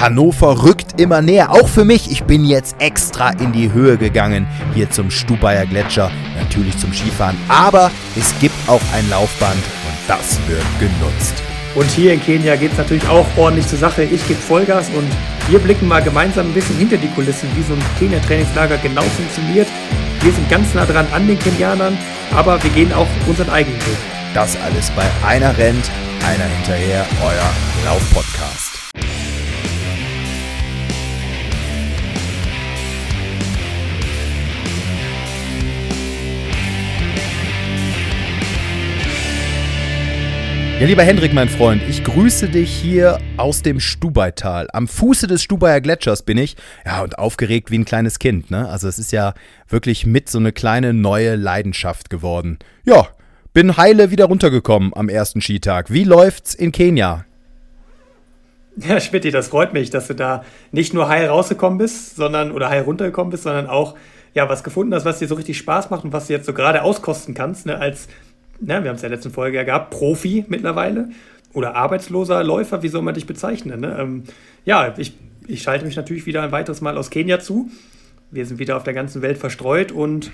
Hannover 0.00 0.62
rückt 0.62 0.98
immer 0.98 1.20
näher, 1.20 1.50
auch 1.50 1.68
für 1.68 1.84
mich. 1.84 2.10
Ich 2.10 2.24
bin 2.24 2.46
jetzt 2.46 2.76
extra 2.78 3.32
in 3.32 3.52
die 3.52 3.70
Höhe 3.70 3.98
gegangen, 3.98 4.46
hier 4.74 4.90
zum 4.90 5.10
Stubaier 5.10 5.66
Gletscher, 5.66 6.10
natürlich 6.38 6.78
zum 6.78 6.90
Skifahren. 6.94 7.36
Aber 7.48 7.90
es 8.18 8.32
gibt 8.40 8.54
auch 8.66 8.80
ein 8.94 9.08
Laufband 9.10 9.52
und 9.52 10.08
das 10.08 10.38
wird 10.48 10.64
genutzt. 10.78 11.34
Und 11.74 11.88
hier 11.90 12.14
in 12.14 12.22
Kenia 12.22 12.56
geht 12.56 12.72
es 12.72 12.78
natürlich 12.78 13.06
auch 13.08 13.26
ordentlich 13.36 13.68
zur 13.68 13.78
Sache. 13.78 14.02
Ich 14.04 14.26
gebe 14.26 14.40
Vollgas 14.40 14.88
und 14.96 15.06
wir 15.50 15.58
blicken 15.58 15.86
mal 15.86 16.02
gemeinsam 16.02 16.46
ein 16.46 16.54
bisschen 16.54 16.78
hinter 16.78 16.96
die 16.96 17.08
Kulissen, 17.08 17.50
wie 17.54 17.62
so 17.62 17.74
ein 17.74 17.82
Kenia-Trainingslager 17.98 18.78
genau 18.78 19.02
funktioniert. 19.02 19.68
Wir 20.22 20.32
sind 20.32 20.48
ganz 20.48 20.72
nah 20.72 20.86
dran 20.86 21.06
an 21.12 21.26
den 21.26 21.38
Kenianern, 21.38 21.96
aber 22.34 22.62
wir 22.62 22.70
gehen 22.70 22.92
auch 22.94 23.06
unseren 23.28 23.50
eigenen 23.50 23.78
Weg. 23.80 23.98
Das 24.32 24.56
alles 24.64 24.90
bei 24.92 25.04
einer 25.28 25.56
rennt, 25.58 25.90
einer 26.26 26.44
hinterher, 26.44 27.04
euer 27.22 27.50
Laufpodcast. 27.84 28.70
Ja, 40.80 40.86
lieber 40.86 41.02
Hendrik, 41.02 41.34
mein 41.34 41.50
Freund, 41.50 41.82
ich 41.90 42.02
grüße 42.04 42.48
dich 42.48 42.74
hier 42.74 43.18
aus 43.36 43.60
dem 43.60 43.80
Stubaital. 43.80 44.66
Am 44.72 44.88
Fuße 44.88 45.26
des 45.26 45.42
Stubaier 45.42 45.82
Gletschers 45.82 46.22
bin 46.22 46.38
ich. 46.38 46.56
Ja, 46.86 47.02
und 47.02 47.18
aufgeregt 47.18 47.70
wie 47.70 47.76
ein 47.76 47.84
kleines 47.84 48.18
Kind, 48.18 48.50
ne? 48.50 48.66
Also 48.66 48.88
es 48.88 48.98
ist 48.98 49.12
ja 49.12 49.34
wirklich 49.68 50.06
mit 50.06 50.30
so 50.30 50.38
eine 50.38 50.52
kleine 50.52 50.94
neue 50.94 51.36
Leidenschaft 51.36 52.08
geworden. 52.08 52.58
Ja, 52.86 53.08
bin 53.52 53.76
heile 53.76 54.10
wieder 54.10 54.24
runtergekommen 54.24 54.92
am 54.94 55.10
ersten 55.10 55.42
Skitag. 55.42 55.92
Wie 55.92 56.04
läuft's 56.04 56.54
in 56.54 56.72
Kenia? 56.72 57.26
Ja, 58.78 58.98
Schmidt, 59.00 59.34
das 59.34 59.48
freut 59.48 59.74
mich, 59.74 59.90
dass 59.90 60.06
du 60.06 60.14
da 60.14 60.46
nicht 60.72 60.94
nur 60.94 61.10
heil 61.10 61.26
rausgekommen 61.26 61.76
bist, 61.76 62.16
sondern 62.16 62.52
oder 62.52 62.70
heil 62.70 62.84
runtergekommen 62.84 63.30
bist, 63.30 63.42
sondern 63.42 63.66
auch 63.66 63.96
ja 64.32 64.48
was 64.48 64.64
gefunden 64.64 64.94
hast, 64.94 65.04
was 65.04 65.18
dir 65.18 65.28
so 65.28 65.34
richtig 65.34 65.58
Spaß 65.58 65.90
macht 65.90 66.04
und 66.04 66.14
was 66.14 66.28
du 66.28 66.32
jetzt 66.32 66.46
so 66.46 66.54
gerade 66.54 66.80
auskosten 66.80 67.34
kannst, 67.34 67.66
ne, 67.66 67.76
als 67.76 68.08
ne, 68.60 68.82
wir 68.82 68.90
haben 68.90 68.96
es 68.96 69.02
in 69.02 69.08
der 69.08 69.16
letzten 69.16 69.32
Folge 69.32 69.56
ja 69.56 69.64
gehabt, 69.64 69.90
Profi 69.90 70.44
mittlerweile 70.48 71.10
oder 71.52 71.74
arbeitsloser 71.74 72.44
Läufer, 72.44 72.82
wie 72.82 72.88
soll 72.88 73.02
man 73.02 73.14
dich 73.14 73.26
bezeichnen? 73.26 73.80
Ne? 73.80 73.96
Ähm, 73.98 74.24
ja, 74.64 74.94
ich, 74.96 75.14
ich 75.46 75.62
schalte 75.62 75.84
mich 75.84 75.96
natürlich 75.96 76.26
wieder 76.26 76.42
ein 76.42 76.52
weiteres 76.52 76.80
Mal 76.80 76.96
aus 76.96 77.10
Kenia 77.10 77.40
zu. 77.40 77.70
Wir 78.30 78.46
sind 78.46 78.58
wieder 78.58 78.76
auf 78.76 78.84
der 78.84 78.94
ganzen 78.94 79.22
Welt 79.22 79.38
verstreut 79.38 79.90
und 79.90 80.30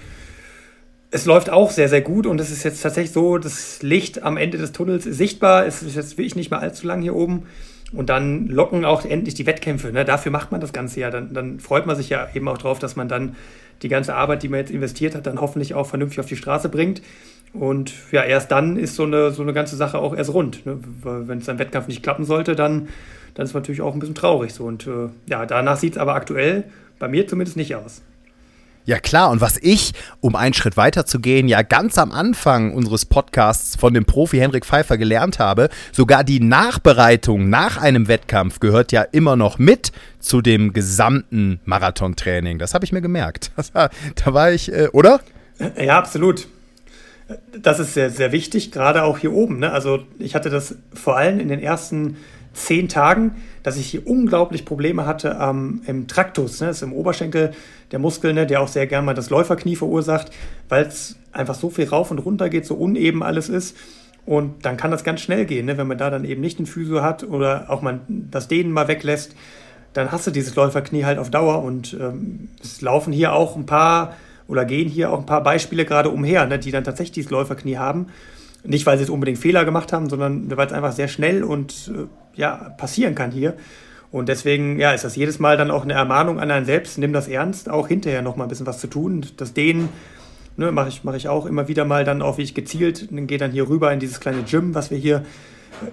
es 1.11 1.25
läuft 1.25 1.51
auch 1.51 1.71
sehr, 1.71 1.89
sehr 1.89 2.03
gut 2.03 2.27
und 2.27 2.41
es 2.41 2.51
ist 2.51 2.65
jetzt 2.65 2.83
tatsächlich 2.83 3.13
so, 3.13 3.39
das 3.39 3.83
Licht 3.83 4.23
am 4.23 4.37
Ende 4.37 4.59
des 4.59 4.73
Tunnels 4.73 5.07
ist 5.07 5.17
sichtbar. 5.17 5.67
Es 5.67 5.83
ist 5.83 5.97
jetzt 5.97 6.19
wirklich 6.19 6.37
nicht 6.37 6.51
mehr 6.51 6.61
allzu 6.61 6.87
lang 6.87 7.01
hier 7.01 7.15
oben. 7.15 7.45
Und 7.93 8.11
dann 8.11 8.49
locken 8.49 8.85
auch 8.85 9.05
endlich 9.05 9.35
die 9.35 9.47
Wettkämpfe. 9.47 9.93
Ne? 9.93 10.05
Dafür 10.05 10.33
macht 10.33 10.51
man 10.51 10.61
das 10.61 10.73
Ganze 10.73 11.01
ja. 11.01 11.11
Dann, 11.11 11.33
dann 11.33 11.61
freut 11.61 11.87
man 11.87 11.95
sich 11.95 12.09
ja 12.09 12.29
eben 12.35 12.49
auch 12.49 12.59
drauf, 12.59 12.81
dass 12.81 12.97
man 12.97 13.09
dann 13.09 13.37
die 13.83 13.89
ganze 13.89 14.15
Arbeit, 14.15 14.43
die 14.43 14.49
man 14.49 14.61
jetzt 14.61 14.71
investiert 14.71 15.15
hat, 15.15 15.27
dann 15.27 15.41
hoffentlich 15.41 15.75
auch 15.75 15.87
vernünftig 15.87 16.21
auf 16.21 16.27
die 16.27 16.37
Straße 16.37 16.69
bringt. 16.69 17.01
Und 17.59 17.93
ja, 18.13 18.23
erst 18.23 18.51
dann 18.53 18.77
ist 18.77 18.95
so 18.95 19.05
eine, 19.05 19.31
so 19.31 19.43
eine 19.43 19.53
ganze 19.53 19.77
Sache 19.77 19.99
auch 19.99 20.15
erst 20.15 20.33
rund. 20.33 20.67
Ne? 20.67 20.79
Wenn 21.03 21.39
es 21.39 21.49
ein 21.49 21.59
Wettkampf 21.59 21.89
nicht 21.89 22.03
klappen 22.03 22.25
sollte, 22.25 22.55
dann, 22.55 22.89
dann 23.35 23.45
ist 23.45 23.51
es 23.51 23.55
natürlich 23.55 23.81
auch 23.81 23.95
ein 23.95 24.01
bisschen 24.01 24.15
traurig 24.15 24.53
so. 24.53 24.65
Und 24.65 24.87
äh, 24.87 25.09
ja, 25.29 25.47
danach 25.47 25.77
sieht 25.77 25.95
es 25.95 25.99
aber 25.99 26.15
aktuell 26.15 26.65
bei 26.99 27.09
mir 27.09 27.27
zumindest 27.27 27.57
nicht 27.57 27.75
aus. 27.75 28.03
Ja 28.85 29.01
klar, 29.01 29.31
und 29.31 29.41
was 29.41 29.59
ich, 29.61 29.95
um 30.21 30.37
einen 30.37 30.55
Schritt 30.55 30.77
weiter 30.77 31.05
zu 31.07 31.19
gehen, 31.19 31.49
ja 31.49 31.63
ganz 31.63 31.99
am 31.99 32.13
Anfang 32.13 32.73
unseres 32.73 33.05
Podcasts 33.05 33.75
von 33.75 33.93
dem 33.93 34.05
Profi 34.05 34.39
Henrik 34.39 34.65
Pfeiffer 34.65 34.97
gelernt 34.97 35.41
habe, 35.41 35.71
sogar 35.91 36.23
die 36.23 36.39
Nachbereitung 36.39 37.49
nach 37.49 37.79
einem 37.79 38.07
Wettkampf 38.07 38.61
gehört 38.61 38.93
ja 38.93 39.03
immer 39.03 39.35
noch 39.35 39.59
mit 39.59 39.91
zu 40.21 40.41
dem 40.41 40.73
gesamten 40.73 41.59
Marathontraining. 41.65 42.61
Das 42.61 42.75
habe 42.75 42.85
ich 42.85 42.93
mir 42.93 43.03
gemerkt. 43.03 43.51
da 43.75 43.91
war 44.27 44.53
ich, 44.53 44.73
äh, 44.73 44.87
oder? 44.93 45.19
Ja, 45.77 45.99
absolut 45.99 46.47
das 47.59 47.81
ist 47.81 47.95
sehr, 47.95 48.11
sehr 48.11 48.33
wichtig, 48.33 48.71
gerade 48.71 49.03
auch 49.03 49.19
hier 49.19 49.33
oben. 49.33 49.59
Ne? 49.59 49.73
Also 49.73 50.01
ich 50.19 50.35
hatte 50.35 50.51
das 50.51 50.77
vor 50.95 51.17
allem 51.17 51.41
in 51.41 51.49
den 51.49 51.61
ersten 51.61 52.17
zehn 52.53 52.89
Tagen, 52.89 53.37
dass 53.63 53.77
ich 53.77 53.87
hier 53.87 54.07
unglaublich 54.07 54.65
Probleme 54.65 55.07
hatte 55.07 55.37
ähm, 55.41 55.83
im 55.87 56.09
Traktus, 56.09 56.61
ne? 56.61 56.69
das 56.69 56.79
ist 56.79 56.83
im 56.83 56.93
Oberschenkel 56.93 57.53
der 57.93 57.99
Muskel, 57.99 58.33
ne? 58.33 58.47
der 58.47 58.63
auch 58.63 58.69
sehr 58.69 58.87
gerne 58.87 59.05
mal 59.05 59.15
das 59.15 59.29
Läuferknie 59.29 59.77
verursacht, 59.77 60.31
weil 60.69 60.87
es 60.87 61.17
einfach 61.33 61.55
so 61.55 61.69
viel 61.69 61.87
rauf 61.87 62.11
und 62.11 62.19
runter 62.19 62.49
geht, 62.49 62.65
so 62.65 62.75
uneben 62.75 63.23
alles 63.23 63.49
ist. 63.49 63.77
Und 64.25 64.65
dann 64.65 64.77
kann 64.77 64.91
das 64.91 65.05
ganz 65.05 65.21
schnell 65.21 65.45
gehen, 65.45 65.67
ne? 65.67 65.77
wenn 65.77 65.87
man 65.87 65.99
da 65.99 66.11
dann 66.11 66.25
eben 66.25 66.41
nicht 66.41 66.59
einen 66.59 66.67
Physio 66.67 67.03
hat 67.03 67.25
oder 67.25 67.67
auch 67.69 67.83
man 67.83 68.01
das 68.09 68.49
Dehnen 68.49 68.73
mal 68.73 68.89
weglässt, 68.89 69.37
dann 69.93 70.13
hast 70.13 70.27
du 70.27 70.31
dieses 70.31 70.55
Läuferknie 70.55 71.05
halt 71.05 71.19
auf 71.19 71.31
Dauer. 71.31 71.63
Und 71.63 71.97
ähm, 71.99 72.49
es 72.63 72.81
laufen 72.81 73.13
hier 73.13 73.33
auch 73.33 73.57
ein 73.57 73.67
paar 73.67 74.15
oder 74.49 74.65
gehen 74.65 74.89
hier 74.89 75.11
auch 75.11 75.19
ein 75.19 75.27
paar 75.27 75.43
Beispiele 75.43 75.85
gerade 75.85 76.11
umher, 76.11 76.47
ne, 76.47 76.59
die 76.59 76.71
dann 76.71 76.85
tatsächlich 76.85 77.13
dieses 77.13 77.31
Läuferknie 77.31 77.77
haben. 77.77 78.07
Nicht, 78.65 78.87
weil 78.87 78.97
sie 78.97 79.05
jetzt 79.05 79.11
unbedingt 79.11 79.39
Fehler 79.39 79.65
gemacht 79.65 79.93
haben, 79.93 80.09
sondern 80.09 80.57
weil 80.57 80.67
es 80.67 80.73
einfach 80.73 80.93
sehr 80.93 81.09
schnell 81.09 81.45
und 81.45 81.93
äh, 81.95 82.41
ja, 82.41 82.75
passieren 82.77 83.15
kann 83.15 83.31
hier. 83.31 83.55
Und 84.11 84.29
deswegen 84.29 84.79
ja, 84.79 84.93
ist 84.93 85.05
das 85.05 85.17
jedes 85.17 85.39
Mal 85.39 85.57
dann 85.57 85.71
auch 85.71 85.83
eine 85.83 85.93
Ermahnung 85.93 86.41
an 86.41 86.51
einen 86.51 86.67
selbst, 86.67 86.99
nimm 86.99 87.13
das 87.13 87.29
ernst, 87.29 87.69
auch 87.69 87.89
hinterher 87.89 88.23
noch 88.23 88.37
mal 88.37 88.45
ein 88.45 88.49
bisschen 88.49 88.67
was 88.67 88.79
zu 88.79 88.87
tun. 88.87 89.27
Das 89.37 89.53
Dehnen 89.53 89.89
ne, 90.57 90.73
mache 90.73 90.89
ich, 90.89 91.05
mach 91.05 91.15
ich 91.15 91.29
auch 91.29 91.47
immer 91.47 91.69
wieder 91.69 91.85
mal 91.85 92.05
dann 92.05 92.23
auch, 92.23 92.39
wie 92.39 92.43
ich 92.43 92.55
gezielt, 92.55 93.09
dann 93.11 93.27
gehe 93.27 93.39
dann 93.39 93.51
hier 93.51 93.69
rüber 93.69 93.93
in 93.93 94.01
dieses 94.01 94.21
kleine 94.21 94.43
Gym, 94.43 94.75
was 94.75 94.91
wir 94.91 94.99
hier 94.99 95.25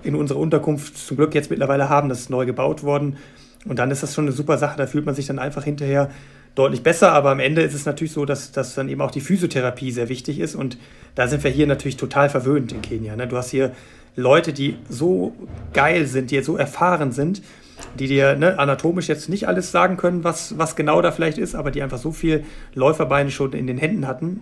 in 0.03 0.16
unserer 0.16 0.40
Unterkunft 0.40 0.97
zum 0.97 1.18
Glück 1.18 1.36
jetzt 1.36 1.50
mittlerweile 1.50 1.90
haben. 1.90 2.09
Das 2.09 2.22
ist 2.22 2.30
neu 2.30 2.46
gebaut 2.46 2.84
worden. 2.84 3.18
Und 3.66 3.80
dann 3.80 3.92
ist 3.92 4.03
das 4.03 4.13
schon 4.13 4.25
eine 4.25 4.34
super 4.34 4.58
Sache. 4.58 4.78
Da 4.78 4.88
fühlt 4.88 5.06
man 5.06 5.16
sich 5.16 5.28
dann 5.28 5.40
einfach 5.40 5.63
hinterher 5.63 6.09
deutlich 6.56 6.84
besser, 6.84 7.12
aber 7.12 7.31
am 7.31 7.40
Ende 7.40 7.62
ist 7.62 7.74
es 7.74 7.86
natürlich 7.86 8.12
so, 8.12 8.25
dass, 8.25 8.52
dass 8.52 8.75
dann 8.75 8.90
eben 8.90 9.02
auch 9.02 9.12
die 9.12 9.22
Physiotherapie 9.22 9.91
sehr 9.91 10.09
wichtig 10.09 10.40
ist 10.40 10.56
und 10.56 10.78
da 11.16 11.28
sind 11.28 11.44
wir 11.44 11.52
hier 11.52 11.68
natürlich 11.68 11.97
total 11.97 12.30
verwöhnt 12.30 12.72
in 12.72 12.81
Kenia. 12.81 13.16
Ne? 13.16 13.28
Du 13.28 13.38
hast 13.38 13.50
hier 13.50 13.72
Leute, 14.16 14.53
die 14.53 14.78
so 14.90 15.34
geil 15.74 16.06
sind, 16.06 16.31
die 16.31 16.42
so 16.42 16.56
erfahren 16.56 17.12
sind, 17.12 17.42
die 17.97 18.08
dir 18.08 18.36
ne, 18.36 18.59
anatomisch 18.59 19.08
jetzt 19.08 19.30
nicht 19.30 19.47
alles 19.47 19.72
sagen 19.72 19.97
können, 19.97 20.24
was, 20.24 20.58
was 20.58 20.75
genau 20.75 21.02
da 21.02 21.12
vielleicht 21.12 21.40
ist, 21.40 21.56
aber 21.56 21.72
die 21.72 21.81
einfach 21.81 21.97
so 21.97 22.12
viel 22.12 22.44
Läuferbeine 22.75 23.31
schon 23.31 23.53
in 23.53 23.66
den 23.66 23.78
Händen 23.78 24.08
hatten, 24.08 24.42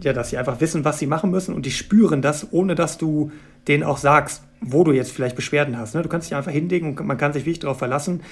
ja, 0.00 0.12
dass 0.12 0.30
sie 0.30 0.38
einfach 0.38 0.60
wissen, 0.60 0.84
was 0.84 0.98
sie 0.98 1.06
machen 1.06 1.30
müssen 1.30 1.54
und 1.54 1.66
die 1.66 1.70
spüren 1.70 2.22
das, 2.22 2.52
ohne 2.52 2.74
dass 2.74 2.98
du 2.98 3.30
denen 3.68 3.84
auch 3.84 3.98
sagst, 3.98 4.42
wo 4.60 4.82
du 4.82 4.92
jetzt 4.92 5.12
vielleicht 5.12 5.36
Beschwerden 5.36 5.78
hast. 5.78 5.94
Ne? 5.94 6.02
Du 6.02 6.08
kannst 6.08 6.28
dich 6.28 6.36
einfach 6.36 6.50
hinlegen 6.50 6.96
und 6.96 7.06
man 7.06 7.18
kann 7.18 7.32
sich 7.32 7.44
wirklich 7.44 7.60
darauf 7.60 7.78
verlassen, 7.78 8.22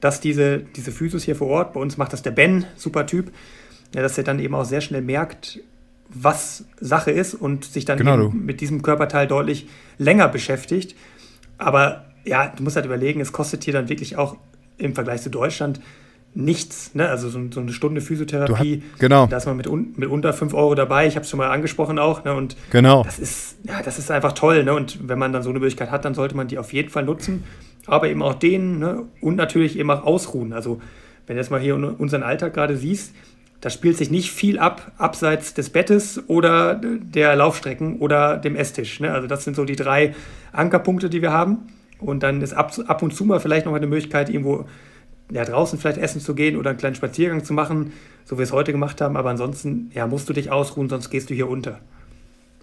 dass 0.00 0.20
diese, 0.20 0.58
diese 0.58 0.92
Physios 0.92 1.22
hier 1.24 1.36
vor 1.36 1.48
Ort, 1.48 1.72
bei 1.72 1.80
uns 1.80 1.96
macht 1.96 2.12
das 2.12 2.22
der 2.22 2.30
Ben, 2.30 2.66
super 2.76 3.06
Typ, 3.06 3.32
ja, 3.94 4.02
dass 4.02 4.18
er 4.18 4.24
dann 4.24 4.38
eben 4.38 4.54
auch 4.54 4.64
sehr 4.64 4.80
schnell 4.80 5.02
merkt, 5.02 5.60
was 6.08 6.64
Sache 6.80 7.10
ist 7.10 7.34
und 7.34 7.64
sich 7.64 7.84
dann 7.84 7.98
genau 7.98 8.28
mit 8.28 8.60
diesem 8.60 8.82
Körperteil 8.82 9.26
deutlich 9.26 9.68
länger 9.98 10.28
beschäftigt. 10.28 10.94
Aber 11.58 12.04
ja, 12.24 12.52
du 12.54 12.62
musst 12.62 12.76
halt 12.76 12.86
überlegen, 12.86 13.20
es 13.20 13.32
kostet 13.32 13.64
hier 13.64 13.72
dann 13.72 13.88
wirklich 13.88 14.16
auch 14.16 14.36
im 14.78 14.94
Vergleich 14.94 15.22
zu 15.22 15.30
Deutschland 15.30 15.80
nichts. 16.34 16.94
Ne? 16.94 17.08
Also 17.08 17.28
so, 17.28 17.40
so 17.50 17.60
eine 17.60 17.72
Stunde 17.72 18.00
Physiotherapie, 18.00 18.82
hast, 18.92 19.00
genau. 19.00 19.26
da 19.26 19.38
ist 19.38 19.46
man 19.46 19.56
mit, 19.56 19.66
un, 19.66 19.94
mit 19.96 20.08
unter 20.10 20.32
5 20.32 20.52
Euro 20.54 20.74
dabei. 20.74 21.06
Ich 21.06 21.16
habe 21.16 21.24
es 21.24 21.30
schon 21.30 21.38
mal 21.38 21.50
angesprochen 21.50 21.98
auch. 21.98 22.24
Ne? 22.24 22.34
Und 22.34 22.56
genau. 22.70 23.02
das 23.02 23.18
ist, 23.18 23.56
ja, 23.64 23.82
das 23.82 23.98
ist 23.98 24.10
einfach 24.10 24.32
toll. 24.32 24.64
Ne? 24.64 24.74
Und 24.74 25.08
wenn 25.08 25.18
man 25.18 25.32
dann 25.32 25.42
so 25.42 25.50
eine 25.50 25.58
Möglichkeit 25.58 25.90
hat, 25.90 26.04
dann 26.04 26.14
sollte 26.14 26.36
man 26.36 26.46
die 26.46 26.58
auf 26.58 26.72
jeden 26.72 26.90
Fall 26.90 27.04
nutzen 27.04 27.44
aber 27.86 28.08
eben 28.08 28.22
auch 28.22 28.34
denen 28.34 28.78
ne? 28.78 29.04
und 29.20 29.36
natürlich 29.36 29.78
eben 29.78 29.90
auch 29.90 30.04
ausruhen. 30.04 30.52
Also 30.52 30.80
wenn 31.26 31.36
du 31.36 31.42
jetzt 31.42 31.50
mal 31.50 31.60
hier 31.60 31.74
unseren 31.76 32.22
Alltag 32.22 32.54
gerade 32.54 32.76
siehst, 32.76 33.12
da 33.60 33.70
spielt 33.70 33.96
sich 33.96 34.10
nicht 34.10 34.30
viel 34.30 34.58
ab, 34.58 34.92
abseits 34.98 35.54
des 35.54 35.70
Bettes 35.70 36.22
oder 36.28 36.74
der 36.74 37.34
Laufstrecken 37.36 37.98
oder 37.98 38.36
dem 38.36 38.54
Esstisch. 38.54 39.00
Ne? 39.00 39.12
Also 39.12 39.26
das 39.26 39.44
sind 39.44 39.56
so 39.56 39.64
die 39.64 39.76
drei 39.76 40.14
Ankerpunkte, 40.52 41.08
die 41.08 41.22
wir 41.22 41.32
haben. 41.32 41.68
Und 41.98 42.22
dann 42.22 42.42
ist 42.42 42.52
ab, 42.52 42.72
ab 42.86 43.02
und 43.02 43.14
zu 43.14 43.24
mal 43.24 43.40
vielleicht 43.40 43.66
noch 43.66 43.74
eine 43.74 43.86
Möglichkeit, 43.86 44.28
irgendwo 44.28 44.66
ja, 45.32 45.44
draußen 45.44 45.78
vielleicht 45.78 45.98
essen 45.98 46.20
zu 46.20 46.34
gehen 46.34 46.56
oder 46.56 46.70
einen 46.70 46.78
kleinen 46.78 46.94
Spaziergang 46.94 47.44
zu 47.44 47.54
machen, 47.54 47.92
so 48.24 48.36
wie 48.36 48.40
wir 48.40 48.44
es 48.44 48.52
heute 48.52 48.72
gemacht 48.72 49.00
haben. 49.00 49.16
Aber 49.16 49.30
ansonsten 49.30 49.90
ja, 49.94 50.06
musst 50.06 50.28
du 50.28 50.32
dich 50.32 50.52
ausruhen, 50.52 50.88
sonst 50.88 51.10
gehst 51.10 51.30
du 51.30 51.34
hier 51.34 51.48
unter. 51.48 51.80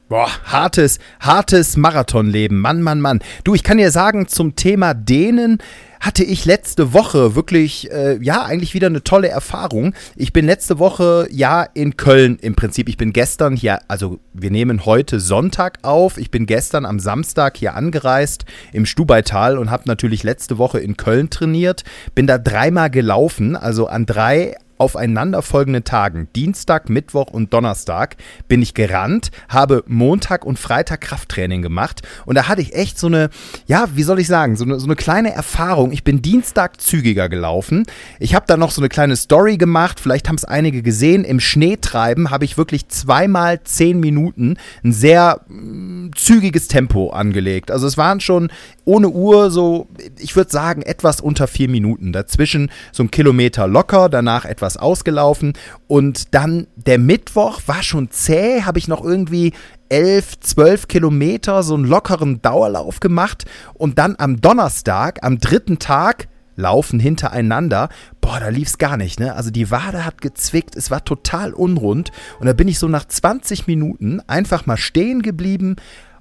Boah, 0.10 0.30
hartes, 0.46 1.00
hartes 1.22 1.78
Marathonleben. 1.78 2.60
Mann, 2.60 2.82
Mann, 2.82 3.00
Mann. 3.00 3.20
Du, 3.46 3.56
ich 3.56 3.64
kann 3.64 3.78
dir 3.78 3.90
sagen, 3.90 4.28
zum 4.28 4.56
Thema 4.56 4.94
Dehnen 4.94 5.60
hatte 6.02 6.26
ich 6.26 6.44
letzte 6.44 6.92
Woche 6.92 7.36
wirklich, 7.36 7.90
äh, 7.90 8.18
ja, 8.22 8.44
eigentlich 8.44 8.74
wieder 8.74 8.88
eine 8.88 9.06
tolle 9.06 9.30
Erfahrung. 9.30 9.94
Ich 10.18 10.34
bin 10.34 10.46
letzte 10.46 10.78
Woche, 10.78 11.30
ja, 11.32 11.64
in 11.64 11.96
Köln 11.96 12.38
im 12.42 12.54
Prinzip. 12.56 12.90
Ich 12.90 12.98
bin 12.98 13.14
gestern 13.14 13.56
hier, 13.56 13.80
also 13.88 14.20
wir 14.34 14.52
nehmen 14.52 14.86
heute 14.86 15.22
Sonntag 15.22 15.80
auf. 15.84 16.18
Ich 16.18 16.30
bin 16.30 16.46
gestern 16.46 16.86
am 16.86 17.00
Samstag 17.00 17.56
hier 17.56 17.74
angereist 17.76 18.44
im 18.74 18.86
Stubaital 18.86 19.58
und 19.58 19.72
habe 19.72 19.84
natürlich 19.86 20.24
letzte 20.24 20.58
Woche 20.58 20.80
in 20.80 20.98
Köln 20.98 21.30
trainiert. 21.30 21.86
Bin 22.14 22.28
da 22.28 22.38
dreimal 22.38 22.90
gelaufen, 22.90 23.56
also 23.56 23.88
an 23.88 24.06
drei 24.06 24.58
aufeinanderfolgenden 24.78 25.84
Tagen, 25.84 26.28
Dienstag, 26.36 26.90
Mittwoch 26.90 27.28
und 27.32 27.54
Donnerstag, 27.54 28.18
bin 28.48 28.62
ich 28.62 28.74
gerannt, 28.74 29.32
habe 29.50 29.84
Montag 29.88 30.46
und 30.46 30.60
Freitag 30.60 31.02
Krafttraining 31.02 31.62
gemacht 31.62 32.02
und 32.26 32.36
da 32.36 32.48
hatte 32.48 32.62
ich 32.62 32.76
echt 32.76 33.00
so 33.00 33.08
eine, 33.08 33.30
ja, 33.68 33.88
wie 33.94 34.04
soll 34.04 34.20
ich 34.20 34.28
sagen, 34.28 34.56
so 34.56 34.66
eine, 34.66 34.80
so 34.80 34.86
eine 34.86 34.96
kleine 34.96 35.34
Erfahrung. 35.34 35.92
Ich 35.92 36.04
bin 36.04 36.22
Dienstag 36.22 36.82
zügiger 36.82 37.30
gelaufen. 37.30 37.86
Ich 38.20 38.36
habe 38.36 38.46
da 38.48 38.58
noch 38.58 38.72
so 38.72 38.82
eine 38.82 38.90
kleine 38.90 39.16
Story 39.16 39.58
gemacht, 39.58 40.00
vielleicht 40.00 40.28
haben 40.28 40.36
es 40.36 40.46
einige 40.46 40.82
gesehen. 40.82 41.24
Im 41.24 41.40
Schneetreiben 41.40 42.32
habe 42.32 42.46
ich 42.46 42.58
wirklich 42.58 42.88
zweimal 42.90 43.64
zehn 43.64 44.00
Minuten 44.00 44.58
ein 44.84 44.92
sehr 44.92 45.42
mh, 45.48 46.08
mm, 46.08 46.12
zügiges 46.16 46.68
Tempo 46.68 47.10
angelegt. 47.10 47.72
Also 47.72 47.88
es 47.88 47.98
waren 47.98 48.20
schon 48.20 48.52
ohne 48.86 49.10
Uhr 49.10 49.52
so, 49.52 49.88
ich 50.20 50.36
würde 50.36 50.52
sagen, 50.52 50.82
etwas 50.82 51.22
unter 51.22 51.48
vier 51.48 51.70
Minuten. 51.70 52.12
Dazwischen 52.12 52.72
so 52.92 53.04
ein 53.04 53.12
Kilometer 53.12 53.68
locker, 53.68 54.10
danach 54.10 54.46
etwas 54.46 54.73
ausgelaufen. 54.78 55.54
Und 55.88 56.34
dann 56.34 56.68
der 56.76 57.00
Mittwoch 57.00 57.62
war 57.66 57.84
schon 57.84 58.12
zäh, 58.12 58.64
habe 58.64 58.80
ich 58.80 58.88
noch 58.88 59.04
irgendwie 59.04 59.54
elf, 59.90 60.40
zwölf 60.40 60.88
Kilometer 60.88 61.64
so 61.64 61.76
einen 61.76 61.86
lockeren 61.86 62.42
Dauerlauf 62.42 63.00
gemacht. 63.00 63.46
Und 63.74 63.98
dann 63.98 64.16
am 64.18 64.42
Donnerstag, 64.42 65.20
am 65.22 65.40
dritten 65.40 65.80
Tag, 65.80 66.28
laufen 66.56 67.00
hintereinander. 67.00 67.90
Boah, 68.22 68.40
da 68.40 68.50
lief 68.50 68.68
es 68.68 68.78
gar 68.78 68.96
nicht, 68.96 69.20
ne? 69.20 69.34
Also 69.34 69.50
die 69.50 69.72
Wade 69.72 70.06
hat 70.06 70.22
gezwickt, 70.22 70.76
es 70.76 70.92
war 70.92 71.04
total 71.04 71.52
unrund. 71.54 72.12
Und 72.40 72.46
da 72.46 72.54
bin 72.54 72.68
ich 72.68 72.78
so 72.78 72.88
nach 72.88 73.06
20 73.06 73.66
Minuten 73.66 74.22
einfach 74.28 74.68
mal 74.68 74.78
stehen 74.78 75.24
geblieben, 75.24 75.78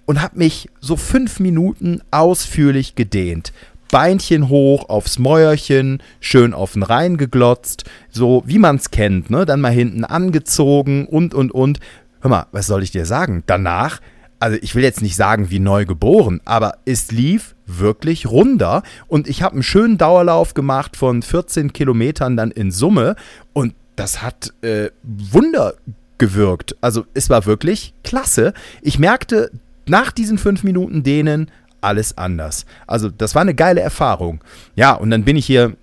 und 0.06 0.20
habe 0.20 0.38
mich 0.38 0.68
so 0.80 0.96
fünf 0.96 1.40
Minuten 1.40 2.00
ausführlich 2.10 2.94
gedehnt. 2.94 3.52
Beinchen 3.92 4.48
hoch 4.48 4.88
aufs 4.88 5.18
Mäuerchen, 5.18 6.02
schön 6.18 6.54
auf 6.54 6.72
den 6.72 6.82
Rhein 6.82 7.18
geglotzt, 7.18 7.84
so 8.08 8.42
wie 8.46 8.58
man 8.58 8.76
es 8.76 8.90
kennt, 8.90 9.28
ne? 9.30 9.44
Dann 9.44 9.60
mal 9.60 9.70
hinten 9.70 10.04
angezogen 10.04 11.06
und 11.06 11.34
und 11.34 11.52
und. 11.52 11.78
Hör 12.22 12.30
mal, 12.30 12.46
was 12.52 12.66
soll 12.66 12.82
ich 12.82 12.90
dir 12.90 13.04
sagen? 13.04 13.42
Danach, 13.46 14.00
also 14.40 14.56
ich 14.62 14.74
will 14.74 14.82
jetzt 14.82 15.02
nicht 15.02 15.14
sagen 15.14 15.50
wie 15.50 15.58
neu 15.58 15.84
geboren, 15.84 16.40
aber 16.46 16.78
es 16.86 17.12
lief 17.12 17.54
wirklich 17.66 18.26
runder 18.26 18.82
und 19.08 19.28
ich 19.28 19.42
habe 19.42 19.54
einen 19.54 19.62
schönen 19.62 19.98
Dauerlauf 19.98 20.54
gemacht 20.54 20.96
von 20.96 21.20
14 21.20 21.74
Kilometern 21.74 22.34
dann 22.34 22.50
in 22.50 22.70
Summe 22.70 23.14
und 23.52 23.74
das 23.94 24.22
hat 24.22 24.54
äh, 24.62 24.88
Wunder 25.02 25.74
gewirkt. 26.16 26.76
Also 26.80 27.04
es 27.12 27.28
war 27.28 27.44
wirklich 27.44 27.92
klasse. 28.04 28.54
Ich 28.80 28.98
merkte 28.98 29.50
nach 29.86 30.12
diesen 30.12 30.38
fünf 30.38 30.62
Minuten 30.62 31.02
dehnen 31.02 31.50
alles 31.82 32.16
anders. 32.16 32.64
Also 32.86 33.08
das 33.08 33.34
war 33.34 33.42
eine 33.42 33.54
geile 33.54 33.80
Erfahrung. 33.80 34.42
Ja, 34.74 34.94
und 34.94 35.10
dann 35.10 35.24
bin 35.24 35.36
ich 35.36 35.46
hier, 35.46 35.76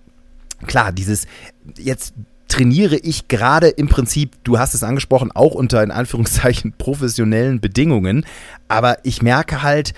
klar, 0.65 0.91
dieses, 0.91 1.27
jetzt 1.77 2.13
trainiere 2.47 2.95
ich 2.95 3.27
gerade 3.27 3.67
im 3.67 3.87
Prinzip, 3.87 4.43
du 4.43 4.57
hast 4.57 4.73
es 4.73 4.83
angesprochen, 4.83 5.31
auch 5.31 5.53
unter 5.53 5.83
in 5.83 5.91
Anführungszeichen 5.91 6.73
professionellen 6.77 7.61
Bedingungen, 7.61 8.25
aber 8.67 8.97
ich 9.03 9.21
merke 9.21 9.61
halt, 9.61 9.93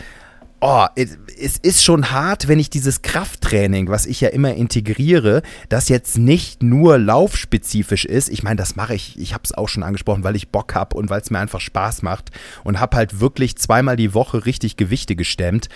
oh, 0.62 0.86
es 0.96 1.58
ist 1.58 1.84
schon 1.84 2.12
hart, 2.12 2.48
wenn 2.48 2.60
ich 2.60 2.70
dieses 2.70 3.02
Krafttraining, 3.02 3.90
was 3.90 4.06
ich 4.06 4.22
ja 4.22 4.30
immer 4.30 4.54
integriere, 4.54 5.42
das 5.70 5.90
jetzt 5.90 6.20
nicht 6.20 6.62
nur 6.62 7.00
laufspezifisch 7.00 8.06
ist. 8.06 8.30
Ich 8.30 8.44
meine, 8.44 8.58
das 8.58 8.76
mache 8.76 8.94
ich, 8.94 9.20
ich 9.20 9.34
habe 9.34 9.42
es 9.44 9.54
auch 9.54 9.68
schon 9.68 9.82
angesprochen, 9.82 10.24
weil 10.24 10.36
ich 10.36 10.50
Bock 10.50 10.76
habe 10.76 10.96
und 10.96 11.10
weil 11.10 11.20
es 11.22 11.32
mir 11.32 11.40
einfach 11.40 11.60
Spaß 11.60 12.04
macht 12.04 12.30
und 12.64 12.80
habe 12.80 12.96
halt 12.96 13.20
wirklich 13.20 13.58
zweimal 13.58 13.96
die 13.96 14.14
Woche 14.14 14.46
richtig 14.46 14.78
Gewichte 14.78 15.16
gestemmt. 15.16 15.68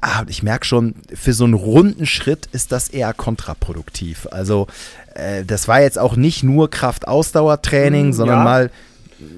Ah, 0.00 0.24
ich 0.26 0.42
merke 0.42 0.66
schon, 0.66 0.96
für 1.14 1.32
so 1.32 1.44
einen 1.44 1.54
runden 1.54 2.06
Schritt 2.06 2.48
ist 2.50 2.72
das 2.72 2.88
eher 2.88 3.14
kontraproduktiv. 3.14 4.26
Also, 4.32 4.66
äh, 5.14 5.44
das 5.44 5.68
war 5.68 5.80
jetzt 5.80 6.00
auch 6.00 6.16
nicht 6.16 6.42
nur 6.42 6.68
Kraft-Ausdauer-Training, 6.68 8.06
hm, 8.06 8.12
sondern 8.12 8.38
ja. 8.38 8.44
mal 8.44 8.70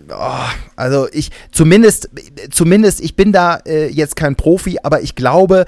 Oh, 0.09 0.49
also 0.77 1.09
ich 1.13 1.31
zumindest 1.51 2.11
zumindest 2.51 3.01
ich 3.01 3.17
bin 3.17 3.33
da 3.33 3.57
äh, 3.67 3.89
jetzt 3.89 4.17
kein 4.17 4.37
Profi, 4.37 4.79
aber 4.83 5.01
ich 5.01 5.15
glaube, 5.15 5.67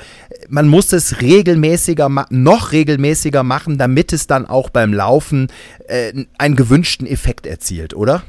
man 0.49 0.69
muss 0.69 0.93
es 0.93 1.21
regelmäßiger 1.21 2.27
noch 2.31 2.73
regelmäßiger 2.73 3.43
machen, 3.43 3.79
damit 3.79 4.13
es 4.13 4.27
dann 4.27 4.47
auch 4.47 4.71
beim 4.71 4.93
Laufen 4.93 5.49
äh, 5.89 6.13
einen 6.39 6.57
gewünschten 6.57 7.07
Effekt 7.07 7.47
erzielt, 7.47 7.95
oder? 7.95 8.23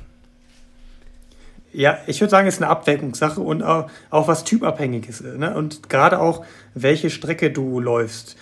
Ja, 1.74 2.00
ich 2.08 2.20
würde 2.22 2.32
sagen, 2.32 2.48
es 2.48 2.56
ist 2.56 2.64
eine 2.64 2.72
Abwägungssache 2.72 3.40
und 3.40 3.62
auch, 3.62 3.90
auch 4.10 4.28
was 4.28 4.44
typabhängiges. 4.44 5.22
Ne? 5.22 5.54
Und 5.54 5.90
gerade 5.90 6.20
auch, 6.20 6.44
welche 6.74 7.10
Strecke 7.10 7.52
du 7.52 7.80
läufst. 7.80 8.36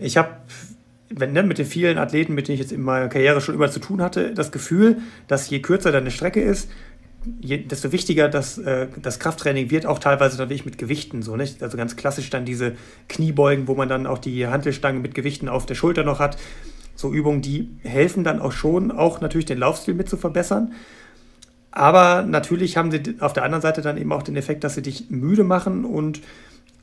Ich 0.00 0.16
habe 0.16 0.30
wenn, 1.14 1.32
ne, 1.32 1.42
mit 1.42 1.58
den 1.58 1.66
vielen 1.66 1.98
Athleten, 1.98 2.34
mit 2.34 2.48
denen 2.48 2.54
ich 2.54 2.60
jetzt 2.60 2.72
in 2.72 2.82
meiner 2.82 3.08
Karriere 3.08 3.40
schon 3.40 3.54
immer 3.54 3.70
zu 3.70 3.80
tun 3.80 4.02
hatte, 4.02 4.34
das 4.34 4.52
Gefühl, 4.52 4.98
dass 5.28 5.48
je 5.50 5.60
kürzer 5.60 5.92
deine 5.92 6.10
Strecke 6.10 6.40
ist, 6.40 6.70
je, 7.40 7.58
desto 7.58 7.92
wichtiger 7.92 8.28
das, 8.28 8.58
äh, 8.58 8.88
das 9.00 9.18
Krafttraining 9.18 9.70
wird, 9.70 9.86
auch 9.86 9.98
teilweise 9.98 10.36
dann 10.36 10.48
wirklich 10.48 10.64
mit 10.64 10.78
Gewichten. 10.78 11.22
So, 11.22 11.36
nicht? 11.36 11.62
Also 11.62 11.76
ganz 11.76 11.96
klassisch 11.96 12.30
dann 12.30 12.44
diese 12.44 12.72
Kniebeugen, 13.08 13.68
wo 13.68 13.74
man 13.74 13.88
dann 13.88 14.06
auch 14.06 14.18
die 14.18 14.46
Hantelstange 14.46 15.00
mit 15.00 15.14
Gewichten 15.14 15.48
auf 15.48 15.66
der 15.66 15.74
Schulter 15.74 16.04
noch 16.04 16.18
hat. 16.18 16.36
So 16.94 17.12
Übungen, 17.12 17.42
die 17.42 17.70
helfen 17.82 18.24
dann 18.24 18.40
auch 18.40 18.52
schon, 18.52 18.90
auch 18.90 19.20
natürlich 19.20 19.46
den 19.46 19.58
Laufstil 19.58 19.94
mit 19.94 20.08
zu 20.08 20.16
verbessern. 20.16 20.72
Aber 21.70 22.22
natürlich 22.22 22.76
haben 22.76 22.90
sie 22.90 23.16
auf 23.20 23.32
der 23.32 23.44
anderen 23.44 23.62
Seite 23.62 23.80
dann 23.80 23.96
eben 23.96 24.12
auch 24.12 24.22
den 24.22 24.36
Effekt, 24.36 24.62
dass 24.62 24.74
sie 24.74 24.82
dich 24.82 25.08
müde 25.08 25.42
machen 25.42 25.86
und 25.86 26.20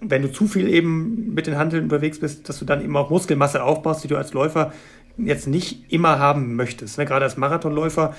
wenn 0.02 0.22
du 0.22 0.32
zu 0.32 0.48
viel 0.48 0.68
eben 0.70 1.34
mit 1.34 1.48
den 1.48 1.58
Handeln 1.58 1.84
unterwegs 1.84 2.20
bist, 2.20 2.48
dass 2.48 2.60
du 2.60 2.66
dann 2.66 2.84
eben 2.84 2.96
auch 2.96 3.10
Muskelmasse 3.10 3.64
aufbaust, 3.64 4.04
die 4.04 4.08
du 4.08 4.16
als 4.16 4.34
Läufer 4.34 4.74
jetzt 5.18 5.48
nicht 5.48 5.92
immer 5.92 6.20
haben 6.20 6.56
möchtest. 6.56 6.98
Ne? 6.98 7.06
Gerade 7.06 7.26
als 7.26 7.38
Marathonläufer 7.38 8.16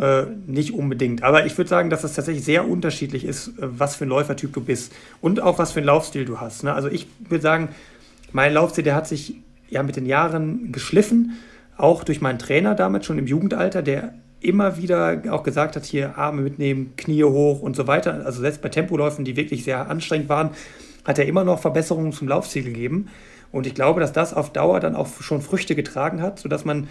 äh, 0.00 0.24
nicht 0.46 0.72
unbedingt. 0.72 1.22
Aber 1.22 1.46
ich 1.46 1.56
würde 1.56 1.68
sagen, 1.68 1.90
dass 1.90 2.04
es 2.04 2.14
tatsächlich 2.14 2.44
sehr 2.44 2.68
unterschiedlich 2.68 3.24
ist, 3.24 3.48
äh, 3.48 3.52
was 3.58 3.96
für 3.96 4.04
ein 4.04 4.08
Läufertyp 4.08 4.52
du 4.52 4.60
bist 4.60 4.92
und 5.20 5.40
auch 5.40 5.58
was 5.58 5.72
für 5.72 5.80
ein 5.80 5.86
Laufstil 5.86 6.24
du 6.24 6.40
hast. 6.40 6.64
Ne? 6.64 6.72
Also 6.72 6.88
ich 6.88 7.06
würde 7.28 7.42
sagen, 7.42 7.68
mein 8.32 8.52
Laufstil, 8.52 8.84
der 8.84 8.94
hat 8.94 9.08
sich 9.08 9.36
ja 9.68 9.82
mit 9.82 9.96
den 9.96 10.06
Jahren 10.06 10.72
geschliffen, 10.72 11.38
auch 11.76 12.04
durch 12.04 12.20
meinen 12.20 12.38
Trainer 12.38 12.74
damals 12.74 13.06
schon 13.06 13.18
im 13.18 13.26
Jugendalter, 13.26 13.82
der 13.82 14.14
immer 14.40 14.76
wieder 14.76 15.22
auch 15.30 15.42
gesagt 15.42 15.76
hat, 15.76 15.84
hier 15.84 16.16
Arme 16.16 16.42
mitnehmen, 16.42 16.94
Knie 16.96 17.24
hoch 17.24 17.60
und 17.60 17.76
so 17.76 17.86
weiter. 17.86 18.24
Also 18.24 18.40
selbst 18.40 18.62
bei 18.62 18.68
Tempoläufen, 18.68 19.24
die 19.24 19.36
wirklich 19.36 19.64
sehr 19.64 19.90
anstrengend 19.90 20.28
waren, 20.28 20.50
hat 21.10 21.18
er 21.18 21.26
immer 21.26 21.44
noch 21.44 21.60
Verbesserungen 21.60 22.12
zum 22.12 22.28
Laufstil 22.28 22.64
gegeben. 22.64 23.08
Und 23.52 23.66
ich 23.66 23.74
glaube, 23.74 24.00
dass 24.00 24.12
das 24.12 24.32
auf 24.32 24.52
Dauer 24.52 24.80
dann 24.80 24.96
auch 24.96 25.08
schon 25.20 25.42
Früchte 25.42 25.74
getragen 25.74 26.22
hat, 26.22 26.38
sodass 26.38 26.64
man 26.64 26.88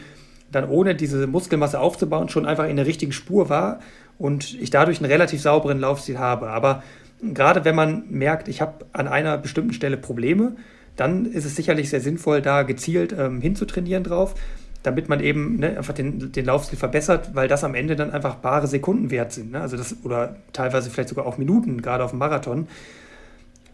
dann 0.52 0.68
ohne 0.70 0.96
diese 0.96 1.26
Muskelmasse 1.28 1.80
aufzubauen 1.80 2.30
schon 2.30 2.46
einfach 2.46 2.68
in 2.68 2.76
der 2.76 2.86
richtigen 2.86 3.12
Spur 3.12 3.50
war 3.50 3.80
und 4.18 4.60
ich 4.60 4.70
dadurch 4.70 5.00
einen 5.00 5.12
relativ 5.12 5.42
sauberen 5.42 5.80
Laufstil 5.80 6.20
habe. 6.20 6.50
Aber 6.50 6.84
gerade 7.22 7.66
wenn 7.66 7.76
man 7.76 8.04
merkt, 8.10 8.48
ich 8.48 8.62
habe 8.62 8.86
an 8.94 9.08
einer 9.08 9.38
bestimmten 9.38 9.74
Stelle 9.74 9.98
Probleme, 9.98 10.56
dann 10.96 11.26
ist 11.26 11.46
es 11.46 11.56
sicherlich 11.56 11.90
sehr 11.90 12.02
sinnvoll, 12.02 12.42
da 12.42 12.64
gezielt 12.64 13.16
ähm, 13.18 13.40
hinzutrainieren 13.42 14.04
drauf, 14.04 14.36
damit 14.84 15.08
man 15.08 15.22
eben 15.22 15.58
ne, 15.58 15.78
einfach 15.78 15.94
den, 15.94 16.32
den 16.32 16.46
Laufstil 16.46 16.78
verbessert, 16.78 17.32
weil 17.36 17.48
das 17.48 17.64
am 17.64 17.76
Ende 17.76 17.96
dann 17.96 18.12
einfach 18.12 18.36
bare 18.36 18.68
Sekunden 18.68 19.12
wert 19.12 19.32
sind. 19.32 19.52
Ne? 19.52 19.62
Also 19.62 19.78
das, 19.78 19.96
oder 20.04 20.36
teilweise 20.52 20.90
vielleicht 20.90 21.10
sogar 21.10 21.26
auch 21.26 21.38
Minuten, 21.38 21.82
gerade 21.82 22.04
auf 22.04 22.12
dem 22.12 22.20
Marathon. 22.20 22.68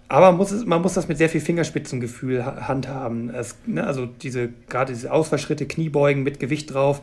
Aber 0.08 0.28
man 0.28 0.38
muss, 0.38 0.52
es, 0.52 0.66
man 0.66 0.82
muss 0.82 0.94
das 0.94 1.08
mit 1.08 1.18
sehr 1.18 1.30
viel 1.30 1.42
Fingerspitzengefühl 1.42 2.46
handhaben. 2.46 3.30
Es, 3.30 3.58
ne, 3.66 3.86
also 3.86 4.06
diese, 4.06 4.50
gerade 4.70 4.94
diese 4.94 5.12
Ausfallschritte, 5.12 5.66
Kniebeugen 5.66 6.24
mit 6.24 6.40
Gewicht 6.40 6.74
drauf, 6.74 7.02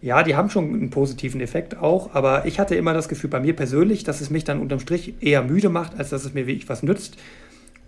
ja, 0.00 0.22
die 0.22 0.36
haben 0.36 0.48
schon 0.48 0.72
einen 0.72 0.90
positiven 0.90 1.40
Effekt 1.40 1.76
auch, 1.76 2.14
aber 2.14 2.46
ich 2.46 2.60
hatte 2.60 2.76
immer 2.76 2.94
das 2.94 3.08
Gefühl 3.08 3.30
bei 3.30 3.40
mir 3.40 3.56
persönlich, 3.56 4.04
dass 4.04 4.20
es 4.20 4.30
mich 4.30 4.44
dann 4.44 4.60
unterm 4.60 4.78
Strich 4.78 5.14
eher 5.20 5.42
müde 5.42 5.70
macht, 5.70 5.98
als 5.98 6.10
dass 6.10 6.24
es 6.24 6.34
mir 6.34 6.46
wirklich 6.46 6.68
was 6.68 6.84
nützt 6.84 7.16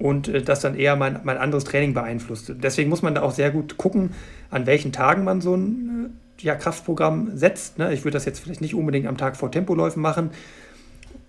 und 0.01 0.27
äh, 0.27 0.43
das 0.43 0.61
dann 0.61 0.75
eher 0.75 0.97
mein, 0.97 1.21
mein 1.23 1.39
anderes 1.39 1.65
Training 1.65 1.95
beeinflusst. 1.95 2.53
Deswegen 2.61 2.91
muss 2.91 3.03
man 3.03 3.15
da 3.15 3.23
auch 3.23 3.33
sehr 3.33 3.51
gut 3.53 3.77
gucken, 3.77 4.11
an 4.51 4.67
welchen 4.67 4.91
Tagen 4.91 5.23
man 5.23 5.41
so 5.41 5.55
ein 5.55 6.17
äh, 6.41 6.45
ja, 6.45 6.57
Kraftprogramm 6.57 7.37
setzt. 7.37 7.79
Ne? 7.79 7.93
Ich 7.93 8.01
würde 8.05 8.15
das 8.15 8.25
jetzt 8.25 8.41
vielleicht 8.41 8.63
nicht 8.63 8.75
unbedingt 8.75 9.07
am 9.07 9.17
Tag 9.17 9.37
vor 9.37 9.53
Tempoläufen 9.53 10.03
machen, 10.03 10.31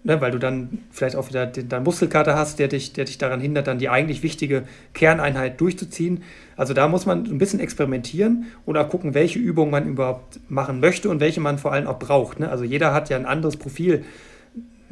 Ne, 0.03 0.19
weil 0.19 0.31
du 0.31 0.39
dann 0.39 0.79
vielleicht 0.89 1.15
auch 1.15 1.29
wieder 1.29 1.45
den, 1.45 1.69
deinen 1.69 1.83
Muskelkater 1.83 2.35
hast, 2.35 2.57
der 2.57 2.67
dich, 2.67 2.91
der 2.93 3.05
dich 3.05 3.19
daran 3.19 3.39
hindert, 3.39 3.67
dann 3.67 3.77
die 3.77 3.87
eigentlich 3.87 4.23
wichtige 4.23 4.63
Kerneinheit 4.95 5.61
durchzuziehen. 5.61 6.23
Also 6.57 6.73
da 6.73 6.87
muss 6.87 7.05
man 7.05 7.25
ein 7.25 7.37
bisschen 7.37 7.59
experimentieren 7.59 8.45
oder 8.65 8.83
gucken, 8.85 9.13
welche 9.13 9.37
Übungen 9.37 9.69
man 9.69 9.87
überhaupt 9.87 10.39
machen 10.49 10.79
möchte 10.79 11.07
und 11.07 11.19
welche 11.19 11.39
man 11.39 11.59
vor 11.59 11.71
allem 11.71 11.85
auch 11.85 11.99
braucht. 11.99 12.39
Ne? 12.39 12.49
Also 12.49 12.63
jeder 12.63 12.95
hat 12.95 13.11
ja 13.11 13.17
ein 13.17 13.27
anderes 13.27 13.57
Profil. 13.57 14.03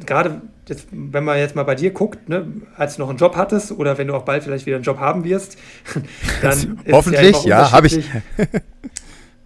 Gerade 0.06 0.42
jetzt, 0.68 0.86
wenn 0.92 1.24
man 1.24 1.38
jetzt 1.38 1.56
mal 1.56 1.64
bei 1.64 1.74
dir 1.74 1.90
guckt, 1.90 2.28
ne, 2.28 2.46
als 2.76 2.94
du 2.94 3.02
noch 3.02 3.08
einen 3.08 3.18
Job 3.18 3.34
hattest 3.34 3.72
oder 3.72 3.98
wenn 3.98 4.06
du 4.06 4.14
auch 4.14 4.24
bald 4.24 4.44
vielleicht 4.44 4.64
wieder 4.64 4.76
einen 4.76 4.84
Job 4.84 4.98
haben 5.00 5.24
wirst, 5.24 5.58
dann 6.42 6.78
hoffentlich, 6.90 7.44
ja, 7.44 7.62
ja 7.62 7.72
habe 7.72 7.88
ich. 7.88 8.00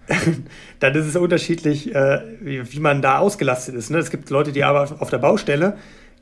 dann 0.84 0.94
ist 0.94 1.06
es 1.06 1.16
unterschiedlich, 1.16 1.94
äh, 1.94 2.20
wie, 2.40 2.72
wie, 2.72 2.78
man 2.78 3.00
da 3.00 3.16
ausgelastet 3.18 3.74
ist. 3.74 3.90
Ne? 3.90 3.96
Es 3.96 4.10
gibt 4.10 4.28
Leute, 4.28 4.52
die 4.52 4.64
aber 4.64 4.96
auf 4.98 5.08
der 5.08 5.16
Baustelle, 5.16 5.78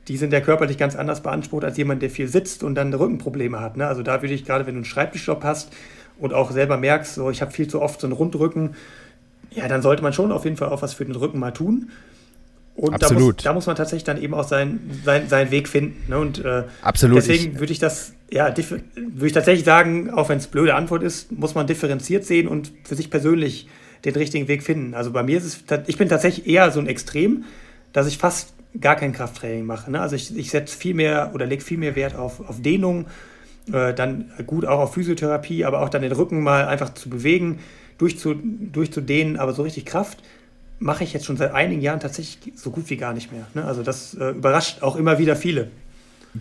die 0.07 0.15
sind 0.15 0.31
ja 0.31 0.39
körperlich 0.39 0.77
ganz 0.77 0.95
anders 0.95 1.21
beansprucht 1.21 1.65
als 1.65 1.75
jemand, 1.75 2.01
der 2.01 2.09
viel 2.09 2.29
sitzt 2.29 2.63
und 2.63 2.75
dann 2.75 2.93
Rückenprobleme 2.93 3.59
hat. 3.59 3.75
Ne? 3.75 3.85
Also 3.85 4.03
da 4.03 4.21
würde 4.21 4.33
ich 4.33 4.45
gerade, 4.45 4.65
wenn 4.65 4.75
du 4.75 4.79
einen 4.79 4.85
Schreibtischjob 4.85 5.43
hast 5.43 5.73
und 6.17 6.33
auch 6.33 6.51
selber 6.51 6.77
merkst, 6.77 7.15
so 7.15 7.29
ich 7.29 7.41
habe 7.41 7.51
viel 7.51 7.67
zu 7.67 7.81
oft 7.81 7.99
so 7.99 8.07
einen 8.07 8.13
Rundrücken, 8.13 8.75
ja, 9.51 9.67
dann 9.67 9.81
sollte 9.81 10.01
man 10.01 10.13
schon 10.13 10.31
auf 10.31 10.45
jeden 10.45 10.55
Fall 10.55 10.69
auch 10.69 10.81
was 10.81 10.93
für 10.93 11.03
den 11.03 11.15
Rücken 11.15 11.39
mal 11.39 11.51
tun. 11.51 11.91
Und 12.75 12.93
Absolut. 12.93 13.21
Da 13.21 13.25
muss, 13.25 13.35
da 13.43 13.53
muss 13.53 13.65
man 13.67 13.75
tatsächlich 13.75 14.05
dann 14.05 14.21
eben 14.21 14.33
auch 14.33 14.47
seinen 14.47 15.01
sein, 15.03 15.27
sein 15.27 15.51
Weg 15.51 15.67
finden. 15.67 16.09
Ne? 16.09 16.17
Und 16.17 16.43
äh, 16.43 16.63
Absolut. 16.81 17.17
deswegen 17.17 17.59
würde 17.59 17.73
ich 17.73 17.79
das, 17.79 18.13
ja, 18.31 18.45
würde 18.55 19.27
ich 19.27 19.33
tatsächlich 19.33 19.65
sagen, 19.65 20.09
auch 20.09 20.29
wenn 20.29 20.37
es 20.37 20.47
blöde 20.47 20.73
Antwort 20.73 21.03
ist, 21.03 21.33
muss 21.33 21.53
man 21.53 21.67
differenziert 21.67 22.23
sehen 22.23 22.47
und 22.47 22.71
für 22.85 22.95
sich 22.95 23.09
persönlich 23.09 23.67
den 24.05 24.15
richtigen 24.15 24.47
Weg 24.47 24.63
finden. 24.63 24.93
Also 24.93 25.11
bei 25.11 25.23
mir 25.23 25.37
ist 25.37 25.45
es, 25.45 25.63
ich 25.87 25.97
bin 25.97 26.09
tatsächlich 26.09 26.47
eher 26.47 26.71
so 26.71 26.79
ein 26.79 26.87
Extrem, 26.87 27.45
dass 27.93 28.07
ich 28.07 28.17
fast 28.17 28.53
gar 28.79 28.95
kein 28.95 29.13
Krafttraining 29.13 29.65
mache. 29.65 29.91
Ne? 29.91 30.01
Also 30.01 30.15
ich, 30.15 30.35
ich 30.35 30.49
setze 30.49 30.77
viel 30.77 30.93
mehr 30.93 31.31
oder 31.33 31.45
lege 31.45 31.63
viel 31.63 31.77
mehr 31.77 31.95
Wert 31.95 32.15
auf, 32.15 32.47
auf 32.47 32.61
Dehnung, 32.61 33.05
äh, 33.71 33.93
dann 33.93 34.31
gut 34.45 34.65
auch 34.65 34.79
auf 34.79 34.93
Physiotherapie, 34.93 35.63
aber 35.65 35.81
auch 35.81 35.89
dann 35.89 36.01
den 36.01 36.11
Rücken 36.11 36.41
mal 36.41 36.67
einfach 36.67 36.93
zu 36.93 37.09
bewegen, 37.09 37.59
durchzu, 37.97 38.35
durchzudehnen, 38.35 39.37
aber 39.37 39.53
so 39.53 39.61
richtig 39.61 39.85
Kraft 39.85 40.23
mache 40.79 41.03
ich 41.03 41.13
jetzt 41.13 41.25
schon 41.25 41.37
seit 41.37 41.53
einigen 41.53 41.81
Jahren 41.81 41.99
tatsächlich 41.99 42.53
so 42.55 42.71
gut 42.71 42.89
wie 42.89 42.97
gar 42.97 43.13
nicht 43.13 43.31
mehr. 43.31 43.47
Ne? 43.53 43.63
Also 43.63 43.83
das 43.83 44.15
äh, 44.15 44.31
überrascht 44.31 44.81
auch 44.81 44.95
immer 44.95 45.17
wieder 45.17 45.35
viele. 45.35 45.69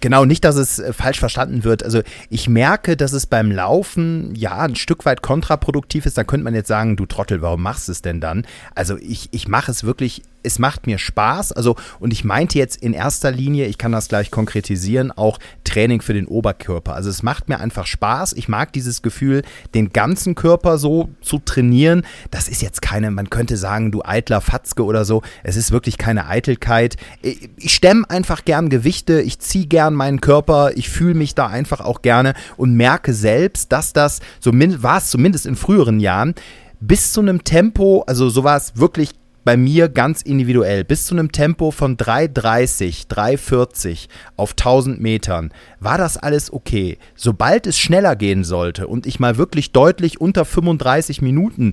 Genau, 0.00 0.24
nicht, 0.24 0.44
dass 0.44 0.56
es 0.56 0.78
äh, 0.78 0.92
falsch 0.92 1.20
verstanden 1.20 1.64
wird. 1.64 1.82
Also 1.82 2.00
ich 2.30 2.48
merke, 2.48 2.96
dass 2.96 3.12
es 3.12 3.26
beim 3.26 3.50
Laufen 3.50 4.34
ja 4.34 4.58
ein 4.58 4.74
Stück 4.74 5.04
weit 5.04 5.22
kontraproduktiv 5.22 6.06
ist. 6.06 6.16
Da 6.16 6.24
könnte 6.24 6.44
man 6.44 6.54
jetzt 6.54 6.68
sagen, 6.68 6.96
du 6.96 7.04
Trottel, 7.04 7.42
warum 7.42 7.62
machst 7.62 7.88
du 7.88 7.92
es 7.92 8.00
denn 8.00 8.20
dann? 8.20 8.46
Also 8.74 8.96
ich, 8.96 9.28
ich 9.32 9.48
mache 9.48 9.70
es 9.70 9.84
wirklich 9.84 10.22
es 10.42 10.58
macht 10.58 10.86
mir 10.86 10.98
Spaß. 10.98 11.52
Also, 11.52 11.76
und 12.00 12.12
ich 12.12 12.24
meinte 12.24 12.58
jetzt 12.58 12.82
in 12.82 12.92
erster 12.92 13.30
Linie, 13.30 13.66
ich 13.66 13.78
kann 13.78 13.92
das 13.92 14.08
gleich 14.08 14.30
konkretisieren, 14.30 15.10
auch 15.10 15.38
Training 15.64 16.02
für 16.02 16.14
den 16.14 16.26
Oberkörper. 16.26 16.94
Also 16.94 17.10
es 17.10 17.22
macht 17.22 17.48
mir 17.48 17.60
einfach 17.60 17.86
Spaß. 17.86 18.34
Ich 18.34 18.48
mag 18.48 18.72
dieses 18.72 19.02
Gefühl, 19.02 19.42
den 19.74 19.92
ganzen 19.92 20.34
Körper 20.34 20.78
so 20.78 21.08
zu 21.20 21.38
trainieren. 21.38 22.02
Das 22.30 22.48
ist 22.48 22.62
jetzt 22.62 22.82
keine, 22.82 23.10
man 23.10 23.30
könnte 23.30 23.56
sagen, 23.56 23.90
du 23.90 24.02
eitler 24.02 24.40
Fatzke 24.40 24.84
oder 24.84 25.04
so. 25.04 25.22
Es 25.42 25.56
ist 25.56 25.72
wirklich 25.72 25.98
keine 25.98 26.26
Eitelkeit. 26.26 26.96
Ich 27.22 27.74
stemme 27.74 28.08
einfach 28.08 28.44
gern 28.44 28.68
Gewichte, 28.68 29.20
ich 29.20 29.38
ziehe 29.38 29.66
gern 29.66 29.94
meinen 29.94 30.20
Körper, 30.20 30.72
ich 30.76 30.88
fühle 30.88 31.14
mich 31.14 31.34
da 31.34 31.46
einfach 31.46 31.80
auch 31.80 32.02
gerne 32.02 32.34
und 32.56 32.74
merke 32.74 33.12
selbst, 33.12 33.72
dass 33.72 33.92
das, 33.92 34.20
so 34.40 34.52
war 34.52 34.98
es 34.98 35.10
zumindest 35.10 35.46
in 35.46 35.56
früheren 35.56 36.00
Jahren, 36.00 36.34
bis 36.80 37.12
zu 37.12 37.20
einem 37.20 37.44
Tempo, 37.44 38.02
also 38.06 38.28
so 38.28 38.44
war 38.44 38.56
es 38.56 38.76
wirklich 38.76 39.10
bei 39.44 39.56
mir 39.56 39.88
ganz 39.88 40.22
individuell. 40.22 40.84
Bis 40.84 41.06
zu 41.06 41.14
einem 41.14 41.32
Tempo 41.32 41.70
von 41.70 41.96
3,30, 41.96 43.08
3,40 43.08 44.08
auf 44.36 44.52
1000 44.52 45.00
Metern 45.00 45.52
war 45.80 45.98
das 45.98 46.16
alles 46.16 46.52
okay. 46.52 46.98
Sobald 47.14 47.66
es 47.66 47.78
schneller 47.78 48.16
gehen 48.16 48.44
sollte 48.44 48.86
und 48.86 49.06
ich 49.06 49.20
mal 49.20 49.36
wirklich 49.38 49.72
deutlich 49.72 50.20
unter 50.20 50.44
35 50.44 51.22
Minuten 51.22 51.72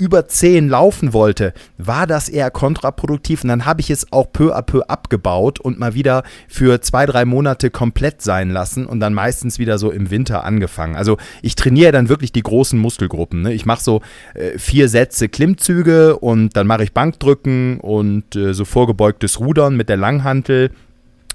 über 0.00 0.26
10 0.26 0.68
laufen 0.68 1.12
wollte, 1.12 1.52
war 1.78 2.06
das 2.06 2.28
eher 2.28 2.50
kontraproduktiv. 2.50 3.44
Und 3.44 3.48
dann 3.48 3.66
habe 3.66 3.80
ich 3.80 3.90
es 3.90 4.12
auch 4.12 4.32
peu 4.32 4.56
à 4.56 4.62
peu 4.62 4.82
abgebaut 4.88 5.60
und 5.60 5.78
mal 5.78 5.94
wieder 5.94 6.24
für 6.48 6.80
zwei, 6.80 7.06
drei 7.06 7.24
Monate 7.24 7.70
komplett 7.70 8.22
sein 8.22 8.50
lassen 8.50 8.86
und 8.86 8.98
dann 9.00 9.14
meistens 9.14 9.58
wieder 9.58 9.78
so 9.78 9.90
im 9.90 10.10
Winter 10.10 10.44
angefangen. 10.44 10.96
Also 10.96 11.18
ich 11.42 11.54
trainiere 11.54 11.92
dann 11.92 12.08
wirklich 12.08 12.32
die 12.32 12.42
großen 12.42 12.78
Muskelgruppen. 12.78 13.42
Ne? 13.42 13.52
Ich 13.52 13.66
mache 13.66 13.82
so 13.82 14.00
äh, 14.34 14.58
vier 14.58 14.88
Sätze 14.88 15.28
Klimmzüge 15.28 16.16
und 16.16 16.56
dann 16.56 16.66
mache 16.66 16.84
ich 16.84 16.92
Bankdrücken 16.92 17.78
und 17.80 18.34
äh, 18.34 18.54
so 18.54 18.64
vorgebeugtes 18.64 19.38
Rudern 19.38 19.76
mit 19.76 19.88
der 19.88 19.98
Langhantel 19.98 20.70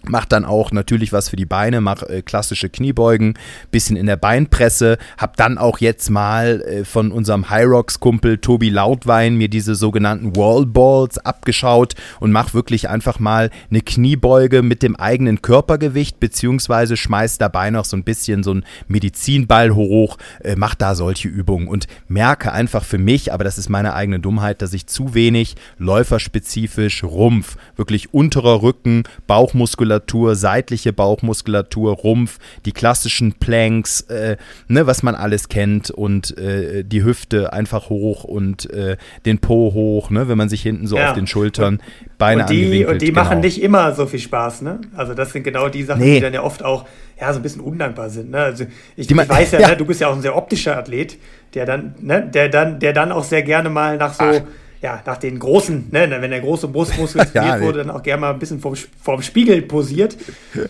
Mach 0.10 0.26
dann 0.26 0.46
auch 0.46 0.72
natürlich 0.72 1.14
was 1.14 1.30
für 1.30 1.36
die 1.36 1.46
Beine, 1.46 1.82
mach 1.82 2.04
äh, 2.04 2.22
klassische 2.22 2.70
Kniebeugen, 2.70 3.36
bisschen 3.72 3.96
in 3.96 4.06
der 4.06 4.18
Beinpresse. 4.18 4.98
Hab 5.18 5.38
dann 5.38 5.58
auch 5.58 5.80
jetzt 5.80 6.10
mal 6.10 6.62
äh, 6.62 6.86
von 6.86 7.12
unserem 7.12 7.50
Hyrox-Kumpel 7.50 8.38
Tobi 8.40 8.70
Lautwein 8.70 9.36
mir 9.36 9.50
diese 9.50 9.76
sogenannten 9.76 10.36
Wallballs 10.36 11.18
abgeschaut 11.18 11.96
und 12.20 12.32
mach 12.32 12.54
wirklich 12.54 12.90
einfach 12.90 13.20
mal 13.20 13.50
eine 13.70 13.82
Kniebeuge 13.82 14.62
mit 14.62 14.84
dem 14.84 14.96
eigenen 14.96 15.42
Körpergewicht, 15.42 16.20
beziehungsweise 16.20 16.98
schmeiß 16.98 17.38
dabei 17.38 17.70
noch 17.70 17.86
so 17.86 17.98
ein 17.98 18.04
bisschen 18.04 18.44
so 18.44 18.54
ein 18.54 18.66
Medizinball 18.88 19.74
hoch, 19.74 20.18
äh, 20.44 20.56
mach 20.56 20.76
da 20.76 20.96
solche 20.96 21.28
Übungen 21.28 21.68
und 21.68 21.88
merke 22.08 22.52
einfach 22.52 22.84
für 22.84 22.98
mich, 22.98 23.34
aber 23.34 23.44
das 23.44 23.58
ist 23.58 23.70
meine 23.70 23.94
eigene 23.94 24.20
Dummheit, 24.20 24.62
dass 24.62 24.74
ich 24.74 24.88
zu 24.88 25.14
wenig 25.14 25.56
läuferspezifisch 25.78 27.04
Rumpf, 27.04 27.58
wirklich 27.76 28.14
unterer 28.14 28.62
Rücken, 28.62 29.04
Bauchmuskulatur, 29.28 29.95
Bauchmuskulatur, 30.00 30.36
seitliche 30.36 30.94
Bauchmuskulatur, 30.94 31.94
Rumpf, 31.94 32.40
die 32.66 32.72
klassischen 32.72 33.34
Planks, 33.34 34.02
äh, 34.02 34.38
ne, 34.68 34.88
was 34.88 35.04
man 35.04 35.16
alles 35.16 35.50
kennt 35.50 35.92
und 35.92 36.38
äh, 36.38 36.84
die 36.84 37.04
Hüfte 37.04 37.54
einfach 37.54 37.90
hoch 37.90 38.24
und 38.24 38.70
äh, 38.72 38.98
den 39.26 39.40
Po 39.40 39.74
hoch, 39.74 40.10
ne, 40.10 40.28
wenn 40.28 40.38
man 40.38 40.50
sich 40.50 40.62
hinten 40.62 40.88
so 40.88 40.98
ja. 40.98 41.10
auf 41.10 41.16
den 41.16 41.28
Schultern 41.28 41.82
Beine 42.18 42.44
und 42.44 42.50
die, 42.50 42.86
Und 42.86 43.02
die 43.02 43.08
genau. 43.08 43.24
machen 43.24 43.40
nicht 43.42 43.62
immer 43.62 43.94
so 43.94 44.06
viel 44.06 44.20
Spaß, 44.20 44.62
ne? 44.62 44.80
Also 44.96 45.14
das 45.14 45.32
sind 45.34 45.44
genau 45.44 45.68
die 45.68 45.84
Sachen, 45.84 46.02
nee. 46.02 46.16
die 46.16 46.22
dann 46.22 46.34
ja 46.34 46.44
oft 46.44 46.64
auch 46.64 46.86
ja, 47.20 47.32
so 47.34 47.40
ein 47.40 47.44
bisschen 47.44 47.62
undankbar 47.62 48.10
sind. 48.10 48.32
Ne? 48.32 48.40
Also 48.40 48.66
ich, 48.96 49.10
ich 49.10 49.18
weiß 49.18 49.52
ja, 49.52 49.60
ja. 49.62 49.68
Ne, 49.70 49.78
du 49.78 49.86
bist 49.86 50.02
ja 50.02 50.08
auch 50.08 50.16
ein 50.16 50.22
sehr 50.22 50.36
optischer 50.36 50.78
Athlet, 50.78 51.18
der 51.54 51.66
dann, 51.66 51.96
ne, 52.02 52.22
der 52.22 52.50
dann, 52.50 52.80
der 52.80 52.94
dann 52.94 53.12
auch 53.12 53.24
sehr 53.24 53.44
gerne 53.44 53.70
mal 53.70 53.98
nach 53.98 54.14
so 54.14 54.24
Ach 54.24 54.42
ja, 54.86 55.02
nach 55.04 55.18
den 55.18 55.40
großen, 55.40 55.88
ne, 55.90 56.08
wenn 56.22 56.30
der 56.30 56.42
große 56.42 56.68
Brustmuskel 56.68 57.26
trainiert 57.34 57.56
ja, 57.56 57.62
wurde, 57.62 57.80
dann 57.80 57.90
auch 57.90 58.04
gerne 58.04 58.22
mal 58.22 58.34
ein 58.34 58.38
bisschen 58.38 58.60
vorm, 58.60 58.76
vorm 59.02 59.22
Spiegel 59.22 59.64
posiert. 59.64 60.16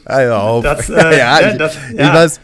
Ja, 0.07 0.62
das, 0.62 0.89
äh, 0.89 1.17
ja, 1.17 1.41
ne, 1.41 1.57
das, 1.57 1.77
ja. 1.93 2.07
Ich 2.07 2.13
weiß, 2.13 2.41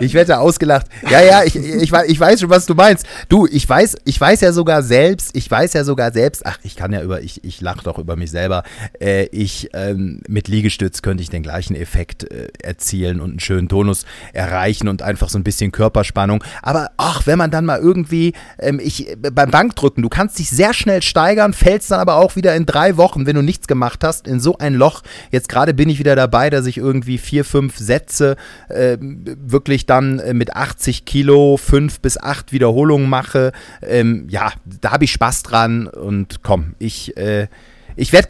ich 0.00 0.14
werde 0.14 0.38
ausgelacht. 0.38 0.86
Ja, 1.10 1.22
ja, 1.22 1.44
ich, 1.44 1.56
ich, 1.56 1.92
ich, 1.92 2.20
weiß 2.20 2.40
schon, 2.40 2.50
was 2.50 2.66
du 2.66 2.74
meinst. 2.74 3.06
Du, 3.28 3.46
ich 3.46 3.68
weiß, 3.68 3.96
ich 4.04 4.20
weiß 4.20 4.40
ja 4.40 4.52
sogar 4.52 4.82
selbst, 4.82 5.36
ich 5.36 5.50
weiß 5.50 5.72
ja 5.74 5.84
sogar 5.84 6.12
selbst, 6.12 6.46
ach, 6.46 6.58
ich 6.62 6.76
kann 6.76 6.92
ja 6.92 7.02
über, 7.02 7.22
ich, 7.22 7.44
ich 7.44 7.60
lache 7.60 7.84
doch 7.84 7.98
über 7.98 8.16
mich 8.16 8.30
selber. 8.30 8.62
Äh, 9.00 9.24
ich, 9.26 9.70
ähm, 9.74 10.20
mit 10.28 10.48
Liegestütz 10.48 11.02
könnte 11.02 11.22
ich 11.22 11.30
den 11.30 11.42
gleichen 11.42 11.74
Effekt 11.74 12.30
äh, 12.30 12.48
erzielen 12.62 13.20
und 13.20 13.30
einen 13.30 13.40
schönen 13.40 13.68
Tonus 13.68 14.04
erreichen 14.32 14.88
und 14.88 15.02
einfach 15.02 15.28
so 15.28 15.38
ein 15.38 15.44
bisschen 15.44 15.72
Körperspannung. 15.72 16.42
Aber 16.62 16.90
ach, 16.96 17.26
wenn 17.26 17.38
man 17.38 17.50
dann 17.50 17.64
mal 17.64 17.78
irgendwie, 17.78 18.32
ähm, 18.58 18.80
ich, 18.82 19.16
beim 19.20 19.50
Bankdrücken, 19.50 20.02
du 20.02 20.08
kannst 20.08 20.38
dich 20.38 20.50
sehr 20.50 20.74
schnell 20.74 21.02
steigern, 21.02 21.52
fällst 21.52 21.90
dann 21.90 22.00
aber 22.00 22.16
auch 22.16 22.36
wieder 22.36 22.54
in 22.54 22.66
drei 22.66 22.96
Wochen, 22.96 23.26
wenn 23.26 23.36
du 23.36 23.42
nichts 23.42 23.66
gemacht 23.66 24.04
hast, 24.04 24.26
in 24.26 24.40
so 24.40 24.58
ein 24.58 24.74
Loch. 24.74 25.02
Jetzt 25.30 25.48
gerade 25.48 25.74
bin 25.74 25.88
ich 25.88 25.98
wieder 25.98 26.16
dabei, 26.16 26.50
dass 26.50 26.66
ich 26.66 26.78
irgendwie 26.78 27.18
vier, 27.18 27.44
fünf 27.44 27.76
Sätze 27.76 28.36
äh, 28.68 28.96
wirklich 29.00 29.73
wirklich 29.74 29.86
dann 29.86 30.20
äh, 30.20 30.34
mit 30.34 30.54
80 30.54 31.04
Kilo 31.04 31.56
fünf 31.56 32.00
bis 32.00 32.16
acht 32.16 32.52
Wiederholungen 32.52 33.08
mache, 33.08 33.52
ähm, 33.82 34.26
ja, 34.30 34.52
da 34.64 34.92
habe 34.92 35.04
ich 35.04 35.12
Spaß 35.12 35.42
dran 35.42 35.88
und 35.88 36.42
komm, 36.42 36.74
ich, 36.78 37.16
äh, 37.16 37.48
ich 37.96 38.12
werde 38.12 38.28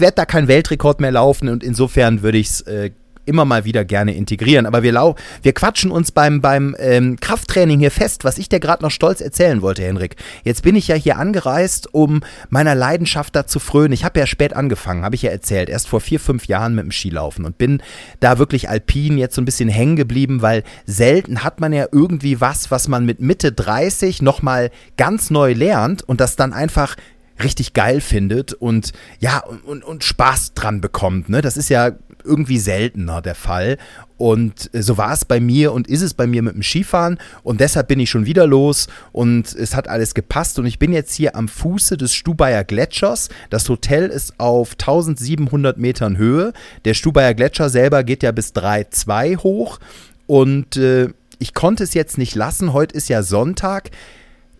werd 0.00 0.18
da 0.18 0.24
keinen 0.24 0.48
Weltrekord 0.48 1.00
mehr 1.00 1.12
laufen 1.12 1.48
und 1.48 1.64
insofern 1.64 2.22
würde 2.22 2.38
ich 2.38 2.48
es 2.48 2.60
äh, 2.62 2.90
immer 3.26 3.44
mal 3.44 3.64
wieder 3.64 3.84
gerne 3.84 4.14
integrieren. 4.14 4.66
Aber 4.66 4.82
wir, 4.82 4.92
lau 4.92 5.16
wir 5.42 5.52
quatschen 5.52 5.90
uns 5.90 6.12
beim, 6.12 6.40
beim 6.40 6.74
ähm, 6.78 7.18
Krafttraining 7.20 7.80
hier 7.80 7.90
fest, 7.90 8.24
was 8.24 8.38
ich 8.38 8.48
dir 8.48 8.60
gerade 8.60 8.82
noch 8.82 8.90
stolz 8.90 9.20
erzählen 9.20 9.62
wollte, 9.62 9.82
Henrik. 9.82 10.16
Jetzt 10.42 10.62
bin 10.62 10.76
ich 10.76 10.88
ja 10.88 10.94
hier 10.94 11.18
angereist, 11.18 11.92
um 11.92 12.22
meiner 12.50 12.74
Leidenschaft 12.74 13.34
da 13.36 13.46
zu 13.46 13.58
frönen. 13.58 13.92
Ich 13.92 14.04
habe 14.04 14.18
ja 14.20 14.26
spät 14.26 14.54
angefangen, 14.54 15.04
habe 15.04 15.14
ich 15.14 15.22
ja 15.22 15.30
erzählt, 15.30 15.68
erst 15.68 15.88
vor 15.88 16.00
vier, 16.00 16.20
fünf 16.20 16.46
Jahren 16.46 16.74
mit 16.74 16.84
dem 16.84 16.92
Skilaufen 16.92 17.44
und 17.44 17.58
bin 17.58 17.82
da 18.20 18.38
wirklich 18.38 18.68
alpin 18.68 19.18
jetzt 19.18 19.34
so 19.34 19.42
ein 19.42 19.46
bisschen 19.46 19.68
hängen 19.68 19.96
geblieben, 19.96 20.42
weil 20.42 20.62
selten 20.86 21.44
hat 21.44 21.60
man 21.60 21.72
ja 21.72 21.86
irgendwie 21.90 22.40
was, 22.40 22.70
was 22.70 22.88
man 22.88 23.04
mit 23.04 23.20
Mitte 23.20 23.52
30 23.52 24.22
nochmal 24.22 24.70
ganz 24.96 25.30
neu 25.30 25.52
lernt 25.52 26.02
und 26.02 26.20
das 26.20 26.36
dann 26.36 26.52
einfach 26.52 26.96
richtig 27.42 27.72
geil 27.72 28.00
findet 28.00 28.52
und 28.52 28.92
ja, 29.18 29.42
und, 29.64 29.82
und 29.84 30.04
Spaß 30.04 30.54
dran 30.54 30.80
bekommt. 30.80 31.28
Ne? 31.28 31.40
Das 31.40 31.56
ist 31.56 31.68
ja 31.68 31.92
irgendwie 32.24 32.58
seltener 32.58 33.22
der 33.22 33.34
Fall. 33.34 33.78
Und 34.16 34.70
äh, 34.74 34.82
so 34.82 34.96
war 34.96 35.12
es 35.12 35.24
bei 35.24 35.40
mir 35.40 35.72
und 35.72 35.88
ist 35.88 36.02
es 36.02 36.14
bei 36.14 36.26
mir 36.26 36.42
mit 36.42 36.54
dem 36.54 36.62
Skifahren. 36.62 37.18
Und 37.42 37.60
deshalb 37.60 37.88
bin 37.88 38.00
ich 38.00 38.10
schon 38.10 38.26
wieder 38.26 38.46
los 38.46 38.88
und 39.12 39.54
es 39.54 39.74
hat 39.74 39.88
alles 39.88 40.14
gepasst. 40.14 40.58
Und 40.58 40.66
ich 40.66 40.78
bin 40.78 40.92
jetzt 40.92 41.14
hier 41.14 41.36
am 41.36 41.48
Fuße 41.48 41.96
des 41.96 42.14
Stubaier 42.14 42.64
Gletschers. 42.64 43.28
Das 43.50 43.68
Hotel 43.68 44.06
ist 44.06 44.38
auf 44.38 44.72
1700 44.72 45.78
Metern 45.78 46.16
Höhe. 46.16 46.52
Der 46.84 46.94
Stubaier 46.94 47.34
Gletscher 47.34 47.68
selber 47.68 48.04
geht 48.04 48.22
ja 48.22 48.32
bis 48.32 48.52
3,2 48.52 49.38
hoch. 49.38 49.78
Und 50.26 50.76
äh, 50.76 51.08
ich 51.38 51.54
konnte 51.54 51.84
es 51.84 51.94
jetzt 51.94 52.18
nicht 52.18 52.34
lassen. 52.34 52.72
Heute 52.72 52.96
ist 52.96 53.08
ja 53.08 53.22
Sonntag 53.22 53.90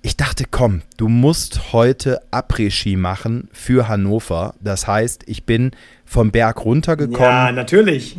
ich 0.05 0.19
dachte, 0.19 0.45
komm, 0.51 0.83
du 0.99 1.09
musst 1.09 1.73
heute 1.73 2.21
Après-Ski 2.31 2.95
machen 2.95 3.49
für 3.53 3.89
Hannover. 3.89 4.55
Das 4.61 4.87
heißt, 4.87 5.23
ich 5.27 5.47
bin 5.47 5.71
vom 6.05 6.31
Berg 6.31 6.63
runtergekommen. 6.63 7.23
Ja, 7.23 7.51
natürlich. 7.51 8.19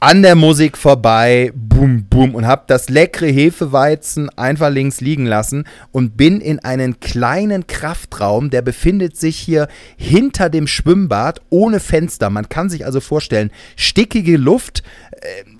An 0.00 0.22
der 0.22 0.34
Musik 0.34 0.76
vorbei, 0.76 1.52
bum, 1.54 2.06
bum, 2.10 2.34
und 2.34 2.44
hab 2.44 2.66
das 2.66 2.88
leckere 2.88 3.28
Hefeweizen 3.28 4.36
einfach 4.36 4.68
links 4.68 5.00
liegen 5.00 5.26
lassen 5.26 5.62
und 5.92 6.16
bin 6.16 6.40
in 6.40 6.58
einen 6.58 6.98
kleinen 6.98 7.68
Kraftraum, 7.68 8.50
der 8.50 8.62
befindet 8.62 9.16
sich 9.16 9.38
hier 9.38 9.68
hinter 9.96 10.50
dem 10.50 10.66
Schwimmbad 10.66 11.40
ohne 11.50 11.78
Fenster. 11.78 12.30
Man 12.30 12.48
kann 12.48 12.68
sich 12.68 12.84
also 12.84 12.98
vorstellen, 12.98 13.52
stickige 13.76 14.38
Luft, 14.38 14.82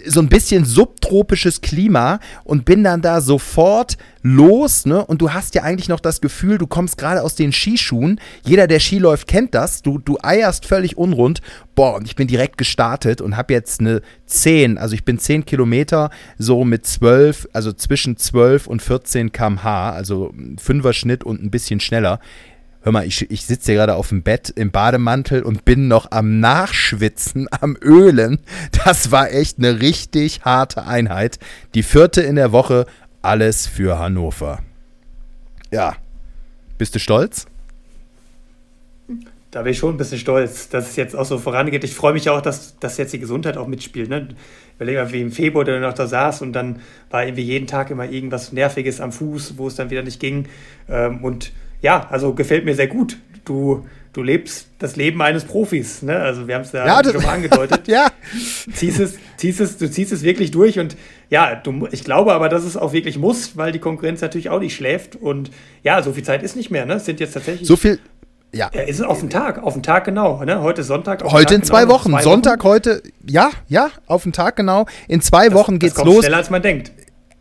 so 0.06 0.20
ein 0.20 0.28
bisschen 0.28 0.64
subtropisches 0.64 1.60
Klima 1.60 2.18
und 2.44 2.64
bin 2.64 2.82
dann 2.82 3.02
da 3.02 3.20
sofort 3.20 3.96
los, 4.22 4.86
ne? 4.86 5.04
Und 5.04 5.22
du 5.22 5.32
hast 5.32 5.54
ja 5.54 5.62
eigentlich 5.62 5.88
noch 5.88 6.00
das 6.00 6.20
Gefühl, 6.20 6.58
du 6.58 6.66
kommst 6.66 6.98
gerade 6.98 7.22
aus 7.22 7.34
den 7.34 7.52
Skischuhen. 7.52 8.20
Jeder, 8.44 8.66
der 8.66 8.80
Ski 8.80 8.98
läuft, 8.98 9.28
kennt 9.28 9.54
das. 9.54 9.82
Du, 9.82 9.98
du 9.98 10.18
eierst 10.22 10.66
völlig 10.66 10.96
unrund. 10.96 11.40
Boah, 11.74 11.94
und 11.94 12.06
ich 12.06 12.16
bin 12.16 12.28
direkt 12.28 12.58
gestartet 12.58 13.20
und 13.20 13.36
habe 13.36 13.52
jetzt 13.52 13.80
eine 13.80 14.02
10, 14.26 14.78
also 14.78 14.94
ich 14.94 15.04
bin 15.04 15.18
10 15.18 15.44
Kilometer 15.44 16.10
so 16.38 16.64
mit 16.64 16.86
12, 16.86 17.48
also 17.52 17.72
zwischen 17.72 18.16
12 18.16 18.66
und 18.66 18.82
14 18.82 19.32
km/h, 19.32 19.90
also 19.90 20.32
Fünfer-Schnitt 20.58 21.24
und 21.24 21.42
ein 21.42 21.50
bisschen 21.50 21.80
schneller. 21.80 22.20
Hör 22.84 22.90
mal, 22.90 23.06
ich, 23.06 23.30
ich 23.30 23.46
sitze 23.46 23.72
hier 23.72 23.74
gerade 23.76 23.94
auf 23.94 24.08
dem 24.08 24.22
Bett 24.22 24.50
im 24.50 24.72
Bademantel 24.72 25.42
und 25.42 25.64
bin 25.64 25.86
noch 25.86 26.10
am 26.10 26.40
Nachschwitzen, 26.40 27.46
am 27.60 27.76
Ölen. 27.80 28.40
Das 28.84 29.12
war 29.12 29.30
echt 29.30 29.58
eine 29.58 29.80
richtig 29.80 30.44
harte 30.44 30.84
Einheit. 30.84 31.38
Die 31.74 31.84
vierte 31.84 32.22
in 32.22 32.34
der 32.34 32.50
Woche, 32.50 32.86
alles 33.22 33.68
für 33.68 34.00
Hannover. 34.00 34.58
Ja. 35.70 35.94
Bist 36.76 36.96
du 36.96 36.98
stolz? 36.98 37.46
Da 39.52 39.62
bin 39.62 39.72
ich 39.72 39.78
schon 39.78 39.94
ein 39.94 39.98
bisschen 39.98 40.18
stolz, 40.18 40.68
dass 40.68 40.90
es 40.90 40.96
jetzt 40.96 41.14
auch 41.14 41.26
so 41.26 41.38
vorangeht. 41.38 41.84
Ich 41.84 41.94
freue 41.94 42.14
mich 42.14 42.28
auch, 42.30 42.40
dass, 42.40 42.78
dass 42.80 42.96
jetzt 42.96 43.12
die 43.12 43.20
Gesundheit 43.20 43.58
auch 43.58 43.68
mitspielt. 43.68 44.08
Ne? 44.08 44.28
Überleg 44.76 44.96
mal, 44.96 45.12
wie 45.12 45.20
im 45.20 45.30
Februar 45.30 45.64
der 45.64 45.78
noch 45.78 45.92
da 45.92 46.06
saß 46.06 46.42
und 46.42 46.54
dann 46.54 46.80
war 47.10 47.24
irgendwie 47.24 47.42
jeden 47.42 47.66
Tag 47.68 47.90
immer 47.90 48.08
irgendwas 48.08 48.52
Nerviges 48.52 49.00
am 49.00 49.12
Fuß, 49.12 49.58
wo 49.58 49.68
es 49.68 49.76
dann 49.76 49.90
wieder 49.90 50.02
nicht 50.02 50.18
ging. 50.18 50.48
Ähm, 50.88 51.22
und 51.22 51.52
ja, 51.82 52.06
also 52.10 52.32
gefällt 52.32 52.64
mir 52.64 52.74
sehr 52.74 52.86
gut. 52.86 53.18
Du, 53.44 53.84
du 54.12 54.22
lebst 54.22 54.68
das 54.78 54.96
Leben 54.96 55.20
eines 55.20 55.44
Profis. 55.44 56.02
Ne? 56.02 56.16
Also 56.16 56.46
wir 56.46 56.54
haben 56.54 56.62
es 56.62 56.72
ja, 56.72 56.86
ja 56.86 57.04
schon 57.04 57.22
mal 57.22 57.28
angedeutet. 57.34 57.88
ja. 57.88 58.08
Ziehst 58.72 59.00
es, 59.00 59.18
ziehst 59.36 59.60
es, 59.60 59.76
du 59.76 59.90
ziehst 59.90 60.12
es 60.12 60.22
wirklich 60.22 60.52
durch 60.52 60.78
und 60.78 60.96
ja, 61.28 61.56
du, 61.56 61.88
ich 61.90 62.04
glaube 62.04 62.32
aber, 62.32 62.48
dass 62.48 62.64
es 62.64 62.76
auch 62.76 62.92
wirklich 62.92 63.18
muss, 63.18 63.56
weil 63.56 63.72
die 63.72 63.80
Konkurrenz 63.80 64.20
natürlich 64.20 64.48
auch 64.48 64.60
nicht 64.60 64.74
schläft 64.74 65.16
und 65.16 65.50
ja, 65.82 66.02
so 66.02 66.12
viel 66.12 66.22
Zeit 66.22 66.42
ist 66.42 66.56
nicht 66.56 66.70
mehr. 66.70 66.86
Ne? 66.86 66.94
Es 66.94 67.04
sind 67.04 67.20
jetzt 67.20 67.34
tatsächlich 67.34 67.66
so 67.66 67.76
viel. 67.76 67.98
Ja. 68.54 68.70
ja. 68.74 68.82
Ist 68.82 69.02
auf 69.02 69.20
den 69.20 69.30
Tag, 69.30 69.62
auf 69.62 69.72
den 69.72 69.82
Tag 69.82 70.04
genau. 70.04 70.44
Ne? 70.44 70.60
Heute 70.60 70.82
ist 70.82 70.86
Sonntag. 70.86 71.24
Heute 71.24 71.54
in 71.54 71.62
zwei 71.62 71.82
genau, 71.82 71.94
Wochen. 71.94 72.10
Zwei 72.10 72.22
Sonntag 72.22 72.60
Wochen. 72.60 72.68
heute, 72.68 73.02
ja, 73.26 73.50
ja, 73.68 73.90
auf 74.06 74.24
den 74.24 74.32
Tag 74.32 74.56
genau. 74.56 74.84
In 75.08 75.22
zwei 75.22 75.48
das, 75.48 75.54
Wochen 75.54 75.78
geht's 75.78 75.94
das 75.94 76.04
kommt 76.04 76.14
los. 76.14 76.24
Schneller 76.24 76.36
als 76.36 76.50
man 76.50 76.60
denkt 76.60 76.92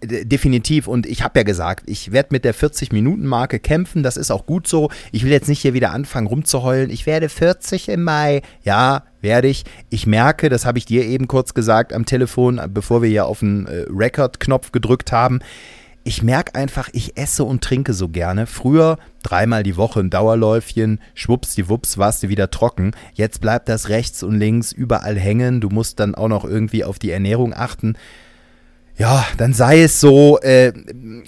definitiv. 0.03 0.87
Und 0.87 1.05
ich 1.05 1.23
habe 1.23 1.39
ja 1.39 1.43
gesagt, 1.43 1.83
ich 1.87 2.11
werde 2.11 2.29
mit 2.31 2.45
der 2.45 2.55
40-Minuten-Marke 2.55 3.59
kämpfen. 3.59 4.03
Das 4.03 4.17
ist 4.17 4.31
auch 4.31 4.45
gut 4.45 4.67
so. 4.67 4.89
Ich 5.11 5.23
will 5.23 5.31
jetzt 5.31 5.47
nicht 5.47 5.61
hier 5.61 5.73
wieder 5.73 5.91
anfangen 5.91 6.27
rumzuheulen. 6.27 6.89
Ich 6.89 7.05
werde 7.05 7.29
40 7.29 7.89
im 7.89 8.03
Mai. 8.03 8.41
Ja, 8.63 9.03
werde 9.21 9.47
ich. 9.47 9.63
Ich 9.89 10.07
merke, 10.07 10.49
das 10.49 10.65
habe 10.65 10.77
ich 10.77 10.85
dir 10.85 11.05
eben 11.05 11.27
kurz 11.27 11.53
gesagt 11.53 11.93
am 11.93 12.05
Telefon, 12.05 12.61
bevor 12.69 13.01
wir 13.01 13.09
hier 13.09 13.25
auf 13.25 13.39
den 13.39 13.67
äh, 13.67 13.85
Record-Knopf 13.89 14.71
gedrückt 14.71 15.11
haben. 15.11 15.39
Ich 16.03 16.23
merke 16.23 16.55
einfach, 16.55 16.89
ich 16.93 17.15
esse 17.15 17.43
und 17.43 17.63
trinke 17.63 17.93
so 17.93 18.09
gerne. 18.09 18.47
Früher 18.47 18.97
dreimal 19.21 19.61
die 19.61 19.77
Woche 19.77 19.99
ein 19.99 20.09
Dauerläufchen, 20.09 20.99
schwuppsdiwupps 21.13 21.99
warst 21.99 22.23
du 22.23 22.29
wieder 22.29 22.49
trocken. 22.49 22.95
Jetzt 23.13 23.39
bleibt 23.39 23.69
das 23.69 23.89
rechts 23.89 24.23
und 24.23 24.39
links 24.39 24.71
überall 24.71 25.19
hängen. 25.19 25.61
Du 25.61 25.69
musst 25.69 25.99
dann 25.99 26.15
auch 26.15 26.27
noch 26.27 26.43
irgendwie 26.43 26.83
auf 26.83 26.97
die 26.97 27.11
Ernährung 27.11 27.53
achten 27.53 27.93
ja, 29.01 29.25
dann 29.37 29.51
sei 29.51 29.81
es 29.81 29.99
so, 29.99 30.37
äh, 30.41 30.73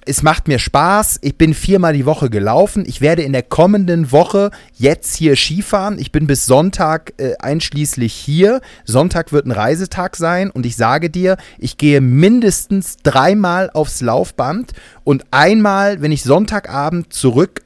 es 0.06 0.22
macht 0.22 0.48
mir 0.48 0.60
Spaß. 0.60 1.18
Ich 1.24 1.40
bin 1.40 1.56
viermal 1.56 1.94
die 1.94 2.06
Woche 2.06 2.30
gelaufen. 2.30 2.84
Ich 2.86 3.02
werde 3.02 3.24
in 3.24 3.34
der 3.34 3.42
kommenden 3.42 4.12
Woche 4.12 4.52
jetzt 4.76 5.16
hier 5.16 5.36
Skifahren. 5.36 5.98
Ich 5.98 6.12
bin 6.12 6.28
bis 6.28 6.46
Sonntag 6.46 7.14
äh, 7.18 7.34
einschließlich 7.40 8.14
hier. 8.14 8.62
Sonntag 8.86 9.32
wird 9.32 9.48
ein 9.48 9.52
Reisetag 9.52 10.18
sein 10.18 10.52
und 10.52 10.68
ich 10.68 10.76
sage 10.76 11.10
dir, 11.10 11.36
ich 11.58 11.80
gehe 11.80 12.00
mindestens 12.00 12.98
dreimal 12.98 13.72
aufs 13.74 14.02
Laufband 14.02 14.74
und 15.04 15.26
einmal, 15.32 16.00
wenn 16.04 16.12
ich 16.12 16.22
Sonntagabend 16.22 17.12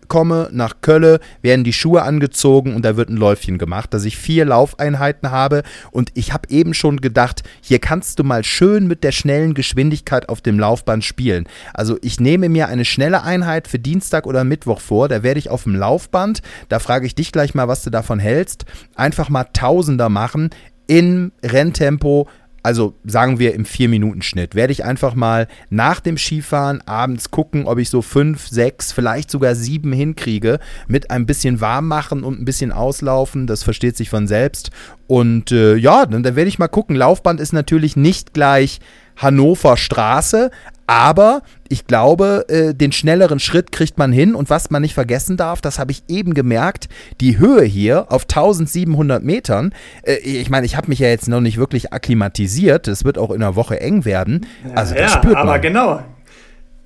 zurückkomme 0.07 0.49
nach 0.51 0.75
Kölle, 0.81 1.19
werden 1.41 1.63
die 1.63 1.73
Schuhe 1.73 2.03
angezogen 2.03 2.75
und 2.75 2.83
da 2.83 2.95
wird 2.97 3.09
ein 3.09 3.17
Läufchen 3.17 3.57
gemacht, 3.57 3.93
dass 3.93 4.05
ich 4.05 4.17
vier 4.17 4.45
Laufeinheiten 4.45 5.31
habe. 5.31 5.63
Und 5.91 6.11
ich 6.13 6.33
habe 6.33 6.49
eben 6.49 6.73
schon 6.73 6.97
gedacht, 6.97 7.43
hier 7.61 7.79
kannst 7.79 8.19
du 8.19 8.23
mal 8.23 8.43
schön 8.43 8.87
mit 8.87 9.03
der 9.03 9.11
schnellen 9.11 9.53
Geschwindigkeit 9.53 10.29
auf 10.29 10.41
dem 10.41 10.59
Laufband 10.59 11.03
spielen. 11.03 11.45
Also 11.73 11.97
ich 12.01 12.19
nehme 12.19 12.49
mir 12.49 12.67
eine 12.67 12.85
schnelle 12.85 13.23
Einheit 13.23 13.67
für 13.67 13.79
Dienstag 13.79 14.25
oder 14.25 14.43
Mittwoch 14.43 14.79
vor. 14.79 15.09
Da 15.09 15.23
werde 15.23 15.39
ich 15.39 15.49
auf 15.49 15.63
dem 15.63 15.75
Laufband, 15.75 16.41
da 16.69 16.79
frage 16.79 17.05
ich 17.05 17.15
dich 17.15 17.31
gleich 17.31 17.53
mal, 17.53 17.67
was 17.67 17.83
du 17.83 17.89
davon 17.89 18.19
hältst, 18.19 18.65
einfach 18.95 19.29
mal 19.29 19.45
Tausender 19.53 20.09
machen 20.09 20.49
im 20.87 21.33
Renntempo 21.43 22.29
also 22.67 22.95
sagen 23.05 23.39
wir 23.39 23.53
im 23.53 23.63
4-Minuten-Schnitt, 23.63 24.53
werde 24.53 24.73
ich 24.73 24.83
einfach 24.83 25.15
mal 25.15 25.47
nach 25.69 26.01
dem 26.01 26.17
Skifahren 26.17 26.81
abends 26.85 27.31
gucken, 27.31 27.65
ob 27.65 27.77
ich 27.77 27.89
so 27.89 28.01
5, 28.01 28.45
6, 28.45 28.91
vielleicht 28.91 29.31
sogar 29.31 29.55
7 29.55 29.93
hinkriege, 29.93 30.59
mit 30.85 31.09
ein 31.09 31.25
bisschen 31.25 31.61
warm 31.61 31.87
machen 31.87 32.25
und 32.25 32.41
ein 32.41 32.43
bisschen 32.43 32.73
auslaufen. 32.73 33.47
Das 33.47 33.63
versteht 33.63 33.95
sich 33.95 34.09
von 34.09 34.27
selbst. 34.27 34.71
Und 35.07 35.53
äh, 35.53 35.77
ja, 35.77 36.05
dann, 36.05 36.23
dann 36.23 36.35
werde 36.35 36.49
ich 36.49 36.59
mal 36.59 36.67
gucken. 36.67 36.97
Laufband 36.97 37.39
ist 37.39 37.53
natürlich 37.53 37.95
nicht 37.95 38.33
gleich 38.33 38.81
Hannover 39.17 39.77
Straße, 39.77 40.51
aber 40.87 41.41
ich 41.67 41.85
glaube, 41.85 42.45
äh, 42.47 42.73
den 42.73 42.93
schnelleren 42.93 43.39
Schritt 43.39 43.73
kriegt 43.73 43.97
man 43.97 44.13
hin. 44.13 44.35
Und 44.35 44.49
was 44.49 44.71
man 44.71 44.81
nicht 44.81 44.93
vergessen 44.93 45.35
darf, 45.35 45.59
das 45.59 45.79
habe 45.79 45.91
ich 45.91 46.03
eben 46.07 46.33
gemerkt, 46.33 46.87
die 47.19 47.37
Höhe 47.37 47.63
hier 47.63 48.09
auf 48.09 48.23
1700 48.23 49.21
Metern. 49.21 49.73
Äh, 50.03 50.15
ich 50.19 50.49
meine, 50.49 50.65
ich 50.65 50.77
habe 50.77 50.87
mich 50.87 50.99
ja 50.99 51.09
jetzt 51.09 51.27
noch 51.27 51.41
nicht 51.41 51.57
wirklich 51.57 51.91
akklimatisiert. 51.91 52.87
Es 52.87 53.03
wird 53.03 53.17
auch 53.17 53.31
in 53.31 53.43
einer 53.43 53.57
Woche 53.57 53.81
eng 53.81 54.05
werden. 54.05 54.45
Also 54.73 54.95
ja, 54.95 55.01
das 55.01 55.13
spürt 55.13 55.33
man. 55.33 55.49
Aber 55.49 55.59
genau. 55.59 56.01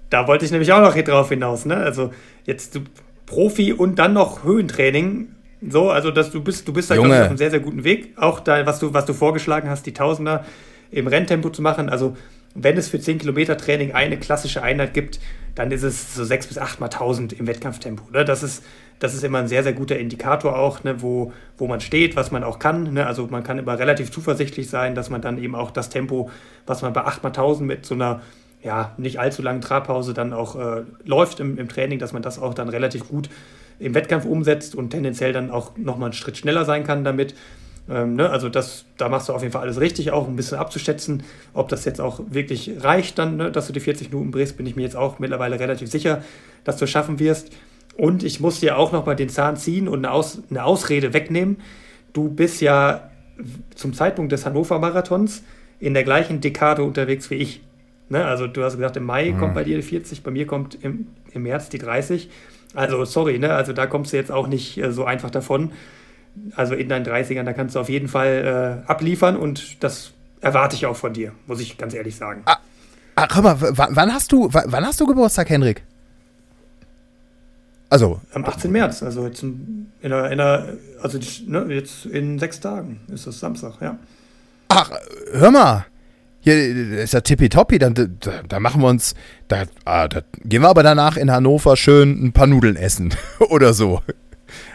Da 0.09 0.27
wollte 0.27 0.45
ich 0.45 0.51
nämlich 0.51 0.73
auch 0.73 0.81
noch 0.81 0.95
hier 0.95 1.03
drauf 1.03 1.29
hinaus. 1.29 1.65
Ne? 1.65 1.77
Also 1.77 2.11
jetzt 2.45 2.73
du, 2.73 2.81
Profi 3.27 3.71
und 3.71 3.99
dann 3.99 4.13
noch 4.13 4.43
Höhentraining. 4.43 5.27
So, 5.69 5.91
also 5.91 6.09
dass 6.09 6.31
du 6.31 6.41
bist, 6.43 6.67
du 6.67 6.73
bist 6.73 6.89
da 6.89 6.95
ich, 6.95 7.01
auf 7.01 7.05
einem 7.05 7.37
sehr, 7.37 7.51
sehr 7.51 7.59
guten 7.59 7.83
Weg. 7.83 8.17
Auch 8.17 8.39
da, 8.39 8.65
was 8.65 8.79
du, 8.79 8.95
was 8.95 9.05
du 9.05 9.13
vorgeschlagen 9.13 9.69
hast, 9.69 9.85
die 9.85 9.93
Tausender 9.93 10.43
im 10.91 11.07
Renntempo 11.07 11.49
zu 11.49 11.61
machen. 11.61 11.89
Also 11.89 12.15
wenn 12.53 12.77
es 12.77 12.89
für 12.89 12.99
10 12.99 13.19
Kilometer 13.19 13.57
Training 13.57 13.93
eine 13.93 14.17
klassische 14.17 14.61
Einheit 14.61 14.93
gibt, 14.93 15.19
dann 15.55 15.71
ist 15.71 15.83
es 15.83 16.15
so 16.15 16.23
6 16.23 16.47
bis 16.47 16.57
8 16.57 16.79
mal 16.79 16.87
1000 16.87 17.33
im 17.33 17.47
Wettkampftempo. 17.47 18.11
Ne? 18.11 18.25
Das, 18.25 18.43
ist, 18.43 18.63
das 18.99 19.13
ist 19.13 19.23
immer 19.23 19.39
ein 19.39 19.47
sehr, 19.47 19.63
sehr 19.63 19.73
guter 19.73 19.97
Indikator 19.97 20.57
auch, 20.57 20.83
ne? 20.83 21.01
wo, 21.01 21.33
wo 21.57 21.67
man 21.67 21.79
steht, 21.79 22.15
was 22.15 22.31
man 22.31 22.43
auch 22.43 22.59
kann. 22.59 22.93
Ne? 22.93 23.05
Also 23.05 23.27
man 23.27 23.43
kann 23.43 23.57
immer 23.57 23.79
relativ 23.79 24.11
zuversichtlich 24.11 24.69
sein, 24.69 24.95
dass 24.95 25.09
man 25.09 25.21
dann 25.21 25.41
eben 25.41 25.55
auch 25.55 25.71
das 25.71 25.89
Tempo, 25.89 26.29
was 26.65 26.81
man 26.81 26.93
bei 26.93 27.03
8 27.03 27.23
mal 27.23 27.29
1000 27.29 27.67
mit 27.67 27.85
so 27.85 27.95
einer 27.95 28.21
ja, 28.63 28.93
nicht 28.97 29.19
allzu 29.19 29.41
langen 29.41 29.61
Trabpause 29.61 30.13
dann 30.13 30.33
auch 30.33 30.55
äh, 30.55 30.83
läuft 31.03 31.39
im, 31.39 31.57
im 31.57 31.67
Training, 31.67 31.99
dass 31.99 32.13
man 32.13 32.21
das 32.21 32.37
auch 32.37 32.53
dann 32.53 32.69
relativ 32.69 33.07
gut 33.07 33.29
im 33.79 33.95
Wettkampf 33.95 34.25
umsetzt 34.25 34.75
und 34.75 34.91
tendenziell 34.91 35.33
dann 35.33 35.49
auch 35.49 35.75
nochmal 35.77 36.07
einen 36.07 36.13
Schritt 36.13 36.37
schneller 36.37 36.65
sein 36.65 36.83
kann 36.83 37.03
damit. 37.03 37.33
Ähm, 37.89 38.15
ne? 38.15 38.29
Also 38.29 38.49
das, 38.49 38.85
da 38.97 39.09
machst 39.09 39.29
du 39.29 39.33
auf 39.33 39.41
jeden 39.41 39.51
Fall 39.51 39.63
alles 39.63 39.79
richtig, 39.79 40.11
auch 40.11 40.27
ein 40.27 40.35
bisschen 40.35 40.57
abzuschätzen, 40.57 41.23
ob 41.53 41.69
das 41.69 41.85
jetzt 41.85 41.99
auch 41.99 42.21
wirklich 42.29 42.71
reicht 42.79 43.17
dann, 43.17 43.37
ne? 43.37 43.51
dass 43.51 43.67
du 43.67 43.73
die 43.73 43.79
40 43.79 44.11
Minuten 44.11 44.31
brichst, 44.31 44.57
bin 44.57 44.65
ich 44.65 44.75
mir 44.75 44.83
jetzt 44.83 44.95
auch 44.95 45.19
mittlerweile 45.19 45.59
relativ 45.59 45.89
sicher, 45.89 46.23
dass 46.63 46.77
du 46.77 46.85
es 46.85 46.91
schaffen 46.91 47.19
wirst. 47.19 47.51
Und 47.97 48.23
ich 48.23 48.39
muss 48.39 48.59
dir 48.59 48.77
auch 48.77 48.91
nochmal 48.91 49.15
den 49.15 49.29
Zahn 49.29 49.57
ziehen 49.57 49.87
und 49.87 49.99
eine, 50.05 50.11
Aus, 50.11 50.41
eine 50.49 50.63
Ausrede 50.63 51.13
wegnehmen. 51.13 51.57
Du 52.13 52.29
bist 52.29 52.61
ja 52.61 53.11
zum 53.75 53.93
Zeitpunkt 53.93 54.31
des 54.31 54.45
Hannover 54.45 54.79
Marathons 54.79 55.43
in 55.79 55.93
der 55.93 56.03
gleichen 56.03 56.41
Dekade 56.41 56.83
unterwegs 56.83 57.29
wie 57.29 57.35
ich. 57.35 57.61
Ne? 58.09 58.23
Also 58.23 58.47
du 58.47 58.63
hast 58.63 58.75
gesagt, 58.75 58.97
im 58.97 59.03
Mai 59.03 59.31
mhm. 59.31 59.39
kommt 59.39 59.53
bei 59.55 59.63
dir 59.63 59.77
die 59.77 59.83
40, 59.83 60.23
bei 60.23 60.31
mir 60.31 60.45
kommt 60.45 60.77
im, 60.83 61.07
im 61.31 61.43
März 61.43 61.69
die 61.69 61.79
30. 61.79 62.29
Also 62.73 63.03
sorry, 63.05 63.39
ne? 63.39 63.53
also 63.53 63.73
da 63.73 63.87
kommst 63.87 64.13
du 64.13 64.17
jetzt 64.17 64.31
auch 64.31 64.47
nicht 64.47 64.77
äh, 64.77 64.91
so 64.91 65.03
einfach 65.05 65.31
davon 65.31 65.71
also 66.55 66.75
in 66.75 66.89
deinen 66.89 67.05
30ern, 67.05 67.43
da 67.43 67.53
kannst 67.53 67.75
du 67.75 67.79
auf 67.79 67.89
jeden 67.89 68.07
Fall 68.07 68.83
äh, 68.85 68.89
abliefern 68.89 69.35
und 69.35 69.83
das 69.83 70.11
erwarte 70.41 70.75
ich 70.75 70.85
auch 70.85 70.95
von 70.95 71.13
dir, 71.13 71.31
muss 71.47 71.59
ich 71.59 71.77
ganz 71.77 71.93
ehrlich 71.93 72.15
sagen. 72.15 72.41
Ah, 72.45 72.57
ach, 73.15 73.35
hör 73.35 73.41
mal, 73.43 73.57
wann 73.59 74.13
hast 74.13 74.31
du, 74.31 74.49
wann 74.51 74.85
hast 74.85 74.99
du 74.99 75.05
Geburtstag, 75.05 75.49
Henrik? 75.49 75.83
Also. 77.89 78.21
Am 78.33 78.45
18. 78.45 78.71
März, 78.71 79.03
also 79.03 79.27
jetzt 79.27 79.43
in, 79.43 79.91
einer, 80.01 80.31
in 80.31 80.39
einer, 80.39 80.65
also 81.01 81.19
ne, 81.45 81.65
jetzt 81.69 82.05
in 82.05 82.39
sechs 82.39 82.61
Tagen 82.61 83.01
ist 83.09 83.27
das 83.27 83.39
Samstag, 83.39 83.81
ja. 83.81 83.97
Ach, 84.69 84.89
hör 85.33 85.51
mal. 85.51 85.85
Hier 86.39 86.55
ist 86.55 87.13
ja 87.13 87.21
tippitoppi, 87.21 87.77
dann 87.77 87.93
da, 87.93 88.05
da, 88.47 88.59
machen 88.59 88.81
wir 88.81 88.87
uns, 88.87 89.13
da, 89.47 89.65
ah, 89.83 90.07
da 90.07 90.21
gehen 90.43 90.63
wir 90.63 90.69
aber 90.69 90.81
danach 90.81 91.17
in 91.17 91.29
Hannover 91.29 91.75
schön 91.75 92.23
ein 92.23 92.31
paar 92.31 92.47
Nudeln 92.47 92.77
essen 92.77 93.13
oder 93.49 93.73
so. 93.73 94.01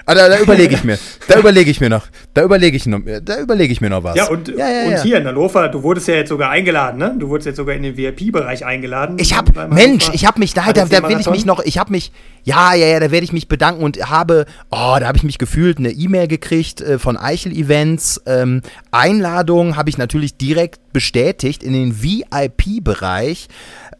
Ah, 0.09 0.15
da, 0.15 0.29
da 0.29 0.39
überlege 0.39 0.75
ich 0.75 0.85
mir. 0.85 0.99
Da 1.27 1.39
überlege 1.39 1.69
ich 1.69 1.81
mir 1.81 1.91
noch. 1.91 2.07
Da 2.33 2.45
überlege 2.45 2.77
ich 2.77 2.87
noch. 2.87 3.01
Da 3.23 3.41
überlege 3.41 3.73
ich 3.73 3.81
mir 3.81 3.91
noch 3.91 4.05
was. 4.05 4.15
Ja, 4.15 4.29
und, 4.29 4.49
ja, 4.49 4.69
ja, 4.69 4.85
und 4.85 4.93
ja. 4.93 5.03
hier 5.03 5.19
in 5.19 5.27
Hannover, 5.27 5.69
du 5.69 5.83
wurdest 5.83 6.07
ja 6.07 6.15
jetzt 6.15 6.29
sogar 6.29 6.51
eingeladen, 6.51 6.99
ne? 6.99 7.17
Du 7.19 7.29
wurdest 7.29 7.47
jetzt 7.47 7.57
sogar 7.57 7.75
in 7.75 7.83
den 7.83 7.97
VIP-Bereich 7.97 8.65
eingeladen. 8.65 9.17
Ich 9.19 9.35
habe, 9.35 9.67
Mensch, 9.69 10.09
ich 10.12 10.25
habe 10.25 10.39
mich 10.39 10.55
da, 10.55 10.73
da, 10.73 10.85
da 10.85 11.09
will 11.09 11.19
ich 11.19 11.29
mich 11.29 11.45
noch, 11.45 11.59
ich 11.65 11.79
habe 11.79 11.91
mich, 11.91 12.12
ja, 12.45 12.75
ja, 12.75 12.87
ja, 12.87 13.01
da 13.01 13.11
werde 13.11 13.25
ich 13.25 13.33
mich 13.33 13.49
bedanken 13.49 13.83
und 13.83 13.99
habe, 14.09 14.47
oh, 14.71 14.97
da 15.01 15.09
habe 15.09 15.17
ich 15.17 15.25
mich 15.25 15.39
gefühlt 15.39 15.79
eine 15.79 15.91
E-Mail 15.91 16.29
gekriegt 16.29 16.81
äh, 16.81 17.01
von 17.01 17.17
Eichel 17.17 17.51
Events. 17.53 18.23
Ähm, 18.27 18.62
Einladung 18.93 19.77
habe 19.77 19.91
ich 19.91 19.99
natürlich 19.99 20.37
direkt 20.37 20.93
bestätigt 20.93 21.65
in 21.65 21.73
den 21.73 22.01
VIP-Bereich. 22.01 23.49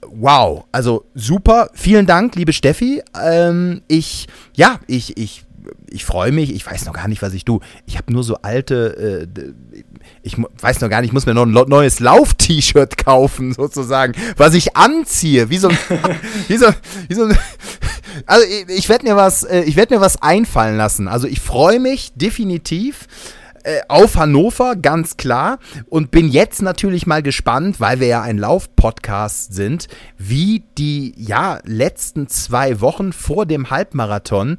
Wow, 0.09 0.65
also 0.71 1.05
super. 1.15 1.69
Vielen 1.75 2.07
Dank, 2.07 2.37
liebe 2.37 2.53
Steffi. 2.53 3.03
Ähm, 3.21 3.83
ich, 3.89 4.29
ja, 4.55 4.79
ich, 4.87 5.17
ich, 5.17 5.46
ich 5.91 6.05
freue 6.05 6.33
mich. 6.33 6.55
Ich 6.55 6.67
weiß 6.67 6.87
noch 6.87 6.93
gar 6.93 7.09
nicht, 7.09 7.23
was 7.23 7.35
ich 7.35 7.45
tue. 7.45 7.61
Ich 7.87 7.97
habe 7.97 8.13
nur 8.13 8.25
so 8.25 8.37
alte, 8.43 9.29
äh, 9.37 9.83
ich 10.23 10.37
weiß 10.39 10.81
noch 10.81 10.89
gar 10.89 11.01
nicht, 11.01 11.09
ich 11.09 11.13
muss 11.13 11.27
mir 11.27 11.35
noch 11.35 11.47
ein 11.47 11.53
neues 11.69 12.01
Lauf-T-Shirt 12.01 12.97
kaufen, 12.99 13.53
sozusagen, 13.53 14.15
was 14.37 14.55
ich 14.55 14.77
anziehe. 14.77 15.51
Wie 15.51 15.59
so 15.59 15.69
ein, 15.69 15.79
wie 16.49 16.57
so, 16.57 16.67
wie 17.09 17.15
so 17.15 17.25
ein, 17.25 17.39
also 18.27 18.47
ich, 18.47 18.79
ich 18.79 18.89
werde 18.89 19.05
mir 19.05 19.17
was, 19.17 19.45
äh, 19.45 19.63
ich 19.63 19.77
mir 19.77 20.01
was 20.01 20.23
einfallen 20.23 20.77
lassen. 20.77 21.09
Also 21.09 21.27
ich 21.27 21.41
freue 21.41 21.81
mich 21.81 22.13
definitiv 22.15 23.07
äh, 23.67 23.81
auf 23.89 24.15
Hannover, 24.15 24.77
ganz 24.77 25.17
klar. 25.17 25.59
Und 25.89 26.13
bin 26.13 26.29
jetzt 26.29 26.63
natürlich 26.63 27.07
mal 27.07 27.23
gespannt, 27.23 27.81
weil 27.81 27.99
wir 27.99 28.07
ja 28.07 28.23
ein 28.23 28.39
Lauf-Podcast 28.39 29.55
sind, 29.55 29.89
wie 30.17 30.63
die 30.79 31.15
ja, 31.17 31.59
letzten 31.65 32.29
zwei 32.29 32.81
Wochen 32.81 33.13
vor 33.13 33.45
dem 33.45 33.69
Halbmarathon 33.71 34.59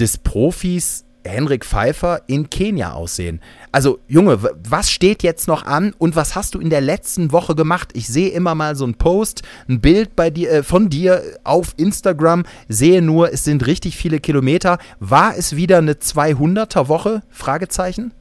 des 0.00 0.18
Profis 0.18 1.04
Henrik 1.24 1.66
Pfeiffer 1.66 2.22
in 2.26 2.48
Kenia 2.48 2.92
aussehen. 2.92 3.40
Also, 3.72 3.98
Junge, 4.08 4.38
was 4.68 4.90
steht 4.90 5.22
jetzt 5.22 5.48
noch 5.48 5.66
an 5.66 5.94
und 5.98 6.16
was 6.16 6.34
hast 6.34 6.54
du 6.54 6.60
in 6.60 6.70
der 6.70 6.80
letzten 6.80 7.30
Woche 7.30 7.54
gemacht? 7.54 7.90
Ich 7.92 8.08
sehe 8.08 8.30
immer 8.30 8.54
mal 8.54 8.74
so 8.74 8.86
ein 8.86 8.94
Post, 8.94 9.42
ein 9.68 9.80
Bild 9.80 10.16
bei 10.16 10.30
dir, 10.30 10.50
äh, 10.50 10.62
von 10.62 10.88
dir 10.88 11.22
auf 11.44 11.74
Instagram, 11.76 12.44
sehe 12.68 13.02
nur, 13.02 13.32
es 13.32 13.44
sind 13.44 13.66
richtig 13.66 13.96
viele 13.96 14.18
Kilometer. 14.18 14.78
War 14.98 15.36
es 15.36 15.56
wieder 15.56 15.78
eine 15.78 15.92
200er 15.94 16.88
Woche? 16.88 17.22
Fragezeichen? 17.28 18.12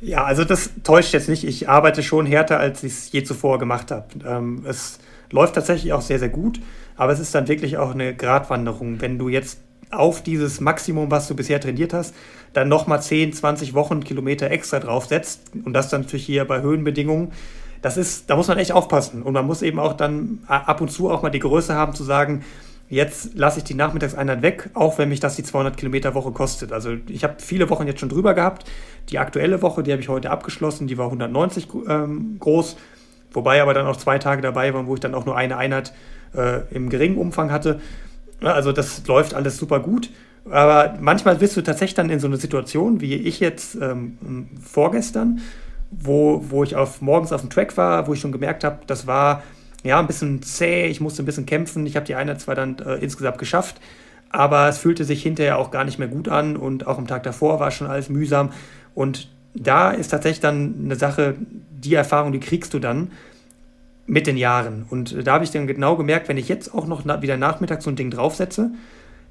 Ja, 0.00 0.24
also 0.24 0.44
das 0.44 0.70
täuscht 0.82 1.14
jetzt 1.14 1.28
nicht. 1.28 1.44
Ich 1.44 1.68
arbeite 1.68 2.02
schon 2.02 2.26
härter, 2.26 2.58
als 2.58 2.82
ich 2.82 2.92
es 2.92 3.12
je 3.12 3.22
zuvor 3.22 3.58
gemacht 3.58 3.90
habe. 3.90 4.06
Ähm, 4.26 4.64
es 4.68 4.98
läuft 5.30 5.54
tatsächlich 5.54 5.92
auch 5.92 6.02
sehr, 6.02 6.18
sehr 6.18 6.28
gut, 6.28 6.60
aber 6.96 7.12
es 7.12 7.20
ist 7.20 7.34
dann 7.34 7.48
wirklich 7.48 7.78
auch 7.78 7.92
eine 7.92 8.14
Gratwanderung. 8.14 9.00
Wenn 9.00 9.18
du 9.18 9.28
jetzt 9.28 9.60
auf 9.94 10.22
dieses 10.22 10.60
Maximum, 10.60 11.10
was 11.10 11.28
du 11.28 11.34
bisher 11.34 11.60
trainiert 11.60 11.92
hast, 11.92 12.14
dann 12.52 12.68
nochmal 12.68 13.02
10, 13.02 13.32
20 13.32 13.74
Wochen 13.74 14.04
Kilometer 14.04 14.50
extra 14.50 14.80
draufsetzt 14.80 15.52
und 15.64 15.72
das 15.72 15.88
dann 15.88 16.02
natürlich 16.02 16.26
hier 16.26 16.44
bei 16.44 16.60
Höhenbedingungen, 16.60 17.32
das 17.82 17.96
ist, 17.96 18.30
da 18.30 18.36
muss 18.36 18.48
man 18.48 18.58
echt 18.58 18.72
aufpassen. 18.72 19.22
Und 19.22 19.34
man 19.34 19.46
muss 19.46 19.60
eben 19.60 19.78
auch 19.78 19.92
dann 19.92 20.38
ab 20.46 20.80
und 20.80 20.90
zu 20.90 21.10
auch 21.10 21.22
mal 21.22 21.28
die 21.28 21.38
Größe 21.38 21.74
haben 21.74 21.94
zu 21.94 22.02
sagen, 22.02 22.42
Jetzt 22.90 23.30
lasse 23.34 23.58
ich 23.58 23.64
die 23.64 23.74
Nachmittagseinheit 23.74 24.42
weg, 24.42 24.70
auch 24.74 24.98
wenn 24.98 25.08
mich 25.08 25.18
das 25.18 25.36
die 25.36 25.42
200 25.42 25.76
Kilometer 25.76 26.14
Woche 26.14 26.32
kostet. 26.32 26.70
Also 26.70 26.96
ich 27.08 27.24
habe 27.24 27.36
viele 27.38 27.70
Wochen 27.70 27.86
jetzt 27.86 28.00
schon 28.00 28.10
drüber 28.10 28.34
gehabt. 28.34 28.70
Die 29.08 29.18
aktuelle 29.18 29.62
Woche, 29.62 29.82
die 29.82 29.90
habe 29.90 30.02
ich 30.02 30.08
heute 30.08 30.30
abgeschlossen, 30.30 30.86
die 30.86 30.98
war 30.98 31.06
190 31.06 31.68
ähm, 31.88 32.36
groß, 32.38 32.76
wobei 33.32 33.62
aber 33.62 33.72
dann 33.72 33.86
auch 33.86 33.96
zwei 33.96 34.18
Tage 34.18 34.42
dabei 34.42 34.74
waren, 34.74 34.86
wo 34.86 34.94
ich 34.94 35.00
dann 35.00 35.14
auch 35.14 35.24
nur 35.24 35.36
eine 35.36 35.56
Einheit 35.56 35.94
äh, 36.36 36.60
im 36.74 36.90
geringen 36.90 37.16
Umfang 37.16 37.50
hatte. 37.50 37.80
Also 38.52 38.72
das 38.72 39.06
läuft 39.06 39.34
alles 39.34 39.56
super 39.56 39.80
gut. 39.80 40.10
Aber 40.50 40.98
manchmal 41.00 41.36
bist 41.36 41.56
du 41.56 41.62
tatsächlich 41.62 41.94
dann 41.94 42.10
in 42.10 42.20
so 42.20 42.26
einer 42.26 42.36
Situation, 42.36 43.00
wie 43.00 43.14
ich 43.14 43.40
jetzt 43.40 43.76
ähm, 43.76 44.48
vorgestern, 44.62 45.40
wo, 45.90 46.44
wo 46.48 46.64
ich 46.64 46.76
auf, 46.76 47.00
morgens 47.00 47.32
auf 47.32 47.40
dem 47.40 47.50
Track 47.50 47.76
war, 47.76 48.06
wo 48.06 48.12
ich 48.12 48.20
schon 48.20 48.32
gemerkt 48.32 48.64
habe, 48.64 48.80
das 48.86 49.06
war 49.06 49.42
ja, 49.84 50.00
ein 50.00 50.06
bisschen 50.06 50.42
zäh, 50.42 50.86
ich 50.86 51.00
musste 51.00 51.22
ein 51.22 51.26
bisschen 51.26 51.46
kämpfen. 51.46 51.86
Ich 51.86 51.94
habe 51.94 52.06
die 52.06 52.14
Einheit 52.14 52.40
zwar 52.40 52.54
dann 52.54 52.78
äh, 52.78 52.94
insgesamt 52.96 53.38
geschafft, 53.38 53.76
aber 54.30 54.68
es 54.68 54.78
fühlte 54.78 55.04
sich 55.04 55.22
hinterher 55.22 55.58
auch 55.58 55.70
gar 55.70 55.84
nicht 55.84 55.98
mehr 55.98 56.08
gut 56.08 56.28
an 56.28 56.56
und 56.56 56.86
auch 56.86 56.98
am 56.98 57.06
Tag 57.06 57.22
davor 57.22 57.60
war 57.60 57.70
schon 57.70 57.86
alles 57.86 58.08
mühsam. 58.08 58.50
Und 58.94 59.28
da 59.54 59.90
ist 59.90 60.08
tatsächlich 60.08 60.40
dann 60.40 60.74
eine 60.84 60.96
Sache, 60.96 61.36
die 61.70 61.94
Erfahrung, 61.94 62.32
die 62.32 62.40
kriegst 62.40 62.72
du 62.72 62.78
dann 62.78 63.12
mit 64.06 64.26
den 64.26 64.36
Jahren. 64.36 64.84
Und 64.88 65.26
da 65.26 65.34
habe 65.34 65.44
ich 65.44 65.50
dann 65.50 65.66
genau 65.66 65.96
gemerkt, 65.96 66.28
wenn 66.28 66.36
ich 66.36 66.48
jetzt 66.48 66.74
auch 66.74 66.86
noch 66.86 67.04
wieder 67.22 67.36
nachmittags 67.36 67.84
so 67.84 67.90
ein 67.90 67.96
Ding 67.96 68.10
draufsetze, 68.10 68.70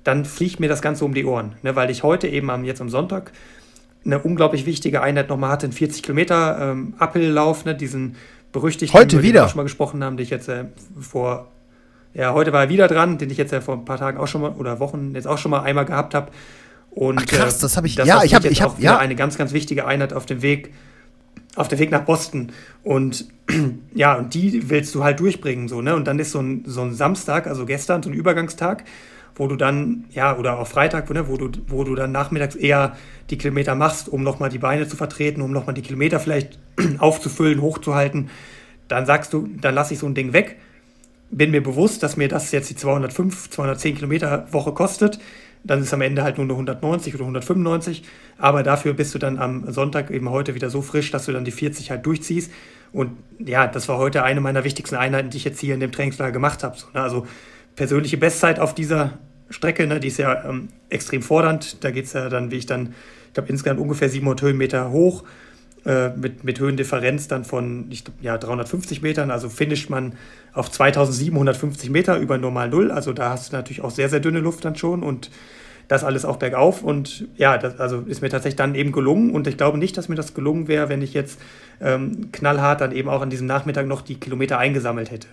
dann 0.03 0.25
fliegt 0.25 0.59
mir 0.59 0.67
das 0.67 0.81
Ganze 0.81 1.05
um 1.05 1.13
die 1.13 1.25
Ohren. 1.25 1.53
Ne, 1.61 1.75
weil 1.75 1.89
ich 1.89 2.03
heute 2.03 2.27
eben 2.27 2.49
am, 2.49 2.63
jetzt 2.63 2.81
am 2.81 2.89
Sonntag 2.89 3.31
eine 4.05 4.19
unglaublich 4.19 4.65
wichtige 4.65 5.01
Einheit 5.01 5.29
nochmal 5.29 5.51
hatte, 5.51 5.65
einen 5.65 5.73
40 5.73 6.03
Kilometer 6.03 6.57
ähm, 6.59 6.93
Uphill-Lauf, 6.99 7.65
ne, 7.65 7.75
diesen 7.75 8.15
berüchtigten, 8.51 8.97
heute 8.97 9.15
über 9.17 9.23
wieder. 9.23 9.39
den 9.39 9.45
wir 9.45 9.49
schon 9.49 9.57
mal 9.57 9.63
gesprochen 9.63 10.03
haben, 10.03 10.17
den 10.17 10.23
ich 10.23 10.29
jetzt 10.29 10.49
äh, 10.49 10.65
vor, 10.99 11.51
ja, 12.13 12.33
heute 12.33 12.51
war 12.51 12.63
er 12.63 12.69
wieder 12.69 12.87
dran, 12.87 13.17
den 13.17 13.29
ich 13.29 13.37
jetzt 13.37 13.51
ja 13.51 13.61
vor 13.61 13.75
ein 13.75 13.85
paar 13.85 13.97
Tagen 13.97 14.17
auch 14.17 14.27
schon 14.27 14.41
mal 14.41 14.51
oder 14.51 14.79
Wochen 14.79 15.13
jetzt 15.15 15.27
auch 15.27 15.37
schon 15.37 15.51
mal 15.51 15.61
einmal 15.61 15.85
gehabt 15.85 16.13
habe. 16.13 16.31
Und 16.91 17.19
Ach 17.19 17.25
krass, 17.25 17.57
äh, 17.57 17.61
das 17.61 17.77
habe 17.77 17.87
ich. 17.87 17.95
Das 17.95 18.07
ja, 18.07 18.23
ich 18.23 18.35
habe, 18.35 18.47
ich 18.47 18.61
habe 18.61 18.79
ja 18.81 18.97
eine 18.97 19.15
ganz, 19.15 19.37
ganz 19.37 19.53
wichtige 19.53 19.87
Einheit 19.87 20.13
auf 20.13 20.25
dem 20.25 20.41
Weg, 20.41 20.73
auf 21.55 21.67
dem 21.67 21.79
Weg 21.79 21.91
nach 21.91 22.05
Boston. 22.05 22.51
Und 22.83 23.27
ja, 23.93 24.15
und 24.15 24.33
die 24.33 24.69
willst 24.69 24.93
du 24.95 25.03
halt 25.03 25.19
durchbringen 25.19 25.67
so 25.67 25.81
ne. 25.81 25.95
Und 25.95 26.07
dann 26.07 26.19
ist 26.19 26.31
so 26.31 26.39
ein 26.39 26.63
so 26.65 26.81
ein 26.81 26.93
Samstag, 26.93 27.47
also 27.47 27.65
gestern 27.65 28.03
so 28.03 28.09
ein 28.09 28.13
Übergangstag 28.13 28.83
wo 29.35 29.47
du 29.47 29.55
dann, 29.55 30.05
ja, 30.11 30.37
oder 30.37 30.59
auch 30.59 30.67
Freitag, 30.67 31.09
ne, 31.09 31.27
wo, 31.27 31.37
du, 31.37 31.49
wo 31.67 31.83
du 31.83 31.95
dann 31.95 32.11
nachmittags 32.11 32.55
eher 32.55 32.95
die 33.29 33.37
Kilometer 33.37 33.75
machst, 33.75 34.09
um 34.09 34.23
nochmal 34.23 34.49
die 34.49 34.59
Beine 34.59 34.87
zu 34.87 34.95
vertreten, 34.95 35.41
um 35.41 35.51
nochmal 35.51 35.73
die 35.73 35.81
Kilometer 35.81 36.19
vielleicht 36.19 36.59
aufzufüllen, 36.99 37.61
hochzuhalten, 37.61 38.29
dann 38.87 39.05
sagst 39.05 39.33
du, 39.33 39.49
dann 39.59 39.73
lasse 39.73 39.93
ich 39.93 39.99
so 39.99 40.05
ein 40.05 40.13
Ding 40.13 40.33
weg. 40.33 40.57
Bin 41.31 41.49
mir 41.49 41.63
bewusst, 41.63 42.03
dass 42.03 42.15
mir 42.15 42.27
das 42.27 42.51
jetzt 42.51 42.69
die 42.69 42.75
205, 42.75 43.49
210 43.49 43.95
Kilometer 43.95 44.47
Woche 44.51 44.71
kostet. 44.71 45.19
Dann 45.63 45.81
ist 45.81 45.93
am 45.93 46.01
Ende 46.01 46.23
halt 46.23 46.37
nur 46.37 46.45
eine 46.45 46.53
190 46.53 47.15
oder 47.15 47.23
195. 47.23 48.03
Aber 48.37 48.63
dafür 48.63 48.93
bist 48.93 49.13
du 49.15 49.19
dann 49.19 49.37
am 49.37 49.71
Sonntag 49.71 50.11
eben 50.11 50.29
heute 50.29 50.55
wieder 50.55 50.69
so 50.69 50.81
frisch, 50.81 51.11
dass 51.11 51.25
du 51.25 51.31
dann 51.31 51.45
die 51.45 51.51
40 51.51 51.91
halt 51.91 52.05
durchziehst. 52.05 52.51
Und 52.91 53.11
ja, 53.39 53.67
das 53.67 53.87
war 53.89 53.97
heute 53.97 54.23
eine 54.23 54.41
meiner 54.41 54.63
wichtigsten 54.63 54.95
Einheiten, 54.95 55.29
die 55.29 55.37
ich 55.37 55.45
jetzt 55.45 55.59
hier 55.59 55.73
in 55.73 55.79
dem 55.79 55.91
Trainingslager 55.91 56.31
gemacht 56.31 56.63
habe. 56.63 56.77
Ne? 56.93 57.01
Also 57.01 57.25
persönliche 57.75 58.17
Bestzeit 58.17 58.59
auf 58.59 58.75
dieser 58.75 59.17
Strecke, 59.49 59.87
ne, 59.87 59.99
die 59.99 60.07
ist 60.07 60.17
ja 60.17 60.45
ähm, 60.47 60.69
extrem 60.89 61.21
fordernd. 61.21 61.83
Da 61.83 61.91
geht 61.91 62.05
es 62.05 62.13
ja 62.13 62.29
dann, 62.29 62.51
wie 62.51 62.57
ich 62.57 62.65
dann, 62.65 62.93
ich 63.27 63.33
glaube, 63.33 63.49
insgesamt 63.49 63.79
ungefähr 63.79 64.09
700 64.09 64.41
Höhenmeter 64.41 64.91
hoch, 64.91 65.23
äh, 65.85 66.09
mit, 66.09 66.43
mit 66.43 66.59
Höhendifferenz 66.59 67.27
dann 67.27 67.43
von 67.43 67.87
ich, 67.89 68.03
ja, 68.21 68.37
350 68.37 69.01
Metern. 69.01 69.31
Also 69.31 69.49
finisht 69.49 69.89
man 69.89 70.13
auf 70.53 70.71
2750 70.71 71.89
Meter 71.89 72.17
über 72.17 72.37
normal 72.37 72.69
Null. 72.69 72.91
Also 72.91 73.13
da 73.13 73.31
hast 73.31 73.51
du 73.51 73.55
natürlich 73.55 73.81
auch 73.81 73.91
sehr, 73.91 74.09
sehr 74.09 74.19
dünne 74.19 74.39
Luft 74.39 74.63
dann 74.65 74.75
schon 74.75 75.03
und 75.03 75.29
das 75.87 76.03
alles 76.03 76.25
auch 76.25 76.37
bergauf. 76.37 76.83
Und 76.83 77.27
ja, 77.35 77.57
das 77.57 77.79
also 77.79 78.01
ist 78.01 78.21
mir 78.21 78.29
tatsächlich 78.29 78.55
dann 78.55 78.75
eben 78.75 78.91
gelungen. 78.91 79.31
Und 79.31 79.47
ich 79.47 79.57
glaube 79.57 79.77
nicht, 79.77 79.97
dass 79.97 80.09
mir 80.09 80.15
das 80.15 80.33
gelungen 80.33 80.67
wäre, 80.67 80.89
wenn 80.89 81.01
ich 81.01 81.13
jetzt 81.13 81.39
ähm, 81.81 82.31
knallhart 82.31 82.81
dann 82.81 82.91
eben 82.91 83.09
auch 83.09 83.21
an 83.21 83.29
diesem 83.29 83.47
Nachmittag 83.47 83.85
noch 83.85 84.01
die 84.01 84.15
Kilometer 84.15 84.57
eingesammelt 84.59 85.11
hätte. 85.11 85.27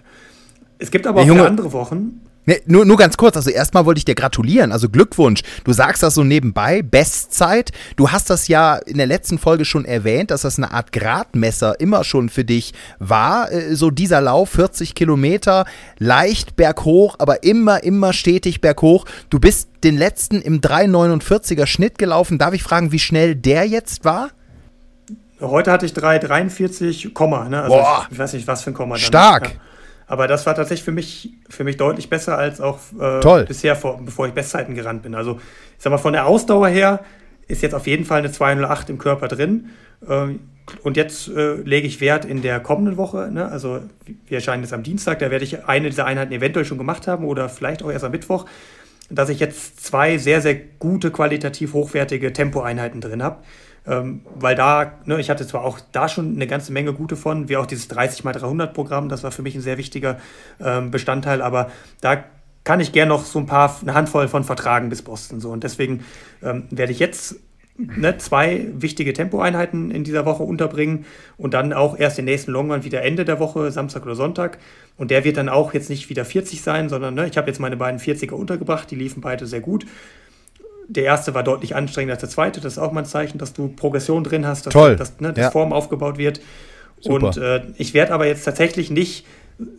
Es 0.78 0.90
gibt 0.90 1.06
aber 1.06 1.20
auch 1.20 1.46
andere 1.46 1.72
Wochen, 1.72 2.22
Nee, 2.46 2.62
nur, 2.66 2.86
nur 2.86 2.96
ganz 2.96 3.16
kurz, 3.16 3.36
also 3.36 3.50
erstmal 3.50 3.84
wollte 3.84 3.98
ich 3.98 4.06
dir 4.06 4.14
gratulieren, 4.14 4.72
also 4.72 4.88
Glückwunsch. 4.88 5.42
Du 5.64 5.72
sagst 5.72 6.02
das 6.02 6.14
so 6.14 6.24
nebenbei, 6.24 6.82
Bestzeit. 6.82 7.70
Du 7.96 8.10
hast 8.10 8.30
das 8.30 8.48
ja 8.48 8.76
in 8.76 8.96
der 8.96 9.06
letzten 9.06 9.38
Folge 9.38 9.66
schon 9.66 9.84
erwähnt, 9.84 10.30
dass 10.30 10.42
das 10.42 10.56
eine 10.56 10.72
Art 10.72 10.90
Gradmesser 10.92 11.78
immer 11.80 12.02
schon 12.02 12.30
für 12.30 12.44
dich 12.44 12.72
war. 12.98 13.52
Äh, 13.52 13.74
so 13.76 13.90
dieser 13.90 14.22
Lauf, 14.22 14.50
40 14.50 14.94
Kilometer, 14.94 15.66
leicht 15.98 16.56
berghoch, 16.56 17.16
aber 17.18 17.42
immer, 17.42 17.82
immer 17.84 18.14
stetig 18.14 18.62
berghoch. 18.62 19.04
Du 19.28 19.38
bist 19.38 19.68
den 19.84 19.98
letzten 19.98 20.40
im 20.40 20.60
3,49er 20.60 21.66
Schnitt 21.66 21.98
gelaufen. 21.98 22.38
Darf 22.38 22.54
ich 22.54 22.62
fragen, 22.62 22.90
wie 22.90 22.98
schnell 22.98 23.34
der 23.34 23.66
jetzt 23.66 24.04
war? 24.04 24.30
Heute 25.40 25.72
hatte 25.72 25.86
ich 25.86 25.92
3,43, 25.92 27.48
ne? 27.48 27.62
Also 27.62 27.76
Boah. 27.76 28.06
Ich, 28.06 28.12
ich, 28.12 28.18
weiß 28.18 28.32
nicht, 28.34 28.46
was 28.46 28.62
für 28.62 28.70
ein 28.70 28.74
Komma. 28.74 28.96
Stark. 28.96 29.48
Ja. 29.48 29.60
Aber 30.10 30.26
das 30.26 30.44
war 30.44 30.56
tatsächlich 30.56 30.82
für 30.82 30.90
mich, 30.90 31.34
für 31.48 31.62
mich 31.62 31.76
deutlich 31.76 32.10
besser 32.10 32.36
als 32.36 32.60
auch 32.60 32.80
äh, 32.98 33.44
bisher, 33.44 33.76
vor, 33.76 34.00
bevor 34.04 34.26
ich 34.26 34.32
Bestzeiten 34.32 34.74
gerannt 34.74 35.04
bin. 35.04 35.14
Also, 35.14 35.36
ich 35.36 35.84
sag 35.84 35.90
mal, 35.90 35.98
von 35.98 36.12
der 36.12 36.26
Ausdauer 36.26 36.66
her 36.66 37.04
ist 37.46 37.62
jetzt 37.62 37.76
auf 37.76 37.86
jeden 37.86 38.04
Fall 38.04 38.18
eine 38.18 38.32
208 38.32 38.90
im 38.90 38.98
Körper 38.98 39.28
drin. 39.28 39.70
Ähm, 40.08 40.40
und 40.82 40.96
jetzt 40.96 41.28
äh, 41.28 41.52
lege 41.62 41.86
ich 41.86 42.00
Wert 42.00 42.24
in 42.24 42.42
der 42.42 42.58
kommenden 42.58 42.96
Woche. 42.96 43.30
Ne? 43.30 43.46
Also, 43.46 43.82
wir 44.26 44.38
erscheinen 44.38 44.64
jetzt 44.64 44.72
am 44.72 44.82
Dienstag, 44.82 45.20
da 45.20 45.30
werde 45.30 45.44
ich 45.44 45.66
eine 45.66 45.90
dieser 45.90 46.06
Einheiten 46.06 46.32
eventuell 46.32 46.64
schon 46.64 46.78
gemacht 46.78 47.06
haben 47.06 47.24
oder 47.24 47.48
vielleicht 47.48 47.84
auch 47.84 47.92
erst 47.92 48.04
am 48.04 48.10
Mittwoch, 48.10 48.46
dass 49.10 49.28
ich 49.28 49.38
jetzt 49.38 49.84
zwei 49.86 50.18
sehr, 50.18 50.40
sehr 50.40 50.56
gute, 50.56 51.12
qualitativ 51.12 51.72
hochwertige 51.72 52.32
Tempoeinheiten 52.32 53.00
drin 53.00 53.22
habe 53.22 53.44
ähm, 53.86 54.22
weil 54.34 54.54
da, 54.54 54.92
ne, 55.04 55.20
ich 55.20 55.30
hatte 55.30 55.46
zwar 55.46 55.64
auch 55.64 55.80
da 55.92 56.08
schon 56.08 56.34
eine 56.34 56.46
ganze 56.46 56.72
Menge 56.72 56.92
gute 56.92 57.16
von, 57.16 57.48
wie 57.48 57.56
auch 57.56 57.66
dieses 57.66 57.88
30 57.88 58.24
x 58.24 58.38
300 58.40 58.74
Programm, 58.74 59.08
das 59.08 59.22
war 59.22 59.30
für 59.30 59.42
mich 59.42 59.54
ein 59.54 59.62
sehr 59.62 59.78
wichtiger 59.78 60.18
ähm, 60.60 60.90
Bestandteil, 60.90 61.42
aber 61.42 61.70
da 62.00 62.24
kann 62.64 62.80
ich 62.80 62.92
gerne 62.92 63.08
noch 63.08 63.24
so 63.24 63.38
ein 63.38 63.46
paar, 63.46 63.76
eine 63.80 63.94
Handvoll 63.94 64.28
von 64.28 64.44
vertragen 64.44 64.90
bis 64.90 65.02
Boston. 65.02 65.40
So. 65.40 65.50
Und 65.50 65.64
deswegen 65.64 66.04
ähm, 66.42 66.64
werde 66.70 66.92
ich 66.92 66.98
jetzt 66.98 67.36
ne, 67.78 68.18
zwei 68.18 68.66
wichtige 68.74 69.12
Tempoeinheiten 69.12 69.90
in 69.90 70.04
dieser 70.04 70.26
Woche 70.26 70.42
unterbringen 70.42 71.06
und 71.38 71.54
dann 71.54 71.72
auch 71.72 71.98
erst 71.98 72.18
den 72.18 72.26
nächsten 72.26 72.52
Longrun 72.52 72.84
wieder 72.84 73.02
Ende 73.02 73.24
der 73.24 73.40
Woche, 73.40 73.70
Samstag 73.70 74.04
oder 74.04 74.14
Sonntag. 74.14 74.58
Und 74.96 75.10
der 75.10 75.24
wird 75.24 75.38
dann 75.38 75.48
auch 75.48 75.72
jetzt 75.72 75.88
nicht 75.88 76.10
wieder 76.10 76.24
40 76.24 76.60
sein, 76.60 76.88
sondern 76.88 77.14
ne, 77.14 77.26
ich 77.26 77.38
habe 77.38 77.48
jetzt 77.48 77.60
meine 77.60 77.76
beiden 77.76 77.98
40er 77.98 78.34
untergebracht, 78.34 78.90
die 78.90 78.96
liefen 78.96 79.22
beide 79.22 79.46
sehr 79.46 79.60
gut 79.60 79.86
der 80.90 81.04
erste 81.04 81.34
war 81.34 81.44
deutlich 81.44 81.76
anstrengender 81.76 82.14
als 82.14 82.20
der 82.20 82.28
zweite. 82.28 82.60
Das 82.60 82.74
ist 82.74 82.78
auch 82.78 82.92
mal 82.92 83.02
ein 83.02 83.06
Zeichen, 83.06 83.38
dass 83.38 83.52
du 83.52 83.68
Progression 83.68 84.24
drin 84.24 84.46
hast, 84.46 84.66
dass, 84.66 84.72
Toll. 84.72 84.96
dass, 84.96 85.20
ne, 85.20 85.32
dass 85.32 85.44
ja. 85.44 85.50
Form 85.50 85.72
aufgebaut 85.72 86.18
wird. 86.18 86.40
Super. 87.00 87.26
Und 87.26 87.36
äh, 87.36 87.62
ich 87.76 87.94
werde 87.94 88.12
aber 88.12 88.26
jetzt 88.26 88.44
tatsächlich 88.44 88.90
nicht 88.90 89.24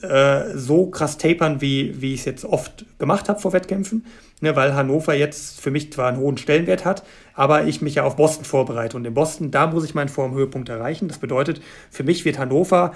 äh, 0.01 0.55
so 0.55 0.87
krass 0.87 1.17
tapern, 1.17 1.59
wie, 1.59 2.01
wie 2.01 2.13
ich 2.13 2.21
es 2.21 2.25
jetzt 2.25 2.45
oft 2.45 2.85
gemacht 2.97 3.29
habe 3.29 3.39
vor 3.39 3.51
Wettkämpfen, 3.51 4.05
ne, 4.39 4.55
weil 4.55 4.73
Hannover 4.73 5.13
jetzt 5.13 5.59
für 5.59 5.69
mich 5.69 5.91
zwar 5.91 6.07
einen 6.07 6.17
hohen 6.17 6.37
Stellenwert 6.37 6.85
hat, 6.85 7.03
aber 7.33 7.65
ich 7.65 7.81
mich 7.81 7.95
ja 7.95 8.03
auf 8.03 8.15
Boston 8.15 8.45
vorbereite. 8.45 8.95
Und 8.95 9.05
in 9.05 9.13
Boston, 9.13 9.51
da 9.51 9.67
muss 9.67 9.83
ich 9.83 9.93
meinen 9.93 10.09
Formhöhepunkt 10.09 10.69
erreichen. 10.69 11.09
Das 11.09 11.17
bedeutet, 11.17 11.61
für 11.89 12.03
mich 12.03 12.23
wird 12.23 12.39
Hannover 12.39 12.93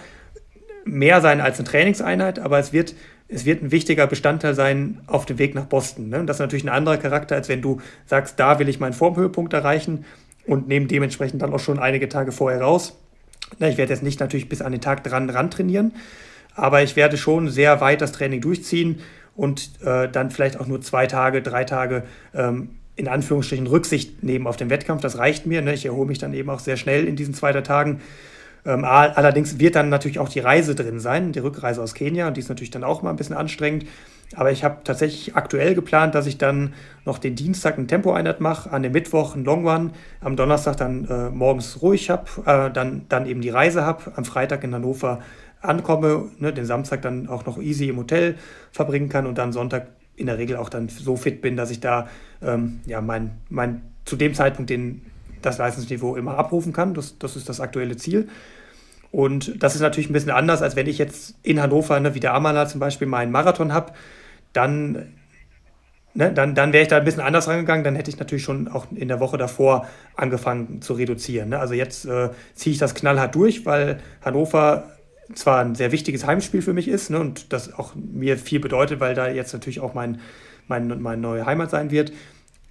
mehr 0.86 1.20
sein 1.20 1.42
als 1.42 1.60
eine 1.60 1.68
Trainingseinheit, 1.68 2.40
aber 2.40 2.60
es 2.60 2.72
wird, 2.72 2.96
es 3.28 3.46
wird 3.46 3.64
ein 3.64 3.72
wichtiger 3.72 4.08
Bestandteil 4.08 4.54
sein 4.54 5.02
auf 5.08 5.26
dem 5.26 5.40
Weg 5.40 5.56
nach 5.56 5.66
Boston. 5.66 6.10
Ne? 6.10 6.20
Und 6.20 6.28
das 6.28 6.38
ist 6.38 6.42
natürlich 6.42 6.64
ein 6.64 6.70
anderer 6.70 6.98
Charakter, 6.98 7.36
als 7.36 7.50
wenn 7.50 7.62
du 7.62 7.82
sagst, 8.06 8.40
da 8.40 8.60
will 8.60 8.70
ich 8.70 8.80
meinen 8.80 8.94
Formhöhepunkt 8.94 9.54
erreichen 9.54 10.06
und 10.46 10.68
nehme 10.68 10.86
dementsprechend 10.86 11.42
dann 11.42 11.54
auch 11.54 11.60
schon 11.60 11.80
einige 11.80 12.08
Tage 12.08 12.32
vorher 12.32 12.62
raus. 12.62 12.98
Na, 13.60 13.68
ich 13.68 13.78
werde 13.78 13.94
jetzt 13.94 14.04
nicht 14.04 14.20
natürlich 14.20 14.50
bis 14.50 14.62
an 14.62 14.72
den 14.72 14.82
Tag 14.82 15.04
dran 15.04 15.30
ran 15.30 15.52
trainieren, 15.52 15.94
aber 16.56 16.84
ich 16.84 16.96
werde 16.96 17.18
schon 17.18 17.50
sehr 17.50 17.82
weit 17.82 18.02
das 18.02 18.12
Training 18.12 18.42
durchziehen 18.42 19.02
und 19.36 19.72
äh, 19.84 20.08
dann 20.10 20.32
vielleicht 20.32 20.60
auch 20.60 20.68
nur 20.68 20.82
zwei 20.82 21.08
Tage, 21.08 21.42
drei 21.42 21.64
Tage 21.64 22.04
ähm, 22.34 22.70
in 22.96 23.08
Anführungsstrichen 23.08 23.68
Rücksicht 23.68 24.24
nehmen 24.24 24.48
auf 24.48 24.56
den 24.56 24.70
Wettkampf. 24.70 25.02
Das 25.02 25.18
reicht 25.18 25.46
mir. 25.46 25.62
Ne? 25.62 25.74
Ich 25.74 25.86
erhole 25.86 26.08
mich 26.08 26.18
dann 26.18 26.34
eben 26.34 26.50
auch 26.50 26.60
sehr 26.60 26.78
schnell 26.78 27.06
in 27.06 27.16
diesen 27.16 27.34
zwei 27.34 27.52
Tagen. 27.54 28.02
Ähm, 28.66 28.84
allerdings 28.84 29.60
wird 29.60 29.76
dann 29.76 29.90
natürlich 29.90 30.20
auch 30.20 30.30
die 30.30 30.40
Reise 30.40 30.76
drin 30.76 31.00
sein, 31.00 31.32
die 31.32 31.40
Rückreise 31.40 31.82
aus 31.82 31.94
Kenia, 31.94 32.28
und 32.28 32.38
die 32.38 32.42
ist 32.42 32.50
natürlich 32.50 32.72
dann 32.72 32.84
auch 32.84 33.02
mal 33.02 33.12
ein 33.12 33.16
bisschen 33.16 33.36
anstrengend. 33.36 33.86
Aber 34.36 34.52
ich 34.52 34.64
habe 34.64 34.78
tatsächlich 34.84 35.36
aktuell 35.36 35.76
geplant, 35.76 36.16
dass 36.16 36.26
ich 36.26 36.38
dann 36.38 36.74
noch 37.06 37.20
den 37.20 37.36
Dienstag 37.36 37.78
eine 37.78 37.86
Tempoeinheit 37.86 38.42
mache, 38.42 38.72
an 38.72 38.82
dem 38.82 38.92
Mittwoch 38.92 39.36
ein 39.36 39.46
Long 39.46 39.68
Run, 39.68 39.92
am 40.20 40.36
Donnerstag 40.36 40.78
dann 40.78 41.06
äh, 41.06 41.30
morgens 41.30 41.82
ruhig 41.82 42.10
habe, 42.10 42.26
äh, 42.46 42.72
dann, 42.72 43.06
dann 43.08 43.28
eben 43.28 43.42
die 43.42 43.50
Reise 43.50 43.86
habe, 43.86 44.14
am 44.16 44.26
Freitag 44.26 44.64
in 44.64 44.74
Hannover 44.74 45.20
ankomme, 45.62 46.32
ne, 46.40 46.54
den 46.54 46.66
Samstag 46.66 47.02
dann 47.02 47.28
auch 47.28 47.46
noch 47.46 47.60
easy 47.60 47.90
im 47.90 47.98
Hotel 47.98 48.36
verbringen 48.72 49.10
kann 49.10 49.26
und 49.26 49.38
dann 49.38 49.54
Sonntag 49.54 49.88
in 50.16 50.28
der 50.28 50.38
Regel 50.38 50.58
auch 50.58 50.70
dann 50.70 50.90
so 50.90 51.16
fit 51.16 51.42
bin, 51.42 51.56
dass 51.56 51.72
ich 51.72 51.80
da 51.80 52.08
ähm, 52.42 52.80
ja, 52.86 53.02
mein, 53.02 53.32
mein, 53.50 53.82
zu 54.06 54.16
dem 54.16 54.34
Zeitpunkt 54.34 54.70
den, 54.70 55.02
das 55.42 55.58
Leistungsniveau 55.58 56.16
immer 56.16 56.38
abrufen 56.38 56.74
kann. 56.74 56.94
Das, 56.94 57.18
das 57.18 57.36
ist 57.36 57.50
das 57.50 57.60
aktuelle 57.60 57.98
Ziel. 57.98 58.28
Und 59.16 59.64
das 59.64 59.76
ist 59.76 59.82
natürlich 59.82 60.10
ein 60.10 60.14
bisschen 60.14 60.32
anders, 60.32 60.62
als 60.62 60.76
wenn 60.76 60.88
ich 60.88 60.98
jetzt 60.98 61.36
in 61.42 61.62
Hannover, 61.62 61.98
ne, 62.02 62.16
wie 62.16 62.20
der 62.20 62.34
Amala 62.34 62.68
zum 62.68 62.82
Beispiel, 62.82 63.08
meinen 63.08 63.32
Marathon 63.32 63.72
habe. 63.72 63.94
Dann, 64.52 65.14
ne, 66.14 66.34
dann, 66.34 66.54
dann 66.54 66.74
wäre 66.74 66.82
ich 66.82 66.90
da 66.90 66.98
ein 66.98 67.06
bisschen 67.06 67.22
anders 67.22 67.48
rangegangen. 67.48 67.86
Dann 67.86 67.96
hätte 67.96 68.12
ich 68.12 68.20
natürlich 68.20 68.44
schon 68.44 68.68
auch 68.68 68.88
in 68.94 69.08
der 69.08 69.22
Woche 69.22 69.38
davor 69.38 69.88
angefangen 70.18 70.82
zu 70.82 70.96
reduzieren. 70.96 71.48
Ne? 71.48 71.60
Also 71.60 71.76
jetzt 71.76 72.04
äh, 72.04 72.32
ziehe 72.56 72.74
ich 72.74 72.78
das 72.78 72.94
knallhart 72.94 73.34
durch, 73.36 73.66
weil 73.66 74.02
Hannover 74.22 74.92
zwar 75.34 75.62
ein 75.62 75.76
sehr 75.76 75.94
wichtiges 75.94 76.26
Heimspiel 76.26 76.62
für 76.62 76.74
mich 76.74 76.90
ist 76.90 77.10
ne, 77.10 77.18
und 77.18 77.54
das 77.54 77.74
auch 77.74 77.94
mir 77.96 78.38
viel 78.38 78.60
bedeutet, 78.60 79.00
weil 79.00 79.16
da 79.16 79.30
jetzt 79.30 79.54
natürlich 79.54 79.80
auch 79.80 79.94
mein, 79.94 80.20
mein, 80.68 81.02
meine 81.02 81.22
neue 81.22 81.46
Heimat 81.46 81.70
sein 81.70 81.90
wird. 81.90 82.12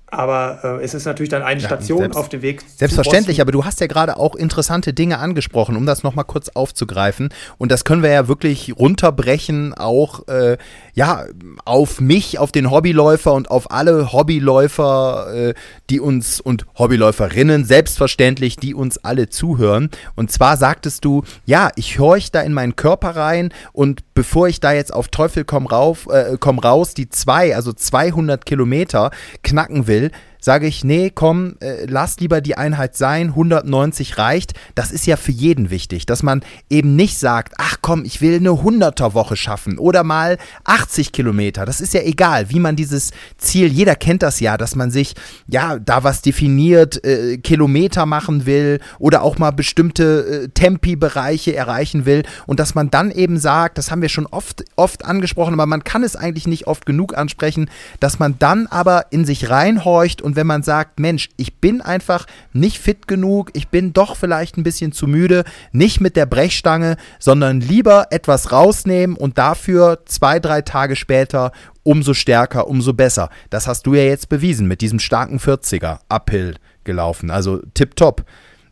Aber 0.06 0.60
äh, 0.62 0.84
es 0.84 0.94
ist 0.94 1.06
natürlich 1.06 1.30
dann 1.30 1.42
eine 1.42 1.60
ja, 1.60 1.66
Station 1.66 1.98
selbst, 1.98 2.16
auf 2.16 2.28
dem 2.28 2.42
Weg. 2.42 2.62
Selbstverständlich, 2.76 3.40
aber 3.40 3.52
du 3.52 3.64
hast 3.64 3.80
ja 3.80 3.86
gerade 3.86 4.16
auch 4.16 4.36
interessante 4.36 4.92
Dinge 4.92 5.18
angesprochen, 5.18 5.76
um 5.76 5.86
das 5.86 6.02
nochmal 6.02 6.24
kurz 6.24 6.50
aufzugreifen. 6.50 7.30
Und 7.58 7.72
das 7.72 7.84
können 7.84 8.02
wir 8.02 8.10
ja 8.10 8.28
wirklich 8.28 8.76
runterbrechen, 8.78 9.74
auch 9.74 10.28
äh, 10.28 10.56
ja, 10.92 11.24
auf 11.64 12.00
mich, 12.00 12.38
auf 12.38 12.52
den 12.52 12.70
Hobbyläufer 12.70 13.32
und 13.32 13.50
auf 13.50 13.70
alle 13.70 14.12
Hobbyläufer, 14.12 15.34
äh, 15.34 15.54
die 15.90 16.00
uns 16.00 16.40
und 16.40 16.66
Hobbyläuferinnen, 16.78 17.64
selbstverständlich, 17.64 18.56
die 18.56 18.74
uns 18.74 18.98
alle 18.98 19.28
zuhören. 19.28 19.90
Und 20.14 20.30
zwar 20.30 20.56
sagtest 20.56 21.04
du, 21.04 21.24
ja, 21.44 21.70
ich 21.74 21.98
horch 21.98 22.30
da 22.30 22.40
in 22.42 22.52
meinen 22.52 22.76
Körper 22.76 23.16
rein 23.16 23.52
und 23.72 24.02
bevor 24.14 24.48
ich 24.48 24.60
da 24.60 24.72
jetzt 24.72 24.94
auf 24.94 25.08
Teufel 25.08 25.44
komm, 25.44 25.66
rauf, 25.66 26.06
äh, 26.10 26.36
komm 26.38 26.58
raus 26.58 26.94
die 26.94 27.08
zwei, 27.08 27.56
also 27.56 27.72
200 27.72 28.46
Kilometer 28.46 29.10
knacken 29.42 29.86
will, 29.88 29.93
will, 29.94 30.10
sage 30.44 30.66
ich, 30.66 30.84
nee, 30.84 31.10
komm, 31.10 31.56
äh, 31.60 31.86
lass 31.86 32.20
lieber 32.20 32.42
die 32.42 32.58
Einheit 32.58 32.98
sein, 32.98 33.28
190 33.28 34.18
reicht. 34.18 34.52
Das 34.74 34.90
ist 34.90 35.06
ja 35.06 35.16
für 35.16 35.32
jeden 35.32 35.70
wichtig, 35.70 36.04
dass 36.04 36.22
man 36.22 36.42
eben 36.68 36.96
nicht 36.96 37.18
sagt, 37.18 37.54
ach 37.56 37.78
komm, 37.80 38.04
ich 38.04 38.20
will 38.20 38.36
eine 38.36 38.50
100er 38.50 39.14
Woche 39.14 39.36
schaffen 39.36 39.78
oder 39.78 40.04
mal 40.04 40.36
80 40.64 41.12
Kilometer. 41.12 41.64
Das 41.64 41.80
ist 41.80 41.94
ja 41.94 42.02
egal, 42.02 42.50
wie 42.50 42.60
man 42.60 42.76
dieses 42.76 43.12
Ziel, 43.38 43.68
jeder 43.68 43.96
kennt 43.96 44.22
das 44.22 44.38
ja, 44.38 44.58
dass 44.58 44.76
man 44.76 44.90
sich 44.90 45.14
ja 45.46 45.78
da 45.78 46.04
was 46.04 46.20
definiert, 46.20 47.02
äh, 47.06 47.38
Kilometer 47.38 48.04
machen 48.04 48.44
will 48.44 48.80
oder 48.98 49.22
auch 49.22 49.38
mal 49.38 49.50
bestimmte 49.50 50.44
äh, 50.44 50.48
Tempi-Bereiche 50.48 51.56
erreichen 51.56 52.04
will 52.04 52.22
und 52.46 52.60
dass 52.60 52.74
man 52.74 52.90
dann 52.90 53.10
eben 53.10 53.38
sagt, 53.38 53.78
das 53.78 53.90
haben 53.90 54.02
wir 54.02 54.10
schon 54.10 54.26
oft, 54.26 54.62
oft 54.76 55.06
angesprochen, 55.06 55.54
aber 55.54 55.64
man 55.64 55.84
kann 55.84 56.02
es 56.02 56.16
eigentlich 56.16 56.46
nicht 56.46 56.66
oft 56.66 56.84
genug 56.84 57.16
ansprechen, 57.16 57.70
dass 57.98 58.18
man 58.18 58.38
dann 58.38 58.66
aber 58.66 59.06
in 59.08 59.24
sich 59.24 59.48
reinhorcht 59.48 60.20
und 60.20 60.33
und 60.34 60.36
wenn 60.36 60.48
man 60.48 60.64
sagt, 60.64 60.98
Mensch, 60.98 61.28
ich 61.36 61.60
bin 61.60 61.80
einfach 61.80 62.26
nicht 62.52 62.80
fit 62.80 63.06
genug, 63.06 63.50
ich 63.52 63.68
bin 63.68 63.92
doch 63.92 64.16
vielleicht 64.16 64.56
ein 64.56 64.64
bisschen 64.64 64.90
zu 64.90 65.06
müde, 65.06 65.44
nicht 65.70 66.00
mit 66.00 66.16
der 66.16 66.26
Brechstange, 66.26 66.96
sondern 67.20 67.60
lieber 67.60 68.08
etwas 68.10 68.50
rausnehmen 68.50 69.16
und 69.16 69.38
dafür 69.38 70.00
zwei, 70.06 70.40
drei 70.40 70.62
Tage 70.62 70.96
später 70.96 71.52
umso 71.84 72.14
stärker, 72.14 72.66
umso 72.66 72.94
besser. 72.94 73.30
Das 73.50 73.68
hast 73.68 73.86
du 73.86 73.94
ja 73.94 74.02
jetzt 74.02 74.28
bewiesen 74.28 74.66
mit 74.66 74.80
diesem 74.80 74.98
starken 74.98 75.38
40er 75.38 76.00
Uphill 76.08 76.56
gelaufen. 76.82 77.30
Also 77.30 77.60
tipptopp. 77.74 78.24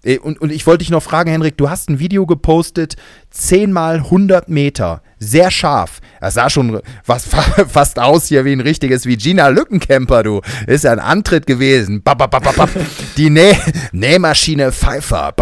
Äh, 0.03 0.18
und, 0.18 0.40
und 0.40 0.51
ich 0.51 0.66
wollte 0.66 0.79
dich 0.79 0.90
noch 0.90 1.05
fragen, 1.05 1.31
Henrik, 1.31 1.57
du 1.59 1.70
hast 1.70 1.88
ein 1.90 2.01
Video 2.01 2.27
gepostet, 2.27 2.96
10 3.31 3.70
mal 3.70 3.98
100 3.98 4.48
Meter, 4.48 5.01
sehr 5.23 5.51
scharf. 5.51 6.01
Das 6.21 6.35
sah 6.35 6.51
schon 6.51 6.81
was, 7.07 7.27
fast 7.69 7.99
aus 7.99 8.27
hier 8.27 8.45
wie 8.45 8.53
ein 8.53 8.61
richtiges 8.61 9.07
wie 9.07 9.17
Gina 9.17 9.49
Lückenkämper, 9.49 10.23
du. 10.23 10.41
Ist 10.67 10.85
ja 10.85 10.93
ein 10.93 10.99
Antritt 11.01 11.47
gewesen. 11.47 12.03
Bap, 12.03 12.19
bap, 12.19 12.31
bap, 12.31 12.71
Die 13.17 13.31
Näh 13.31 13.57
Nähmaschine 13.93 14.73
Pfeiffer. 14.73 15.35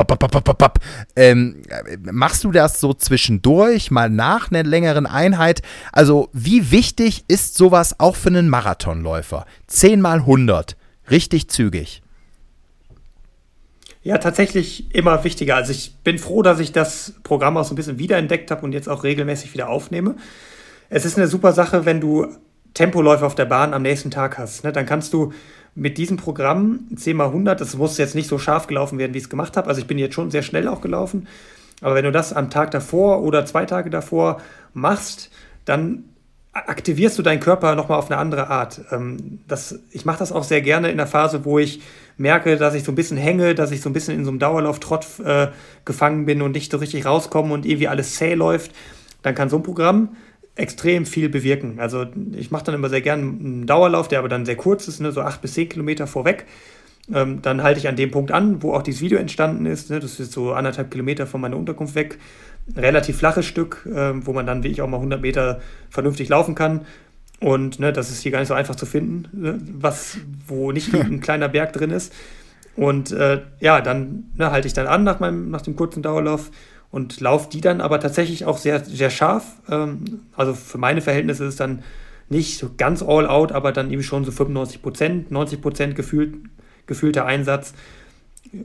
Ähm, 1.17 1.63
machst 2.03 2.45
du 2.45 2.53
das 2.53 2.81
so 2.81 2.93
zwischendurch, 2.95 3.91
mal 3.91 4.11
nach 4.11 4.51
einer 4.51 4.63
längeren 4.63 5.07
Einheit? 5.07 5.63
Also, 5.93 6.29
wie 6.33 6.71
wichtig 6.71 7.25
ist 7.29 7.57
sowas 7.57 7.99
auch 7.99 8.17
für 8.17 8.29
einen 8.29 8.49
Marathonläufer? 8.49 9.47
10 9.67 10.01
mal 10.01 10.19
100, 10.19 10.77
richtig 11.11 11.49
zügig. 11.49 12.03
Ja, 14.03 14.17
tatsächlich 14.17 14.95
immer 14.95 15.25
wichtiger. 15.25 15.57
Also 15.57 15.73
ich 15.73 15.95
bin 16.03 16.19
froh, 16.19 16.43
dass 16.43 16.59
ich 16.59 16.73
das 16.73 17.15
Programm 17.23 17.57
auch 17.59 17.65
so 17.65 17.75
ein 17.75 17.77
bisschen 17.77 17.99
wiederentdeckt 17.99 18.51
habe 18.51 18.63
und 18.63 18.73
jetzt 18.73 18.89
auch 18.89 19.05
regelmäßig 19.05 19.53
wieder 19.53 19.69
aufnehme. 19.69 20.17
Es 20.89 21.05
ist 21.05 21.19
eine 21.19 21.29
super 21.29 21.53
Sache, 21.53 21.85
wenn 21.85 22.01
du 22.01 22.27
Tempoläufe 22.73 23.27
auf 23.27 23.35
der 23.35 23.45
Bahn 23.45 23.75
am 23.75 23.83
nächsten 23.83 24.11
Tag 24.11 24.39
hast. 24.39 24.65
Ne? 24.65 24.73
Dann 24.73 24.87
kannst 24.87 25.13
du 25.13 25.33
mit 25.75 25.99
diesem 25.99 26.17
Programm 26.17 26.89
10 26.97 27.17
mal 27.17 27.27
100, 27.27 27.61
das 27.61 27.77
muss 27.77 27.99
jetzt 27.99 28.15
nicht 28.15 28.29
so 28.29 28.39
scharf 28.39 28.67
gelaufen 28.67 28.99
werden, 28.99 29.13
wie 29.13 29.19
ich 29.19 29.25
es 29.25 29.31
gemacht 29.31 29.57
habe. 29.57 29.69
Also 29.69 29.83
ich 29.83 29.87
bin 29.87 29.99
jetzt 29.99 30.15
schon 30.15 30.31
sehr 30.31 30.43
schnell 30.43 30.67
auch 30.67 30.81
gelaufen. 30.81 31.29
Aber 31.83 31.95
wenn 31.95 32.05
du 32.05 32.13
das 32.13 32.33
am 32.33 32.51
Tag 32.51 32.71
davor 32.71 33.23
oder 33.23 33.45
zwei 33.45 33.67
Tage 33.67 33.91
davor 33.91 34.41
machst, 34.73 35.31
dann 35.65 36.05
aktivierst 36.53 37.19
du 37.19 37.23
deinen 37.23 37.41
Körper 37.41 37.75
nochmal 37.75 37.99
auf 37.99 38.11
eine 38.11 38.19
andere 38.19 38.49
Art. 38.49 38.81
Ähm, 38.91 39.41
das, 39.47 39.79
ich 39.91 40.05
mache 40.05 40.19
das 40.19 40.33
auch 40.33 40.45
sehr 40.45 40.63
gerne 40.63 40.91
in 40.91 40.97
der 40.97 41.07
Phase, 41.07 41.45
wo 41.45 41.59
ich 41.59 41.81
merke, 42.21 42.57
dass 42.57 42.75
ich 42.75 42.85
so 42.85 42.93
ein 42.93 42.95
bisschen 42.95 43.17
hänge, 43.17 43.55
dass 43.55 43.73
ich 43.73 43.81
so 43.81 43.89
ein 43.89 43.93
bisschen 43.93 44.15
in 44.15 44.25
so 44.25 44.31
einem 44.31 44.39
Dauerlauftrott 44.39 45.07
äh, 45.25 45.49
gefangen 45.85 46.27
bin 46.27 46.43
und 46.43 46.53
nicht 46.53 46.71
so 46.71 46.79
richtig 46.79 47.07
rauskomme 47.07 47.53
und 47.53 47.67
irgendwie 47.67 47.89
alles 47.89 48.15
zäh 48.15 48.35
läuft, 48.35 48.73
dann 49.23 49.35
kann 49.35 49.49
so 49.49 49.57
ein 49.57 49.63
Programm 49.63 50.11
extrem 50.55 51.07
viel 51.07 51.29
bewirken. 51.29 51.81
Also 51.81 52.07
ich 52.37 52.51
mache 52.51 52.65
dann 52.65 52.75
immer 52.75 52.91
sehr 52.91 53.01
gerne 53.01 53.23
einen 53.23 53.67
Dauerlauf, 53.67 54.09
der 54.09 54.19
aber 54.19 54.29
dann 54.29 54.45
sehr 54.45 54.57
kurz 54.57 54.87
ist, 54.87 55.01
ne, 55.01 55.13
so 55.13 55.23
acht 55.23 55.41
bis 55.41 55.55
zehn 55.55 55.69
Kilometer 55.69 56.07
vorweg. 56.07 56.45
Ähm, 57.13 57.41
dann 57.43 57.63
halte 57.63 57.81
ich 57.81 57.89
an 57.89 57.97
dem 57.97 58.11
Punkt 58.11 58.31
an, 58.31 58.63
wo 58.63 58.75
auch 58.75 58.83
dieses 58.83 59.01
Video 59.01 59.19
entstanden 59.19 59.65
ist. 59.65 59.91
Ne, 59.91 59.99
das 59.99 60.21
ist 60.21 60.33
so 60.33 60.53
anderthalb 60.53 60.91
Kilometer 60.91 61.27
von 61.27 61.41
meiner 61.41 61.57
Unterkunft 61.57 61.95
weg. 61.95 62.19
Ein 62.75 62.81
relativ 62.81 63.17
flaches 63.17 63.47
Stück, 63.47 63.87
äh, 63.87 64.13
wo 64.27 64.33
man 64.35 64.45
dann 64.45 64.63
wie 64.63 64.69
ich 64.69 64.83
auch 64.83 64.89
mal 64.89 64.99
100 64.99 65.23
Meter 65.23 65.61
vernünftig 65.89 66.29
laufen 66.29 66.55
kann. 66.55 66.83
Und 67.41 67.81
ne, 67.81 67.93
das 67.93 68.11
ist 68.11 68.23
hier 68.23 68.33
gar 68.33 68.41
nicht 68.41 68.49
so 68.49 68.55
einfach 68.55 68.77
zu 68.77 68.87
finden, 68.87 69.29
ne, 69.33 69.59
was, 69.73 70.19
wo 70.47 70.73
nicht 70.73 70.95
ein 70.95 71.21
kleiner 71.21 71.49
Berg 71.49 71.73
drin 71.73 71.91
ist. 71.91 72.13
Und 72.77 73.13
äh, 73.13 73.43
ja, 73.61 73.81
dann 73.81 74.31
ne, 74.37 74.51
halte 74.51 74.69
ich 74.69 74.75
dann 74.75 74.87
an 74.87 75.05
nach, 75.05 75.21
meinem, 75.21 75.51
nach 75.51 75.63
dem 75.63 75.75
kurzen 75.75 76.03
Dauerlauf 76.03 76.51
und 76.91 77.21
laufe 77.21 77.49
die 77.51 77.61
dann 77.61 77.81
aber 77.81 78.01
tatsächlich 78.01 78.45
auch 78.45 78.59
sehr, 78.59 78.85
sehr 78.85 79.11
scharf. 79.11 79.45
Ähm, 79.69 80.21
also 80.37 80.55
für 80.55 80.79
meine 80.79 81.01
Verhältnisse 81.01 81.45
ist 81.45 81.51
es 81.51 81.57
dann 81.57 81.83
nicht 82.29 82.59
so 82.59 82.71
ganz 82.77 83.03
all 83.03 83.27
out, 83.27 83.53
aber 83.53 83.73
dann 83.73 83.91
eben 83.91 84.03
schon 84.03 84.25
so 84.25 84.31
95 84.31 84.83
Prozent, 84.83 85.31
90 85.31 85.61
Prozent 85.61 85.97
gefühlt, 85.97 86.35
gefühlter 86.87 87.27
Einsatz. 87.27 87.75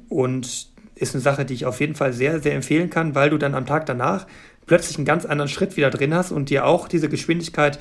Und 0.10 0.68
ist 0.96 1.14
eine 1.14 1.22
Sache, 1.22 1.46
die 1.46 1.54
ich 1.54 1.66
auf 1.66 1.80
jeden 1.80 1.96
Fall 1.96 2.14
sehr, 2.14 2.40
sehr 2.40 2.56
empfehlen 2.56 2.90
kann, 2.90 3.16
weil 3.16 3.30
du 3.30 3.38
dann 3.38 3.54
am 3.54 3.66
Tag 3.66 3.86
danach 3.86 4.28
plötzlich 4.66 4.98
einen 4.98 5.06
ganz 5.06 5.26
anderen 5.26 5.50
Schritt 5.50 5.78
wieder 5.78 5.90
drin 5.90 6.14
hast 6.14 6.32
und 6.32 6.50
dir 6.50 6.66
auch 6.66 6.88
diese 6.88 7.10
Geschwindigkeit 7.10 7.80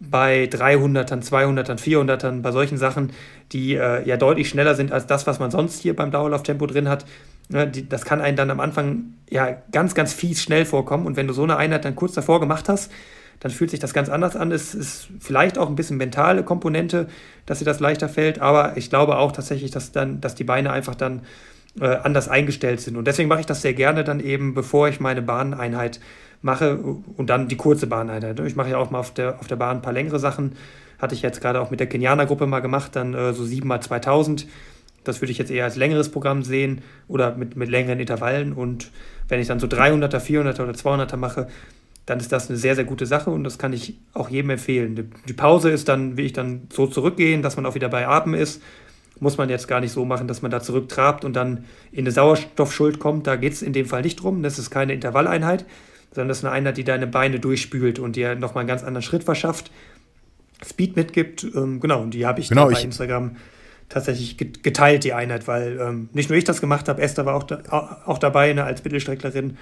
bei 0.00 0.44
300ern, 0.44 1.22
200ern, 1.22 1.78
400ern, 1.78 2.42
bei 2.42 2.52
solchen 2.52 2.78
Sachen, 2.78 3.12
die 3.52 3.74
äh, 3.74 4.06
ja 4.06 4.16
deutlich 4.16 4.48
schneller 4.48 4.74
sind 4.74 4.92
als 4.92 5.06
das, 5.06 5.26
was 5.26 5.38
man 5.38 5.50
sonst 5.50 5.80
hier 5.80 5.94
beim 5.94 6.10
Dauerlauftempo 6.10 6.66
drin 6.66 6.88
hat, 6.88 7.04
Ne, 7.48 7.68
die, 7.68 7.88
das 7.88 8.04
kann 8.04 8.20
einen 8.20 8.36
dann 8.36 8.50
am 8.50 8.58
Anfang 8.58 9.14
ja 9.30 9.56
ganz, 9.70 9.94
ganz 9.94 10.12
fies 10.12 10.42
schnell 10.42 10.64
vorkommen. 10.64 11.06
Und 11.06 11.16
wenn 11.16 11.28
du 11.28 11.32
so 11.32 11.44
eine 11.44 11.56
Einheit 11.56 11.84
dann 11.84 11.94
kurz 11.94 12.14
davor 12.14 12.40
gemacht 12.40 12.68
hast, 12.68 12.90
dann 13.38 13.52
fühlt 13.52 13.70
sich 13.70 13.78
das 13.78 13.94
ganz 13.94 14.08
anders 14.08 14.34
an. 14.34 14.50
Es 14.50 14.74
ist 14.74 15.08
vielleicht 15.20 15.58
auch 15.58 15.68
ein 15.68 15.76
bisschen 15.76 15.96
mentale 15.96 16.42
Komponente, 16.42 17.06
dass 17.44 17.60
dir 17.60 17.64
das 17.64 17.78
leichter 17.78 18.08
fällt, 18.08 18.40
aber 18.40 18.76
ich 18.76 18.90
glaube 18.90 19.18
auch 19.18 19.30
tatsächlich, 19.30 19.70
dass 19.70 19.92
dann, 19.92 20.20
dass 20.20 20.34
die 20.34 20.44
Beine 20.44 20.72
einfach 20.72 20.96
dann 20.96 21.20
äh, 21.80 21.86
anders 21.86 22.28
eingestellt 22.28 22.80
sind. 22.80 22.96
Und 22.96 23.06
deswegen 23.06 23.28
mache 23.28 23.40
ich 23.40 23.46
das 23.46 23.62
sehr 23.62 23.74
gerne 23.74 24.02
dann 24.02 24.18
eben, 24.18 24.54
bevor 24.54 24.88
ich 24.88 24.98
meine 24.98 25.22
Bahneinheit 25.22 26.00
mache 26.42 26.78
und 27.16 27.30
dann 27.30 27.48
die 27.48 27.56
kurze 27.56 27.86
Bahneinheit. 27.86 28.38
Ich 28.40 28.56
mache 28.56 28.70
ja 28.70 28.78
auch 28.78 28.90
mal 28.90 29.00
auf 29.00 29.12
der, 29.12 29.40
auf 29.40 29.46
der 29.46 29.56
Bahn 29.56 29.78
ein 29.78 29.82
paar 29.82 29.92
längere 29.92 30.18
Sachen. 30.18 30.52
Hatte 30.98 31.14
ich 31.14 31.22
jetzt 31.22 31.40
gerade 31.40 31.60
auch 31.60 31.70
mit 31.70 31.80
der 31.80 31.88
Kenianer-Gruppe 31.88 32.46
mal 32.46 32.60
gemacht, 32.60 32.96
dann 32.96 33.14
äh, 33.14 33.32
so 33.32 33.44
7 33.44 33.66
mal 33.66 33.80
2000 33.80 34.46
das 35.06 35.20
würde 35.20 35.32
ich 35.32 35.38
jetzt 35.38 35.50
eher 35.50 35.64
als 35.64 35.76
längeres 35.76 36.10
Programm 36.10 36.42
sehen 36.42 36.82
oder 37.08 37.36
mit, 37.36 37.56
mit 37.56 37.68
längeren 37.68 38.00
Intervallen. 38.00 38.52
Und 38.52 38.90
wenn 39.28 39.40
ich 39.40 39.48
dann 39.48 39.60
so 39.60 39.66
300er, 39.66 40.18
400er 40.18 40.62
oder 40.62 40.72
200er 40.72 41.16
mache, 41.16 41.48
dann 42.06 42.20
ist 42.20 42.30
das 42.30 42.48
eine 42.48 42.58
sehr, 42.58 42.74
sehr 42.76 42.84
gute 42.84 43.06
Sache 43.06 43.30
und 43.30 43.42
das 43.42 43.58
kann 43.58 43.72
ich 43.72 43.98
auch 44.14 44.28
jedem 44.28 44.50
empfehlen. 44.50 45.12
Die 45.28 45.32
Pause 45.32 45.70
ist 45.70 45.88
dann, 45.88 46.16
will 46.16 46.24
ich 46.24 46.32
dann 46.32 46.68
so 46.72 46.86
zurückgehen, 46.86 47.42
dass 47.42 47.56
man 47.56 47.66
auch 47.66 47.74
wieder 47.74 47.88
bei 47.88 48.06
Atmen 48.06 48.38
ist. 48.38 48.62
Muss 49.18 49.38
man 49.38 49.48
jetzt 49.48 49.66
gar 49.66 49.80
nicht 49.80 49.92
so 49.92 50.04
machen, 50.04 50.28
dass 50.28 50.42
man 50.42 50.50
da 50.50 50.60
zurücktrabt 50.60 51.24
und 51.24 51.34
dann 51.34 51.64
in 51.90 52.00
eine 52.00 52.10
Sauerstoffschuld 52.10 52.98
kommt. 52.98 53.26
Da 53.26 53.36
geht 53.36 53.54
es 53.54 53.62
in 53.62 53.72
dem 53.72 53.86
Fall 53.86 54.02
nicht 54.02 54.16
drum. 54.16 54.42
Das 54.42 54.58
ist 54.58 54.70
keine 54.70 54.92
Intervalleinheit, 54.92 55.64
sondern 56.16 56.28
das 56.30 56.38
ist 56.38 56.44
eine 56.44 56.52
Einheit, 56.54 56.78
die 56.78 56.84
deine 56.84 57.06
Beine 57.06 57.38
durchspült 57.38 57.98
und 57.98 58.16
dir 58.16 58.34
nochmal 58.34 58.62
einen 58.62 58.68
ganz 58.68 58.82
anderen 58.82 59.02
Schritt 59.02 59.22
verschafft, 59.22 59.70
Speed 60.66 60.96
mitgibt. 60.96 61.44
Ähm, 61.44 61.78
genau, 61.78 62.00
und 62.00 62.12
die 62.12 62.24
habe 62.24 62.40
ich 62.40 62.48
genau, 62.48 62.70
bei 62.70 62.80
Instagram 62.80 63.36
tatsächlich 63.90 64.38
geteilt, 64.38 65.04
die 65.04 65.12
Einheit, 65.12 65.46
weil 65.46 65.78
ähm, 65.78 66.08
nicht 66.14 66.30
nur 66.30 66.38
ich 66.38 66.44
das 66.44 66.62
gemacht 66.62 66.88
habe, 66.88 67.02
Esther 67.02 67.26
war 67.26 67.34
auch, 67.34 67.42
da, 67.44 68.02
auch 68.06 68.16
dabei 68.16 68.54
ne, 68.54 68.64
als 68.64 68.82
Mittelstrecklerin. 68.82 69.58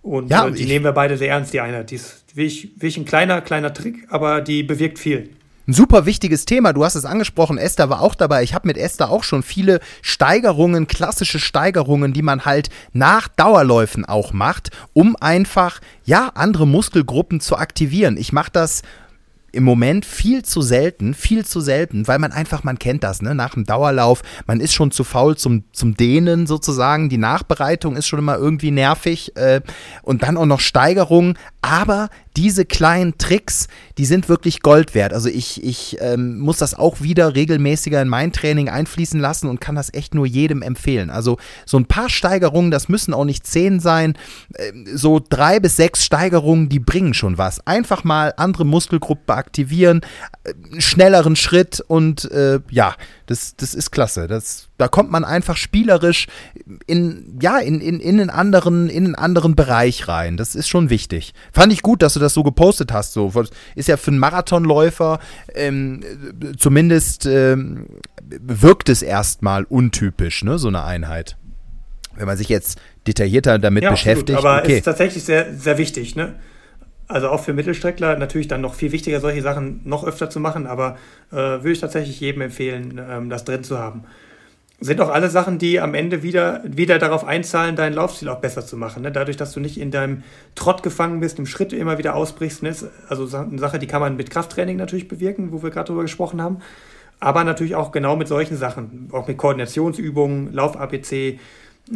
Und 0.00 0.30
ja, 0.30 0.48
äh, 0.48 0.52
die 0.52 0.64
nehmen 0.64 0.86
wir 0.86 0.92
beide 0.92 1.18
sehr 1.18 1.28
ernst, 1.28 1.52
die 1.52 1.60
Einheit. 1.60 1.90
Die 1.90 1.96
ist 1.96 2.24
wirklich, 2.34 2.70
wirklich 2.76 2.96
ein 2.96 3.04
kleiner, 3.04 3.42
kleiner 3.42 3.74
Trick, 3.74 4.06
aber 4.08 4.40
die 4.40 4.62
bewirkt 4.62 4.98
viel. 4.98 5.28
Ein 5.68 5.74
super 5.74 6.06
wichtiges 6.06 6.46
Thema, 6.46 6.72
du 6.72 6.82
hast 6.82 6.94
es 6.94 7.04
angesprochen, 7.04 7.58
Esther 7.58 7.90
war 7.90 8.00
auch 8.00 8.14
dabei. 8.14 8.42
Ich 8.42 8.54
habe 8.54 8.66
mit 8.66 8.78
Esther 8.78 9.10
auch 9.10 9.22
schon 9.22 9.42
viele 9.42 9.80
Steigerungen, 10.00 10.86
klassische 10.86 11.38
Steigerungen, 11.38 12.14
die 12.14 12.22
man 12.22 12.46
halt 12.46 12.70
nach 12.94 13.28
Dauerläufen 13.28 14.06
auch 14.06 14.32
macht, 14.32 14.70
um 14.94 15.14
einfach, 15.16 15.80
ja, 16.06 16.28
andere 16.34 16.66
Muskelgruppen 16.66 17.42
zu 17.42 17.58
aktivieren. 17.58 18.16
Ich 18.16 18.32
mache 18.32 18.50
das 18.50 18.80
im 19.52 19.64
Moment 19.64 20.04
viel 20.04 20.44
zu 20.44 20.60
selten, 20.60 21.14
viel 21.14 21.44
zu 21.44 21.60
selten, 21.60 22.06
weil 22.06 22.18
man 22.18 22.32
einfach, 22.32 22.64
man 22.64 22.78
kennt 22.78 23.02
das, 23.02 23.22
ne, 23.22 23.34
nach 23.34 23.54
dem 23.54 23.64
Dauerlauf, 23.64 24.22
man 24.46 24.60
ist 24.60 24.74
schon 24.74 24.90
zu 24.90 25.04
faul 25.04 25.36
zum, 25.36 25.64
zum 25.72 25.96
Dehnen 25.96 26.46
sozusagen, 26.46 27.08
die 27.08 27.18
Nachbereitung 27.18 27.96
ist 27.96 28.06
schon 28.06 28.18
immer 28.18 28.36
irgendwie 28.36 28.70
nervig 28.70 29.36
äh, 29.36 29.60
und 30.02 30.22
dann 30.22 30.36
auch 30.36 30.46
noch 30.46 30.60
Steigerung, 30.60 31.38
aber 31.62 32.08
diese 32.36 32.64
kleinen 32.64 33.18
Tricks, 33.18 33.66
die 33.98 34.04
sind 34.04 34.28
wirklich 34.28 34.60
Gold 34.62 34.94
wert. 34.94 35.12
Also 35.12 35.28
ich, 35.28 35.64
ich 35.64 35.96
ähm, 36.00 36.38
muss 36.38 36.58
das 36.58 36.74
auch 36.74 37.00
wieder 37.00 37.34
regelmäßiger 37.34 38.00
in 38.00 38.08
mein 38.08 38.32
Training 38.32 38.68
einfließen 38.68 39.18
lassen 39.18 39.48
und 39.48 39.60
kann 39.60 39.74
das 39.74 39.92
echt 39.92 40.14
nur 40.14 40.24
jedem 40.24 40.62
empfehlen. 40.62 41.10
Also 41.10 41.38
so 41.66 41.78
ein 41.78 41.86
paar 41.86 42.08
Steigerungen, 42.08 42.70
das 42.70 42.88
müssen 42.88 43.12
auch 43.12 43.24
nicht 43.24 43.44
zehn 43.44 43.80
sein, 43.80 44.14
äh, 44.54 44.72
so 44.94 45.20
drei 45.26 45.58
bis 45.58 45.74
sechs 45.76 46.04
Steigerungen, 46.04 46.68
die 46.68 46.78
bringen 46.78 47.12
schon 47.12 47.38
was. 47.38 47.66
Einfach 47.66 48.04
mal 48.04 48.32
andere 48.36 48.64
Muskelgruppen 48.64 49.26
aktivieren, 49.38 50.02
äh, 50.44 50.80
schnelleren 50.80 51.36
Schritt 51.36 51.80
und 51.80 52.30
äh, 52.30 52.60
ja, 52.70 52.94
das, 53.26 53.56
das 53.56 53.74
ist 53.74 53.90
klasse. 53.90 54.26
Das, 54.26 54.68
da 54.76 54.88
kommt 54.88 55.10
man 55.10 55.24
einfach 55.24 55.56
spielerisch 55.56 56.26
in, 56.86 57.38
ja, 57.40 57.58
in, 57.58 57.80
in, 57.80 58.00
in, 58.00 58.20
einen 58.20 58.30
anderen, 58.30 58.88
in 58.88 59.06
einen 59.06 59.14
anderen 59.14 59.54
Bereich 59.54 60.08
rein. 60.08 60.36
Das 60.36 60.54
ist 60.54 60.68
schon 60.68 60.90
wichtig. 60.90 61.32
Fand 61.52 61.72
ich 61.72 61.82
gut, 61.82 62.02
dass 62.02 62.14
du 62.14 62.20
das 62.20 62.34
so 62.34 62.42
gepostet 62.42 62.92
hast. 62.92 63.12
So. 63.12 63.32
Ist 63.74 63.88
ja 63.88 63.96
für 63.96 64.10
einen 64.10 64.20
Marathonläufer 64.20 65.20
ähm, 65.54 66.00
zumindest 66.58 67.26
ähm, 67.26 67.86
wirkt 68.24 68.88
es 68.88 69.02
erstmal 69.02 69.64
untypisch, 69.64 70.44
ne, 70.44 70.58
so 70.58 70.68
eine 70.68 70.84
Einheit. 70.84 71.36
Wenn 72.16 72.26
man 72.26 72.36
sich 72.36 72.48
jetzt 72.48 72.80
detaillierter 73.06 73.58
damit 73.58 73.84
ja, 73.84 73.90
beschäftigt. 73.90 74.38
Absolut, 74.38 74.44
aber 74.44 74.62
okay. 74.62 74.72
es 74.72 74.78
ist 74.78 74.84
tatsächlich 74.84 75.24
sehr, 75.24 75.54
sehr 75.54 75.78
wichtig, 75.78 76.16
ne? 76.16 76.34
Also 77.08 77.30
auch 77.30 77.40
für 77.40 77.54
Mittelstreckler 77.54 78.18
natürlich 78.18 78.48
dann 78.48 78.60
noch 78.60 78.74
viel 78.74 78.92
wichtiger, 78.92 79.20
solche 79.20 79.40
Sachen 79.40 79.80
noch 79.84 80.04
öfter 80.04 80.28
zu 80.28 80.40
machen, 80.40 80.66
aber 80.66 80.98
äh, 81.32 81.36
würde 81.36 81.72
ich 81.72 81.80
tatsächlich 81.80 82.20
jedem 82.20 82.42
empfehlen, 82.42 83.00
ähm, 83.10 83.30
das 83.30 83.44
drin 83.44 83.64
zu 83.64 83.78
haben. 83.78 84.04
Sind 84.80 85.00
auch 85.00 85.08
alle 85.08 85.30
Sachen, 85.30 85.58
die 85.58 85.80
am 85.80 85.94
Ende 85.94 86.22
wieder, 86.22 86.62
wieder 86.64 86.98
darauf 86.98 87.24
einzahlen, 87.24 87.74
deinen 87.74 87.94
Laufstil 87.94 88.28
auch 88.28 88.40
besser 88.40 88.64
zu 88.64 88.76
machen. 88.76 89.02
Ne? 89.02 89.10
Dadurch, 89.10 89.38
dass 89.38 89.52
du 89.52 89.58
nicht 89.58 89.80
in 89.80 89.90
deinem 89.90 90.22
Trott 90.54 90.84
gefangen 90.84 91.18
bist, 91.18 91.38
im 91.38 91.46
Schritt 91.46 91.72
immer 91.72 91.98
wieder 91.98 92.14
ausbrichst. 92.14 92.62
Ne? 92.62 92.76
Also 93.08 93.36
eine 93.36 93.58
Sache, 93.58 93.80
die 93.80 93.88
kann 93.88 94.00
man 94.00 94.16
mit 94.16 94.30
Krafttraining 94.30 94.76
natürlich 94.76 95.08
bewirken, 95.08 95.50
wo 95.50 95.64
wir 95.64 95.70
gerade 95.70 95.88
drüber 95.88 96.02
gesprochen 96.02 96.40
haben. 96.40 96.58
Aber 97.18 97.42
natürlich 97.42 97.74
auch 97.74 97.90
genau 97.90 98.14
mit 98.14 98.28
solchen 98.28 98.56
Sachen, 98.56 99.08
auch 99.10 99.26
mit 99.26 99.38
Koordinationsübungen, 99.38 100.52
Lauf-APC. 100.52 101.40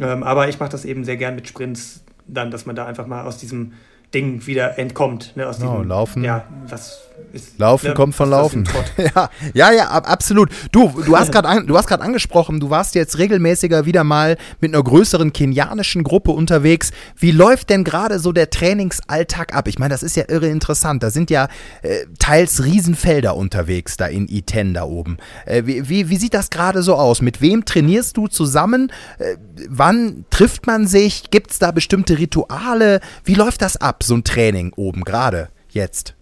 Ähm, 0.00 0.22
aber 0.24 0.48
ich 0.48 0.58
mache 0.58 0.70
das 0.70 0.84
eben 0.84 1.04
sehr 1.04 1.18
gern 1.18 1.36
mit 1.36 1.46
Sprints, 1.46 2.02
dann, 2.26 2.50
dass 2.50 2.66
man 2.66 2.74
da 2.74 2.86
einfach 2.86 3.06
mal 3.06 3.24
aus 3.26 3.36
diesem 3.38 3.74
Ding 4.14 4.46
wieder 4.46 4.78
entkommt. 4.78 5.36
Ne, 5.36 5.46
aus 5.46 5.58
genau, 5.58 5.76
diesem, 5.76 5.88
laufen. 5.88 6.24
Ja, 6.24 6.44
was 6.66 7.08
ist, 7.32 7.58
Laufen 7.58 7.88
ne, 7.88 7.94
kommt 7.94 8.14
von 8.14 8.30
Laufen. 8.30 8.68
ja, 8.96 9.30
ja, 9.54 9.72
ja, 9.72 9.88
absolut. 9.88 10.50
Du, 10.70 10.88
du 11.04 11.16
hast 11.16 11.32
gerade 11.32 11.48
an, 11.48 11.68
angesprochen, 12.02 12.60
du 12.60 12.70
warst 12.70 12.94
jetzt 12.94 13.18
regelmäßiger 13.18 13.86
wieder 13.86 14.04
mal 14.04 14.36
mit 14.60 14.74
einer 14.74 14.82
größeren 14.82 15.32
kenianischen 15.32 16.02
Gruppe 16.04 16.32
unterwegs. 16.32 16.90
Wie 17.16 17.30
läuft 17.30 17.70
denn 17.70 17.84
gerade 17.84 18.18
so 18.18 18.32
der 18.32 18.50
Trainingsalltag 18.50 19.54
ab? 19.54 19.68
Ich 19.68 19.78
meine, 19.78 19.94
das 19.94 20.02
ist 20.02 20.16
ja 20.16 20.24
irre 20.28 20.48
interessant. 20.48 21.02
Da 21.02 21.10
sind 21.10 21.30
ja 21.30 21.48
äh, 21.82 22.06
teils 22.18 22.64
Riesenfelder 22.64 23.36
unterwegs 23.36 23.96
da 23.96 24.06
in 24.06 24.28
Iten 24.28 24.74
da 24.74 24.84
oben. 24.84 25.16
Äh, 25.46 25.62
wie, 25.66 25.88
wie, 25.88 26.08
wie, 26.08 26.16
sieht 26.16 26.34
das 26.34 26.50
gerade 26.50 26.82
so 26.82 26.94
aus? 26.94 27.22
Mit 27.22 27.40
wem 27.40 27.64
trainierst 27.64 28.16
du 28.16 28.28
zusammen? 28.28 28.92
Äh, 29.18 29.36
wann 29.68 30.24
trifft 30.30 30.66
man 30.66 30.86
sich? 30.86 31.30
Gibt 31.30 31.52
es 31.52 31.58
da 31.58 31.70
bestimmte 31.70 32.18
Rituale? 32.18 33.00
Wie 33.24 33.34
läuft 33.34 33.62
das 33.62 33.76
ab, 33.76 34.02
so 34.02 34.14
ein 34.14 34.24
Training 34.24 34.72
oben 34.76 35.04
gerade 35.04 35.48
jetzt? 35.70 36.14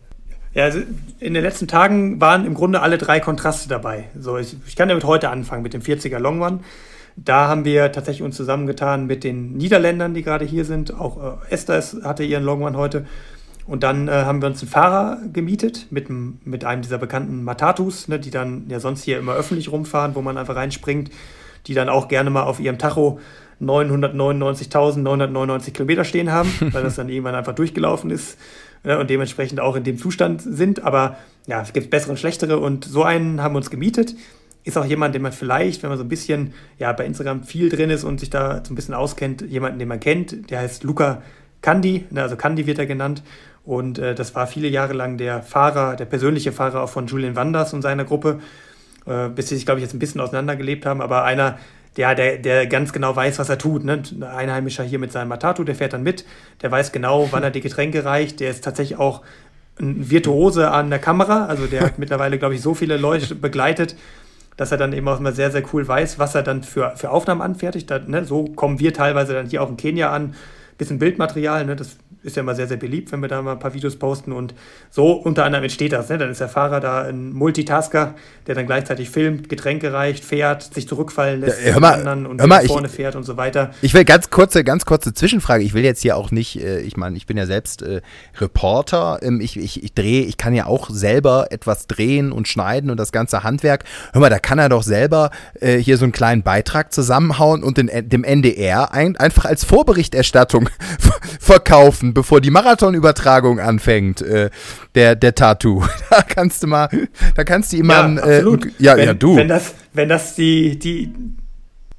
Ja, 0.52 0.64
also 0.64 0.80
in 1.20 1.32
den 1.34 1.44
letzten 1.44 1.68
Tagen 1.68 2.20
waren 2.20 2.44
im 2.44 2.54
Grunde 2.54 2.82
alle 2.82 2.98
drei 2.98 3.20
Kontraste 3.20 3.68
dabei. 3.68 4.08
So, 4.18 4.36
ich, 4.36 4.56
ich 4.66 4.74
kann 4.74 4.88
damit 4.88 5.04
heute 5.04 5.30
anfangen, 5.30 5.62
mit 5.62 5.74
dem 5.74 5.82
40er 5.82 6.18
Long 6.18 6.42
One. 6.42 6.58
Da 7.16 7.48
haben 7.48 7.64
wir 7.64 7.92
tatsächlich 7.92 8.24
uns 8.24 8.36
zusammengetan 8.36 9.06
mit 9.06 9.22
den 9.22 9.52
Niederländern, 9.52 10.12
die 10.14 10.22
gerade 10.22 10.44
hier 10.44 10.64
sind. 10.64 10.98
Auch 10.98 11.38
äh, 11.50 11.50
Esther 11.50 11.80
hatte 12.02 12.24
ihren 12.24 12.42
Long 12.42 12.62
One 12.62 12.76
heute. 12.76 13.06
Und 13.66 13.84
dann 13.84 14.08
äh, 14.08 14.12
haben 14.12 14.42
wir 14.42 14.48
uns 14.48 14.60
einen 14.60 14.70
Fahrer 14.70 15.18
gemietet 15.32 15.86
mit, 15.90 16.08
mit 16.10 16.64
einem 16.64 16.82
dieser 16.82 16.98
bekannten 16.98 17.44
Matatus, 17.44 18.08
ne, 18.08 18.18
die 18.18 18.30
dann 18.30 18.64
ja 18.68 18.80
sonst 18.80 19.04
hier 19.04 19.18
immer 19.18 19.34
öffentlich 19.34 19.70
rumfahren, 19.70 20.16
wo 20.16 20.22
man 20.22 20.36
einfach 20.36 20.56
reinspringt, 20.56 21.12
die 21.68 21.74
dann 21.74 21.88
auch 21.88 22.08
gerne 22.08 22.30
mal 22.30 22.42
auf 22.42 22.58
ihrem 22.58 22.78
Tacho 22.78 23.20
999.999 23.60 25.70
Kilometer 25.72 26.04
stehen 26.04 26.32
haben, 26.32 26.50
weil 26.72 26.82
das 26.82 26.96
dann 26.96 27.08
irgendwann 27.10 27.36
einfach 27.36 27.54
durchgelaufen 27.54 28.10
ist 28.10 28.36
ne, 28.84 28.98
und 28.98 29.10
dementsprechend 29.10 29.60
auch 29.60 29.76
in 29.76 29.84
dem 29.84 29.98
Zustand 29.98 30.42
sind. 30.42 30.82
Aber 30.84 31.16
ja, 31.46 31.62
es 31.62 31.72
gibt 31.72 31.90
bessere 31.90 32.10
und 32.10 32.18
schlechtere 32.18 32.58
und 32.58 32.84
so 32.84 33.02
einen 33.02 33.42
haben 33.42 33.54
wir 33.54 33.58
uns 33.58 33.70
gemietet. 33.70 34.14
Ist 34.62 34.76
auch 34.76 34.84
jemand, 34.84 35.14
den 35.14 35.22
man 35.22 35.32
vielleicht, 35.32 35.82
wenn 35.82 35.88
man 35.88 35.98
so 35.98 36.04
ein 36.04 36.08
bisschen 36.08 36.52
ja, 36.78 36.92
bei 36.92 37.06
Instagram 37.06 37.44
viel 37.44 37.70
drin 37.70 37.90
ist 37.90 38.04
und 38.04 38.20
sich 38.20 38.30
da 38.30 38.62
so 38.64 38.72
ein 38.72 38.76
bisschen 38.76 38.94
auskennt, 38.94 39.42
jemanden, 39.42 39.78
den 39.78 39.88
man 39.88 40.00
kennt, 40.00 40.50
der 40.50 40.60
heißt 40.60 40.84
Luca 40.84 41.22
Kandi, 41.62 42.06
ne, 42.10 42.22
also 42.22 42.36
Kandi 42.36 42.66
wird 42.66 42.78
er 42.78 42.86
genannt. 42.86 43.22
Und 43.64 43.98
äh, 43.98 44.14
das 44.14 44.34
war 44.34 44.46
viele 44.46 44.68
Jahre 44.68 44.94
lang 44.94 45.16
der 45.18 45.42
Fahrer, 45.42 45.96
der 45.96 46.06
persönliche 46.06 46.52
Fahrer 46.52 46.82
auch 46.82 46.88
von 46.88 47.06
Julian 47.06 47.36
Wanders 47.36 47.74
und 47.74 47.82
seiner 47.82 48.04
Gruppe, 48.04 48.40
äh, 49.06 49.28
bis 49.28 49.48
sie 49.48 49.56
sich, 49.56 49.66
glaube 49.66 49.80
ich, 49.80 49.84
jetzt 49.84 49.94
ein 49.94 49.98
bisschen 49.98 50.20
auseinandergelebt 50.20 50.86
haben. 50.86 51.00
Aber 51.00 51.24
einer, 51.24 51.58
der, 51.96 52.14
der, 52.14 52.38
der 52.38 52.66
ganz 52.66 52.92
genau 52.92 53.14
weiß, 53.14 53.38
was 53.38 53.48
er 53.48 53.58
tut. 53.58 53.84
Ne? 53.84 54.02
Ein 54.14 54.22
Einheimischer 54.22 54.84
hier 54.84 54.98
mit 54.98 55.12
seinem 55.12 55.28
Matatu, 55.28 55.64
der 55.64 55.74
fährt 55.74 55.92
dann 55.92 56.02
mit, 56.02 56.24
der 56.62 56.70
weiß 56.70 56.92
genau, 56.92 57.28
wann 57.30 57.42
er 57.42 57.50
die 57.50 57.60
Getränke 57.60 58.04
reicht, 58.04 58.40
der 58.40 58.50
ist 58.50 58.64
tatsächlich 58.64 58.98
auch 58.98 59.22
ein 59.80 60.10
Virtuose 60.10 60.70
an 60.70 60.90
der 60.90 60.98
Kamera, 60.98 61.46
also 61.46 61.66
der 61.66 61.82
hat 61.82 61.98
mittlerweile, 61.98 62.38
glaube 62.38 62.54
ich, 62.54 62.60
so 62.60 62.74
viele 62.74 62.96
Leute 62.96 63.34
begleitet, 63.34 63.96
dass 64.56 64.72
er 64.72 64.78
dann 64.78 64.92
eben 64.92 65.08
auch 65.08 65.18
immer 65.18 65.32
sehr, 65.32 65.50
sehr 65.50 65.62
cool 65.72 65.88
weiß, 65.88 66.18
was 66.18 66.34
er 66.34 66.42
dann 66.42 66.62
für, 66.62 66.92
für 66.96 67.10
Aufnahmen 67.10 67.40
anfertigt. 67.40 67.90
Da, 67.90 67.98
ne? 67.98 68.24
So 68.24 68.44
kommen 68.44 68.78
wir 68.78 68.92
teilweise 68.92 69.32
dann 69.32 69.46
hier 69.46 69.62
auch 69.62 69.70
in 69.70 69.78
Kenia 69.78 70.10
an, 70.10 70.34
bisschen 70.80 70.98
Bildmaterial, 70.98 71.64
ne? 71.66 71.76
das 71.76 71.96
ist 72.22 72.36
ja 72.36 72.42
immer 72.42 72.54
sehr, 72.54 72.66
sehr 72.66 72.76
beliebt, 72.76 73.12
wenn 73.12 73.20
wir 73.20 73.28
da 73.28 73.40
mal 73.40 73.52
ein 73.52 73.58
paar 73.58 73.72
Videos 73.72 73.96
posten 73.96 74.32
und 74.32 74.54
so 74.90 75.12
unter 75.12 75.44
anderem 75.44 75.64
entsteht 75.64 75.92
das. 75.92 76.08
Ne? 76.08 76.18
Dann 76.18 76.30
ist 76.30 76.40
der 76.40 76.48
Fahrer 76.48 76.80
da 76.80 77.02
ein 77.02 77.32
Multitasker, 77.32 78.14
der 78.46 78.54
dann 78.54 78.66
gleichzeitig 78.66 79.10
filmt, 79.10 79.48
Getränke 79.48 79.92
reicht, 79.92 80.24
fährt, 80.24 80.74
sich 80.74 80.88
zurückfallen 80.88 81.40
lässt, 81.40 81.64
ja, 81.64 81.72
hör 81.72 81.80
mal, 81.80 82.26
und 82.26 82.40
hör 82.40 82.46
mal, 82.46 82.64
vorne 82.66 82.88
ich, 82.88 82.92
fährt 82.92 83.14
und 83.14 83.24
so 83.24 83.36
weiter. 83.36 83.70
Ich 83.82 83.94
will 83.94 84.04
ganz 84.04 84.30
kurze, 84.30 84.64
ganz 84.64 84.84
kurze 84.84 85.14
Zwischenfrage. 85.14 85.62
Ich 85.62 85.74
will 85.74 85.84
jetzt 85.84 86.02
hier 86.02 86.16
auch 86.16 86.30
nicht, 86.30 86.60
äh, 86.60 86.80
ich 86.80 86.96
meine, 86.96 87.16
ich 87.16 87.26
bin 87.26 87.36
ja 87.36 87.46
selbst 87.46 87.82
äh, 87.82 88.00
Reporter. 88.38 89.20
Ähm, 89.22 89.40
ich, 89.40 89.56
ich, 89.56 89.82
ich 89.82 89.94
drehe, 89.94 90.24
ich 90.24 90.36
kann 90.36 90.54
ja 90.54 90.66
auch 90.66 90.90
selber 90.90 91.48
etwas 91.50 91.86
drehen 91.86 92.32
und 92.32 92.48
schneiden 92.48 92.90
und 92.90 92.98
das 92.98 93.12
ganze 93.12 93.42
Handwerk. 93.44 93.84
Hör 94.12 94.20
mal, 94.20 94.30
da 94.30 94.38
kann 94.38 94.58
er 94.58 94.68
doch 94.68 94.82
selber 94.82 95.30
äh, 95.60 95.76
hier 95.76 95.98
so 95.98 96.04
einen 96.04 96.12
kleinen 96.12 96.42
Beitrag 96.42 96.92
zusammenhauen 96.92 97.62
und 97.62 97.76
den, 97.78 97.90
dem 98.08 98.24
NDR 98.24 98.92
ein, 98.92 99.16
einfach 99.16 99.44
als 99.44 99.64
Vorberichterstattung 99.64 100.69
verkaufen, 101.40 102.14
bevor 102.14 102.40
die 102.40 102.50
Marathonübertragung 102.50 103.60
anfängt, 103.60 104.22
äh, 104.22 104.50
der, 104.94 105.16
der 105.16 105.34
Tattoo. 105.34 105.84
Da 106.10 106.22
kannst 106.22 106.62
du 106.62 106.66
mal, 106.66 106.88
da 107.34 107.44
kannst 107.44 107.72
du 107.72 107.76
jemanden. 107.76 108.18
Ja. 108.18 108.24
Äh, 108.24 108.58
ja, 108.78 108.96
wenn, 108.96 109.06
ja, 109.06 109.14
du. 109.14 109.36
Wenn 109.36 109.48
das, 109.48 109.74
wenn 109.92 110.08
das 110.08 110.34
die, 110.34 110.78
die, 110.78 111.12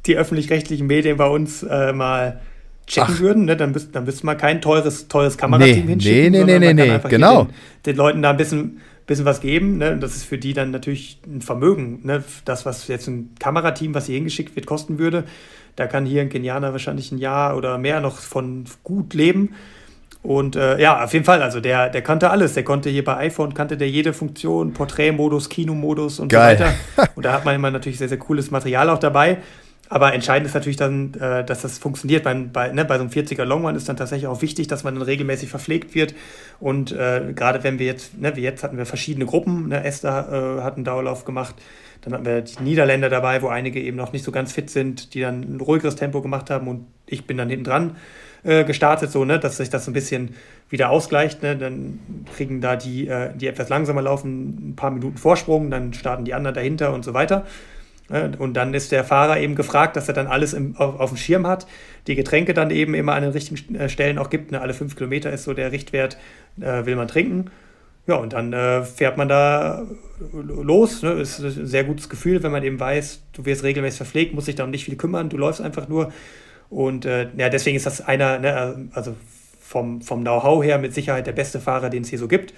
die 0.05 0.17
öffentlich-rechtlichen 0.17 0.85
Medien 0.85 1.17
bei 1.17 1.27
uns 1.27 1.63
äh, 1.63 1.93
mal 1.93 2.41
checken 2.87 3.15
Ach. 3.15 3.19
würden, 3.21 3.45
ne, 3.45 3.55
dann, 3.55 3.71
müsste 3.71 3.91
dann 3.91 4.03
müsste 4.03 4.25
man 4.25 4.37
kein 4.37 4.61
teures, 4.61 5.07
teures 5.07 5.37
Kamerateam 5.37 5.85
nee, 5.85 5.91
hinschicken. 5.91 6.31
Nee, 6.31 6.43
nee, 6.43 6.59
nee, 6.59 6.73
nee, 6.73 6.99
genau. 7.07 7.45
Den, 7.45 7.53
den, 7.85 7.95
Leuten 7.95 8.21
da 8.21 8.31
ein 8.31 8.37
bisschen, 8.37 8.81
bisschen 9.07 9.25
was 9.25 9.39
geben. 9.41 9.77
Ne? 9.77 9.97
Das 9.97 10.15
ist 10.15 10.25
für 10.25 10.37
die 10.37 10.53
dann 10.53 10.71
natürlich 10.71 11.19
ein 11.25 11.41
Vermögen. 11.41 12.01
Ne? 12.03 12.23
Das, 12.45 12.65
was 12.65 12.87
jetzt 12.87 13.07
ein 13.07 13.35
Kamerateam, 13.39 13.93
was 13.93 14.07
hier 14.07 14.15
hingeschickt 14.15 14.55
wird, 14.55 14.65
kosten 14.65 14.99
würde, 14.99 15.23
da 15.75 15.87
kann 15.87 16.05
hier 16.05 16.21
ein 16.21 16.29
Kenianer 16.29 16.71
wahrscheinlich 16.71 17.11
ein 17.11 17.17
Jahr 17.17 17.57
oder 17.57 17.77
mehr 17.77 18.01
noch 18.01 18.17
von 18.17 18.65
gut 18.83 19.13
leben. 19.13 19.55
Und 20.23 20.55
äh, 20.55 20.79
ja, 20.79 21.03
auf 21.03 21.13
jeden 21.13 21.25
Fall, 21.25 21.41
also 21.41 21.59
der, 21.59 21.89
der 21.89 22.01
kannte 22.01 22.29
alles. 22.29 22.53
Der 22.53 22.63
konnte 22.63 22.89
hier 22.89 23.03
bei 23.03 23.17
iPhone, 23.17 23.53
kannte 23.53 23.75
der 23.75 23.89
jede 23.89 24.13
Funktion, 24.13 24.73
Porträtmodus, 24.73 25.49
Kinomodus 25.49 26.19
und 26.19 26.29
Geil. 26.29 26.57
so 26.57 26.63
weiter. 26.63 27.11
Und 27.15 27.25
da 27.25 27.33
hat 27.33 27.45
man 27.45 27.55
immer 27.55 27.71
natürlich 27.71 27.97
sehr, 27.97 28.09
sehr 28.09 28.19
cooles 28.19 28.51
Material 28.51 28.89
auch 28.89 28.99
dabei. 28.99 29.37
Aber 29.89 30.13
entscheidend 30.13 30.47
ist 30.47 30.53
natürlich 30.53 30.77
dann, 30.77 31.13
äh, 31.15 31.43
dass 31.43 31.63
das 31.63 31.77
funktioniert. 31.77 32.23
Bei, 32.23 32.33
bei, 32.33 32.71
ne, 32.71 32.85
bei 32.85 32.95
so 32.95 33.01
einem 33.01 33.11
40er 33.11 33.43
Longman 33.43 33.75
ist 33.75 33.89
dann 33.89 33.97
tatsächlich 33.97 34.27
auch 34.27 34.41
wichtig, 34.41 34.67
dass 34.67 34.85
man 34.85 34.93
dann 34.95 35.03
regelmäßig 35.03 35.49
verpflegt 35.49 35.95
wird. 35.95 36.13
Und 36.61 36.93
äh, 36.93 37.33
gerade 37.35 37.63
wenn 37.63 37.77
wir 37.77 37.87
jetzt, 37.87 38.17
ne, 38.17 38.33
wie 38.35 38.41
jetzt 38.41 38.63
hatten 38.63 38.77
wir 38.77 38.85
verschiedene 38.85 39.25
Gruppen. 39.25 39.67
Ne, 39.67 39.83
Esther 39.83 40.59
äh, 40.59 40.61
hat 40.61 40.75
einen 40.75 40.85
Dauerlauf 40.85 41.25
gemacht. 41.25 41.55
Dann 42.01 42.13
hatten 42.13 42.25
wir 42.25 42.41
die 42.41 42.61
Niederländer 42.63 43.09
dabei, 43.09 43.41
wo 43.41 43.47
einige 43.47 43.79
eben 43.79 43.97
noch 43.97 44.11
nicht 44.11 44.25
so 44.25 44.31
ganz 44.31 44.51
fit 44.51 44.69
sind, 44.69 45.13
die 45.13 45.21
dann 45.21 45.41
ein 45.41 45.61
ruhigeres 45.61 45.95
Tempo 45.95 46.21
gemacht 46.21 46.49
haben. 46.49 46.67
Und 46.67 46.87
ich 47.05 47.25
bin 47.25 47.37
dann 47.37 47.49
hinten 47.49 47.65
dran 47.65 47.95
äh, 48.43 48.63
gestartet, 48.63 49.11
so, 49.11 49.23
ne, 49.23 49.39
dass 49.39 49.57
sich 49.57 49.69
das 49.69 49.85
so 49.85 49.91
ein 49.91 49.93
bisschen 49.93 50.35
wieder 50.69 50.89
ausgleicht. 50.89 51.43
Ne? 51.43 51.55
Dann 51.55 51.99
kriegen 52.35 52.59
da 52.59 52.75
die, 52.75 53.07
äh, 53.07 53.29
die 53.35 53.47
etwas 53.47 53.69
langsamer 53.69 54.01
laufen, 54.01 54.71
ein 54.71 54.75
paar 54.75 54.91
Minuten 54.91 55.17
Vorsprung, 55.17 55.69
dann 55.69 55.93
starten 55.93 56.25
die 56.25 56.33
anderen 56.33 56.55
dahinter 56.55 56.93
und 56.93 57.05
so 57.05 57.13
weiter. 57.13 57.45
Ne? 58.09 58.31
Und 58.37 58.55
dann 58.55 58.73
ist 58.73 58.91
der 58.91 59.03
Fahrer 59.03 59.39
eben 59.39 59.55
gefragt, 59.55 59.95
dass 59.95 60.07
er 60.07 60.13
dann 60.13 60.27
alles 60.27 60.53
im, 60.53 60.75
auf, 60.77 60.99
auf, 60.99 61.11
dem 61.11 61.17
Schirm 61.17 61.45
hat, 61.45 61.67
die 62.07 62.15
Getränke 62.15 62.53
dann 62.53 62.71
eben 62.71 62.95
immer 62.95 63.13
an 63.13 63.21
den 63.21 63.31
richtigen 63.31 63.75
äh, 63.75 63.89
Stellen 63.89 64.17
auch 64.17 64.29
gibt. 64.29 64.51
Ne? 64.51 64.61
Alle 64.61 64.73
fünf 64.73 64.95
Kilometer 64.95 65.31
ist 65.31 65.43
so 65.43 65.53
der 65.53 65.71
Richtwert, 65.71 66.17
äh, 66.59 66.85
will 66.85 66.95
man 66.95 67.07
trinken. 67.07 67.51
Ja, 68.07 68.15
und 68.15 68.33
dann 68.33 68.51
äh, 68.51 68.83
fährt 68.83 69.17
man 69.17 69.29
da 69.29 69.85
los. 70.31 71.03
Ne? 71.03 71.11
Ist 71.13 71.39
ein 71.39 71.67
sehr 71.67 71.83
gutes 71.83 72.09
Gefühl, 72.09 72.41
wenn 72.43 72.51
man 72.51 72.63
eben 72.63 72.79
weiß, 72.79 73.21
du 73.33 73.45
wirst 73.45 73.63
regelmäßig 73.63 73.97
verpflegt, 73.97 74.33
musst 74.33 74.47
dich 74.47 74.55
darum 74.55 74.71
nicht 74.71 74.85
viel 74.85 74.95
kümmern, 74.95 75.29
du 75.29 75.37
läufst 75.37 75.61
einfach 75.61 75.87
nur. 75.87 76.11
Und 76.69 77.05
äh, 77.05 77.29
ja, 77.37 77.49
deswegen 77.49 77.77
ist 77.77 77.85
das 77.85 78.01
einer, 78.01 78.39
ne, 78.39 78.89
also 78.93 79.15
vom, 79.59 80.01
vom 80.01 80.21
Know-how 80.21 80.63
her 80.63 80.79
mit 80.79 80.93
Sicherheit 80.93 81.27
der 81.27 81.31
beste 81.31 81.59
Fahrer, 81.59 81.89
den 81.89 82.03
es 82.03 82.09
hier 82.09 82.19
so 82.19 82.27
gibt. 82.27 82.53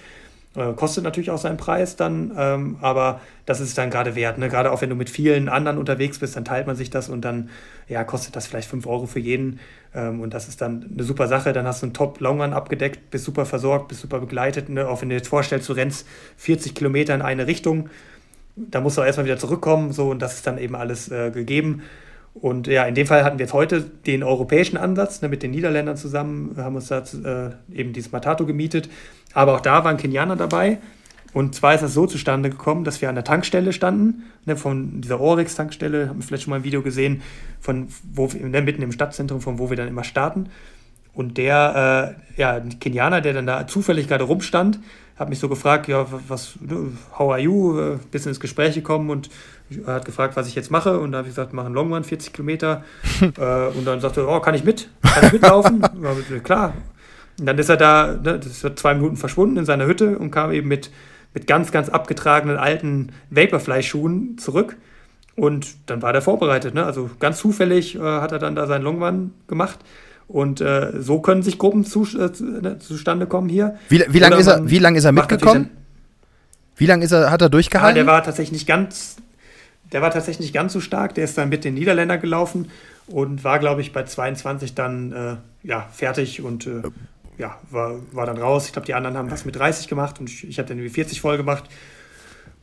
Äh, 0.56 0.72
kostet 0.74 1.02
natürlich 1.02 1.32
auch 1.32 1.38
seinen 1.38 1.56
Preis 1.56 1.96
dann, 1.96 2.32
ähm, 2.36 2.76
aber 2.80 3.20
das 3.44 3.60
ist 3.60 3.76
dann 3.76 3.90
gerade 3.90 4.14
wert. 4.14 4.38
Ne? 4.38 4.48
Gerade 4.48 4.70
auch 4.70 4.82
wenn 4.82 4.90
du 4.90 4.94
mit 4.94 5.10
vielen 5.10 5.48
anderen 5.48 5.78
unterwegs 5.78 6.20
bist, 6.20 6.36
dann 6.36 6.44
teilt 6.44 6.68
man 6.68 6.76
sich 6.76 6.90
das 6.90 7.08
und 7.08 7.24
dann 7.24 7.50
ja, 7.88 8.04
kostet 8.04 8.36
das 8.36 8.46
vielleicht 8.46 8.68
5 8.68 8.86
Euro 8.86 9.06
für 9.06 9.18
jeden. 9.18 9.58
Ähm, 9.94 10.20
und 10.20 10.32
das 10.32 10.48
ist 10.48 10.60
dann 10.60 10.90
eine 10.92 11.02
super 11.02 11.26
Sache. 11.26 11.52
Dann 11.52 11.66
hast 11.66 11.82
du 11.82 11.86
einen 11.86 11.94
Top-Longrun 11.94 12.52
abgedeckt, 12.52 13.10
bist 13.10 13.24
super 13.24 13.46
versorgt, 13.46 13.88
bist 13.88 14.00
super 14.00 14.20
begleitet. 14.20 14.68
Ne? 14.68 14.88
Auch 14.88 15.02
wenn 15.02 15.08
du 15.08 15.14
dir 15.14 15.18
jetzt 15.18 15.28
vorstellst, 15.28 15.68
du 15.68 15.72
rennst 15.72 16.06
40 16.36 16.74
Kilometer 16.74 17.14
in 17.14 17.22
eine 17.22 17.48
Richtung, 17.48 17.90
da 18.54 18.80
musst 18.80 18.96
du 18.96 19.02
auch 19.02 19.06
erstmal 19.06 19.26
wieder 19.26 19.38
zurückkommen. 19.38 19.92
So, 19.92 20.10
und 20.10 20.22
das 20.22 20.34
ist 20.34 20.46
dann 20.46 20.58
eben 20.58 20.76
alles 20.76 21.10
äh, 21.10 21.32
gegeben. 21.32 21.82
Und 22.34 22.66
ja, 22.66 22.84
in 22.84 22.96
dem 22.96 23.06
Fall 23.06 23.24
hatten 23.24 23.38
wir 23.38 23.44
jetzt 23.44 23.52
heute 23.52 23.80
den 23.80 24.24
europäischen 24.24 24.76
Ansatz, 24.76 25.22
ne, 25.22 25.28
mit 25.28 25.42
den 25.44 25.52
Niederländern 25.52 25.96
zusammen, 25.96 26.56
haben 26.56 26.74
uns 26.74 26.88
da 26.88 26.98
äh, 26.98 27.50
eben 27.72 27.92
dieses 27.92 28.10
Matato 28.10 28.44
gemietet. 28.44 28.88
Aber 29.34 29.54
auch 29.54 29.60
da 29.60 29.84
waren 29.84 29.96
Kenianer 29.96 30.36
dabei. 30.36 30.78
Und 31.34 31.56
zwar 31.56 31.74
ist 31.74 31.82
das 31.82 31.92
so 31.92 32.06
zustande 32.06 32.48
gekommen, 32.48 32.84
dass 32.84 33.02
wir 33.02 33.08
an 33.08 33.16
der 33.16 33.24
Tankstelle 33.24 33.72
standen, 33.72 34.22
ne, 34.46 34.56
von 34.56 35.00
dieser 35.00 35.20
Oryx-Tankstelle, 35.20 36.08
haben 36.08 36.20
wir 36.20 36.22
vielleicht 36.24 36.44
schon 36.44 36.52
mal 36.52 36.58
ein 36.58 36.64
Video 36.64 36.80
gesehen, 36.80 37.22
von 37.60 37.88
wo 38.12 38.32
wir, 38.32 38.46
ne, 38.46 38.62
mitten 38.62 38.82
im 38.82 38.92
Stadtzentrum, 38.92 39.40
von 39.40 39.58
wo 39.58 39.68
wir 39.68 39.76
dann 39.76 39.88
immer 39.88 40.04
starten. 40.04 40.48
Und 41.12 41.36
der 41.36 42.16
äh, 42.36 42.40
ja, 42.40 42.60
Kenianer, 42.80 43.20
der 43.20 43.32
dann 43.32 43.46
da 43.46 43.66
zufällig 43.66 44.06
gerade 44.08 44.24
rumstand, 44.24 44.78
hat 45.16 45.28
mich 45.28 45.38
so 45.38 45.48
gefragt, 45.48 45.86
ja, 45.86 46.06
was, 46.28 46.54
how 47.18 47.32
are 47.32 47.40
you? 47.40 47.78
Ein 47.78 47.94
äh, 47.94 47.98
bisschen 48.10 48.30
ins 48.30 48.40
Gespräch 48.40 48.74
gekommen 48.74 49.10
und 49.10 49.30
er 49.86 49.94
hat 49.94 50.04
gefragt, 50.04 50.36
was 50.36 50.48
ich 50.48 50.54
jetzt 50.54 50.70
mache. 50.70 50.98
Und 50.98 51.12
da 51.12 51.18
habe 51.18 51.28
ich 51.28 51.34
gesagt, 51.34 51.52
mache 51.52 51.66
einen 51.66 51.74
Long 51.74 51.92
Run, 51.92 52.04
40 52.04 52.32
Kilometer. 52.32 52.84
äh, 53.20 53.66
und 53.68 53.84
dann 53.84 54.00
sagte 54.00 54.22
er, 54.22 54.28
oh, 54.28 54.40
kann 54.40 54.54
ich 54.54 54.64
mit? 54.64 54.88
Kann 55.02 55.26
ich 55.26 55.32
mitlaufen? 55.32 55.82
ja, 56.30 56.38
klar. 56.40 56.74
Und 57.38 57.46
dann 57.46 57.58
ist 57.58 57.68
er 57.68 57.76
da, 57.76 58.12
ne, 58.12 58.38
das 58.38 58.64
ist 58.64 58.78
zwei 58.78 58.94
Minuten 58.94 59.16
verschwunden 59.16 59.56
in 59.56 59.64
seiner 59.64 59.86
Hütte 59.86 60.18
und 60.18 60.30
kam 60.30 60.52
eben 60.52 60.68
mit, 60.68 60.90
mit 61.32 61.46
ganz, 61.46 61.72
ganz 61.72 61.88
abgetragenen 61.88 62.56
alten 62.56 63.12
Vaporfly-Schuhen 63.30 64.38
zurück. 64.38 64.76
Und 65.36 65.66
dann 65.86 66.00
war 66.02 66.12
der 66.12 66.22
vorbereitet. 66.22 66.74
Ne? 66.74 66.84
Also 66.84 67.10
ganz 67.18 67.38
zufällig 67.38 67.96
äh, 67.96 68.00
hat 68.00 68.32
er 68.32 68.38
dann 68.38 68.54
da 68.54 68.66
seinen 68.66 68.82
Long 68.82 69.02
Run 69.02 69.32
gemacht. 69.48 69.80
Und 70.28 70.60
äh, 70.60 70.92
so 71.00 71.20
können 71.20 71.42
sich 71.42 71.58
Gruppen 71.58 71.84
zu, 71.84 72.04
äh, 72.16 72.30
ne, 72.40 72.78
zustande 72.78 73.26
kommen 73.26 73.48
hier. 73.48 73.76
Wie, 73.88 74.04
wie 74.08 74.18
lange 74.18 74.36
ist, 74.36 74.46
er, 74.46 74.70
wie 74.70 74.78
lang 74.78 74.94
ist 74.94 75.04
er 75.04 75.12
mitgekommen? 75.12 75.70
Wie 76.76 76.86
lange 76.86 77.04
ist 77.04 77.12
er, 77.12 77.30
hat 77.30 77.42
er 77.42 77.48
durchgehalten? 77.48 77.96
Ja, 77.96 78.04
der 78.04 78.12
war 78.12 78.22
tatsächlich 78.22 78.52
nicht 78.52 78.66
ganz, 78.66 79.16
der 79.92 80.02
war 80.02 80.10
tatsächlich 80.10 80.46
nicht 80.46 80.54
ganz 80.54 80.72
so 80.72 80.80
stark. 80.80 81.14
Der 81.14 81.24
ist 81.24 81.36
dann 81.36 81.48
mit 81.48 81.64
den 81.64 81.74
Niederländern 81.74 82.20
gelaufen 82.20 82.70
und 83.06 83.44
war, 83.44 83.58
glaube 83.58 83.80
ich, 83.80 83.92
bei 83.92 84.04
22 84.04 84.74
dann 84.74 85.12
äh, 85.12 85.36
ja, 85.62 85.88
fertig 85.92 86.42
und 86.42 86.66
äh, 86.66 86.82
ja, 87.38 87.58
war, 87.70 87.96
war 88.12 88.26
dann 88.26 88.38
raus. 88.38 88.66
Ich 88.66 88.72
glaube, 88.72 88.86
die 88.86 88.94
anderen 88.94 89.16
haben 89.16 89.30
was 89.30 89.44
mit 89.44 89.56
30 89.56 89.88
gemacht 89.88 90.20
und 90.20 90.30
ich, 90.30 90.48
ich 90.48 90.58
habe 90.58 90.68
dann 90.68 90.78
irgendwie 90.78 90.94
40 90.94 91.20
voll 91.20 91.36
gemacht. 91.36 91.64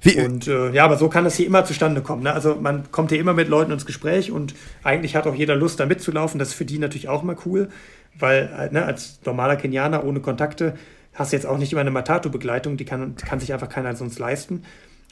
Wie? 0.02 0.20
Und 0.20 0.48
äh, 0.48 0.72
ja, 0.72 0.84
aber 0.84 0.98
so 0.98 1.10
kann 1.10 1.26
das 1.26 1.36
hier 1.36 1.46
immer 1.46 1.64
zustande 1.64 2.02
kommen. 2.02 2.24
Ne? 2.24 2.34
Also 2.34 2.56
man 2.56 2.92
kommt 2.92 3.12
hier 3.12 3.20
immer 3.20 3.34
mit 3.34 3.50
Leuten 3.50 3.72
ins 3.72 3.86
Gespräch 3.86 4.32
und 4.32 4.56
eigentlich 4.84 5.16
hat 5.16 5.28
auch 5.28 5.36
jeder 5.36 5.56
Lust, 5.56 5.80
da 5.80 5.86
mitzulaufen. 5.86 6.40
Das 6.40 6.50
ist 6.50 6.54
für 6.56 6.66
die 6.66 6.80
natürlich 6.80 7.08
auch 7.08 7.22
immer 7.22 7.36
cool, 7.46 7.70
weil 8.18 8.50
äh, 8.58 8.74
ne, 8.74 8.84
als 8.86 9.20
normaler 9.26 9.58
Kenianer 9.58 10.04
ohne 10.04 10.20
Kontakte 10.20 10.76
hast 11.14 11.32
du 11.32 11.36
jetzt 11.36 11.46
auch 11.46 11.58
nicht 11.58 11.72
immer 11.72 11.82
eine 11.82 11.92
Matatu-Begleitung, 11.92 12.78
die 12.78 12.86
kann, 12.86 13.16
kann 13.16 13.40
sich 13.40 13.54
einfach 13.54 13.70
keiner 13.70 13.96
sonst 13.96 14.18
leisten. 14.18 14.64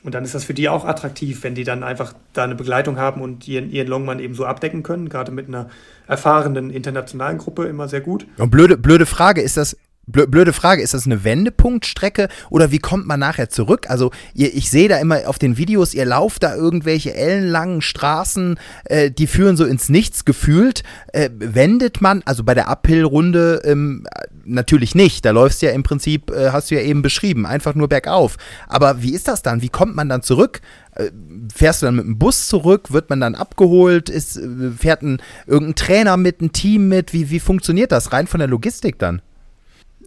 Und 0.03 0.15
dann 0.15 0.23
ist 0.23 0.33
das 0.33 0.45
für 0.45 0.53
die 0.53 0.69
auch 0.69 0.85
attraktiv, 0.85 1.43
wenn 1.43 1.55
die 1.55 1.65
dann 1.65 1.83
einfach 1.83 2.13
da 2.33 2.45
eine 2.45 2.55
Begleitung 2.55 2.97
haben 2.97 3.21
und 3.21 3.47
ihren, 3.47 3.69
ihren 3.69 3.87
Longman 3.87 4.19
eben 4.19 4.33
so 4.33 4.45
abdecken 4.45 4.81
können, 4.81 5.09
gerade 5.09 5.31
mit 5.31 5.47
einer 5.47 5.69
erfahrenen 6.07 6.69
internationalen 6.69 7.37
Gruppe 7.37 7.65
immer 7.65 7.89
sehr 7.89 8.01
gut. 8.01 8.25
Und 8.37 8.49
blöde, 8.49 8.77
blöde 8.77 9.05
Frage, 9.05 9.41
ist 9.41 9.57
das, 9.57 9.75
Blöde 10.11 10.53
Frage, 10.53 10.81
ist 10.81 10.95
das 10.95 11.05
eine 11.05 11.23
Wendepunktstrecke 11.23 12.29
oder 12.49 12.71
wie 12.71 12.79
kommt 12.79 13.05
man 13.05 13.19
nachher 13.19 13.49
zurück? 13.49 13.91
Also 13.91 14.09
ihr, 14.33 14.51
ich 14.55 14.71
sehe 14.71 14.89
da 14.89 14.97
immer 14.97 15.27
auf 15.27 15.37
den 15.37 15.55
Videos, 15.55 15.93
ihr 15.93 16.05
lauft 16.05 16.41
da 16.41 16.55
irgendwelche 16.55 17.13
ellenlangen 17.13 17.83
Straßen, 17.83 18.59
äh, 18.85 19.11
die 19.11 19.27
führen 19.27 19.55
so 19.55 19.65
ins 19.65 19.87
Nichts 19.87 20.25
gefühlt. 20.25 20.81
Äh, 21.13 21.29
wendet 21.35 22.01
man, 22.01 22.23
also 22.25 22.43
bei 22.43 22.55
der 22.55 22.69
Uphill-Runde 22.69 23.61
ähm, 23.65 24.07
natürlich 24.49 24.95
nicht, 24.95 25.25
da 25.25 25.31
läufst 25.31 25.61
du 25.61 25.67
ja 25.67 25.71
im 25.71 25.83
Prinzip, 25.83 26.31
äh, 26.31 26.49
hast 26.51 26.71
du 26.71 26.75
ja 26.75 26.81
eben 26.81 27.01
beschrieben, 27.01 27.45
einfach 27.45 27.75
nur 27.75 27.87
bergauf. 27.87 28.37
Aber 28.67 29.01
wie 29.01 29.13
ist 29.13 29.27
das 29.27 29.41
dann? 29.41 29.61
Wie 29.61 29.69
kommt 29.69 29.95
man 29.95 30.09
dann 30.09 30.21
zurück? 30.21 30.61
Äh, 30.95 31.11
fährst 31.53 31.81
du 31.81 31.85
dann 31.85 31.95
mit 31.95 32.05
dem 32.05 32.19
Bus 32.19 32.47
zurück? 32.47 32.91
Wird 32.91 33.09
man 33.09 33.19
dann 33.19 33.35
abgeholt? 33.35 34.09
Ist, 34.09 34.37
äh, 34.37 34.71
fährt 34.77 35.01
ein, 35.01 35.21
irgendein 35.47 35.75
Trainer 35.75 36.17
mit, 36.17 36.41
ein 36.41 36.51
Team 36.51 36.89
mit? 36.89 37.13
Wie, 37.13 37.29
wie 37.29 37.39
funktioniert 37.39 37.91
das 37.91 38.11
rein 38.11 38.27
von 38.27 38.39
der 38.39 38.47
Logistik 38.47 38.99
dann? 38.99 39.21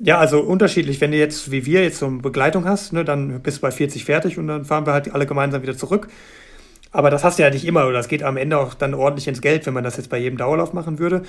Ja, 0.01 0.18
also 0.18 0.40
unterschiedlich. 0.40 1.01
Wenn 1.01 1.12
du 1.12 1.18
jetzt, 1.18 1.51
wie 1.51 1.64
wir, 1.64 1.82
jetzt 1.82 1.99
so 1.99 2.07
eine 2.07 2.18
Begleitung 2.18 2.64
hast, 2.64 2.93
ne, 2.93 3.05
dann 3.05 3.40
bist 3.40 3.59
du 3.59 3.61
bei 3.62 3.70
40 3.70 4.05
fertig 4.05 4.38
und 4.38 4.49
dann 4.49 4.64
fahren 4.64 4.86
wir 4.86 4.93
halt 4.93 5.14
alle 5.14 5.26
gemeinsam 5.26 5.62
wieder 5.62 5.76
zurück. 5.76 6.09
Aber 6.90 7.09
das 7.09 7.24
hast 7.24 7.38
du 7.38 7.43
ja 7.43 7.51
nicht 7.51 7.64
immer 7.64 7.86
oder 7.86 7.95
das 7.95 8.09
geht 8.09 8.22
am 8.22 8.36
Ende 8.36 8.59
auch 8.59 8.74
dann 8.74 8.95
ordentlich 8.95 9.26
ins 9.26 9.40
Geld, 9.40 9.64
wenn 9.64 9.74
man 9.74 9.84
das 9.84 9.97
jetzt 9.97 10.11
bei 10.11 10.18
jedem 10.18 10.36
Dauerlauf 10.36 10.74
machen 10.74 10.99
würde. 10.99 11.22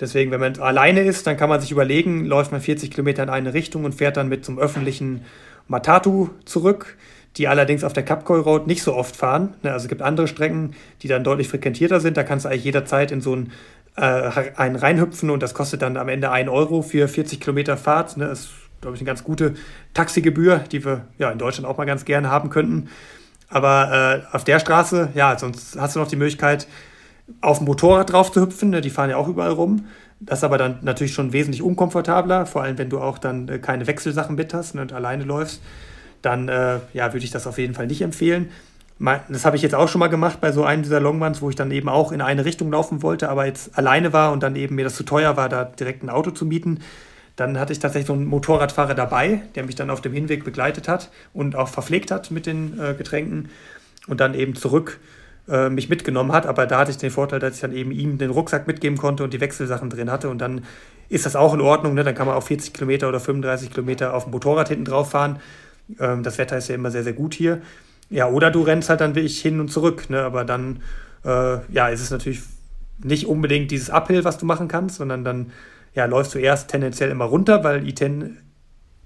Deswegen, 0.00 0.30
wenn 0.30 0.40
man 0.40 0.58
alleine 0.58 1.00
ist, 1.00 1.26
dann 1.26 1.36
kann 1.36 1.48
man 1.48 1.60
sich 1.60 1.72
überlegen, 1.72 2.24
läuft 2.24 2.52
man 2.52 2.60
40 2.60 2.90
Kilometer 2.90 3.22
in 3.22 3.30
eine 3.30 3.54
Richtung 3.54 3.84
und 3.84 3.94
fährt 3.94 4.16
dann 4.16 4.28
mit 4.28 4.44
zum 4.44 4.58
öffentlichen 4.58 5.24
Matatu 5.66 6.30
zurück, 6.44 6.96
die 7.36 7.48
allerdings 7.48 7.84
auf 7.84 7.92
der 7.92 8.04
Kapkoi 8.04 8.38
Road 8.38 8.66
nicht 8.66 8.82
so 8.82 8.94
oft 8.94 9.16
fahren. 9.16 9.54
Ne, 9.62 9.72
also 9.72 9.84
es 9.84 9.88
gibt 9.88 10.02
andere 10.02 10.28
Strecken, 10.28 10.74
die 11.02 11.08
dann 11.08 11.24
deutlich 11.24 11.48
frequentierter 11.48 12.00
sind. 12.00 12.16
Da 12.16 12.22
kannst 12.22 12.44
du 12.44 12.48
eigentlich 12.48 12.64
jederzeit 12.64 13.10
in 13.10 13.20
so 13.20 13.34
ein 13.34 13.52
äh, 13.98 14.52
einen 14.56 14.76
reinhüpfen 14.76 15.28
und 15.30 15.42
das 15.42 15.54
kostet 15.54 15.82
dann 15.82 15.96
am 15.96 16.08
Ende 16.08 16.30
1 16.30 16.48
Euro 16.48 16.82
für 16.82 17.08
40 17.08 17.40
Kilometer 17.40 17.76
Fahrt. 17.76 18.16
Ne? 18.16 18.26
Das 18.26 18.40
ist, 18.40 18.50
glaube 18.80 18.94
ich, 18.94 19.00
eine 19.00 19.06
ganz 19.08 19.24
gute 19.24 19.54
Taxigebühr, 19.92 20.58
die 20.70 20.84
wir 20.84 21.06
ja 21.18 21.30
in 21.30 21.38
Deutschland 21.38 21.68
auch 21.68 21.78
mal 21.78 21.84
ganz 21.84 22.04
gerne 22.04 22.30
haben 22.30 22.48
könnten. 22.48 22.88
Aber 23.48 24.22
äh, 24.32 24.36
auf 24.36 24.44
der 24.44 24.60
Straße, 24.60 25.10
ja, 25.14 25.36
sonst 25.36 25.78
hast 25.80 25.96
du 25.96 26.00
noch 26.00 26.06
die 26.06 26.16
Möglichkeit, 26.16 26.68
auf 27.40 27.58
dem 27.58 27.66
Motorrad 27.66 28.12
drauf 28.12 28.32
zu 28.32 28.40
hüpfen. 28.40 28.70
Ne? 28.70 28.80
Die 28.80 28.90
fahren 28.90 29.10
ja 29.10 29.16
auch 29.16 29.28
überall 29.28 29.52
rum. 29.52 29.86
Das 30.20 30.40
ist 30.40 30.44
aber 30.44 30.58
dann 30.58 30.78
natürlich 30.82 31.14
schon 31.14 31.32
wesentlich 31.32 31.62
unkomfortabler, 31.62 32.46
vor 32.46 32.62
allem 32.62 32.76
wenn 32.78 32.90
du 32.90 33.00
auch 33.00 33.18
dann 33.18 33.48
äh, 33.48 33.58
keine 33.58 33.86
Wechselsachen 33.86 34.34
mit 34.34 34.52
hast 34.52 34.74
ne, 34.74 34.82
und 34.82 34.92
alleine 34.92 35.24
läufst. 35.24 35.62
Dann 36.22 36.48
äh, 36.48 36.80
ja, 36.92 37.12
würde 37.12 37.24
ich 37.24 37.30
das 37.30 37.46
auf 37.46 37.58
jeden 37.58 37.74
Fall 37.74 37.86
nicht 37.86 38.02
empfehlen. 38.02 38.48
Das 39.28 39.44
habe 39.44 39.54
ich 39.54 39.62
jetzt 39.62 39.76
auch 39.76 39.88
schon 39.88 40.00
mal 40.00 40.08
gemacht 40.08 40.40
bei 40.40 40.50
so 40.50 40.64
einem 40.64 40.82
dieser 40.82 40.98
Longruns, 40.98 41.40
wo 41.40 41.48
ich 41.50 41.54
dann 41.54 41.70
eben 41.70 41.88
auch 41.88 42.10
in 42.10 42.20
eine 42.20 42.44
Richtung 42.44 42.72
laufen 42.72 43.00
wollte, 43.00 43.28
aber 43.28 43.46
jetzt 43.46 43.78
alleine 43.78 44.12
war 44.12 44.32
und 44.32 44.42
dann 44.42 44.56
eben 44.56 44.74
mir 44.74 44.82
das 44.82 44.96
zu 44.96 45.04
teuer 45.04 45.36
war, 45.36 45.48
da 45.48 45.64
direkt 45.64 46.02
ein 46.02 46.10
Auto 46.10 46.32
zu 46.32 46.44
mieten. 46.44 46.80
Dann 47.36 47.60
hatte 47.60 47.72
ich 47.72 47.78
tatsächlich 47.78 48.08
so 48.08 48.14
einen 48.14 48.26
Motorradfahrer 48.26 48.96
dabei, 48.96 49.42
der 49.54 49.64
mich 49.64 49.76
dann 49.76 49.90
auf 49.90 50.00
dem 50.00 50.12
Hinweg 50.12 50.44
begleitet 50.44 50.88
hat 50.88 51.12
und 51.32 51.54
auch 51.54 51.68
verpflegt 51.68 52.10
hat 52.10 52.32
mit 52.32 52.46
den 52.46 52.80
äh, 52.80 52.94
Getränken 52.94 53.50
und 54.08 54.18
dann 54.18 54.34
eben 54.34 54.56
zurück 54.56 54.98
äh, 55.48 55.68
mich 55.70 55.88
mitgenommen 55.88 56.32
hat. 56.32 56.46
Aber 56.46 56.66
da 56.66 56.78
hatte 56.78 56.90
ich 56.90 56.96
den 56.96 57.10
Vorteil, 57.10 57.40
dass 57.40 57.54
ich 57.54 57.60
dann 57.60 57.72
eben 57.72 57.90
ihm 57.90 58.18
den 58.18 58.30
Rucksack 58.30 58.66
mitgeben 58.66 58.98
konnte 58.98 59.24
und 59.24 59.32
die 59.32 59.40
Wechselsachen 59.40 59.90
drin 59.90 60.10
hatte. 60.10 60.28
Und 60.28 60.38
dann 60.38 60.64
ist 61.08 61.26
das 61.26 61.36
auch 61.36 61.54
in 61.54 61.60
Ordnung. 61.60 61.94
Ne? 61.94 62.04
Dann 62.04 62.14
kann 62.14 62.26
man 62.26 62.36
auch 62.36 62.42
40 62.42 62.72
Kilometer 62.72 63.08
oder 63.08 63.20
35 63.20 63.70
Kilometer 63.70 64.14
auf 64.14 64.24
dem 64.24 64.32
Motorrad 64.32 64.68
hinten 64.68 64.84
drauf 64.84 65.10
fahren. 65.10 65.40
Ähm, 65.98 66.22
das 66.22 66.38
Wetter 66.38 66.56
ist 66.58 66.68
ja 66.68 66.74
immer 66.74 66.90
sehr, 66.90 67.04
sehr 67.04 67.14
gut 67.14 67.34
hier. 67.34 67.62
Ja, 68.10 68.28
oder 68.28 68.50
du 68.50 68.62
rennst 68.62 68.88
halt 68.88 69.00
dann 69.00 69.14
wirklich 69.14 69.40
hin 69.40 69.60
und 69.60 69.70
zurück. 69.70 70.10
Ne? 70.10 70.22
Aber 70.22 70.44
dann 70.44 70.82
äh, 71.24 71.58
ja, 71.72 71.88
ist 71.88 72.00
es 72.00 72.10
natürlich 72.10 72.40
nicht 73.02 73.26
unbedingt 73.26 73.70
dieses 73.70 73.90
Uphill, 73.90 74.24
was 74.24 74.38
du 74.38 74.46
machen 74.46 74.68
kannst, 74.68 74.96
sondern 74.96 75.24
dann 75.24 75.52
ja, 75.94 76.04
läufst 76.04 76.34
du 76.34 76.38
erst 76.38 76.70
tendenziell 76.70 77.10
immer 77.10 77.24
runter, 77.24 77.64
weil 77.64 77.82
I10 77.82 78.32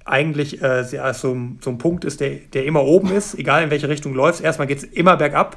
eigentlich 0.04 0.62
äh, 0.62 0.84
so, 0.84 1.36
so 1.60 1.70
ein 1.70 1.78
Punkt 1.78 2.04
ist, 2.04 2.20
der, 2.20 2.30
der 2.52 2.64
immer 2.64 2.82
oben 2.82 3.12
ist, 3.12 3.38
egal 3.38 3.62
in 3.62 3.70
welche 3.70 3.88
Richtung 3.88 4.12
du 4.12 4.18
läufst. 4.18 4.42
Erstmal 4.42 4.66
geht 4.66 4.78
es 4.78 4.84
immer 4.84 5.16
bergab. 5.16 5.56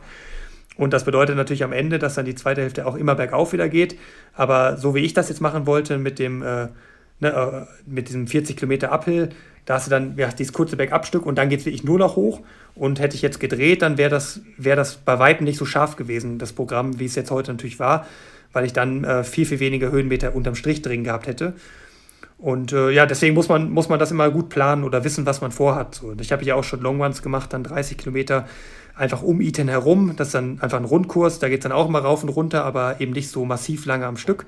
Und 0.78 0.92
das 0.94 1.06
bedeutet 1.06 1.38
natürlich 1.38 1.64
am 1.64 1.74
Ende, 1.74 2.00
dass 2.00 2.16
dann 2.16 2.26
die 2.26 2.36
zweite 2.36 2.62
Hälfte 2.62 2.86
auch 2.86 2.96
immer 2.96 3.16
bergauf 3.16 3.54
wieder 3.54 3.70
geht. 3.70 3.98
Aber 4.34 4.78
so 4.78 4.94
wie 4.96 5.00
ich 5.00 5.14
das 5.14 5.30
jetzt 5.30 5.42
machen 5.42 5.66
wollte 5.66 5.98
mit 5.98 6.20
dem, 6.20 6.42
äh, 6.42 6.68
ne, 7.20 7.30
äh, 7.30 7.66
mit 7.86 8.10
diesem 8.10 8.28
40 8.28 8.58
Kilometer 8.58 8.92
Uphill, 8.92 9.30
da 9.66 9.76
hast 9.76 9.88
du 9.88 9.92
dann 9.92 10.16
ja, 10.18 10.28
dieses 10.28 10.54
kurze 10.54 10.76
Bergabstück 10.76 11.26
und 11.26 11.38
dann 11.38 11.50
geht 11.50 11.62
es 11.62 11.66
wirklich 11.66 11.84
nur 11.84 11.98
noch 11.98 12.16
hoch. 12.16 12.42
Und 12.76 13.00
hätte 13.00 13.16
ich 13.16 13.22
jetzt 13.22 13.40
gedreht, 13.40 13.82
dann 13.82 13.98
wäre 13.98 14.10
das, 14.10 14.42
wär 14.58 14.76
das 14.76 14.96
bei 14.98 15.18
Weitem 15.18 15.46
nicht 15.46 15.58
so 15.58 15.66
scharf 15.66 15.96
gewesen, 15.96 16.38
das 16.40 16.54
Programm, 16.54 17.00
wie 17.00 17.06
es 17.06 17.16
jetzt 17.16 17.32
heute 17.32 17.52
natürlich 17.52 17.80
war, 17.80 18.06
weil 18.52 18.66
ich 18.66 18.74
dann 18.74 19.04
äh, 19.04 19.24
viel, 19.24 19.46
viel 19.46 19.60
weniger 19.60 19.92
Höhenmeter 19.92 20.36
unterm 20.36 20.56
Strich 20.56 20.82
drin 20.82 21.04
gehabt 21.04 21.28
hätte. 21.28 21.54
Und 22.38 22.74
äh, 22.74 22.92
ja, 22.92 23.06
deswegen 23.06 23.34
muss 23.34 23.48
man, 23.48 23.72
muss 23.72 23.90
man 23.90 24.00
das 24.00 24.12
immer 24.12 24.30
gut 24.30 24.50
planen 24.50 24.84
oder 24.84 25.04
wissen, 25.04 25.26
was 25.26 25.42
man 25.42 25.52
vorhat. 25.52 25.96
So, 25.96 26.14
ich 26.20 26.32
habe 26.32 26.44
ja 26.44 26.56
auch 26.56 26.64
schon 26.64 26.82
Longruns 26.82 27.22
gemacht, 27.22 27.54
dann 27.54 27.64
30 27.64 27.98
Kilometer 27.98 28.46
einfach 28.96 29.22
um 29.22 29.42
Iten 29.42 29.68
herum. 29.68 30.14
Das 30.16 30.30
ist 30.30 30.36
dann 30.36 30.60
einfach 30.62 30.78
ein 30.78 30.86
Rundkurs, 30.86 31.40
da 31.40 31.50
geht 31.50 31.60
es 31.60 31.64
dann 31.64 31.72
auch 31.72 31.90
mal 31.90 32.02
rauf 32.02 32.24
und 32.24 32.30
runter, 32.30 32.66
aber 32.66 33.00
eben 33.00 33.14
nicht 33.14 33.30
so 33.30 33.46
massiv 33.46 33.86
lange 33.86 34.06
am 34.06 34.18
Stück. 34.18 34.46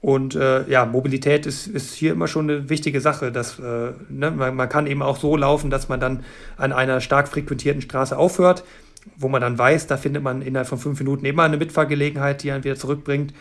Und 0.00 0.36
äh, 0.36 0.68
ja, 0.68 0.86
Mobilität 0.86 1.44
ist, 1.44 1.66
ist 1.66 1.94
hier 1.94 2.12
immer 2.12 2.28
schon 2.28 2.48
eine 2.48 2.68
wichtige 2.68 3.00
Sache. 3.00 3.32
Dass, 3.32 3.58
äh, 3.58 3.92
ne, 4.08 4.30
man, 4.30 4.54
man, 4.54 4.68
kann 4.68 4.86
eben 4.86 5.02
auch 5.02 5.16
so 5.16 5.36
laufen, 5.36 5.70
dass 5.70 5.88
man 5.88 5.98
dann 5.98 6.24
an 6.56 6.72
einer 6.72 7.00
stark 7.00 7.28
frequentierten 7.28 7.82
Straße 7.82 8.16
aufhört, 8.16 8.64
wo 9.16 9.28
man 9.28 9.40
dann 9.40 9.58
weiß, 9.58 9.88
da 9.88 9.96
findet 9.96 10.22
man 10.22 10.42
innerhalb 10.42 10.68
von 10.68 10.78
fünf 10.78 11.00
Minuten 11.00 11.24
immer 11.24 11.42
eine 11.42 11.56
Mitfahrgelegenheit, 11.56 12.42
die 12.42 12.52
einen 12.52 12.62
wieder 12.62 12.76
zurückbringt. 12.76 13.34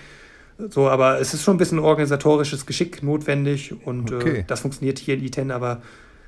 So, 0.69 0.89
aber 0.89 1.19
es 1.19 1.33
ist 1.33 1.43
schon 1.43 1.55
ein 1.55 1.59
bisschen 1.59 1.79
organisatorisches 1.79 2.65
Geschick 2.65 3.03
notwendig 3.03 3.75
und 3.85 4.11
äh, 4.11 4.15
okay. 4.15 4.37
äh, 4.39 4.43
das 4.47 4.61
funktioniert 4.61 4.97
hier 4.97 5.15
in 5.15 5.23
I10 5.23 5.51
aber 5.53 5.81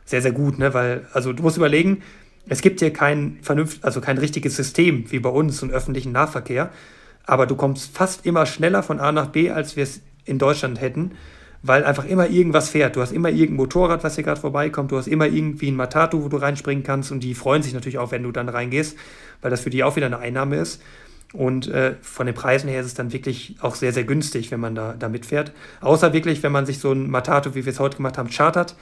sehr, 0.06 0.22
sehr 0.22 0.32
gut, 0.32 0.60
ne? 0.60 0.74
Weil, 0.74 1.08
also 1.14 1.34
du 1.34 1.44
musst 1.44 1.58
überlegen, 1.58 2.02
es 2.48 2.62
gibt 2.62 2.80
hier 2.80 2.92
kein 2.92 3.38
vernünft, 3.42 3.84
also 3.84 4.02
kein 4.02 4.18
richtiges 4.18 4.56
System 4.56 5.12
wie 5.12 5.20
bei 5.20 5.30
uns 5.30 5.62
im 5.62 5.70
öffentlichen 5.72 6.12
Nahverkehr, 6.12 6.72
aber 7.26 7.46
du 7.46 7.56
kommst 7.56 7.96
fast 7.96 8.26
immer 8.26 8.46
schneller 8.46 8.84
von 8.84 9.00
A 9.00 9.12
nach 9.12 9.28
B, 9.28 9.52
als 9.52 9.76
wir 9.76 9.84
es 9.84 10.02
in 10.26 10.40
Deutschland 10.40 10.80
hätten, 10.80 11.12
weil 11.62 11.84
einfach 11.84 12.06
immer 12.06 12.30
irgendwas 12.30 12.70
fährt. 12.70 12.96
Du 12.96 13.02
hast 13.02 13.12
immer 13.12 13.30
irgendein 13.30 13.58
Motorrad, 13.58 14.04
was 14.04 14.16
hier 14.16 14.24
gerade 14.24 14.40
vorbeikommt, 14.40 14.92
du 14.92 14.98
hast 14.98 15.08
immer 15.08 15.28
irgendwie 15.28 15.70
ein 15.70 15.76
Matatu, 15.76 16.24
wo 16.24 16.30
du 16.30 16.38
reinspringen 16.38 16.84
kannst 16.84 17.12
und 17.12 17.22
die 17.22 17.34
freuen 17.36 17.64
sich 17.64 17.74
natürlich 17.74 17.98
auch, 17.98 18.12
wenn 18.12 18.24
du 18.24 18.32
dann 18.32 18.50
reingehst, 18.50 18.98
weil 19.42 19.52
das 19.52 19.62
für 19.62 19.70
die 19.70 19.84
auch 19.84 19.96
wieder 19.96 20.06
eine 20.06 20.20
Einnahme 20.20 20.58
ist. 20.58 20.82
Und 21.34 21.68
äh, 21.68 21.96
von 22.02 22.26
den 22.26 22.34
Preisen 22.34 22.70
her 22.70 22.82
ist 22.82 22.88
es 22.88 22.94
dann 22.96 23.14
wirklich 23.14 23.56
auch 23.62 23.76
sehr, 23.76 23.94
sehr 23.94 24.04
günstig, 24.04 24.50
wenn 24.50 24.60
man 24.60 24.74
da, 24.74 24.96
da 24.98 25.10
mitfährt. 25.10 25.52
Außer 25.82 26.12
wirklich, 26.12 26.42
wenn 26.42 26.52
man 26.52 26.66
sich 26.66 26.80
so 26.80 26.92
ein 26.92 27.10
Matato, 27.10 27.54
wie 27.54 27.66
wir 27.66 27.72
es 27.72 27.80
heute 27.80 27.98
gemacht 27.98 28.18
haben, 28.18 28.30
chartert, 28.30 28.76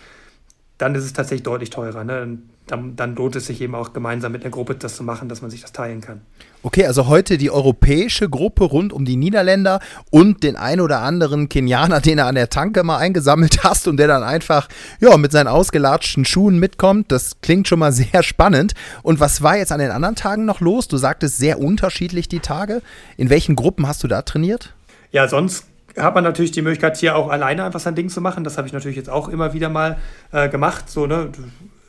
dann 0.77 0.95
ist 0.95 1.03
es 1.03 1.13
tatsächlich 1.13 1.43
deutlich 1.43 1.71
teurer. 1.71 2.03
Ne? 2.03 2.37
Dann, 2.67 2.95
dann, 2.95 3.15
lohnt 3.15 3.35
es 3.35 3.47
sich 3.47 3.61
eben 3.61 3.75
auch 3.75 3.93
gemeinsam 3.93 4.31
mit 4.31 4.43
einer 4.43 4.51
Gruppe 4.51 4.75
das 4.75 4.95
zu 4.95 5.03
machen, 5.03 5.27
dass 5.27 5.41
man 5.41 5.51
sich 5.51 5.61
das 5.61 5.73
teilen 5.73 6.01
kann. 6.01 6.21
Okay, 6.63 6.85
also 6.85 7.07
heute 7.07 7.37
die 7.37 7.51
europäische 7.51 8.29
Gruppe 8.29 8.65
rund 8.65 8.91
um 8.91 9.05
die 9.05 9.15
Niederländer 9.15 9.79
und 10.09 10.43
den 10.43 10.55
ein 10.55 10.81
oder 10.81 11.01
anderen 11.01 11.49
Kenianer, 11.49 12.01
den 12.01 12.17
er 12.17 12.25
an 12.25 12.35
der 12.35 12.49
Tanke 12.49 12.83
mal 12.83 12.97
eingesammelt 12.97 13.59
hast 13.63 13.87
und 13.87 13.97
der 13.97 14.07
dann 14.07 14.23
einfach 14.23 14.67
ja, 14.99 15.15
mit 15.17 15.31
seinen 15.31 15.47
ausgelatschten 15.47 16.25
Schuhen 16.25 16.59
mitkommt. 16.59 17.11
Das 17.11 17.41
klingt 17.41 17.67
schon 17.67 17.79
mal 17.79 17.91
sehr 17.93 18.23
spannend. 18.23 18.73
Und 19.03 19.19
was 19.19 19.43
war 19.43 19.57
jetzt 19.57 19.71
an 19.71 19.79
den 19.79 19.91
anderen 19.91 20.15
Tagen 20.15 20.45
noch 20.45 20.59
los? 20.59 20.87
Du 20.87 20.97
sagtest 20.97 21.37
sehr 21.37 21.59
unterschiedlich 21.59 22.27
die 22.27 22.39
Tage. 22.39 22.81
In 23.17 23.29
welchen 23.29 23.55
Gruppen 23.55 23.87
hast 23.87 24.03
du 24.03 24.07
da 24.07 24.23
trainiert? 24.23 24.73
Ja, 25.11 25.27
sonst 25.27 25.65
hat 25.95 26.15
man 26.15 26.23
natürlich 26.23 26.51
die 26.51 26.61
Möglichkeit, 26.61 26.97
hier 26.97 27.15
auch 27.15 27.29
alleine 27.29 27.63
einfach 27.63 27.79
sein 27.79 27.95
Ding 27.95 28.09
zu 28.09 28.19
machen. 28.19 28.43
Das 28.43 28.57
habe 28.57 28.67
ich 28.67 28.73
natürlich 28.73 28.97
jetzt 28.97 29.09
auch 29.09 29.29
immer 29.29 29.53
wieder 29.53 29.69
mal 29.69 29.97
äh, 30.31 30.49
gemacht. 30.49 30.89
So, 30.89 31.05
ne? 31.07 31.29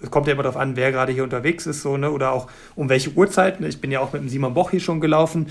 Es 0.03 0.11
kommt 0.11 0.27
ja 0.27 0.33
immer 0.33 0.43
darauf 0.43 0.57
an, 0.57 0.77
wer 0.77 0.93
gerade 0.93 1.13
hier 1.13 1.25
unterwegs 1.25 1.67
ist, 1.67 1.83
so, 1.83 1.97
ne? 1.97 2.11
oder 2.11 2.33
auch 2.33 2.49
um 2.75 2.89
welche 2.89 3.11
Uhrzeiten. 3.11 3.67
Ich 3.67 3.81
bin 3.81 3.91
ja 3.91 4.01
auch 4.01 4.13
mit 4.13 4.23
dem 4.23 4.29
Simon 4.29 4.55
Boch 4.55 4.71
hier 4.71 4.81
schon 4.81 5.01
gelaufen. 5.01 5.47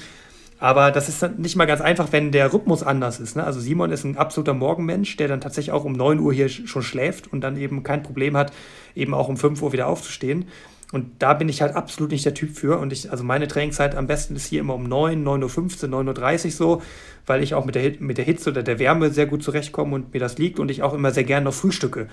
Aber 0.60 0.92
das 0.92 1.08
ist 1.08 1.38
nicht 1.38 1.56
mal 1.56 1.66
ganz 1.66 1.82
einfach, 1.82 2.12
wenn 2.12 2.32
der 2.32 2.52
Rhythmus 2.52 2.82
anders 2.82 3.20
ist. 3.20 3.36
Ne? 3.36 3.44
Also 3.44 3.60
Simon 3.60 3.92
ist 3.92 4.04
ein 4.04 4.18
absoluter 4.18 4.56
Morgenmensch, 4.56 5.16
der 5.18 5.28
dann 5.28 5.42
tatsächlich 5.42 5.72
auch 5.72 5.86
um 5.86 5.94
9 5.94 6.20
Uhr 6.20 6.34
hier 6.34 6.50
schon 6.50 6.82
schläft 6.82 7.32
und 7.32 7.42
dann 7.42 7.58
eben 7.58 7.84
kein 7.84 8.02
Problem 8.02 8.36
hat, 8.36 8.52
eben 8.96 9.14
auch 9.14 9.28
um 9.28 9.38
5 9.38 9.62
Uhr 9.62 9.72
wieder 9.72 9.88
aufzustehen. 9.88 10.46
Und 10.94 11.08
da 11.20 11.34
bin 11.34 11.50
ich 11.50 11.62
halt 11.62 11.76
absolut 11.76 12.12
nicht 12.12 12.26
der 12.26 12.34
Typ 12.34 12.56
für. 12.56 12.80
Und 12.80 12.94
ich, 12.94 13.12
also 13.12 13.24
meine 13.24 13.48
Trainingszeit 13.48 13.94
am 13.94 14.08
besten 14.08 14.36
ist 14.36 14.48
hier 14.48 14.62
immer 14.62 14.74
um 14.74 14.86
9, 14.86 15.24
9.15 15.28 15.92
Uhr, 15.92 16.00
9.30 16.02 16.46
Uhr 16.46 16.52
so, 16.52 16.82
weil 17.26 17.44
ich 17.44 17.54
auch 17.54 17.66
mit 17.66 17.76
der, 17.76 17.92
mit 18.00 18.18
der 18.18 18.26
Hitze 18.26 18.50
oder 18.50 18.64
der 18.64 18.80
Wärme 18.80 19.12
sehr 19.12 19.26
gut 19.26 19.44
zurechtkomme 19.44 19.94
und 19.94 20.14
mir 20.14 20.20
das 20.20 20.38
liegt 20.38 20.60
und 20.60 20.72
ich 20.72 20.82
auch 20.82 20.94
immer 20.94 21.12
sehr 21.12 21.26
gerne 21.26 21.46
noch 21.46 21.54
frühstücke. 21.54 22.08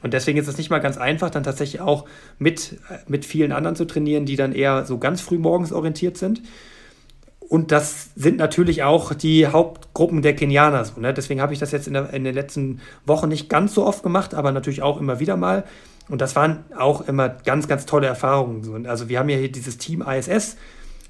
Und 0.00 0.14
deswegen 0.14 0.38
ist 0.38 0.48
es 0.48 0.56
nicht 0.56 0.70
mal 0.70 0.78
ganz 0.78 0.96
einfach, 0.96 1.30
dann 1.30 1.42
tatsächlich 1.42 1.80
auch 1.80 2.06
mit, 2.38 2.78
mit 3.06 3.24
vielen 3.24 3.52
anderen 3.52 3.76
zu 3.76 3.84
trainieren, 3.84 4.24
die 4.24 4.36
dann 4.36 4.52
eher 4.52 4.86
so 4.86 4.98
ganz 4.98 5.20
früh 5.20 5.38
morgens 5.38 5.72
orientiert 5.72 6.16
sind. 6.16 6.42
Und 7.40 7.70
das 7.70 8.10
sind 8.16 8.38
natürlich 8.38 8.82
auch 8.82 9.12
die 9.12 9.46
Hauptgruppen 9.46 10.22
der 10.22 10.34
Kenianer. 10.34 10.86
So, 10.86 10.98
ne? 11.00 11.12
Deswegen 11.12 11.42
habe 11.42 11.52
ich 11.52 11.58
das 11.58 11.70
jetzt 11.70 11.86
in, 11.86 11.92
der, 11.92 12.10
in 12.14 12.24
den 12.24 12.34
letzten 12.34 12.80
Wochen 13.04 13.28
nicht 13.28 13.50
ganz 13.50 13.74
so 13.74 13.84
oft 13.84 14.02
gemacht, 14.02 14.32
aber 14.32 14.52
natürlich 14.52 14.80
auch 14.80 14.98
immer 14.98 15.20
wieder 15.20 15.36
mal. 15.36 15.64
Und 16.08 16.22
das 16.22 16.34
waren 16.34 16.64
auch 16.76 17.06
immer 17.06 17.28
ganz, 17.28 17.68
ganz 17.68 17.84
tolle 17.84 18.06
Erfahrungen. 18.06 18.86
Also 18.86 19.10
wir 19.10 19.18
haben 19.18 19.28
ja 19.28 19.36
hier 19.36 19.52
dieses 19.52 19.76
Team 19.76 20.02
ISS. 20.02 20.56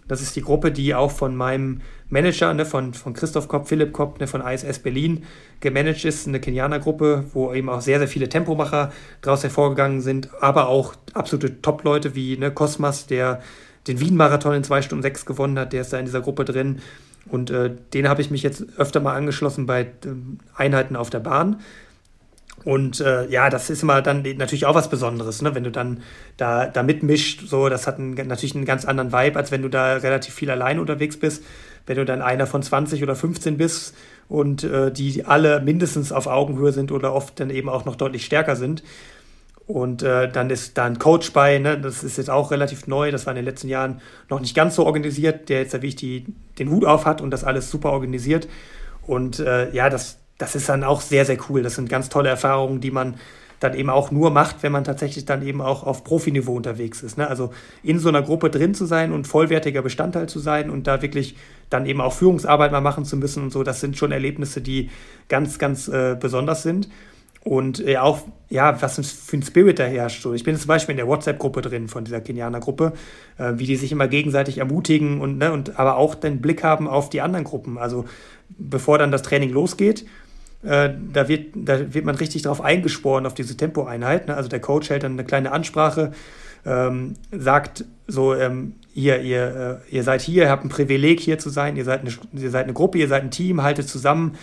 Das 0.08 0.20
ist 0.20 0.36
die 0.36 0.42
Gruppe, 0.42 0.72
die 0.72 0.94
auch 0.94 1.10
von 1.10 1.36
meinem 1.36 1.80
Manager, 2.10 2.52
ne, 2.54 2.66
von, 2.66 2.92
von 2.92 3.14
Christoph 3.14 3.48
Kopp, 3.48 3.68
Philipp 3.68 3.92
Kopp, 3.92 4.20
ne, 4.20 4.26
von 4.26 4.40
ISS 4.40 4.80
Berlin 4.80 5.24
gemanagt 5.60 6.04
ist. 6.04 6.26
Eine 6.26 6.40
Kenianer-Gruppe, 6.40 7.24
wo 7.32 7.52
eben 7.52 7.68
auch 7.68 7.80
sehr, 7.80 7.98
sehr 7.98 8.08
viele 8.08 8.28
Tempomacher 8.28 8.92
daraus 9.20 9.42
hervorgegangen 9.42 10.00
sind, 10.00 10.28
aber 10.40 10.68
auch 10.68 10.94
absolute 11.14 11.62
Top-Leute 11.62 12.14
wie 12.14 12.36
ne, 12.36 12.50
Cosmas, 12.50 13.06
der 13.06 13.40
den 13.86 14.00
Wien-Marathon 14.00 14.54
in 14.54 14.64
2 14.64 14.82
Stunden 14.82 15.02
6 15.02 15.26
gewonnen 15.26 15.58
hat, 15.58 15.72
der 15.72 15.80
ist 15.80 15.92
da 15.92 15.98
in 15.98 16.04
dieser 16.04 16.20
Gruppe 16.20 16.44
drin. 16.44 16.80
Und 17.26 17.50
äh, 17.50 17.70
den 17.94 18.08
habe 18.08 18.20
ich 18.20 18.30
mich 18.30 18.42
jetzt 18.42 18.64
öfter 18.78 19.00
mal 19.00 19.14
angeschlossen 19.14 19.66
bei 19.66 19.82
äh, 19.82 19.86
Einheiten 20.54 20.96
auf 20.96 21.10
der 21.10 21.20
Bahn. 21.20 21.60
Und 22.64 23.00
äh, 23.00 23.28
ja, 23.28 23.50
das 23.50 23.70
ist 23.70 23.82
immer 23.82 24.02
dann 24.02 24.22
natürlich 24.36 24.66
auch 24.66 24.74
was 24.74 24.88
Besonderes, 24.88 25.42
ne? 25.42 25.54
wenn 25.54 25.64
du 25.64 25.70
dann 25.70 26.02
da, 26.36 26.66
da 26.66 26.82
mitmischt. 26.82 27.42
So, 27.46 27.68
das 27.68 27.86
hat 27.86 27.98
einen, 27.98 28.14
natürlich 28.14 28.54
einen 28.54 28.64
ganz 28.64 28.84
anderen 28.84 29.12
Vibe, 29.12 29.36
als 29.36 29.50
wenn 29.50 29.62
du 29.62 29.68
da 29.68 29.96
relativ 29.96 30.34
viel 30.34 30.50
allein 30.50 30.78
unterwegs 30.78 31.16
bist. 31.16 31.44
Wenn 31.86 31.96
du 31.96 32.04
dann 32.04 32.22
einer 32.22 32.46
von 32.46 32.62
20 32.62 33.02
oder 33.02 33.16
15 33.16 33.56
bist 33.56 33.94
und 34.28 34.62
äh, 34.62 34.92
die 34.92 35.24
alle 35.24 35.60
mindestens 35.60 36.12
auf 36.12 36.28
Augenhöhe 36.28 36.72
sind 36.72 36.92
oder 36.92 37.12
oft 37.12 37.40
dann 37.40 37.50
eben 37.50 37.68
auch 37.68 37.84
noch 37.84 37.96
deutlich 37.96 38.24
stärker 38.24 38.54
sind. 38.54 38.84
Und 39.66 40.02
äh, 40.02 40.30
dann 40.30 40.50
ist 40.50 40.78
da 40.78 40.84
ein 40.84 40.98
Coach 40.98 41.32
bei, 41.32 41.58
ne? 41.58 41.78
das 41.78 42.04
ist 42.04 42.18
jetzt 42.18 42.30
auch 42.30 42.50
relativ 42.50 42.86
neu, 42.86 43.10
das 43.10 43.26
war 43.26 43.32
in 43.32 43.36
den 43.36 43.44
letzten 43.44 43.68
Jahren 43.68 44.00
noch 44.28 44.40
nicht 44.40 44.54
ganz 44.54 44.74
so 44.74 44.86
organisiert, 44.86 45.48
der 45.48 45.60
jetzt, 45.60 45.80
wie 45.82 45.88
ich 45.88 45.96
die, 45.96 46.26
den 46.58 46.70
Hut 46.70 46.84
auf 46.84 47.04
hat 47.04 47.20
und 47.20 47.30
das 47.30 47.44
alles 47.44 47.70
super 47.70 47.90
organisiert. 47.90 48.48
Und 49.06 49.40
äh, 49.40 49.72
ja, 49.72 49.88
das, 49.88 50.18
das 50.38 50.54
ist 50.54 50.68
dann 50.68 50.84
auch 50.84 51.00
sehr, 51.00 51.24
sehr 51.24 51.38
cool. 51.48 51.62
Das 51.62 51.74
sind 51.74 51.88
ganz 51.88 52.08
tolle 52.08 52.28
Erfahrungen, 52.28 52.80
die 52.80 52.90
man 52.90 53.14
dann 53.62 53.74
eben 53.74 53.90
auch 53.90 54.10
nur 54.10 54.30
macht, 54.30 54.62
wenn 54.62 54.72
man 54.72 54.84
tatsächlich 54.84 55.24
dann 55.24 55.46
eben 55.46 55.60
auch 55.60 55.84
auf 55.84 56.04
Profiniveau 56.04 56.54
unterwegs 56.54 57.02
ist. 57.02 57.16
Ne? 57.16 57.28
Also 57.28 57.52
in 57.82 57.98
so 57.98 58.08
einer 58.08 58.22
Gruppe 58.22 58.50
drin 58.50 58.74
zu 58.74 58.86
sein 58.86 59.12
und 59.12 59.26
vollwertiger 59.26 59.82
Bestandteil 59.82 60.28
zu 60.28 60.40
sein 60.40 60.68
und 60.70 60.86
da 60.86 61.00
wirklich 61.00 61.36
dann 61.70 61.86
eben 61.86 62.00
auch 62.00 62.12
Führungsarbeit 62.12 62.72
mal 62.72 62.80
machen 62.80 63.04
zu 63.04 63.16
müssen 63.16 63.44
und 63.44 63.52
so, 63.52 63.62
das 63.62 63.80
sind 63.80 63.96
schon 63.96 64.12
Erlebnisse, 64.12 64.60
die 64.60 64.90
ganz, 65.28 65.58
ganz 65.58 65.88
äh, 65.88 66.16
besonders 66.18 66.62
sind. 66.62 66.88
Und 67.44 67.84
äh, 67.84 67.96
auch, 67.96 68.20
ja, 68.50 68.80
was 68.82 69.00
für 69.04 69.36
ein 69.36 69.42
Spirit 69.42 69.80
da 69.80 69.84
herrscht. 69.84 70.24
Ich 70.26 70.44
bin 70.44 70.56
zum 70.56 70.68
Beispiel 70.68 70.92
in 70.92 70.98
der 70.98 71.08
WhatsApp-Gruppe 71.08 71.60
drin 71.60 71.88
von 71.88 72.04
dieser 72.04 72.20
Kenianer-Gruppe, 72.20 72.92
äh, 73.36 73.54
wie 73.56 73.66
die 73.66 73.74
sich 73.74 73.90
immer 73.90 74.06
gegenseitig 74.06 74.58
ermutigen 74.58 75.20
und, 75.20 75.38
ne, 75.38 75.52
und 75.52 75.78
aber 75.78 75.96
auch 75.96 76.14
den 76.14 76.40
Blick 76.40 76.62
haben 76.62 76.86
auf 76.86 77.10
die 77.10 77.20
anderen 77.20 77.44
Gruppen. 77.44 77.78
Also 77.78 78.04
bevor 78.48 78.98
dann 78.98 79.10
das 79.10 79.22
Training 79.22 79.50
losgeht, 79.50 80.04
äh, 80.62 80.90
da, 81.12 81.28
wird, 81.28 81.54
da 81.54 81.92
wird 81.92 82.04
man 82.04 82.14
richtig 82.14 82.42
drauf 82.42 82.60
eingesporen, 82.60 83.26
auf 83.26 83.34
diese 83.34 83.56
Tempoeinheit. 83.56 84.28
Ne? 84.28 84.34
Also 84.34 84.48
der 84.48 84.60
Coach 84.60 84.90
hält 84.90 85.02
dann 85.02 85.12
eine 85.12 85.24
kleine 85.24 85.52
Ansprache, 85.52 86.12
ähm, 86.64 87.14
sagt 87.32 87.84
so, 88.06 88.34
ähm, 88.34 88.74
ihr, 88.94 89.20
ihr, 89.22 89.80
äh, 89.90 89.94
ihr 89.94 90.04
seid 90.04 90.20
hier, 90.20 90.44
ihr 90.44 90.50
habt 90.50 90.64
ein 90.64 90.68
Privileg 90.68 91.18
hier 91.18 91.38
zu 91.38 91.50
sein, 91.50 91.76
ihr 91.76 91.84
seid, 91.84 92.00
eine, 92.02 92.10
ihr 92.40 92.50
seid 92.50 92.64
eine 92.64 92.72
Gruppe, 92.72 92.98
ihr 92.98 93.08
seid 93.08 93.22
ein 93.24 93.30
Team, 93.32 93.62
haltet 93.62 93.88
zusammen, 93.88 94.36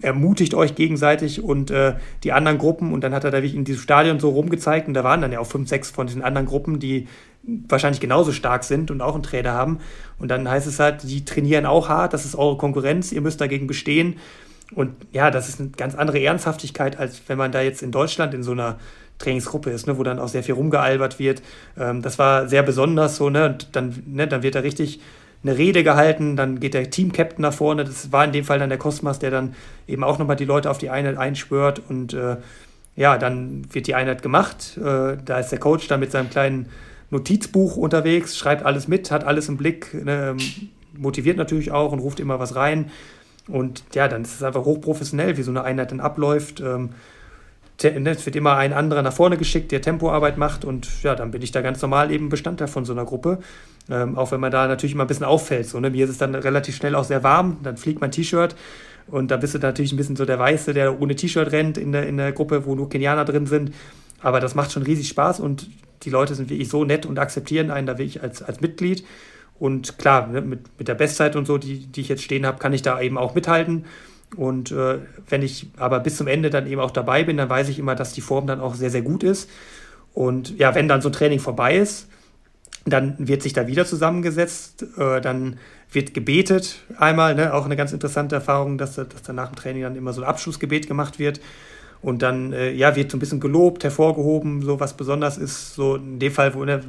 ermutigt 0.00 0.54
euch 0.54 0.74
gegenseitig 0.74 1.42
und 1.44 1.70
äh, 1.70 1.94
die 2.24 2.32
anderen 2.32 2.58
Gruppen 2.58 2.92
und 2.92 3.04
dann 3.04 3.14
hat 3.14 3.24
er 3.24 3.30
da 3.30 3.36
wirklich 3.36 3.54
in 3.54 3.64
diesem 3.64 3.82
Stadion 3.82 4.18
so 4.18 4.30
rumgezeigt 4.30 4.88
und 4.88 4.94
da 4.94 5.04
waren 5.04 5.20
dann 5.20 5.30
ja 5.30 5.38
auch 5.38 5.46
fünf, 5.46 5.68
sechs 5.68 5.90
von 5.90 6.06
diesen 6.06 6.22
anderen 6.22 6.46
Gruppen, 6.46 6.80
die 6.80 7.06
wahrscheinlich 7.42 8.00
genauso 8.00 8.32
stark 8.32 8.64
sind 8.64 8.90
und 8.90 9.00
auch 9.00 9.14
einen 9.14 9.22
Trainer 9.22 9.52
haben 9.52 9.78
und 10.18 10.28
dann 10.28 10.48
heißt 10.48 10.66
es 10.66 10.80
halt, 10.80 11.04
die 11.04 11.24
trainieren 11.24 11.66
auch 11.66 11.88
hart, 11.88 12.14
das 12.14 12.24
ist 12.24 12.34
eure 12.34 12.56
Konkurrenz, 12.56 13.12
ihr 13.12 13.20
müsst 13.20 13.40
dagegen 13.40 13.66
bestehen 13.66 14.16
und 14.74 14.94
ja, 15.12 15.30
das 15.30 15.48
ist 15.48 15.60
eine 15.60 15.70
ganz 15.70 15.94
andere 15.94 16.20
Ernsthaftigkeit, 16.20 16.98
als 16.98 17.22
wenn 17.28 17.38
man 17.38 17.52
da 17.52 17.60
jetzt 17.60 17.82
in 17.82 17.92
Deutschland 17.92 18.34
in 18.34 18.42
so 18.42 18.52
einer 18.52 18.78
Trainingsgruppe 19.18 19.70
ist, 19.70 19.86
ne, 19.86 19.96
wo 19.96 20.02
dann 20.02 20.18
auch 20.18 20.28
sehr 20.28 20.42
viel 20.42 20.54
rumgealbert 20.54 21.18
wird. 21.18 21.42
Ähm, 21.78 22.02
das 22.02 22.18
war 22.18 22.48
sehr 22.48 22.62
besonders 22.62 23.16
so, 23.16 23.30
ne, 23.30 23.46
und 23.46 23.76
dann, 23.76 24.02
ne, 24.06 24.26
dann 24.26 24.42
wird 24.42 24.54
da 24.54 24.60
richtig 24.60 25.00
eine 25.42 25.56
Rede 25.56 25.84
gehalten, 25.84 26.36
dann 26.36 26.58
geht 26.60 26.74
der 26.74 26.90
Team-Captain 26.90 27.42
nach 27.42 27.52
vorne, 27.52 27.84
das 27.84 28.10
war 28.10 28.24
in 28.24 28.32
dem 28.32 28.44
Fall 28.44 28.58
dann 28.58 28.68
der 28.68 28.78
Kosmas, 28.78 29.18
der 29.18 29.30
dann 29.30 29.54
eben 29.86 30.02
auch 30.02 30.18
nochmal 30.18 30.36
die 30.36 30.44
Leute 30.44 30.70
auf 30.70 30.78
die 30.78 30.90
Einheit 30.90 31.16
einschwört 31.16 31.80
und 31.88 32.14
äh, 32.14 32.36
ja, 32.96 33.18
dann 33.18 33.62
wird 33.72 33.86
die 33.86 33.94
Einheit 33.94 34.22
gemacht, 34.22 34.76
äh, 34.78 35.16
da 35.24 35.38
ist 35.38 35.50
der 35.50 35.60
Coach 35.60 35.86
dann 35.86 36.00
mit 36.00 36.10
seinem 36.10 36.30
kleinen 36.30 36.68
Notizbuch 37.10 37.76
unterwegs, 37.76 38.36
schreibt 38.36 38.64
alles 38.64 38.88
mit, 38.88 39.10
hat 39.10 39.24
alles 39.24 39.48
im 39.48 39.56
Blick, 39.56 39.94
ne, 39.94 40.30
ähm, 40.30 40.70
motiviert 40.98 41.36
natürlich 41.36 41.70
auch 41.70 41.92
und 41.92 42.00
ruft 42.00 42.18
immer 42.18 42.40
was 42.40 42.56
rein 42.56 42.90
und 43.48 43.84
ja, 43.94 44.08
dann 44.08 44.22
ist 44.22 44.34
es 44.34 44.42
einfach 44.42 44.64
hochprofessionell, 44.64 45.36
wie 45.36 45.42
so 45.42 45.50
eine 45.50 45.64
Einheit 45.64 45.92
dann 45.92 46.00
abläuft. 46.00 46.60
Ähm, 46.60 46.90
Ne, 47.82 48.10
es 48.10 48.24
wird 48.24 48.36
immer 48.36 48.56
ein 48.56 48.72
anderer 48.72 49.02
nach 49.02 49.12
vorne 49.12 49.36
geschickt, 49.36 49.70
der 49.70 49.82
Tempoarbeit 49.82 50.38
macht 50.38 50.64
und 50.64 50.88
ja, 51.02 51.14
dann 51.14 51.30
bin 51.30 51.42
ich 51.42 51.52
da 51.52 51.60
ganz 51.60 51.82
normal 51.82 52.10
eben 52.10 52.30
Bestandteil 52.30 52.68
von 52.68 52.86
so 52.86 52.94
einer 52.94 53.04
Gruppe. 53.04 53.38
Ähm, 53.90 54.16
auch 54.16 54.32
wenn 54.32 54.40
man 54.40 54.50
da 54.50 54.66
natürlich 54.66 54.94
immer 54.94 55.04
ein 55.04 55.08
bisschen 55.08 55.26
auffällt. 55.26 55.66
So, 55.68 55.78
ne? 55.78 55.90
Mir 55.90 56.04
ist 56.04 56.10
es 56.10 56.18
dann 56.18 56.34
relativ 56.34 56.74
schnell 56.74 56.94
auch 56.94 57.04
sehr 57.04 57.22
warm, 57.22 57.58
dann 57.62 57.76
fliegt 57.76 58.00
mein 58.00 58.10
T-Shirt 58.10 58.56
und 59.08 59.30
da 59.30 59.36
bist 59.36 59.54
du 59.54 59.58
natürlich 59.58 59.92
ein 59.92 59.98
bisschen 59.98 60.16
so 60.16 60.24
der 60.24 60.38
Weiße, 60.38 60.72
der 60.72 61.00
ohne 61.00 61.16
T-Shirt 61.16 61.52
rennt 61.52 61.76
in 61.76 61.92
der, 61.92 62.06
in 62.06 62.16
der 62.16 62.32
Gruppe, 62.32 62.64
wo 62.64 62.74
nur 62.74 62.88
Kenianer 62.88 63.26
drin 63.26 63.46
sind. 63.46 63.72
Aber 64.22 64.40
das 64.40 64.54
macht 64.54 64.72
schon 64.72 64.82
riesig 64.82 65.08
Spaß 65.08 65.40
und 65.40 65.68
die 66.02 66.10
Leute 66.10 66.34
sind 66.34 66.48
wirklich 66.48 66.70
so 66.70 66.84
nett 66.84 67.04
und 67.04 67.18
akzeptieren 67.18 67.70
einen 67.70 67.86
da 67.86 67.98
wirklich 67.98 68.22
als, 68.22 68.42
als 68.42 68.60
Mitglied. 68.62 69.04
Und 69.58 69.98
klar, 69.98 70.26
ne, 70.26 70.40
mit, 70.40 70.78
mit 70.78 70.88
der 70.88 70.94
Bestzeit 70.94 71.36
und 71.36 71.46
so, 71.46 71.58
die, 71.58 71.86
die 71.86 72.00
ich 72.02 72.08
jetzt 72.08 72.22
stehen 72.22 72.46
habe, 72.46 72.58
kann 72.58 72.72
ich 72.72 72.82
da 72.82 73.00
eben 73.00 73.18
auch 73.18 73.34
mithalten. 73.34 73.86
Und 74.36 74.72
äh, 74.72 74.98
wenn 75.28 75.42
ich 75.42 75.68
aber 75.76 76.00
bis 76.00 76.16
zum 76.16 76.26
Ende 76.26 76.50
dann 76.50 76.66
eben 76.66 76.80
auch 76.80 76.90
dabei 76.90 77.24
bin, 77.24 77.36
dann 77.36 77.48
weiß 77.48 77.68
ich 77.68 77.78
immer, 77.78 77.94
dass 77.94 78.12
die 78.12 78.20
Form 78.20 78.46
dann 78.46 78.60
auch 78.60 78.74
sehr, 78.74 78.90
sehr 78.90 79.02
gut 79.02 79.22
ist. 79.22 79.48
Und 80.12 80.58
ja, 80.58 80.74
wenn 80.74 80.88
dann 80.88 81.00
so 81.00 81.08
ein 81.08 81.12
Training 81.12 81.38
vorbei 81.38 81.76
ist, 81.76 82.08
dann 82.84 83.16
wird 83.18 83.42
sich 83.42 83.52
da 83.52 83.66
wieder 83.66 83.84
zusammengesetzt, 83.84 84.86
äh, 84.96 85.20
dann 85.20 85.58
wird 85.90 86.14
gebetet 86.14 86.80
einmal, 86.98 87.34
ne? 87.34 87.54
auch 87.54 87.64
eine 87.64 87.76
ganz 87.76 87.92
interessante 87.92 88.34
Erfahrung, 88.34 88.78
dass, 88.78 88.94
dass 88.94 89.28
nach 89.32 89.48
dem 89.48 89.56
Training 89.56 89.82
dann 89.82 89.96
immer 89.96 90.12
so 90.12 90.22
ein 90.22 90.28
Abschlussgebet 90.28 90.86
gemacht 90.86 91.18
wird. 91.18 91.40
Und 92.02 92.22
dann 92.22 92.52
äh, 92.52 92.70
ja, 92.72 92.94
wird 92.94 93.10
so 93.10 93.16
ein 93.16 93.20
bisschen 93.20 93.40
gelobt, 93.40 93.82
hervorgehoben, 93.82 94.62
so 94.62 94.78
was 94.80 94.96
besonders 94.96 95.38
ist. 95.38 95.74
So 95.74 95.96
in 95.96 96.18
dem 96.18 96.32
Fall, 96.32 96.54
wo 96.54 96.64
ne, 96.64 96.80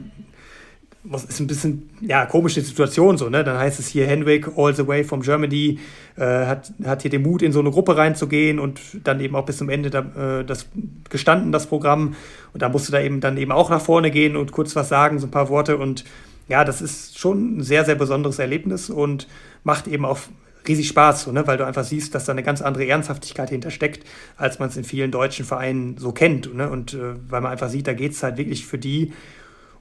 was 1.10 1.24
ist 1.24 1.40
ein 1.40 1.48
bisschen, 1.48 1.90
ja, 2.02 2.26
komische 2.26 2.62
Situation 2.62 3.18
so, 3.18 3.30
ne? 3.30 3.44
Dann 3.44 3.58
heißt 3.58 3.80
es 3.80 3.88
hier, 3.88 4.06
Henrik, 4.06 4.50
all 4.58 4.74
the 4.76 4.88
way 4.88 5.04
from 5.04 5.22
Germany, 5.22 5.80
äh, 6.18 6.46
hat, 6.46 6.74
hat 6.86 7.02
hier 7.02 7.12
den 7.12 7.22
Mut, 7.22 7.42
in 7.42 7.52
so 7.52 7.60
eine 7.60 7.72
Gruppe 7.72 7.96
reinzugehen 7.96 8.60
und 8.60 8.82
dann 9.04 9.20
eben 9.20 9.36
auch 9.36 9.46
bis 9.46 9.58
zum 9.58 9.70
Ende 9.70 9.90
da, 9.90 10.40
äh, 10.40 10.46
das 10.46 10.68
gestanden, 11.10 11.52
das 11.52 11.68
Programm. 11.68 12.16
Und 12.54 12.62
da 12.62 12.70
musst 12.70 12.88
du 12.88 12.92
da 12.92 13.00
eben 13.00 13.22
dann 13.22 13.38
eben 13.38 13.52
auch 13.52 13.70
nach 13.70 13.82
vorne 13.82 14.12
gehen 14.12 14.36
und 14.36 14.52
kurz 14.52 14.76
was 14.76 14.90
sagen, 14.90 15.20
so 15.20 15.28
ein 15.28 15.32
paar 15.32 15.50
Worte. 15.50 15.78
Und 15.78 16.04
ja, 16.48 16.64
das 16.64 16.82
ist 16.82 17.18
schon 17.18 17.58
ein 17.58 17.64
sehr, 17.64 17.86
sehr 17.86 17.96
besonderes 17.96 18.40
Erlebnis 18.40 18.90
und 18.90 19.28
macht 19.64 19.88
eben 19.88 20.06
auch 20.06 20.20
riesig 20.68 20.90
Spaß, 20.90 21.24
so, 21.24 21.32
ne? 21.32 21.48
weil 21.48 21.58
du 21.58 21.66
einfach 21.66 21.84
siehst, 21.84 22.14
dass 22.14 22.26
da 22.26 22.34
eine 22.34 22.44
ganz 22.44 22.62
andere 22.62 22.86
Ernsthaftigkeit 22.88 23.50
hintersteckt, 23.50 24.06
als 24.36 24.60
man 24.60 24.68
es 24.70 24.76
in 24.76 24.84
vielen 24.84 25.12
deutschen 25.12 25.46
Vereinen 25.46 25.98
so 25.98 26.12
kennt. 26.12 26.54
Ne? 26.54 26.70
Und 26.70 26.94
äh, 26.94 27.16
weil 27.30 27.42
man 27.42 27.52
einfach 27.52 27.70
sieht, 27.70 27.88
da 27.88 27.94
geht 27.94 28.12
es 28.12 28.24
halt 28.24 28.38
wirklich 28.38 28.66
für 28.66 28.78
die 28.78 29.14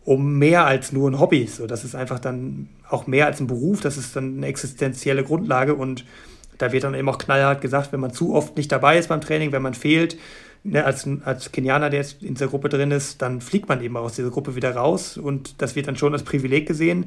um 0.07 0.39
mehr 0.39 0.65
als 0.65 0.93
nur 0.93 1.11
ein 1.11 1.19
Hobby. 1.19 1.47
So, 1.47 1.67
das 1.67 1.85
ist 1.85 1.95
einfach 1.95 2.21
dann 2.21 2.69
auch 2.89 3.07
mehr 3.09 3.27
als 3.27 3.41
ein 3.41 3.49
Beruf, 3.49 3.81
das 3.81 3.99
ist 3.99 4.15
dann 4.15 4.39
eine 4.39 4.47
existenzielle 4.47 5.25
Grundlage 5.25 5.75
und 5.75 6.05
da 6.59 6.73
wird 6.73 6.85
dann 6.85 6.95
eben 6.95 7.09
auch 7.09 7.19
knallhart 7.19 7.61
gesagt, 7.61 7.93
wenn 7.93 8.01
man 8.01 8.13
zu 8.13 8.35
oft 8.35 8.57
nicht 8.57 8.71
dabei 8.71 8.97
ist 8.97 9.09
beim 9.09 9.21
Training, 9.21 9.51
wenn 9.51 9.63
man 9.63 9.75
fehlt, 9.75 10.17
ne, 10.63 10.85
als, 10.85 11.09
als 11.25 11.51
Kenianer, 11.51 11.91
der 11.91 12.01
jetzt 12.01 12.23
in 12.23 12.35
dieser 12.35 12.47
Gruppe 12.47 12.69
drin 12.69 12.93
ist, 12.93 13.21
dann 13.21 13.41
fliegt 13.41 13.69
man 13.69 13.83
eben 13.83 13.97
aus 13.97 14.15
dieser 14.15 14.31
Gruppe 14.31 14.55
wieder 14.55 14.75
raus 14.77 15.19
und 15.19 15.61
das 15.61 15.75
wird 15.75 15.89
dann 15.89 15.97
schon 15.97 16.13
als 16.13 16.23
Privileg 16.23 16.67
gesehen, 16.67 17.07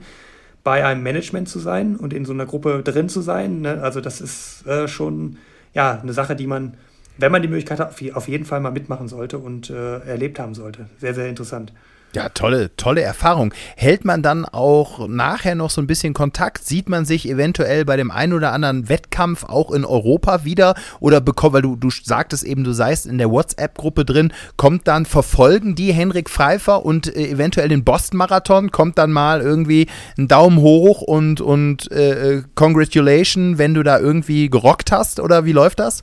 bei 0.66 0.86
einem 0.86 1.02
Management 1.02 1.48
zu 1.48 1.60
sein 1.60 1.96
und 1.96 2.14
in 2.14 2.26
so 2.26 2.34
einer 2.34 2.46
Gruppe 2.46 2.84
drin 2.84 3.08
zu 3.08 3.22
sein. 3.22 3.62
Ne? 3.62 3.82
Also 3.82 4.02
das 4.02 4.20
ist 4.20 4.68
äh, 4.68 4.90
schon 4.90 5.38
ja, 5.74 6.02
eine 6.02 6.12
Sache, 6.12 6.36
die 6.36 6.48
man, 6.48 6.74
wenn 7.18 7.32
man 7.32 7.42
die 7.42 7.48
Möglichkeit 7.48 7.80
hat, 7.80 7.96
auf 8.14 8.28
jeden 8.28 8.44
Fall 8.44 8.60
mal 8.60 8.72
mitmachen 8.72 9.08
sollte 9.08 9.38
und 9.38 9.70
äh, 9.70 10.00
erlebt 10.00 10.38
haben 10.38 10.54
sollte. 10.54 10.88
Sehr, 11.00 11.14
sehr 11.14 11.30
interessant. 11.30 11.72
Ja, 12.16 12.30
tolle, 12.30 12.76
tolle 12.76 13.04
Erfahrung. 13.04 13.54
Hält 13.76 14.04
man 14.04 14.24
dann 14.24 14.44
auch 14.44 15.08
nachher 15.08 15.54
noch 15.54 15.70
so 15.70 15.80
ein 15.80 15.86
bisschen 15.86 16.16
Kontakt? 16.16 16.66
Sieht 16.66 16.90
man 16.90 17.06
sich 17.06 17.30
eventuell 17.30 17.86
bei 17.86 17.98
dem 17.98 18.10
einen 18.10 18.34
oder 18.34 18.52
anderen 18.52 18.90
Wettkampf 18.90 19.44
auch 19.44 19.72
in 19.72 19.86
Europa 19.86 20.44
wieder? 20.44 20.74
Oder 21.00 21.22
bekommt, 21.22 21.54
weil 21.54 21.62
du, 21.62 21.76
du 21.76 21.92
sagtest 21.92 22.44
eben, 22.44 22.64
du 22.64 22.72
seist 22.72 23.06
in 23.06 23.20
der 23.20 23.30
WhatsApp-Gruppe 23.30 24.06
drin, 24.06 24.34
kommt 24.58 24.88
dann, 24.88 25.06
verfolgen 25.06 25.76
die 25.76 25.94
Henrik 25.94 26.32
Pfeiffer 26.32 26.84
und 26.84 27.16
äh, 27.16 27.28
eventuell 27.28 27.70
den 27.70 27.84
Boston-Marathon? 27.84 28.72
Kommt 28.72 28.98
dann 28.98 29.12
mal 29.12 29.42
irgendwie 29.42 29.86
ein 30.18 30.28
Daumen 30.28 30.58
hoch 30.58 31.04
und, 31.04 31.42
und 31.42 31.92
äh, 31.92 32.38
äh 32.38 32.44
Congratulation, 32.56 33.60
wenn 33.60 33.76
du 33.76 33.84
da 33.84 34.00
irgendwie 34.00 34.50
gerockt 34.50 34.92
hast? 34.92 35.20
Oder 35.20 35.46
wie 35.46 35.52
läuft 35.52 35.80
das? 35.80 36.02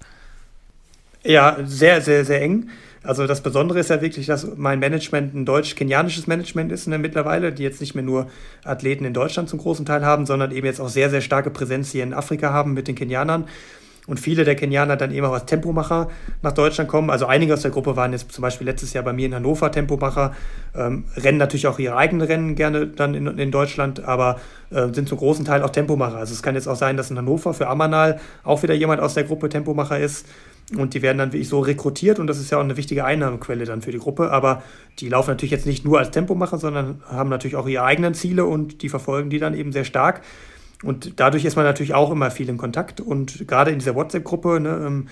Ja, 1.24 1.56
sehr, 1.64 2.00
sehr, 2.00 2.24
sehr 2.24 2.40
eng. 2.42 2.68
Also 3.06 3.26
das 3.26 3.40
Besondere 3.40 3.78
ist 3.78 3.90
ja 3.90 4.00
wirklich, 4.00 4.26
dass 4.26 4.56
mein 4.56 4.78
Management 4.78 5.34
ein 5.34 5.44
deutsch-kenianisches 5.44 6.26
Management 6.26 6.72
ist 6.72 6.86
ne, 6.88 6.98
mittlerweile, 6.98 7.52
die 7.52 7.62
jetzt 7.62 7.80
nicht 7.80 7.94
mehr 7.94 8.04
nur 8.04 8.26
Athleten 8.64 9.04
in 9.04 9.14
Deutschland 9.14 9.48
zum 9.48 9.58
großen 9.58 9.86
Teil 9.86 10.04
haben, 10.04 10.26
sondern 10.26 10.50
eben 10.50 10.66
jetzt 10.66 10.80
auch 10.80 10.88
sehr, 10.88 11.10
sehr 11.10 11.20
starke 11.20 11.50
Präsenz 11.50 11.92
hier 11.92 12.02
in 12.02 12.12
Afrika 12.12 12.52
haben 12.52 12.74
mit 12.74 12.88
den 12.88 12.94
Kenianern. 12.94 13.44
Und 14.06 14.20
viele 14.20 14.44
der 14.44 14.54
Kenianer 14.54 14.96
dann 14.96 15.12
eben 15.12 15.26
auch 15.26 15.32
als 15.32 15.46
Tempomacher 15.46 16.08
nach 16.42 16.52
Deutschland 16.52 16.88
kommen. 16.88 17.10
Also 17.10 17.26
einige 17.26 17.54
aus 17.54 17.62
der 17.62 17.72
Gruppe 17.72 17.96
waren 17.96 18.12
jetzt 18.12 18.30
zum 18.30 18.42
Beispiel 18.42 18.66
letztes 18.66 18.92
Jahr 18.92 19.02
bei 19.02 19.12
mir 19.12 19.26
in 19.26 19.34
Hannover 19.34 19.72
Tempomacher, 19.72 20.32
ähm, 20.76 21.04
rennen 21.16 21.38
natürlich 21.38 21.66
auch 21.66 21.78
ihre 21.78 21.96
eigenen 21.96 22.26
Rennen 22.26 22.54
gerne 22.54 22.86
dann 22.86 23.14
in, 23.14 23.26
in 23.38 23.50
Deutschland, 23.50 24.04
aber 24.04 24.38
äh, 24.70 24.92
sind 24.92 25.08
zum 25.08 25.18
großen 25.18 25.44
Teil 25.44 25.62
auch 25.62 25.70
Tempomacher. 25.70 26.18
Also 26.18 26.34
es 26.34 26.42
kann 26.42 26.54
jetzt 26.54 26.68
auch 26.68 26.76
sein, 26.76 26.96
dass 26.96 27.10
in 27.10 27.18
Hannover 27.18 27.52
für 27.52 27.66
Amanal 27.66 28.20
auch 28.44 28.62
wieder 28.62 28.74
jemand 28.74 29.00
aus 29.00 29.14
der 29.14 29.24
Gruppe 29.24 29.48
Tempomacher 29.48 29.98
ist. 29.98 30.26
Und 30.74 30.94
die 30.94 31.02
werden 31.02 31.18
dann 31.18 31.32
wirklich 31.32 31.48
so 31.48 31.60
rekrutiert 31.60 32.18
und 32.18 32.26
das 32.26 32.38
ist 32.38 32.50
ja 32.50 32.58
auch 32.58 32.64
eine 32.64 32.76
wichtige 32.76 33.04
Einnahmequelle 33.04 33.66
dann 33.66 33.82
für 33.82 33.92
die 33.92 33.98
Gruppe. 33.98 34.32
Aber 34.32 34.64
die 34.98 35.08
laufen 35.08 35.30
natürlich 35.30 35.52
jetzt 35.52 35.66
nicht 35.66 35.84
nur 35.84 36.00
als 36.00 36.10
Tempomacher, 36.10 36.58
sondern 36.58 37.02
haben 37.08 37.30
natürlich 37.30 37.54
auch 37.54 37.68
ihre 37.68 37.84
eigenen 37.84 38.14
Ziele 38.14 38.44
und 38.46 38.82
die 38.82 38.88
verfolgen 38.88 39.30
die 39.30 39.38
dann 39.38 39.54
eben 39.54 39.70
sehr 39.70 39.84
stark. 39.84 40.22
Und 40.82 41.20
dadurch 41.20 41.44
ist 41.44 41.54
man 41.54 41.64
natürlich 41.64 41.94
auch 41.94 42.10
immer 42.10 42.32
viel 42.32 42.48
in 42.48 42.56
Kontakt. 42.56 43.00
Und 43.00 43.46
gerade 43.46 43.70
in 43.70 43.78
dieser 43.78 43.94
WhatsApp-Gruppe, 43.94 44.58
ne, 44.58 44.84
ähm, 44.86 45.08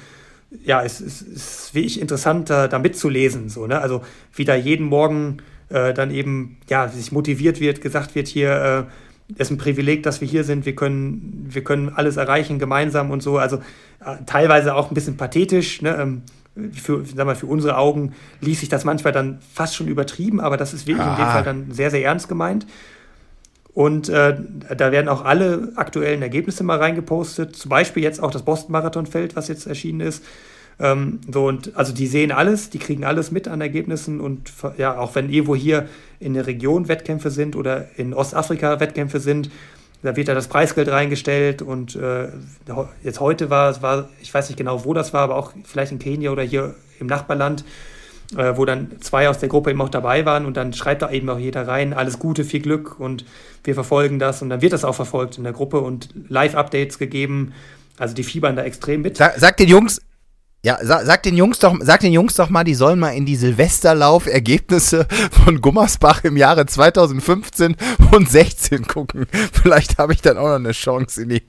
ja, 0.65 0.83
es, 0.83 1.01
es, 1.01 1.23
es, 1.23 1.67
ist 1.67 1.75
wirklich 1.75 2.01
interessant, 2.01 2.51
da, 2.51 2.67
da 2.67 2.79
mitzulesen. 2.81 3.49
So, 3.49 3.67
ne? 3.67 3.81
Also 3.81 4.03
wie 4.35 4.45
da 4.45 4.57
jeden 4.57 4.87
Morgen 4.87 5.39
äh, 5.69 5.95
dann 5.95 6.11
eben 6.11 6.59
ja, 6.69 6.89
sich 6.89 7.13
motiviert 7.13 7.61
wird, 7.61 7.81
gesagt 7.81 8.15
wird 8.15 8.27
hier, 8.29 8.89
äh, 8.89 9.14
ist 9.37 9.51
ein 9.51 9.59
Privileg, 9.59 10.03
dass 10.03 10.21
wir 10.21 10.29
hier 10.29 10.45
sind, 10.45 10.67
wir 10.67 10.75
können, 10.75 11.47
wir 11.49 11.65
können 11.65 11.91
alles 11.95 12.17
erreichen 12.17 12.59
gemeinsam 12.59 13.11
und 13.11 13.23
so. 13.23 13.39
Also 13.39 13.57
äh, 14.05 14.17
teilweise 14.27 14.75
auch 14.75 14.91
ein 14.91 14.95
bisschen 14.95 15.17
pathetisch. 15.17 15.83
Ne? 15.83 15.97
Ähm, 15.99 16.23
für, 16.73 17.05
sag 17.05 17.27
mal, 17.27 17.35
für 17.35 17.47
unsere 17.47 17.77
Augen 17.77 18.13
ließ 18.41 18.61
sich 18.61 18.69
das 18.69 18.85
manchmal 18.85 19.13
dann 19.13 19.39
fast 19.53 19.75
schon 19.75 19.89
übertrieben, 19.89 20.41
aber 20.41 20.57
das 20.57 20.73
ist 20.73 20.87
wirklich 20.87 21.07
Aha. 21.07 21.17
in 21.17 21.23
dem 21.23 21.33
Fall 21.33 21.43
dann 21.43 21.73
sehr, 21.73 21.91
sehr 21.91 22.05
ernst 22.05 22.29
gemeint. 22.29 22.67
Und 23.73 24.09
äh, 24.09 24.37
da 24.77 24.93
werden 24.93 25.09
auch 25.09 25.25
alle 25.25 25.73
aktuellen 25.75 26.23
Ergebnisse 26.23 26.63
mal 26.63 26.79
reingepostet. 26.79 27.57
Zum 27.57 27.71
Beispiel 27.71 28.05
jetzt 28.05 28.23
auch 28.23 28.31
das 28.31 28.43
Boston-Marathon-Feld, 28.43 29.35
was 29.35 29.49
jetzt 29.49 29.67
erschienen 29.67 30.01
ist. 30.01 30.23
Ähm, 30.81 31.21
so 31.31 31.47
und 31.47 31.77
also 31.77 31.93
die 31.93 32.07
sehen 32.07 32.33
alles, 32.33 32.71
die 32.71 32.79
kriegen 32.79 33.05
alles 33.05 33.31
mit 33.31 33.47
an 33.47 33.61
Ergebnissen 33.61 34.21
und 34.21 34.53
ja, 34.77 34.99
auch 34.99 35.15
wenn 35.15 35.31
irgendwo 35.31 35.55
hier 35.55 35.89
in 36.21 36.35
der 36.35 36.47
Region 36.47 36.89
Wettkämpfe 36.89 37.31
sind 37.31 37.55
oder 37.55 37.87
in 37.97 38.13
Ostafrika 38.13 38.81
Wettkämpfe 38.81 39.21
sind, 39.21 39.51
da 40.03 40.17
wird 40.17 40.29
da 40.29 40.35
das 40.35 40.49
Preisgeld 40.49 40.89
reingestellt 40.89 41.63
und 41.63 41.97
äh, 41.97 42.29
jetzt 43.03 43.21
heute 43.21 43.51
war 43.51 43.71
es 43.71 43.83
war, 43.83 44.09
ich 44.21 44.35
weiß 44.35 44.49
nicht 44.49 44.59
genau, 44.59 44.85
wo 44.85 44.95
das 44.95 45.13
war, 45.13 45.23
aber 45.23 45.37
auch 45.37 45.53
vielleicht 45.65 45.93
in 45.93 45.99
Kenia 45.99 46.31
oder 46.31 46.43
hier 46.43 46.75
im 46.99 47.07
Nachbarland, 47.07 47.65
äh, 48.37 48.57
wo 48.57 48.65
dann 48.65 49.01
zwei 49.01 49.29
aus 49.29 49.39
der 49.39 49.49
Gruppe 49.49 49.71
eben 49.71 49.81
auch 49.81 49.89
dabei 49.89 50.27
waren 50.27 50.45
und 50.45 50.57
dann 50.57 50.73
schreibt 50.73 51.03
da 51.03 51.11
eben 51.11 51.31
auch 51.31 51.39
jeder 51.39 51.69
rein, 51.69 51.93
alles 51.93 52.19
Gute, 52.19 52.45
viel 52.45 52.61
Glück 52.61 52.99
und 52.99 53.25
wir 53.63 53.75
verfolgen 53.75 54.19
das 54.19 54.43
und 54.43 54.51
dann 54.51 54.61
wird 54.61 54.73
das 54.73 54.85
auch 54.85 54.95
verfolgt 54.95 55.39
in 55.39 55.45
der 55.45 55.53
Gruppe 55.53 55.81
und 55.81 56.09
Live-Updates 56.29 56.99
gegeben. 56.99 57.53
Also 57.97 58.15
die 58.15 58.25
fiebern 58.25 58.57
da 58.57 58.65
extrem 58.65 59.03
mit. 59.03 59.17
Sag, 59.17 59.39
sag 59.39 59.57
den 59.57 59.69
Jungs, 59.69 60.01
ja, 60.65 60.79
sag, 60.83 61.05
sag, 61.05 61.23
den 61.23 61.37
Jungs 61.37 61.59
doch, 61.59 61.77
sag 61.83 62.01
den 62.01 62.13
Jungs 62.15 62.35
doch 62.37 62.49
mal, 62.49 62.65
die 62.65 62.75
sollen 62.75 62.99
mal 62.99 63.11
in 63.11 63.27
die 63.27 63.37
Silvesterlauf-Ergebnisse 63.37 65.07
von 65.31 65.61
Gummersbach 65.61 66.25
im 66.25 66.39
Jahre 66.39 66.65
2015 66.65 67.77
und 68.13 68.31
16 68.31 68.87
gucken. 68.87 69.27
Vielleicht 69.53 69.99
habe 69.99 70.15
ich 70.15 70.23
dann 70.23 70.39
auch 70.39 70.47
noch 70.49 70.55
eine 70.55 70.73
Chance, 70.73 71.23
in 71.23 71.29
die 71.29 71.43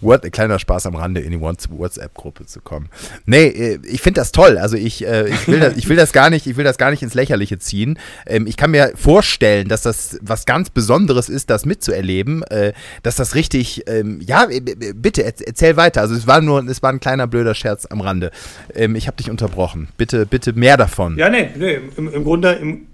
What, 0.00 0.30
kleiner 0.32 0.58
Spaß 0.58 0.86
am 0.86 0.96
Rande, 0.96 1.20
in 1.20 1.32
die 1.32 1.40
WhatsApp-Gruppe 1.40 2.46
zu 2.46 2.60
kommen. 2.60 2.88
Nee, 3.24 3.46
äh, 3.46 3.78
ich 3.84 4.02
finde 4.02 4.20
das 4.20 4.32
toll. 4.32 4.58
Also 4.58 4.76
ich, 4.76 5.06
äh, 5.06 5.28
ich, 5.28 5.48
will 5.48 5.60
das, 5.60 5.76
ich 5.76 5.88
will 5.88 5.96
das 5.96 6.12
gar 6.12 6.30
nicht, 6.30 6.46
ich 6.46 6.56
will 6.56 6.64
das 6.64 6.76
gar 6.76 6.90
nicht 6.90 7.02
ins 7.02 7.14
Lächerliche 7.14 7.58
ziehen. 7.58 7.98
Ähm, 8.26 8.46
ich 8.46 8.56
kann 8.56 8.72
mir 8.72 8.92
vorstellen, 8.94 9.68
dass 9.68 9.82
das 9.82 10.18
was 10.22 10.44
ganz 10.44 10.70
Besonderes 10.70 11.28
ist, 11.28 11.50
das 11.50 11.66
mitzuerleben, 11.66 12.42
äh, 12.44 12.72
dass 13.02 13.16
das 13.16 13.34
richtig, 13.34 13.84
ähm, 13.86 14.20
ja, 14.20 14.48
bitte 14.94 15.24
erzähl 15.24 15.76
weiter. 15.76 16.00
Also 16.00 16.14
es 16.14 16.26
war 16.26 16.40
nur, 16.40 16.64
es 16.68 16.82
war 16.82 16.90
ein 16.90 17.00
kleiner 17.00 17.26
blöder 17.26 17.54
Scherz 17.54 17.86
am 17.86 18.00
Rande. 18.00 18.30
Ähm, 18.74 18.94
ich 18.96 19.06
habe 19.06 19.16
dich 19.16 19.30
unterbrochen. 19.30 19.88
Bitte, 19.96 20.26
bitte 20.26 20.52
mehr 20.52 20.76
davon. 20.76 21.16
Ja, 21.16 21.28
nee, 21.28 21.50
nee 21.56 21.78
im, 21.96 22.12
im 22.12 22.24
Grunde, 22.24 22.52
im, 22.52 22.86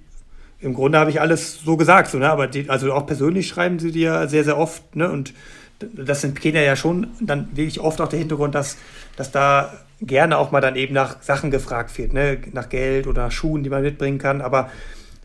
im 0.60 0.74
Grunde 0.74 0.98
habe 0.98 1.10
ich 1.10 1.20
alles 1.20 1.60
so 1.64 1.76
gesagt, 1.76 2.10
so, 2.10 2.18
ne? 2.18 2.30
aber 2.30 2.46
die, 2.46 2.68
also 2.70 2.92
auch 2.92 3.06
persönlich 3.06 3.48
schreiben 3.48 3.78
sie 3.78 3.92
dir 3.92 4.28
sehr, 4.28 4.44
sehr 4.44 4.58
oft. 4.58 4.96
Ne? 4.96 5.10
Und 5.10 5.34
das 5.78 6.22
sind 6.22 6.40
Kenia 6.40 6.62
ja 6.62 6.76
schon 6.76 7.08
dann 7.20 7.48
wirklich 7.54 7.80
oft 7.80 8.00
auch 8.00 8.08
der 8.08 8.18
Hintergrund, 8.18 8.54
dass, 8.54 8.76
dass 9.16 9.30
da 9.30 9.72
gerne 10.00 10.38
auch 10.38 10.50
mal 10.50 10.60
dann 10.60 10.76
eben 10.76 10.94
nach 10.94 11.22
Sachen 11.22 11.50
gefragt 11.50 11.96
wird, 11.98 12.12
ne? 12.12 12.38
nach 12.52 12.68
Geld 12.68 13.06
oder 13.06 13.30
Schuhen, 13.30 13.62
die 13.62 13.70
man 13.70 13.82
mitbringen 13.82 14.18
kann. 14.18 14.40
Aber 14.40 14.70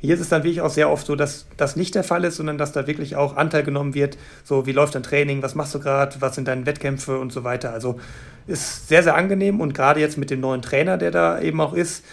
hier 0.01 0.15
ist 0.15 0.19
es 0.19 0.29
dann 0.29 0.43
wirklich 0.43 0.61
auch 0.61 0.71
sehr 0.71 0.89
oft 0.89 1.05
so, 1.05 1.15
dass 1.15 1.45
das 1.57 1.75
nicht 1.75 1.93
der 1.93 2.03
Fall 2.03 2.23
ist, 2.23 2.37
sondern 2.37 2.57
dass 2.57 2.71
da 2.71 2.87
wirklich 2.87 3.15
auch 3.15 3.37
Anteil 3.37 3.61
genommen 3.61 3.93
wird. 3.93 4.17
So, 4.43 4.65
wie 4.65 4.71
läuft 4.71 4.95
dein 4.95 5.03
Training, 5.03 5.43
was 5.43 5.53
machst 5.53 5.75
du 5.75 5.79
gerade, 5.79 6.15
was 6.19 6.33
sind 6.33 6.47
deine 6.47 6.65
Wettkämpfe 6.65 7.19
und 7.19 7.31
so 7.31 7.43
weiter. 7.43 7.71
Also 7.71 7.99
ist 8.47 8.87
sehr, 8.87 9.03
sehr 9.03 9.15
angenehm 9.15 9.61
und 9.61 9.75
gerade 9.75 9.99
jetzt 9.99 10.17
mit 10.17 10.31
dem 10.31 10.39
neuen 10.39 10.63
Trainer, 10.63 10.97
der 10.97 11.11
da 11.11 11.39
eben 11.39 11.61
auch 11.61 11.73
ist, 11.73 12.03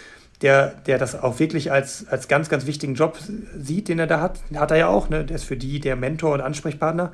der, 0.43 0.67
der 0.85 0.99
das 0.99 1.19
auch 1.21 1.39
wirklich 1.39 1.71
als, 1.71 2.07
als 2.07 2.27
ganz, 2.27 2.47
ganz 2.47 2.67
wichtigen 2.67 2.93
Job 2.93 3.17
sieht, 3.57 3.87
den 3.87 3.97
er 3.97 4.07
da 4.07 4.21
hat, 4.21 4.39
hat 4.55 4.69
er 4.69 4.77
ja 4.77 4.87
auch, 4.87 5.09
ne? 5.09 5.25
der 5.25 5.35
ist 5.35 5.43
für 5.45 5.57
die 5.57 5.79
der 5.79 5.95
Mentor 5.95 6.33
und 6.33 6.41
Ansprechpartner, 6.41 7.11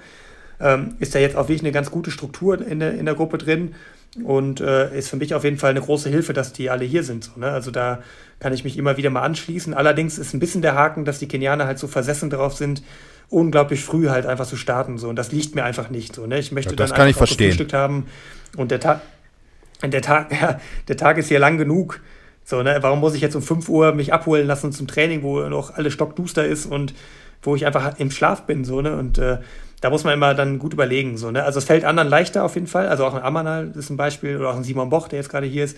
ähm, 0.60 0.96
ist 1.00 1.16
da 1.16 1.20
jetzt 1.20 1.38
auch 1.38 1.48
wirklich 1.48 1.62
eine 1.62 1.72
ganz 1.72 1.90
gute 1.90 2.12
Struktur 2.12 2.62
in 2.66 2.80
der, 2.80 2.94
in 2.94 3.06
der 3.06 3.16
Gruppe 3.16 3.38
drin 3.38 3.76
und 4.24 4.62
äh, 4.62 4.98
ist 4.98 5.10
für 5.10 5.18
mich 5.18 5.34
auf 5.34 5.44
jeden 5.44 5.58
Fall 5.58 5.72
eine 5.72 5.82
große 5.82 6.10
Hilfe, 6.10 6.34
dass 6.34 6.54
die 6.54 6.70
alle 6.70 6.86
hier 6.86 7.04
sind. 7.04 7.26
So, 7.26 7.40
ne? 7.40 7.52
Also 7.52 7.72
da 7.72 8.00
kann 8.40 8.54
ich 8.54 8.64
mich 8.64 8.78
immer 8.78 8.98
wieder 8.98 9.10
mal 9.10 9.22
anschließen. 9.22 9.74
Allerdings 9.74 10.18
ist 10.18 10.34
ein 10.34 10.40
bisschen 10.40 10.62
der 10.62 10.76
Haken, 10.76 11.06
dass 11.06 11.20
die 11.20 11.28
Kenianer 11.28 11.66
halt 11.66 11.80
so 11.80 11.88
versessen 11.88 12.30
darauf 12.30 12.56
sind, 12.56 12.82
unglaublich 13.30 13.84
früh 13.84 14.10
halt 14.10 14.26
einfach 14.26 14.48
zu 14.48 14.56
starten. 14.56 14.98
So. 14.98 15.10
Und 15.10 15.18
das 15.18 15.32
liegt 15.32 15.56
mir 15.56 15.64
einfach 15.64 15.90
nicht 15.90 16.16
so. 16.16 16.26
Ne? 16.28 16.40
Ich 16.40 16.52
möchte 16.52 16.72
ja, 16.72 16.76
das 16.78 16.92
dann 16.92 16.98
kann 16.98 17.08
einfach 17.08 17.24
ich 17.24 17.38
verstehen. 17.38 17.74
haben. 17.74 18.06
Und 18.56 18.72
der 18.72 18.80
Tag, 18.80 19.02
der 19.84 20.02
Tag, 20.02 20.32
ja, 20.42 20.60
der 20.88 20.98
Tag 20.98 21.18
ist 21.18 21.28
hier 21.28 21.40
lang 21.40 21.58
genug. 21.58 22.00
So, 22.46 22.62
ne? 22.64 22.78
Warum 22.82 23.00
muss 23.00 23.16
ich 23.16 23.22
jetzt 23.22 23.36
um 23.36 23.42
5 23.42 23.68
Uhr 23.68 23.94
mich 23.94 24.14
abholen 24.14 24.48
lassen 24.48 24.72
zum 24.72 24.88
Training, 24.88 25.24
wo 25.24 25.42
noch 25.50 25.74
alles 25.74 25.94
stockduster 25.94 26.46
ist 26.46 26.66
und 26.68 26.94
wo 27.42 27.56
ich 27.56 27.66
einfach 27.66 28.00
im 28.00 28.12
Schlaf 28.12 28.44
bin, 28.44 28.64
so, 28.64 28.82
ne? 28.82 28.96
Und 28.96 29.18
äh, 29.18 29.40
da 29.82 29.90
muss 29.90 30.04
man 30.04 30.14
immer 30.14 30.34
dann 30.34 30.60
gut 30.60 30.74
überlegen, 30.74 31.18
so, 31.18 31.32
ne? 31.32 31.44
Also 31.44 31.60
es 31.60 31.66
fällt 31.66 31.86
anderen 31.86 32.10
leichter 32.10 32.44
auf 32.44 32.56
jeden 32.56 32.68
Fall. 32.68 32.88
Also 32.88 33.06
auch 33.06 33.14
ein 33.14 33.22
Amanal 33.22 33.72
ist 33.76 33.90
ein 33.90 33.98
Beispiel 33.98 34.38
oder 34.38 34.50
auch 34.50 34.56
ein 34.56 34.64
Simon 34.64 34.90
Boch, 34.90 35.08
der 35.08 35.20
jetzt 35.20 35.30
gerade 35.30 35.48
hier 35.48 35.66
ist 35.66 35.78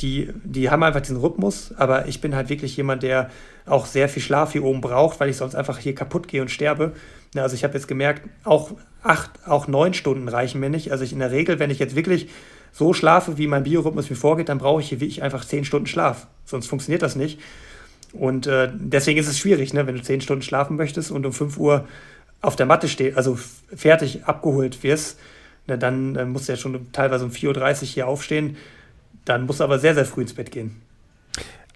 die, 0.00 0.30
die 0.42 0.70
haben 0.70 0.82
einfach 0.82 1.00
diesen 1.00 1.18
Rhythmus, 1.18 1.72
aber 1.76 2.08
ich 2.08 2.20
bin 2.20 2.34
halt 2.34 2.48
wirklich 2.48 2.76
jemand, 2.76 3.02
der 3.02 3.30
auch 3.64 3.86
sehr 3.86 4.08
viel 4.08 4.22
Schlaf 4.22 4.52
hier 4.52 4.64
oben 4.64 4.80
braucht, 4.80 5.20
weil 5.20 5.30
ich 5.30 5.36
sonst 5.36 5.54
einfach 5.54 5.78
hier 5.78 5.94
kaputt 5.94 6.26
gehe 6.26 6.42
und 6.42 6.50
sterbe. 6.50 6.92
Also 7.36 7.54
ich 7.54 7.64
habe 7.64 7.74
jetzt 7.74 7.86
gemerkt, 7.86 8.28
auch 8.42 8.72
acht, 9.02 9.30
auch 9.46 9.68
neun 9.68 9.94
Stunden 9.94 10.28
reichen 10.28 10.60
mir 10.60 10.68
nicht. 10.68 10.90
Also 10.90 11.04
ich 11.04 11.12
in 11.12 11.20
der 11.20 11.30
Regel, 11.30 11.58
wenn 11.58 11.70
ich 11.70 11.78
jetzt 11.78 11.94
wirklich 11.94 12.28
so 12.72 12.92
schlafe, 12.92 13.38
wie 13.38 13.46
mein 13.46 13.62
Biorhythmus 13.62 14.10
mir 14.10 14.16
vorgeht, 14.16 14.48
dann 14.48 14.58
brauche 14.58 14.80
ich 14.80 14.88
hier 14.88 15.00
wirklich 15.00 15.22
einfach 15.22 15.44
zehn 15.44 15.64
Stunden 15.64 15.86
Schlaf. 15.86 16.26
Sonst 16.44 16.66
funktioniert 16.66 17.02
das 17.02 17.14
nicht. 17.14 17.38
Und 18.12 18.46
äh, 18.46 18.70
deswegen 18.74 19.18
ist 19.18 19.28
es 19.28 19.38
schwierig, 19.38 19.74
ne? 19.74 19.86
wenn 19.86 19.96
du 19.96 20.02
zehn 20.02 20.20
Stunden 20.20 20.42
schlafen 20.42 20.76
möchtest 20.76 21.10
und 21.10 21.24
um 21.24 21.32
fünf 21.32 21.56
Uhr 21.56 21.86
auf 22.44 22.56
der 22.56 22.66
Matte 22.66 22.88
stehst, 22.88 23.16
also 23.16 23.38
fertig 23.74 24.24
abgeholt 24.24 24.82
wirst, 24.82 25.18
na, 25.66 25.76
dann 25.76 26.16
äh, 26.16 26.24
musst 26.24 26.48
du 26.48 26.52
ja 26.52 26.58
schon 26.58 26.92
teilweise 26.92 27.24
um 27.24 27.30
4.30 27.30 27.82
Uhr 27.82 27.88
hier 27.88 28.08
aufstehen. 28.08 28.56
Dann 29.24 29.46
musst 29.46 29.60
du 29.60 29.64
aber 29.64 29.78
sehr, 29.78 29.94
sehr 29.94 30.04
früh 30.04 30.22
ins 30.22 30.34
Bett 30.34 30.50
gehen. 30.50 30.82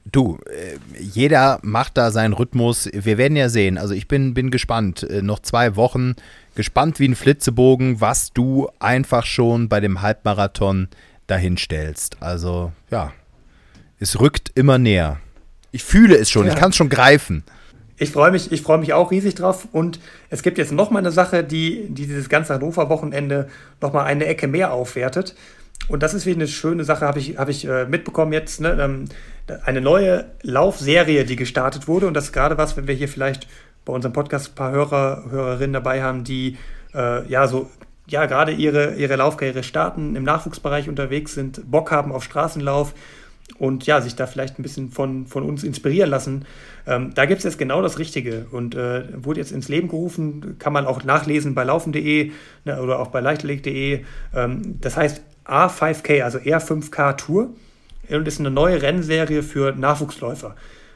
Du, 0.04 0.38
äh, 0.46 0.78
jeder 0.98 1.58
macht 1.62 1.96
da 1.96 2.10
seinen 2.10 2.32
Rhythmus. 2.32 2.88
Wir 2.92 3.18
werden 3.18 3.36
ja 3.36 3.48
sehen. 3.48 3.78
Also 3.78 3.94
ich 3.94 4.08
bin, 4.08 4.34
bin 4.34 4.50
gespannt. 4.50 5.02
Äh, 5.04 5.22
noch 5.22 5.40
zwei 5.40 5.76
Wochen. 5.76 6.14
Gespannt 6.54 6.98
wie 6.98 7.08
ein 7.08 7.14
Flitzebogen, 7.14 8.00
was 8.00 8.32
du 8.32 8.68
einfach 8.78 9.24
schon 9.24 9.68
bei 9.68 9.80
dem 9.80 10.02
Halbmarathon 10.02 10.88
dahinstellst. 11.26 12.18
Also 12.20 12.72
ja, 12.90 13.12
es 14.00 14.20
rückt 14.20 14.50
immer 14.54 14.78
näher. 14.78 15.18
Ich 15.70 15.84
fühle 15.84 16.16
es 16.16 16.30
schon, 16.30 16.46
ja. 16.46 16.52
ich 16.52 16.58
kann 16.58 16.70
es 16.70 16.76
schon 16.76 16.88
greifen. 16.88 17.44
Ich 17.98 18.12
freue 18.12 18.30
mich, 18.30 18.52
ich 18.52 18.66
mich 18.66 18.92
auch 18.92 19.10
riesig 19.10 19.34
drauf. 19.34 19.68
Und 19.72 20.00
es 20.30 20.42
gibt 20.42 20.58
jetzt 20.58 20.72
noch 20.72 20.90
mal 20.90 21.00
eine 21.00 21.10
Sache, 21.10 21.44
die, 21.44 21.88
die 21.88 22.06
dieses 22.06 22.28
ganze 22.28 22.54
Hannover-Wochenende 22.54 23.48
noch 23.80 23.92
mal 23.92 24.04
eine 24.04 24.26
Ecke 24.26 24.46
mehr 24.46 24.72
aufwertet. 24.72 25.34
Und 25.88 26.02
das 26.02 26.14
ist 26.14 26.26
wie 26.26 26.32
eine 26.32 26.48
schöne 26.48 26.84
Sache, 26.84 27.06
habe 27.06 27.18
ich, 27.18 27.38
hab 27.38 27.48
ich 27.48 27.66
äh, 27.66 27.86
mitbekommen 27.86 28.32
jetzt. 28.32 28.60
Ne? 28.60 28.76
Ähm, 28.80 29.04
eine 29.64 29.80
neue 29.80 30.26
Laufserie, 30.42 31.24
die 31.24 31.36
gestartet 31.36 31.88
wurde. 31.88 32.06
Und 32.06 32.14
das 32.14 32.26
ist 32.26 32.32
gerade 32.32 32.58
was, 32.58 32.76
wenn 32.76 32.86
wir 32.86 32.94
hier 32.94 33.08
vielleicht 33.08 33.46
bei 33.84 33.92
unserem 33.92 34.12
Podcast 34.12 34.50
ein 34.50 34.54
paar 34.54 34.72
Hörer, 34.72 35.24
Hörerinnen 35.30 35.72
dabei 35.72 36.02
haben, 36.02 36.24
die 36.24 36.58
äh, 36.94 37.26
ja 37.28 37.48
so 37.48 37.70
ja 38.06 38.26
gerade 38.26 38.52
ihre, 38.52 38.94
ihre 38.94 39.16
Laufkarriere 39.16 39.62
starten, 39.62 40.16
im 40.16 40.24
Nachwuchsbereich 40.24 40.88
unterwegs 40.88 41.34
sind, 41.34 41.70
Bock 41.70 41.90
haben 41.90 42.12
auf 42.12 42.24
Straßenlauf 42.24 42.94
und 43.58 43.86
ja, 43.86 44.00
sich 44.00 44.14
da 44.14 44.26
vielleicht 44.26 44.58
ein 44.58 44.62
bisschen 44.62 44.90
von, 44.90 45.26
von 45.26 45.42
uns 45.42 45.64
inspirieren 45.64 46.10
lassen. 46.10 46.44
Ähm, 46.86 47.12
da 47.14 47.24
gibt 47.24 47.38
es 47.38 47.44
jetzt 47.44 47.58
genau 47.58 47.82
das 47.82 47.98
Richtige 47.98 48.46
und 48.50 48.74
äh, 48.74 49.04
wurde 49.24 49.40
jetzt 49.40 49.52
ins 49.52 49.68
Leben 49.68 49.88
gerufen, 49.88 50.56
kann 50.58 50.72
man 50.72 50.86
auch 50.86 51.02
nachlesen 51.02 51.54
bei 51.54 51.64
laufen.de 51.64 52.32
ne, 52.64 52.82
oder 52.82 53.00
auch 53.00 53.08
bei 53.08 53.20
leichtlegt.de. 53.20 54.04
Ähm, 54.34 54.76
das 54.80 54.96
heißt 54.96 55.22
A5K, 55.44 56.22
also 56.22 56.38
R5K 56.38 57.16
Tour 57.16 57.50
und 58.10 58.28
ist 58.28 58.40
eine 58.40 58.50
neue 58.50 58.80
Rennserie 58.80 59.42
für 59.42 59.72
Nachwuchsläufer. 59.72 60.54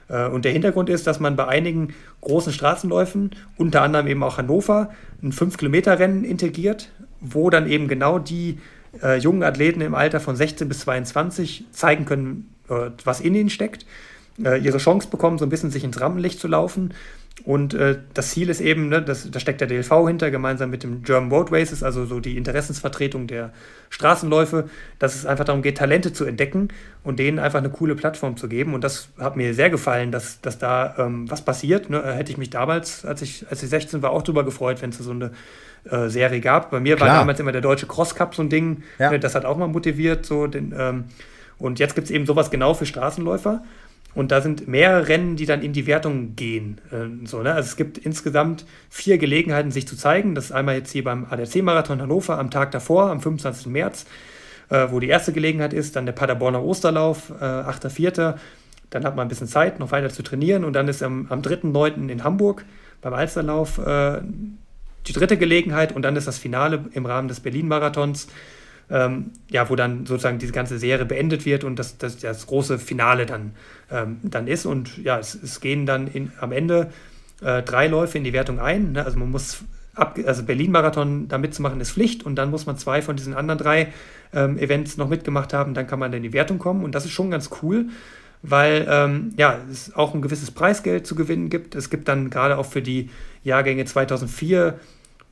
Äh, 0.08 0.26
und 0.28 0.44
der 0.44 0.52
Hintergrund 0.52 0.88
ist, 0.88 1.06
dass 1.06 1.20
man 1.20 1.36
bei 1.36 1.46
einigen 1.46 1.94
großen 2.20 2.52
Straßenläufen, 2.52 3.30
unter 3.56 3.82
anderem 3.82 4.06
eben 4.06 4.22
auch 4.22 4.38
Hannover, 4.38 4.90
ein 5.22 5.32
5-Kilometer-Rennen 5.32 6.24
integriert, 6.24 6.90
wo 7.20 7.50
dann 7.50 7.68
eben 7.68 7.88
genau 7.88 8.18
die 8.18 8.58
äh, 9.02 9.18
jungen 9.18 9.42
Athleten 9.42 9.80
im 9.80 9.94
Alter 9.94 10.20
von 10.20 10.36
16 10.36 10.68
bis 10.68 10.80
22 10.80 11.66
zeigen 11.72 12.04
können, 12.04 12.54
äh, 12.68 12.90
was 13.04 13.20
in 13.20 13.34
ihnen 13.34 13.50
steckt, 13.50 13.86
äh, 14.42 14.60
ihre 14.60 14.78
Chance 14.78 15.08
bekommen, 15.08 15.38
so 15.38 15.46
ein 15.46 15.50
bisschen 15.50 15.70
sich 15.70 15.84
ins 15.84 16.00
Rampenlicht 16.00 16.40
zu 16.40 16.48
laufen 16.48 16.92
und 17.44 17.74
äh, 17.74 17.98
das 18.14 18.30
Ziel 18.30 18.50
ist 18.50 18.60
eben, 18.60 18.88
ne, 18.88 19.02
das, 19.02 19.28
da 19.30 19.40
steckt 19.40 19.60
der 19.60 19.68
DLV 19.68 20.06
hinter, 20.06 20.30
gemeinsam 20.30 20.70
mit 20.70 20.84
dem 20.84 21.02
German 21.02 21.30
Road 21.30 21.50
Races, 21.50 21.82
also 21.82 22.04
so 22.04 22.20
die 22.20 22.36
Interessensvertretung 22.36 23.26
der 23.26 23.52
Straßenläufe, 23.90 24.68
dass 24.98 25.16
es 25.16 25.26
einfach 25.26 25.44
darum 25.44 25.62
geht, 25.62 25.78
Talente 25.78 26.12
zu 26.12 26.24
entdecken 26.24 26.68
und 27.02 27.18
denen 27.18 27.38
einfach 27.38 27.58
eine 27.58 27.70
coole 27.70 27.96
Plattform 27.96 28.36
zu 28.36 28.48
geben. 28.48 28.74
Und 28.74 28.84
das 28.84 29.08
hat 29.18 29.36
mir 29.36 29.54
sehr 29.54 29.70
gefallen, 29.70 30.12
dass, 30.12 30.40
dass 30.40 30.58
da 30.58 30.94
ähm, 30.98 31.28
was 31.30 31.44
passiert. 31.44 31.90
Ne? 31.90 32.02
Hätte 32.14 32.30
ich 32.30 32.38
mich 32.38 32.50
damals, 32.50 33.04
als 33.04 33.22
ich, 33.22 33.46
als 33.50 33.62
ich 33.62 33.70
16 33.70 34.02
war, 34.02 34.10
auch 34.10 34.22
darüber 34.22 34.44
gefreut, 34.44 34.80
wenn 34.80 34.90
es 34.90 34.98
so 34.98 35.10
eine 35.10 35.32
äh, 35.90 36.08
Serie 36.08 36.40
gab. 36.40 36.70
Bei 36.70 36.80
mir 36.80 36.96
Klar. 36.96 37.08
war 37.08 37.18
damals 37.18 37.40
immer 37.40 37.52
der 37.52 37.60
deutsche 37.60 37.86
Cross 37.86 38.14
Cup 38.14 38.34
so 38.34 38.42
ein 38.42 38.48
Ding. 38.48 38.82
Ja. 38.98 39.10
Ne? 39.10 39.20
Das 39.20 39.34
hat 39.34 39.44
auch 39.44 39.56
mal 39.56 39.68
motiviert. 39.68 40.24
So 40.26 40.46
den, 40.46 40.74
ähm, 40.76 41.04
und 41.58 41.78
jetzt 41.78 41.94
gibt 41.94 42.06
es 42.06 42.10
eben 42.10 42.26
sowas 42.26 42.50
genau 42.50 42.74
für 42.74 42.86
Straßenläufer. 42.86 43.62
Und 44.14 44.30
da 44.30 44.42
sind 44.42 44.68
mehrere 44.68 45.08
Rennen, 45.08 45.36
die 45.36 45.46
dann 45.46 45.62
in 45.62 45.72
die 45.72 45.86
Wertung 45.86 46.36
gehen. 46.36 46.80
Äh, 46.90 47.26
so, 47.26 47.42
ne? 47.42 47.54
Also 47.54 47.68
es 47.68 47.76
gibt 47.76 47.98
insgesamt 47.98 48.66
vier 48.90 49.16
Gelegenheiten, 49.18 49.70
sich 49.70 49.88
zu 49.88 49.96
zeigen. 49.96 50.34
Das 50.34 50.46
ist 50.46 50.52
einmal 50.52 50.76
jetzt 50.76 50.92
hier 50.92 51.04
beim 51.04 51.26
ADAC-Marathon 51.30 52.02
Hannover 52.02 52.38
am 52.38 52.50
Tag 52.50 52.72
davor, 52.72 53.10
am 53.10 53.20
25. 53.20 53.66
März, 53.68 54.04
äh, 54.68 54.88
wo 54.90 55.00
die 55.00 55.08
erste 55.08 55.32
Gelegenheit 55.32 55.72
ist. 55.72 55.96
Dann 55.96 56.04
der 56.04 56.12
Paderborner 56.12 56.62
Osterlauf, 56.62 57.30
äh, 57.40 57.44
8.4. 57.44 58.36
Dann 58.90 59.04
hat 59.04 59.16
man 59.16 59.26
ein 59.26 59.28
bisschen 59.28 59.48
Zeit, 59.48 59.78
noch 59.78 59.92
weiter 59.92 60.10
zu 60.10 60.22
trainieren. 60.22 60.64
Und 60.64 60.74
dann 60.74 60.88
ist 60.88 61.02
am, 61.02 61.26
am 61.30 61.40
3.9. 61.40 62.08
in 62.10 62.22
Hamburg 62.22 62.66
beim 63.00 63.14
Alsterlauf 63.14 63.78
äh, 63.78 64.20
die 65.06 65.12
dritte 65.12 65.36
Gelegenheit. 65.36 65.92
Und 65.92 66.02
dann 66.02 66.16
ist 66.16 66.26
das 66.26 66.38
Finale 66.38 66.84
im 66.92 67.06
Rahmen 67.06 67.28
des 67.28 67.40
Berlin-Marathons 67.40 68.28
ähm, 68.92 69.30
ja, 69.50 69.68
wo 69.70 69.74
dann 69.74 70.06
sozusagen 70.06 70.38
diese 70.38 70.52
ganze 70.52 70.78
Serie 70.78 71.06
beendet 71.06 71.46
wird 71.46 71.64
und 71.64 71.78
das, 71.78 71.96
das, 71.96 72.18
das 72.18 72.46
große 72.46 72.78
Finale 72.78 73.24
dann, 73.24 73.52
ähm, 73.90 74.18
dann 74.22 74.46
ist. 74.46 74.66
Und 74.66 74.98
ja, 74.98 75.18
es, 75.18 75.34
es 75.34 75.60
gehen 75.60 75.86
dann 75.86 76.06
in, 76.08 76.32
am 76.40 76.52
Ende 76.52 76.90
äh, 77.42 77.62
drei 77.62 77.88
Läufe 77.88 78.18
in 78.18 78.24
die 78.24 78.34
Wertung 78.34 78.60
ein. 78.60 78.92
Ne? 78.92 79.04
Also 79.04 79.18
man 79.18 79.30
muss 79.30 79.64
ab, 79.94 80.18
also 80.26 80.42
Berlin-Marathon 80.42 81.28
da 81.28 81.38
mitzumachen 81.38 81.80
ist 81.80 81.92
Pflicht 81.92 82.24
und 82.24 82.36
dann 82.36 82.50
muss 82.50 82.66
man 82.66 82.76
zwei 82.76 83.00
von 83.00 83.16
diesen 83.16 83.34
anderen 83.34 83.58
drei 83.58 83.92
ähm, 84.34 84.58
Events 84.58 84.98
noch 84.98 85.08
mitgemacht 85.08 85.54
haben, 85.54 85.74
dann 85.74 85.86
kann 85.86 85.98
man 85.98 86.12
in 86.12 86.22
die 86.22 86.32
Wertung 86.32 86.58
kommen 86.58 86.84
und 86.84 86.94
das 86.94 87.04
ist 87.04 87.12
schon 87.12 87.30
ganz 87.30 87.50
cool, 87.62 87.86
weil 88.42 88.86
ähm, 88.90 89.32
ja, 89.36 89.58
es 89.70 89.94
auch 89.94 90.14
ein 90.14 90.22
gewisses 90.22 90.50
Preisgeld 90.50 91.06
zu 91.06 91.14
gewinnen 91.14 91.48
gibt. 91.48 91.74
Es 91.74 91.90
gibt 91.90 92.08
dann 92.08 92.28
gerade 92.28 92.58
auch 92.58 92.66
für 92.66 92.82
die 92.82 93.10
Jahrgänge 93.44 93.84
2004 93.84 94.78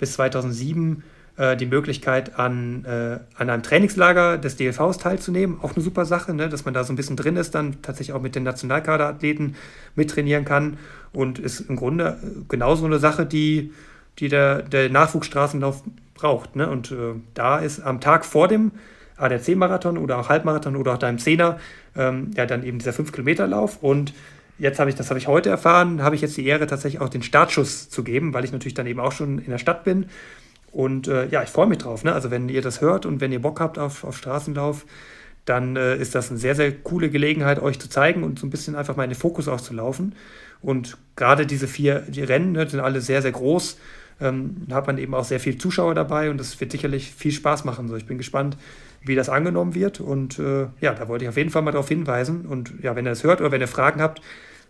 bis 0.01 0.15
2007 0.15 1.05
äh, 1.37 1.57
die 1.57 1.67
Möglichkeit, 1.67 2.39
an, 2.39 2.85
äh, 2.85 3.21
an 3.37 3.51
einem 3.51 3.63
Trainingslager 3.63 4.39
des 4.39 4.57
DLVs 4.57 4.99
teilzunehmen. 4.99 5.59
Auch 5.63 5.75
eine 5.75 5.85
super 5.85 6.05
Sache, 6.05 6.35
ne? 6.35 6.49
dass 6.49 6.65
man 6.65 6.75
da 6.75 6.83
so 6.83 6.93
ein 6.93 6.97
bisschen 6.97 7.17
drin 7.17 7.37
ist, 7.37 7.55
dann 7.55 7.81
tatsächlich 7.83 8.17
auch 8.17 8.23
mit 8.23 8.35
den 8.35 8.43
Nationalkaderathleten 8.43 9.55
mittrainieren 9.95 10.45
kann 10.45 10.79
und 11.13 11.39
ist 11.39 11.61
im 11.61 11.77
Grunde 11.77 12.19
genauso 12.49 12.87
eine 12.87 12.99
Sache, 12.99 13.27
die 13.27 13.73
die 14.19 14.29
der, 14.29 14.63
der 14.63 14.91
Nachwuchsstraßenlauf 14.91 15.83
braucht. 16.15 16.57
Ne? 16.57 16.69
Und 16.69 16.93
äh, 16.93 17.15
da 17.35 17.59
ist 17.59 17.81
am 17.81 18.01
Tag 18.01 18.25
vor 18.25 18.49
dem 18.49 18.73
ADAC-Marathon 19.17 19.99
oder 19.99 20.19
auch 20.19 20.29
Halbmarathon 20.29 20.77
oder 20.77 20.95
auch 20.95 20.99
deinem 20.99 21.19
Zehner 21.19 21.59
ähm, 21.97 22.31
ja 22.37 22.47
dann 22.47 22.63
eben 22.63 22.79
dieser 22.79 22.93
5-Kilometer-Lauf. 22.93 23.83
Und 23.83 24.13
jetzt 24.61 24.79
habe 24.79 24.91
ich, 24.91 24.97
das 24.97 25.11
habe 25.11 25.19
ich 25.19 25.27
heute 25.27 25.49
erfahren, 25.49 26.03
habe 26.03 26.15
ich 26.15 26.21
jetzt 26.21 26.37
die 26.37 26.47
Ehre, 26.47 26.67
tatsächlich 26.67 27.01
auch 27.01 27.09
den 27.09 27.23
Startschuss 27.23 27.91
zu 27.91 28.05
geben, 28.05 28.33
weil 28.33 28.45
ich 28.45 28.53
natürlich 28.53 28.75
dann 28.75 28.87
eben 28.87 29.01
auch 29.01 29.13
schon 29.13 29.39
in 29.39 29.51
der 29.51 29.59
Stadt 29.59 29.85
bin. 29.85 30.07
Und 30.71 31.09
äh, 31.09 31.27
ja, 31.29 31.43
ich 31.43 31.49
freue 31.49 31.67
mich 31.67 31.79
drauf. 31.79 32.05
Ne? 32.05 32.13
Also 32.13 32.31
wenn 32.31 32.49
ihr 32.49 32.63
das 32.63 32.81
hört 32.81 33.07
und 33.07 33.21
wenn 33.21 33.33
ihr 33.33 33.43
Bock 33.43 33.59
habt 33.61 33.79
auf, 33.79 34.05
auf 34.05 34.17
Straßenlauf, 34.17 34.87
dann 35.45 35.75
äh, 35.77 35.97
ist 35.97 36.15
das 36.15 36.31
eine 36.31 36.39
sehr, 36.39 36.55
sehr 36.55 36.71
coole 36.71 37.11
Gelegenheit, 37.11 37.61
euch 37.61 37.81
zu 37.81 37.89
zeigen 37.89 38.23
und 38.23 38.39
so 38.39 38.47
ein 38.47 38.51
bisschen 38.51 38.77
einfach 38.77 38.95
mal 38.97 39.05
in 39.05 39.11
den 39.11 39.19
Fokus 39.19 39.49
auch 39.49 39.61
zu 39.61 39.75
laufen. 39.75 40.15
Und 40.61 40.97
gerade 41.17 41.47
diese 41.47 41.67
vier 41.67 42.01
die 42.01 42.23
Rennen 42.23 42.53
ne, 42.53 42.69
sind 42.69 42.81
alle 42.81 43.01
sehr, 43.01 43.23
sehr 43.23 43.33
groß 43.33 43.79
ähm, 44.21 44.67
hat 44.71 44.87
man 44.87 44.99
eben 44.99 45.15
auch 45.15 45.25
sehr 45.25 45.41
viel 45.41 45.59
Zuschauer 45.59 45.95
dabei 45.95 46.31
und 46.31 46.39
das 46.39 46.61
wird 46.61 46.73
sicherlich 46.73 47.13
viel 47.13 47.33
Spaß 47.33 47.65
machen. 47.65 47.89
So, 47.89 47.97
ich 47.97 48.07
bin 48.07 48.19
gespannt, 48.19 48.57
wie 49.03 49.15
das 49.15 49.29
angenommen 49.29 49.75
wird 49.75 50.01
und 50.01 50.39
äh, 50.39 50.67
ja, 50.81 50.93
da 50.95 51.09
wollte 51.09 51.25
ich 51.25 51.29
auf 51.29 51.37
jeden 51.37 51.51
Fall 51.51 51.63
mal 51.63 51.73
darauf 51.73 51.89
hinweisen 51.89 52.47
und 52.47 52.75
ja, 52.83 52.97
wenn 52.97 53.07
ihr 53.07 53.13
es 53.13 53.25
hört 53.25 53.41
oder 53.41 53.51
wenn 53.51 53.61
ihr 53.61 53.69
Fragen 53.69 54.03
habt, 54.03 54.21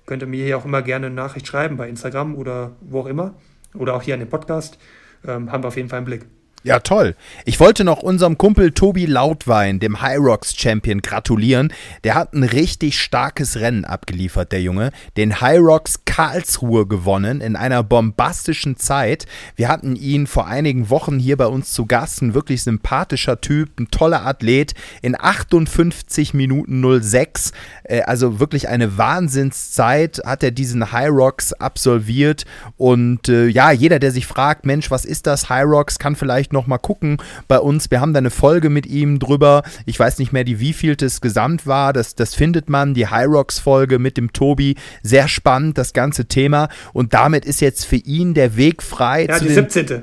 könnt 0.07 0.23
ihr 0.23 0.29
mir 0.29 0.45
hier 0.45 0.59
auch 0.59 0.65
immer 0.65 0.83
gerne 0.83 1.07
eine 1.07 1.15
Nachricht 1.15 1.47
schreiben 1.47 1.77
bei 1.77 1.89
Instagram 1.89 2.35
oder 2.35 2.73
wo 2.81 3.01
auch 3.01 3.07
immer 3.07 3.35
oder 3.75 3.95
auch 3.95 4.03
hier 4.03 4.15
an 4.15 4.21
dem 4.21 4.29
Podcast. 4.29 4.79
Ähm, 5.27 5.53
haben 5.53 5.63
wir 5.63 5.69
auf 5.69 5.77
jeden 5.77 5.89
Fall 5.89 5.99
einen 5.99 6.07
Blick. 6.07 6.27
Ja, 6.63 6.79
toll. 6.81 7.15
Ich 7.47 7.59
wollte 7.59 7.85
noch 7.85 8.03
unserem 8.03 8.37
Kumpel 8.37 8.73
Tobi 8.73 9.07
Lautwein, 9.07 9.81
dem 9.81 9.97
Rocks 9.97 10.55
Champion, 10.55 11.01
gratulieren. 11.01 11.73
Der 12.05 12.15
hat 12.15 12.35
ein 12.35 12.43
richtig 12.43 13.01
starkes 13.01 13.57
Rennen 13.57 13.87
abgeliefert, 13.87 14.53
der 14.53 14.61
Junge. 14.61 14.93
Den 15.17 15.33
Rocks 15.33 16.05
Karlsruhe 16.05 16.87
gewonnen 16.87 17.41
in 17.41 17.57
einer 17.57 17.83
bombastischen 17.83 18.77
Zeit. 18.77 19.25
Wir 19.57 19.69
hatten 19.69 19.97
ihn 19.97 20.27
vor 20.27 20.49
einigen 20.49 20.91
Wochen 20.91 21.19
hier 21.19 21.39
bei 21.39 21.47
uns 21.47 21.73
zu 21.73 21.87
Gast. 21.87 22.21
Ein 22.21 22.35
wirklich 22.35 22.63
sympathischer 22.63 23.41
Typ, 23.41 23.81
ein 23.81 23.91
toller 23.91 24.27
Athlet. 24.27 24.75
In 25.01 25.19
58 25.19 26.35
Minuten 26.35 26.85
06, 27.01 27.53
äh, 27.85 28.03
also 28.03 28.39
wirklich 28.39 28.69
eine 28.69 28.99
Wahnsinnszeit, 28.99 30.21
hat 30.27 30.43
er 30.43 30.51
diesen 30.51 30.83
Rocks 30.83 31.55
absolviert. 31.55 32.45
Und 32.77 33.31
äh, 33.31 33.47
ja, 33.47 33.71
jeder, 33.71 33.99
der 33.99 34.11
sich 34.11 34.27
fragt, 34.27 34.67
Mensch, 34.67 34.91
was 34.91 35.07
ist 35.07 35.27
das 35.27 35.49
Rocks, 35.51 35.99
kann 35.99 36.17
vielleicht 36.17 36.50
vielleicht 36.51 36.53
noch 36.53 36.67
mal 36.67 36.79
gucken 36.79 37.19
bei 37.49 37.59
uns. 37.59 37.91
Wir 37.91 38.01
haben 38.01 38.13
da 38.13 38.19
eine 38.19 38.31
Folge 38.31 38.71
mit 38.71 38.87
ihm 38.87 39.19
drüber. 39.19 39.63
Ich 39.87 39.99
weiß 39.99 40.19
nicht 40.19 40.33
mehr, 40.33 40.45
die 40.45 40.61
wievielte 40.61 41.09
Gesamt 41.21 41.67
war. 41.67 41.93
Das, 41.93 42.15
das 42.15 42.35
findet 42.35 42.69
man, 42.69 42.95
die 42.95 43.07
High 43.07 43.29
Rocks 43.29 43.59
Folge 43.59 43.99
mit 43.99 44.17
dem 44.17 44.33
Tobi. 44.33 44.77
Sehr 45.03 45.29
spannend, 45.29 45.79
das 45.79 45.93
ganze 45.93 46.27
Thema. 46.27 46.69
Und 46.93 47.15
damit 47.15 47.45
ist 47.45 47.61
jetzt 47.61 47.85
für 47.85 47.97
ihn 47.97 48.35
der 48.35 48.57
Weg 48.57 48.83
frei. 48.83 49.27
Ja, 49.27 49.39
die 49.39 49.49
17 49.49 50.03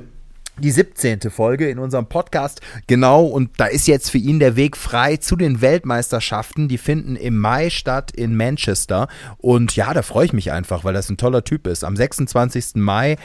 die 0.60 0.70
17. 0.70 1.20
Folge 1.30 1.68
in 1.68 1.78
unserem 1.78 2.06
Podcast. 2.06 2.60
Genau, 2.86 3.24
und 3.24 3.50
da 3.58 3.66
ist 3.66 3.86
jetzt 3.86 4.10
für 4.10 4.18
ihn 4.18 4.38
der 4.40 4.56
Weg 4.56 4.76
frei 4.76 5.16
zu 5.16 5.36
den 5.36 5.60
Weltmeisterschaften. 5.60 6.68
Die 6.68 6.78
finden 6.78 7.16
im 7.16 7.38
Mai 7.38 7.70
statt 7.70 8.10
in 8.10 8.36
Manchester. 8.36 9.08
Und 9.36 9.76
ja, 9.76 9.94
da 9.94 10.02
freue 10.02 10.26
ich 10.26 10.32
mich 10.32 10.52
einfach, 10.52 10.84
weil 10.84 10.94
das 10.94 11.08
ein 11.10 11.16
toller 11.16 11.44
Typ 11.44 11.66
ist. 11.66 11.84
Am 11.84 11.96
26. 11.96 12.74
Mai 12.74 13.16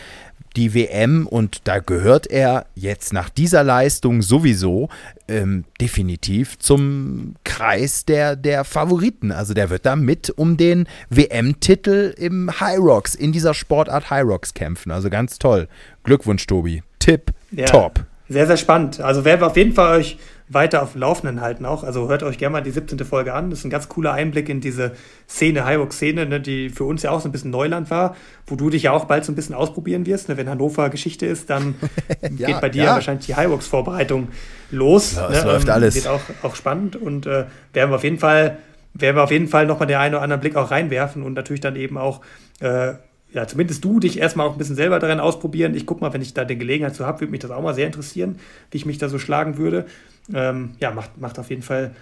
die 0.55 0.73
WM 0.73 1.27
und 1.27 1.61
da 1.63 1.79
gehört 1.79 2.27
er 2.27 2.65
jetzt 2.75 3.13
nach 3.13 3.29
dieser 3.29 3.63
Leistung 3.63 4.21
sowieso 4.21 4.89
ähm, 5.27 5.63
definitiv 5.81 6.59
zum 6.59 7.35
Kreis 7.43 8.05
der, 8.05 8.35
der 8.35 8.63
Favoriten. 8.63 9.31
Also 9.31 9.53
der 9.53 9.69
wird 9.69 9.85
da 9.85 9.95
mit 9.95 10.29
um 10.29 10.57
den 10.57 10.87
WM-Titel 11.09 12.13
im 12.17 12.59
High 12.59 12.79
Rocks, 12.79 13.15
in 13.15 13.31
dieser 13.31 13.53
Sportart 13.53 14.09
High 14.09 14.25
Rocks 14.25 14.53
kämpfen. 14.53 14.91
Also 14.91 15.09
ganz 15.09 15.39
toll. 15.39 15.67
Glückwunsch, 16.03 16.45
Tobi. 16.45 16.83
Tipp, 16.99 17.31
ja, 17.51 17.65
top. 17.65 18.05
Sehr, 18.29 18.47
sehr 18.47 18.57
spannend. 18.57 18.99
Also 18.99 19.25
werden 19.25 19.41
wir 19.41 19.47
auf 19.47 19.57
jeden 19.57 19.73
Fall 19.73 19.99
euch 19.99 20.17
weiter 20.53 20.81
auf 20.81 20.93
dem 20.93 21.01
Laufenden 21.01 21.41
halten 21.41 21.65
auch. 21.65 21.83
Also 21.83 22.09
hört 22.09 22.23
euch 22.23 22.37
gerne 22.37 22.53
mal 22.53 22.61
die 22.61 22.71
17. 22.71 22.99
Folge 22.99 23.33
an. 23.33 23.49
Das 23.49 23.59
ist 23.59 23.65
ein 23.65 23.69
ganz 23.69 23.89
cooler 23.89 24.13
Einblick 24.13 24.49
in 24.49 24.61
diese 24.61 24.91
Szene, 25.27 25.65
Highwalk-Szene, 25.65 26.25
ne, 26.25 26.39
die 26.39 26.69
für 26.69 26.83
uns 26.83 27.03
ja 27.03 27.11
auch 27.11 27.21
so 27.21 27.29
ein 27.29 27.31
bisschen 27.31 27.51
Neuland 27.51 27.89
war, 27.89 28.15
wo 28.47 28.55
du 28.55 28.69
dich 28.69 28.83
ja 28.83 28.91
auch 28.91 29.05
bald 29.05 29.25
so 29.25 29.31
ein 29.31 29.35
bisschen 29.35 29.55
ausprobieren 29.55 30.05
wirst. 30.05 30.29
Ne? 30.29 30.37
Wenn 30.37 30.49
Hannover 30.49 30.89
Geschichte 30.89 31.25
ist, 31.25 31.49
dann 31.49 31.75
ja, 32.37 32.47
geht 32.47 32.61
bei 32.61 32.69
dir 32.69 32.83
ja. 32.83 32.93
wahrscheinlich 32.95 33.25
die 33.25 33.35
Highwalks-Vorbereitung 33.35 34.29
los. 34.71 35.15
Ja, 35.15 35.29
es 35.29 35.43
ne? 35.43 35.51
läuft 35.51 35.67
ähm, 35.67 35.73
alles. 35.73 35.95
Wird 35.95 36.07
auch, 36.07 36.21
auch 36.41 36.55
spannend 36.55 36.95
und 36.95 37.25
äh, 37.25 37.45
werden 37.73 37.91
wir 37.91 37.95
auf 37.95 38.03
jeden 38.03 38.19
Fall 38.19 38.57
werden 38.95 39.15
wir 39.15 39.23
auf 39.23 39.31
jeden 39.31 39.47
Fall 39.47 39.65
nochmal 39.65 39.87
den 39.87 39.97
einen 39.97 40.13
oder 40.13 40.21
anderen 40.21 40.39
Blick 40.39 40.55
auch 40.55 40.69
reinwerfen 40.69 41.23
und 41.23 41.33
natürlich 41.33 41.61
dann 41.61 41.75
eben 41.75 41.97
auch 41.97 42.21
äh, 42.59 42.93
ja, 43.33 43.47
zumindest 43.47 43.83
du 43.83 43.99
dich 43.99 44.19
erstmal 44.19 44.47
auch 44.47 44.53
ein 44.53 44.57
bisschen 44.57 44.75
selber 44.75 44.99
daran 44.99 45.19
ausprobieren. 45.19 45.73
Ich 45.73 45.85
gucke 45.85 46.01
mal, 46.01 46.13
wenn 46.13 46.21
ich 46.21 46.33
da 46.33 46.45
die 46.45 46.57
Gelegenheit 46.57 46.95
zu 46.95 47.05
habe, 47.05 47.21
würde 47.21 47.31
mich 47.31 47.39
das 47.39 47.51
auch 47.51 47.61
mal 47.61 47.73
sehr 47.73 47.87
interessieren, 47.87 48.37
wie 48.69 48.77
ich 48.77 48.85
mich 48.85 48.99
da 48.99 49.09
so 49.09 49.17
schlagen 49.17 49.57
würde. 49.57 49.85
Ähm, 50.33 50.75
ja, 50.79 50.91
macht, 50.91 51.17
macht 51.17 51.39
auf 51.39 51.49
jeden 51.49 51.63
Fall 51.63 51.95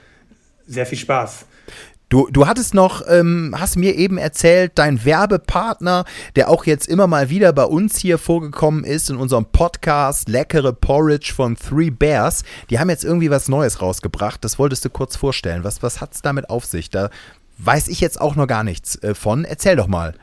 sehr 0.67 0.86
viel 0.86 0.97
Spaß. 0.97 1.45
Du, 2.11 2.28
du 2.30 2.45
hattest 2.45 2.74
noch, 2.74 3.03
ähm, 3.07 3.55
hast 3.57 3.78
mir 3.78 3.95
eben 3.95 4.17
erzählt, 4.17 4.74
dein 4.76 5.05
Werbepartner, 5.05 6.03
der 6.36 6.49
auch 6.49 6.65
jetzt 6.65 6.89
immer 6.89 7.07
mal 7.07 7.30
wieder 7.30 7.53
bei 7.53 7.63
uns 7.63 7.97
hier 7.97 8.17
vorgekommen 8.17 8.84
ist 8.84 9.09
in 9.09 9.15
unserem 9.15 9.45
Podcast 9.45 10.28
Leckere 10.28 10.74
Porridge 10.74 11.32
von 11.34 11.55
Three 11.55 11.89
Bears, 11.89 12.43
die 12.69 12.80
haben 12.80 12.89
jetzt 12.89 13.05
irgendwie 13.05 13.32
was 13.32 13.47
Neues 13.47 13.82
rausgebracht. 13.82 14.43
Das 14.43 14.59
wolltest 14.59 14.84
du 14.84 14.89
kurz 14.89 15.15
vorstellen. 15.15 15.63
Was, 15.63 15.84
was 15.84 16.01
hat 16.01 16.13
es 16.13 16.22
damit 16.22 16.49
auf 16.49 16.65
sich? 16.65 16.89
Da 16.89 17.09
weiß 17.59 17.88
ich 17.88 18.01
jetzt 18.01 18.19
auch 18.19 18.36
noch 18.36 18.47
gar 18.47 18.65
nichts 18.65 19.01
äh, 19.03 19.15
von. 19.15 19.45
Erzähl 19.45 19.78
doch 19.78 19.88
mal. 19.88 20.13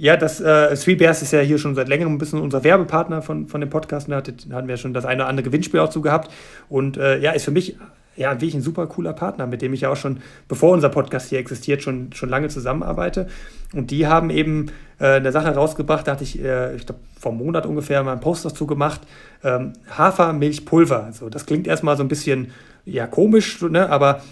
Ja, 0.00 0.16
das 0.16 0.40
äh, 0.40 0.74
Three 0.76 0.94
Bears 0.94 1.20
ist 1.20 1.30
ja 1.30 1.40
hier 1.40 1.58
schon 1.58 1.74
seit 1.74 1.86
längerem 1.86 2.14
ein 2.14 2.16
bisschen 2.16 2.40
unser 2.40 2.64
Werbepartner 2.64 3.20
von, 3.20 3.48
von 3.48 3.60
dem 3.60 3.68
Podcast. 3.68 4.08
Da 4.08 4.16
hatten 4.16 4.66
wir 4.66 4.78
schon 4.78 4.94
das 4.94 5.04
eine 5.04 5.24
oder 5.24 5.28
andere 5.28 5.44
Gewinnspiel 5.44 5.78
auch 5.78 5.90
zu 5.90 6.00
gehabt. 6.00 6.32
Und 6.70 6.96
äh, 6.96 7.18
ja, 7.18 7.32
ist 7.32 7.44
für 7.44 7.50
mich 7.50 7.76
ja 8.16 8.32
wirklich 8.32 8.54
ein 8.54 8.62
super 8.62 8.86
cooler 8.86 9.12
Partner, 9.12 9.46
mit 9.46 9.60
dem 9.60 9.74
ich 9.74 9.82
ja 9.82 9.90
auch 9.90 9.96
schon, 9.96 10.22
bevor 10.48 10.72
unser 10.72 10.88
Podcast 10.88 11.28
hier 11.28 11.38
existiert, 11.38 11.82
schon, 11.82 12.14
schon 12.14 12.30
lange 12.30 12.48
zusammenarbeite. 12.48 13.28
Und 13.74 13.90
die 13.90 14.06
haben 14.06 14.30
eben 14.30 14.72
äh, 15.00 15.16
eine 15.16 15.32
Sache 15.32 15.54
rausgebracht, 15.54 16.06
da 16.06 16.12
hatte 16.12 16.24
ich, 16.24 16.42
äh, 16.42 16.76
ich 16.76 16.86
glaube, 16.86 17.02
vor 17.18 17.32
einem 17.32 17.44
Monat 17.44 17.66
ungefähr 17.66 18.02
mal 18.02 18.12
einen 18.12 18.22
Post 18.22 18.46
dazu 18.46 18.66
gemacht. 18.66 19.02
Ähm, 19.44 19.74
Hafermilchpulver. 19.98 21.04
Also, 21.04 21.28
das 21.28 21.44
klingt 21.44 21.66
erstmal 21.66 21.98
so 21.98 22.02
ein 22.02 22.08
bisschen 22.08 22.52
ja, 22.86 23.06
komisch, 23.06 23.60
ne? 23.60 23.90
aber 23.90 24.22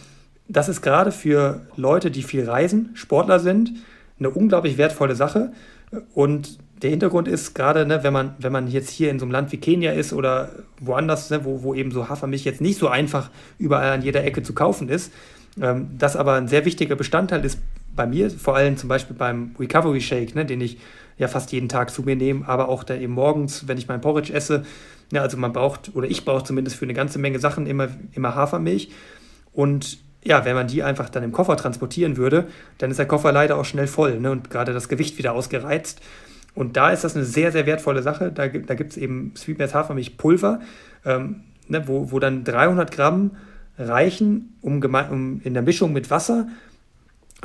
das 0.49 0.71
ist 0.71 0.81
gerade 0.81 1.13
für 1.13 1.61
Leute, 1.77 2.11
die 2.11 2.23
viel 2.23 2.49
reisen, 2.49 2.89
Sportler 2.95 3.39
sind, 3.39 3.75
eine 4.19 4.31
unglaublich 4.31 4.79
wertvolle 4.79 5.15
Sache. 5.15 5.53
Und 6.15 6.59
der 6.83 6.91
Hintergrund 6.91 7.29
ist 7.29 7.55
gerade, 7.55 7.87
ne, 7.87 8.03
wenn, 8.03 8.13
man, 8.13 8.35
wenn 8.39 8.53
man 8.53 8.69
jetzt 8.69 8.91
hier 8.91 9.11
in 9.11 9.19
so 9.19 9.25
einem 9.25 9.33
Land 9.33 9.53
wie 9.53 9.57
Kenia 9.57 9.93
ist 9.93 10.13
oder 10.13 10.51
woanders, 10.81 11.31
ne, 11.31 11.45
wo, 11.45 11.63
wo 11.63 11.75
eben 11.75 11.91
so 11.91 12.09
Hafermilch 12.09 12.45
jetzt 12.45 12.61
nicht 12.61 12.79
so 12.79 12.89
einfach 12.89 13.31
überall 13.59 13.93
an 13.93 14.03
jeder 14.03 14.25
Ecke 14.25 14.43
zu 14.43 14.53
kaufen 14.55 14.89
ist, 14.89 15.13
ähm, 15.61 15.89
das 15.99 16.17
aber 16.17 16.35
ein 16.35 16.49
sehr 16.49 16.65
wichtiger 16.65 16.95
Bestandteil 16.95 17.45
ist 17.45 17.59
bei 17.97 18.07
mir, 18.07 18.31
vor 18.31 18.55
allem 18.55 18.77
zum 18.77 18.89
Beispiel 18.89 19.17
beim 19.17 19.57
Recovery 19.59 20.01
Shake, 20.01 20.35
ne, 20.35 20.45
den 20.45 20.61
ich 20.61 20.79
ja 21.19 21.27
fast 21.27 21.51
jeden 21.53 21.69
Tag 21.69 21.91
zu 21.91 22.03
mir 22.03 22.15
nehme, 22.15 22.49
aber 22.49 22.69
auch 22.69 22.85
da 22.85 22.95
eben 22.95 23.13
morgens, 23.13 23.67
wenn 23.67 23.77
ich 23.77 23.89
mein 23.89 24.01
Porridge 24.01 24.33
esse. 24.33 24.65
Ja, 25.11 25.23
also 25.23 25.37
man 25.37 25.53
braucht, 25.53 25.95
oder 25.97 26.09
ich 26.09 26.25
brauche 26.25 26.45
zumindest 26.45 26.77
für 26.77 26.85
eine 26.85 26.95
ganze 26.95 27.19
Menge 27.19 27.41
Sachen 27.41 27.67
immer, 27.67 27.89
immer 28.13 28.35
Hafermilch. 28.35 28.91
Und 29.53 29.99
ja, 30.25 30.45
wenn 30.45 30.55
man 30.55 30.67
die 30.67 30.83
einfach 30.83 31.09
dann 31.09 31.23
im 31.23 31.33
Koffer 31.33 31.57
transportieren 31.57 32.17
würde, 32.17 32.49
dann 32.79 32.91
ist 32.91 32.99
der 32.99 33.07
Koffer 33.07 33.33
leider 33.33 33.57
auch 33.57 33.65
schnell 33.65 33.87
voll 33.87 34.19
ne, 34.21 34.31
und 34.31 34.51
gerade 34.51 34.73
das 34.73 34.89
Gewicht 34.89 35.19
wieder 35.19 35.33
ausgereizt. 35.33 36.01
Und 36.55 36.77
da 36.77 36.91
ist 36.91 37.05
das 37.05 37.15
eine 37.15 37.25
sehr, 37.25 37.53
sehr 37.53 37.67
wertvolle 37.67 38.03
Sache. 38.03 38.33
Da, 38.33 38.49
da 38.49 38.75
gibt 38.75 38.91
es 38.91 38.97
eben 38.97 39.33
Sweetmeats 39.37 39.75
Hafermilchpulver, 39.75 40.61
ähm, 41.05 41.45
ne, 41.69 41.87
wo, 41.87 42.11
wo 42.11 42.19
dann 42.19 42.43
300 42.45 42.91
Gramm 42.91 43.37
reichen, 43.79 44.57
um, 44.61 44.83
um 44.83 45.41
in 45.45 45.55
der 45.55 45.63
Mischung 45.63 45.93
mit 45.93 46.11
Wasser 46.11 46.49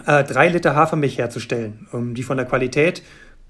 äh, 0.07 0.23
drei 0.23 0.49
Liter 0.49 0.75
Hafermilch 0.75 1.19
herzustellen, 1.19 1.87
um, 1.91 2.15
die 2.15 2.23
von 2.23 2.37
der 2.37 2.47
Qualität 2.47 3.03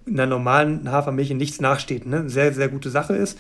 in 0.05 0.17
der 0.17 0.26
normalen 0.26 0.91
Hafermilch 0.91 1.32
in 1.32 1.38
nichts 1.38 1.61
nachsteht. 1.61 2.05
Ne? 2.05 2.30
Sehr, 2.30 2.53
sehr 2.53 2.67
gute 2.67 2.89
Sache 2.89 3.15
ist. 3.15 3.39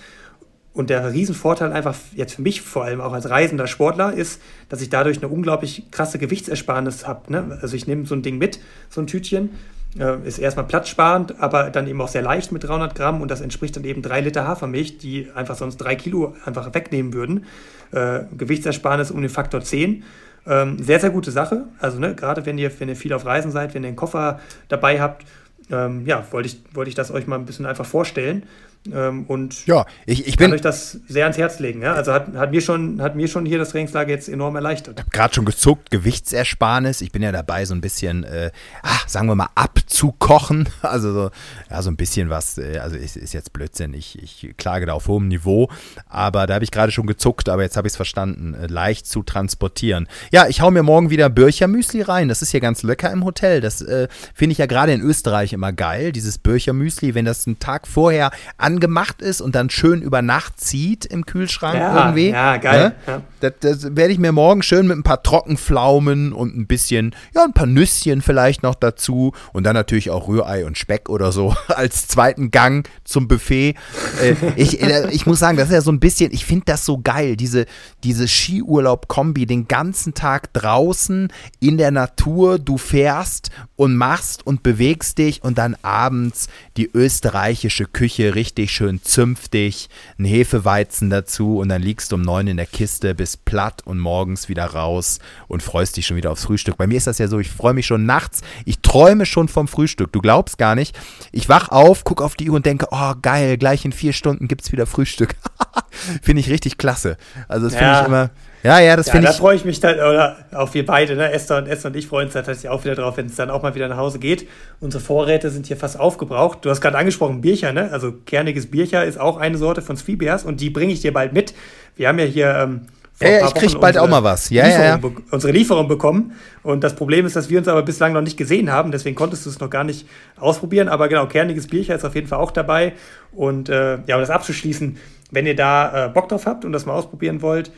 Und 0.73 0.89
der 0.89 1.13
Riesenvorteil 1.13 1.71
einfach 1.71 1.95
jetzt 2.15 2.35
für 2.35 2.41
mich 2.41 2.61
vor 2.61 2.83
allem 2.83 2.99
auch 2.99 3.13
als 3.13 3.29
reisender 3.29 3.67
Sportler 3.67 4.13
ist, 4.13 4.41
dass 4.69 4.81
ich 4.81 4.89
dadurch 4.89 5.17
eine 5.17 5.27
unglaublich 5.27 5.83
krasse 5.91 6.17
Gewichtsersparnis 6.17 7.07
habe. 7.07 7.31
Ne? 7.31 7.59
Also 7.61 7.75
ich 7.75 7.85
nehme 7.85 8.05
so 8.07 8.15
ein 8.15 8.23
Ding 8.23 8.39
mit, 8.39 8.59
so 8.89 8.99
ein 8.99 9.05
Tütchen, 9.05 9.51
äh, 9.99 10.27
ist 10.27 10.39
erstmal 10.39 10.65
platzsparend, 10.65 11.39
aber 11.39 11.69
dann 11.69 11.87
eben 11.87 12.01
auch 12.01 12.07
sehr 12.07 12.23
leicht 12.23 12.51
mit 12.51 12.63
300 12.63 12.95
Gramm 12.95 13.21
und 13.21 13.29
das 13.29 13.41
entspricht 13.41 13.75
dann 13.75 13.83
eben 13.83 14.01
drei 14.01 14.21
Liter 14.21 14.47
Hafermilch, 14.47 14.97
die 14.97 15.27
einfach 15.35 15.55
sonst 15.55 15.77
drei 15.77 15.95
Kilo 15.95 16.35
einfach 16.45 16.73
wegnehmen 16.73 17.13
würden. 17.13 17.45
Äh, 17.91 18.21
Gewichtsersparnis 18.35 19.11
um 19.11 19.21
den 19.21 19.29
Faktor 19.29 19.61
10. 19.61 20.03
Ähm, 20.45 20.83
sehr, 20.83 20.99
sehr 20.99 21.11
gute 21.11 21.29
Sache. 21.29 21.65
Also 21.79 21.99
ne, 21.99 22.15
gerade 22.15 22.47
wenn 22.47 22.57
ihr, 22.57 22.71
wenn 22.79 22.89
ihr 22.89 22.95
viel 22.95 23.13
auf 23.13 23.25
Reisen 23.25 23.51
seid, 23.51 23.75
wenn 23.75 23.83
ihr 23.83 23.89
einen 23.89 23.95
Koffer 23.95 24.39
dabei 24.67 24.99
habt, 24.99 25.23
ähm, 25.71 26.05
ja, 26.05 26.25
wollte 26.31 26.47
ich, 26.47 26.61
wollte 26.73 26.89
ich 26.89 26.95
das 26.95 27.11
euch 27.11 27.27
mal 27.27 27.37
ein 27.37 27.45
bisschen 27.45 27.65
einfach 27.65 27.85
vorstellen. 27.85 28.43
Ähm, 28.91 29.25
und 29.27 29.65
ja, 29.65 29.85
ich, 30.05 30.27
ich 30.27 30.37
bin 30.37 30.51
euch 30.51 30.61
das 30.61 30.99
sehr 31.07 31.23
ans 31.23 31.37
Herz 31.37 31.59
legen. 31.59 31.81
Ja? 31.81 31.93
Also 31.93 32.11
hat, 32.11 32.33
hat, 32.35 32.51
mir 32.51 32.61
schon, 32.61 33.01
hat 33.01 33.15
mir 33.15 33.27
schon 33.27 33.45
hier 33.45 33.57
das 33.57 33.69
Trainingslager 33.69 34.09
jetzt 34.09 34.27
enorm 34.27 34.55
erleichtert. 34.55 34.99
Ich 34.99 35.05
habe 35.05 35.11
gerade 35.11 35.33
schon 35.33 35.45
gezuckt, 35.45 35.89
Gewichtsersparnis. 35.91 37.01
Ich 37.01 37.11
bin 37.11 37.21
ja 37.21 37.31
dabei, 37.31 37.65
so 37.65 37.73
ein 37.73 37.81
bisschen, 37.81 38.23
äh, 38.23 38.51
ach, 38.81 39.07
sagen 39.07 39.27
wir 39.27 39.35
mal, 39.35 39.49
abzukochen. 39.55 40.69
Also 40.93 41.13
so, 41.13 41.31
ja, 41.71 41.81
so 41.81 41.89
ein 41.89 41.95
bisschen 41.95 42.29
was, 42.29 42.57
äh, 42.57 42.77
also 42.77 42.97
ist, 42.97 43.15
ist 43.15 43.33
jetzt 43.33 43.53
Blödsinn. 43.53 43.93
Ich, 43.93 44.21
ich 44.21 44.53
klage 44.57 44.85
da 44.85 44.93
auf 44.93 45.07
hohem 45.07 45.27
Niveau, 45.27 45.69
aber 46.07 46.45
da 46.45 46.55
habe 46.55 46.63
ich 46.63 46.71
gerade 46.71 46.91
schon 46.91 47.07
gezuckt, 47.07 47.49
aber 47.49 47.63
jetzt 47.63 47.77
habe 47.77 47.87
ich 47.87 47.93
es 47.93 47.97
verstanden. 47.97 48.53
Äh, 48.53 48.67
leicht 48.67 49.07
zu 49.07 49.23
transportieren. 49.23 50.07
Ja, 50.31 50.47
ich 50.47 50.61
hau 50.61 50.71
mir 50.71 50.83
morgen 50.83 51.09
wieder 51.09 51.29
Birchermüsli 51.29 52.01
rein. 52.01 52.27
Das 52.27 52.41
ist 52.41 52.51
hier 52.51 52.59
ganz 52.59 52.83
lecker 52.83 53.11
im 53.11 53.23
Hotel. 53.23 53.61
Das 53.61 53.81
äh, 53.81 54.07
finde 54.33 54.51
ich 54.51 54.57
ja 54.57 54.65
gerade 54.65 54.91
in 54.93 55.01
Österreich 55.01 55.53
immer 55.53 55.71
geil, 55.71 56.11
dieses 56.11 56.37
Birchermüsli, 56.37 57.15
wenn 57.15 57.25
das 57.25 57.47
einen 57.47 57.59
Tag 57.59 57.87
vorher 57.87 58.31
an 58.57 58.72
angemacht 58.73 59.21
ist 59.21 59.41
und 59.41 59.55
dann 59.55 59.69
schön 59.69 60.01
über 60.01 60.21
Nacht 60.21 60.59
zieht 60.59 61.05
im 61.05 61.25
Kühlschrank 61.25 61.75
ja, 61.75 62.05
irgendwie. 62.05 62.29
Ja, 62.29 62.57
geil. 62.57 62.95
Ja? 63.05 63.21
Das, 63.39 63.53
das 63.59 63.95
werde 63.95 64.11
ich 64.13 64.19
mir 64.19 64.31
morgen 64.31 64.63
schön 64.63 64.87
mit 64.87 64.97
ein 64.97 65.03
paar 65.03 65.21
Trockenpflaumen 65.21 66.33
und 66.33 66.57
ein 66.57 66.65
bisschen, 66.65 67.15
ja, 67.35 67.43
ein 67.43 67.53
paar 67.53 67.67
Nüsschen 67.67 68.21
vielleicht 68.21 68.63
noch 68.63 68.75
dazu 68.75 69.33
und 69.51 69.63
dann 69.63 69.75
natürlich 69.75 70.09
auch 70.09 70.27
Rührei 70.27 70.65
und 70.65 70.77
Speck 70.77 71.09
oder 71.09 71.31
so 71.31 71.55
als 71.67 72.07
zweiten 72.07 72.49
Gang 72.51 72.89
zum 73.03 73.27
Buffet. 73.27 73.75
Äh, 74.21 74.35
ich, 74.55 74.81
äh, 74.81 75.09
ich 75.11 75.25
muss 75.25 75.39
sagen, 75.39 75.57
das 75.57 75.67
ist 75.67 75.73
ja 75.73 75.81
so 75.81 75.91
ein 75.91 75.99
bisschen, 75.99 76.31
ich 76.33 76.45
finde 76.45 76.65
das 76.65 76.85
so 76.85 76.99
geil, 76.99 77.35
diese, 77.35 77.65
diese 78.03 78.27
Skiurlaub-Kombi, 78.27 79.45
den 79.45 79.67
ganzen 79.67 80.13
Tag 80.13 80.51
draußen 80.53 81.31
in 81.59 81.77
der 81.77 81.91
Natur, 81.91 82.57
du 82.57 82.77
fährst 82.77 83.51
und 83.75 83.95
machst 83.95 84.47
und 84.47 84.63
bewegst 84.63 85.17
dich 85.19 85.43
und 85.43 85.57
dann 85.57 85.75
abends 85.81 86.47
die 86.77 86.89
österreichische 86.91 87.85
Küche 87.85 88.35
richtig 88.35 88.62
schön 88.71 89.01
zünftig, 89.03 89.89
ein 90.17 90.25
Hefeweizen 90.25 91.09
dazu 91.09 91.57
und 91.59 91.69
dann 91.69 91.81
liegst 91.81 92.11
du 92.11 92.15
um 92.15 92.21
neun 92.21 92.47
in 92.47 92.57
der 92.57 92.65
Kiste, 92.65 93.15
bist 93.15 93.45
platt 93.45 93.81
und 93.85 93.99
morgens 93.99 94.49
wieder 94.49 94.65
raus 94.65 95.19
und 95.47 95.63
freust 95.63 95.97
dich 95.97 96.07
schon 96.07 96.17
wieder 96.17 96.31
aufs 96.31 96.45
Frühstück. 96.45 96.77
Bei 96.77 96.87
mir 96.87 96.97
ist 96.97 97.07
das 97.07 97.17
ja 97.17 97.27
so, 97.27 97.39
ich 97.39 97.49
freue 97.49 97.73
mich 97.73 97.85
schon 97.85 98.05
nachts, 98.05 98.41
ich 98.65 98.79
träume 98.79 99.25
schon 99.25 99.47
vom 99.47 99.67
Frühstück. 99.67 100.11
Du 100.11 100.21
glaubst 100.21 100.57
gar 100.57 100.75
nicht. 100.75 100.97
Ich 101.31 101.49
wach 101.49 101.69
auf, 101.69 102.03
guck 102.03 102.21
auf 102.21 102.35
die 102.35 102.49
Uhr 102.49 102.55
und 102.55 102.65
denke, 102.65 102.87
oh 102.91 103.13
geil, 103.21 103.57
gleich 103.57 103.85
in 103.85 103.91
vier 103.91 104.13
Stunden 104.13 104.47
gibt 104.47 104.63
es 104.63 104.71
wieder 104.71 104.85
Frühstück. 104.85 105.35
finde 106.21 106.39
ich 106.39 106.49
richtig 106.49 106.77
klasse. 106.77 107.17
Also 107.47 107.67
das 107.67 107.73
ja. 107.73 107.79
finde 107.79 107.99
ich 107.99 108.07
immer 108.07 108.29
ja, 108.63 108.79
ja, 108.79 108.95
das 108.95 109.07
ja, 109.07 109.11
finde 109.11 109.27
ich. 109.27 109.35
Da 109.35 109.37
freue 109.37 109.55
ich 109.55 109.65
mich 109.65 109.79
dann, 109.81 109.95
oder 109.95 110.37
auch 110.53 110.73
wir 110.73 110.85
beide, 110.85 111.15
ne? 111.15 111.31
Esther 111.31 111.57
und 111.57 111.67
Esther 111.67 111.91
und 111.91 111.97
ich 111.97 112.07
freuen 112.07 112.25
uns 112.25 112.33
tatsächlich 112.33 112.69
auch 112.69 112.83
wieder 112.85 112.95
drauf, 112.95 113.17
wenn 113.17 113.25
es 113.25 113.35
dann 113.35 113.49
auch 113.49 113.61
mal 113.61 113.75
wieder 113.75 113.89
nach 113.89 113.97
Hause 113.97 114.19
geht. 114.19 114.47
Unsere 114.79 115.03
Vorräte 115.03 115.49
sind 115.49 115.65
hier 115.65 115.75
fast 115.75 115.99
aufgebraucht. 115.99 116.59
Du 116.63 116.69
hast 116.69 116.79
gerade 116.79 116.97
angesprochen, 116.97 117.41
Biercher, 117.41 117.73
ne? 117.73 117.89
Also 117.91 118.13
kerniges 118.25 118.71
Biercher 118.71 119.03
ist 119.03 119.19
auch 119.19 119.37
eine 119.37 119.57
Sorte 119.57 119.81
von 119.81 119.97
Sweetbeers 119.97 120.45
und 120.45 120.61
die 120.61 120.69
bringe 120.69 120.93
ich 120.93 121.01
dir 121.01 121.11
bald 121.11 121.33
mit. 121.33 121.53
Wir 121.95 122.07
haben 122.07 122.19
ja 122.19 122.25
hier. 122.25 122.55
Ähm, 122.55 122.81
ja, 123.19 123.29
ja, 123.29 123.47
ich 123.47 123.53
kriege 123.53 123.77
bald 123.77 123.97
auch 123.97 124.09
mal 124.09 124.23
was. 124.23 124.49
Ja, 124.49 124.67
ja, 124.67 124.83
ja. 124.83 124.99
Unsere 125.29 125.53
Lieferung 125.53 125.87
bekommen. 125.87 126.33
Und 126.63 126.83
das 126.83 126.95
Problem 126.95 127.25
ist, 127.25 127.35
dass 127.35 127.49
wir 127.49 127.59
uns 127.59 127.67
aber 127.67 127.83
bislang 127.83 128.11
noch 128.11 128.21
nicht 128.21 128.37
gesehen 128.37 128.71
haben. 128.71 128.91
Deswegen 128.91 129.15
konntest 129.15 129.45
du 129.45 129.49
es 129.49 129.59
noch 129.59 129.69
gar 129.69 129.83
nicht 129.83 130.07
ausprobieren. 130.37 130.89
Aber 130.89 131.07
genau, 131.07 131.27
kerniges 131.27 131.67
Biercher 131.67 131.95
ist 131.95 132.05
auf 132.05 132.15
jeden 132.15 132.27
Fall 132.27 132.39
auch 132.39 132.51
dabei. 132.51 132.93
Und 133.31 133.69
äh, 133.69 133.99
ja, 134.07 134.15
um 134.15 134.21
das 134.21 134.31
abzuschließen, 134.31 134.97
wenn 135.31 135.45
ihr 135.45 135.55
da 135.55 136.07
äh, 136.07 136.09
Bock 136.09 136.27
drauf 136.29 136.45
habt 136.45 136.65
und 136.65 136.73
das 136.73 136.85
mal 136.85 136.93
ausprobieren 136.93 137.41
wollt, 137.41 137.71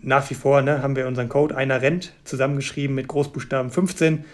nach 0.00 0.28
wie 0.30 0.34
vor 0.34 0.62
ne, 0.62 0.82
haben 0.82 0.96
wir 0.96 1.06
unseren 1.06 1.28
Code 1.28 1.56
einer 1.56 1.82
rennt 1.82 2.12
zusammengeschrieben 2.24 2.94
mit 2.94 3.08
Großbuchstaben 3.08 3.70
15, 3.70 4.24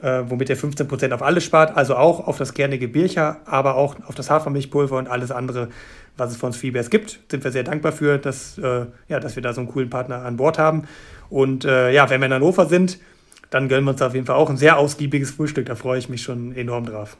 äh, 0.00 0.22
womit 0.26 0.50
ihr 0.50 0.56
15% 0.56 1.12
auf 1.12 1.22
alles 1.22 1.44
spart, 1.44 1.76
also 1.76 1.96
auch 1.96 2.26
auf 2.26 2.38
das 2.38 2.54
kernige 2.54 2.88
Biercher, 2.88 3.40
aber 3.46 3.76
auch 3.76 3.96
auf 4.06 4.14
das 4.14 4.30
Hafermilchpulver 4.30 4.96
und 4.96 5.08
alles 5.08 5.30
andere, 5.30 5.68
was 6.16 6.32
es 6.32 6.36
von 6.36 6.52
Sweetbears 6.52 6.90
gibt. 6.90 7.20
Sind 7.30 7.44
wir 7.44 7.52
sehr 7.52 7.64
dankbar 7.64 7.92
für, 7.92 8.18
dass, 8.18 8.58
äh, 8.58 8.86
ja, 9.08 9.20
dass 9.20 9.36
wir 9.36 9.42
da 9.42 9.54
so 9.54 9.60
einen 9.60 9.70
coolen 9.70 9.90
Partner 9.90 10.24
an 10.24 10.36
Bord 10.36 10.58
haben. 10.58 10.84
Und 11.30 11.64
äh, 11.64 11.90
ja, 11.92 12.10
wenn 12.10 12.20
wir 12.20 12.26
in 12.26 12.34
Hannover 12.34 12.66
sind, 12.66 12.98
dann 13.48 13.68
gönnen 13.68 13.84
wir 13.84 13.90
uns 13.92 14.02
auf 14.02 14.14
jeden 14.14 14.26
Fall 14.26 14.36
auch 14.36 14.48
ein 14.48 14.56
sehr 14.56 14.78
ausgiebiges 14.78 15.30
Frühstück. 15.30 15.66
Da 15.66 15.74
freue 15.74 15.98
ich 15.98 16.08
mich 16.08 16.22
schon 16.22 16.54
enorm 16.54 16.86
drauf. 16.86 17.16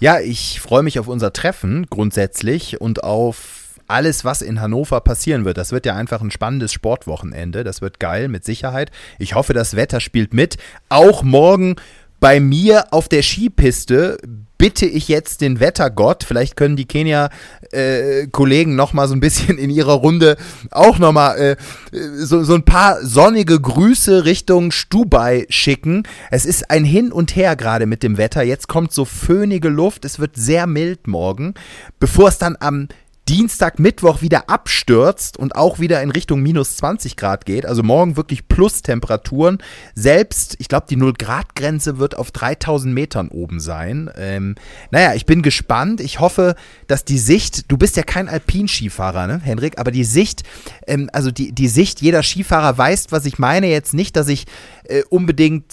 Ja, 0.00 0.18
ich 0.20 0.60
freue 0.60 0.82
mich 0.82 0.98
auf 0.98 1.08
unser 1.08 1.32
Treffen 1.32 1.86
grundsätzlich 1.88 2.80
und 2.80 3.04
auf 3.04 3.63
alles, 3.86 4.24
was 4.24 4.42
in 4.42 4.60
Hannover 4.60 5.00
passieren 5.00 5.44
wird. 5.44 5.58
Das 5.58 5.72
wird 5.72 5.86
ja 5.86 5.94
einfach 5.94 6.20
ein 6.20 6.30
spannendes 6.30 6.72
Sportwochenende. 6.72 7.64
Das 7.64 7.80
wird 7.80 8.00
geil, 8.00 8.28
mit 8.28 8.44
Sicherheit. 8.44 8.90
Ich 9.18 9.34
hoffe, 9.34 9.52
das 9.52 9.76
Wetter 9.76 10.00
spielt 10.00 10.34
mit. 10.34 10.56
Auch 10.88 11.22
morgen 11.22 11.76
bei 12.20 12.40
mir 12.40 12.92
auf 12.92 13.08
der 13.08 13.22
Skipiste 13.22 14.18
bitte 14.56 14.86
ich 14.86 15.08
jetzt 15.08 15.42
den 15.42 15.60
Wettergott, 15.60 16.24
vielleicht 16.24 16.56
können 16.56 16.76
die 16.76 16.86
Kenia-Kollegen 16.86 18.72
äh, 18.72 18.74
noch 18.74 18.94
mal 18.94 19.08
so 19.08 19.14
ein 19.14 19.20
bisschen 19.20 19.58
in 19.58 19.68
ihrer 19.68 19.92
Runde 19.92 20.36
auch 20.70 20.98
noch 20.98 21.12
mal 21.12 21.36
äh, 21.36 21.56
so, 21.92 22.44
so 22.44 22.54
ein 22.54 22.64
paar 22.64 23.04
sonnige 23.04 23.60
Grüße 23.60 24.24
Richtung 24.24 24.70
Stubai 24.70 25.46
schicken. 25.50 26.04
Es 26.30 26.46
ist 26.46 26.70
ein 26.70 26.84
Hin 26.84 27.12
und 27.12 27.36
Her 27.36 27.56
gerade 27.56 27.84
mit 27.84 28.02
dem 28.02 28.16
Wetter. 28.16 28.42
Jetzt 28.42 28.68
kommt 28.68 28.92
so 28.92 29.04
föhnige 29.04 29.68
Luft. 29.68 30.06
Es 30.06 30.18
wird 30.18 30.36
sehr 30.36 30.66
mild 30.66 31.08
morgen, 31.08 31.52
bevor 32.00 32.28
es 32.28 32.38
dann 32.38 32.56
am 32.58 32.88
Dienstag, 33.28 33.78
Mittwoch 33.78 34.20
wieder 34.20 34.50
abstürzt 34.50 35.38
und 35.38 35.56
auch 35.56 35.78
wieder 35.78 36.02
in 36.02 36.10
Richtung 36.10 36.42
minus 36.42 36.76
20 36.76 37.16
Grad 37.16 37.46
geht. 37.46 37.64
Also 37.64 37.82
morgen 37.82 38.16
wirklich 38.16 38.48
Plus-Temperaturen. 38.48 39.58
Selbst, 39.94 40.56
ich 40.58 40.68
glaube, 40.68 40.86
die 40.90 40.96
0-Grad-Grenze 40.96 41.98
wird 41.98 42.18
auf 42.18 42.30
3000 42.32 42.92
Metern 42.92 43.28
oben 43.28 43.60
sein. 43.60 44.10
Ähm, 44.16 44.56
naja, 44.90 45.14
ich 45.14 45.24
bin 45.24 45.40
gespannt. 45.40 46.02
Ich 46.02 46.20
hoffe, 46.20 46.54
dass 46.86 47.04
die 47.06 47.18
Sicht, 47.18 47.70
du 47.72 47.78
bist 47.78 47.96
ja 47.96 48.02
kein 48.02 48.28
Alpinskifahrer, 48.28 49.26
ne, 49.26 49.40
Henrik, 49.42 49.78
aber 49.78 49.90
die 49.90 50.04
Sicht, 50.04 50.42
ähm, 50.86 51.08
also 51.12 51.30
die, 51.30 51.52
die 51.52 51.68
Sicht 51.68 52.02
jeder 52.02 52.22
Skifahrer 52.22 52.76
weiß, 52.76 53.06
was 53.10 53.24
ich 53.24 53.38
meine. 53.38 53.68
Jetzt 53.68 53.94
nicht, 53.94 54.16
dass 54.16 54.28
ich 54.28 54.44
äh, 54.84 55.02
unbedingt 55.08 55.72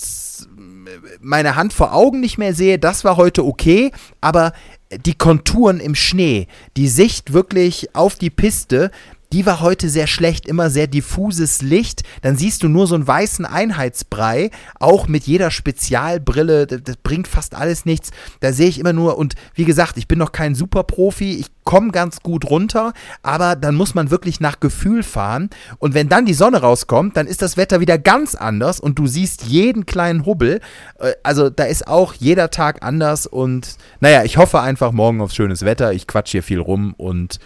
meine 1.19 1.55
Hand 1.55 1.73
vor 1.73 1.93
Augen 1.93 2.19
nicht 2.19 2.37
mehr 2.37 2.53
sehe, 2.53 2.79
das 2.79 3.03
war 3.03 3.17
heute 3.17 3.45
okay, 3.45 3.91
aber 4.19 4.53
die 5.05 5.13
Konturen 5.15 5.79
im 5.79 5.95
Schnee, 5.95 6.47
die 6.77 6.87
Sicht 6.87 7.33
wirklich 7.33 7.95
auf 7.95 8.15
die 8.15 8.29
Piste, 8.29 8.91
die 9.31 9.45
war 9.45 9.61
heute 9.61 9.89
sehr 9.89 10.07
schlecht, 10.07 10.45
immer 10.47 10.69
sehr 10.69 10.87
diffuses 10.87 11.61
Licht. 11.61 12.03
Dann 12.21 12.35
siehst 12.35 12.63
du 12.63 12.67
nur 12.67 12.87
so 12.87 12.95
einen 12.95 13.07
weißen 13.07 13.45
Einheitsbrei, 13.45 14.51
auch 14.79 15.07
mit 15.07 15.23
jeder 15.23 15.51
Spezialbrille. 15.51 16.67
Das, 16.67 16.83
das 16.83 16.97
bringt 16.97 17.27
fast 17.27 17.55
alles 17.55 17.85
nichts. 17.85 18.11
Da 18.41 18.51
sehe 18.51 18.67
ich 18.67 18.79
immer 18.79 18.93
nur, 18.93 19.17
und 19.17 19.35
wie 19.55 19.65
gesagt, 19.65 19.97
ich 19.97 20.07
bin 20.07 20.19
noch 20.19 20.31
kein 20.31 20.55
Superprofi. 20.55 21.35
Ich 21.35 21.47
komme 21.63 21.91
ganz 21.91 22.21
gut 22.21 22.49
runter, 22.49 22.91
aber 23.23 23.55
dann 23.55 23.75
muss 23.75 23.95
man 23.95 24.11
wirklich 24.11 24.39
nach 24.39 24.59
Gefühl 24.59 25.03
fahren. 25.03 25.49
Und 25.79 25.93
wenn 25.93 26.09
dann 26.09 26.25
die 26.25 26.33
Sonne 26.33 26.61
rauskommt, 26.61 27.15
dann 27.15 27.27
ist 27.27 27.41
das 27.41 27.55
Wetter 27.55 27.79
wieder 27.79 27.97
ganz 27.97 28.35
anders 28.35 28.79
und 28.79 28.99
du 28.99 29.07
siehst 29.07 29.43
jeden 29.43 29.85
kleinen 29.85 30.25
Hubbel. 30.25 30.59
Äh, 30.99 31.13
also 31.23 31.49
da 31.49 31.63
ist 31.63 31.87
auch 31.87 32.13
jeder 32.13 32.49
Tag 32.49 32.83
anders. 32.83 33.27
Und 33.27 33.77
naja, 33.99 34.23
ich 34.23 34.37
hoffe 34.37 34.59
einfach 34.59 34.91
morgen 34.91 35.21
auf 35.21 35.31
schönes 35.31 35.63
Wetter. 35.63 35.93
Ich 35.93 36.07
quatsch 36.07 36.31
hier 36.31 36.43
viel 36.43 36.59
rum 36.59 36.93
und 36.97 37.39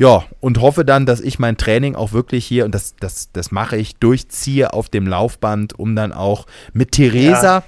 ja, 0.00 0.24
und 0.40 0.62
hoffe 0.62 0.86
dann, 0.86 1.04
dass 1.04 1.20
ich 1.20 1.38
mein 1.38 1.58
Training 1.58 1.94
auch 1.94 2.12
wirklich 2.12 2.46
hier, 2.46 2.64
und 2.64 2.74
das, 2.74 2.94
das, 3.00 3.32
das 3.34 3.52
mache 3.52 3.76
ich, 3.76 3.96
durchziehe 3.96 4.72
auf 4.72 4.88
dem 4.88 5.06
Laufband, 5.06 5.78
um 5.78 5.94
dann 5.94 6.14
auch 6.14 6.46
mit 6.72 6.92
Theresa. 6.92 7.58
Ja. 7.58 7.64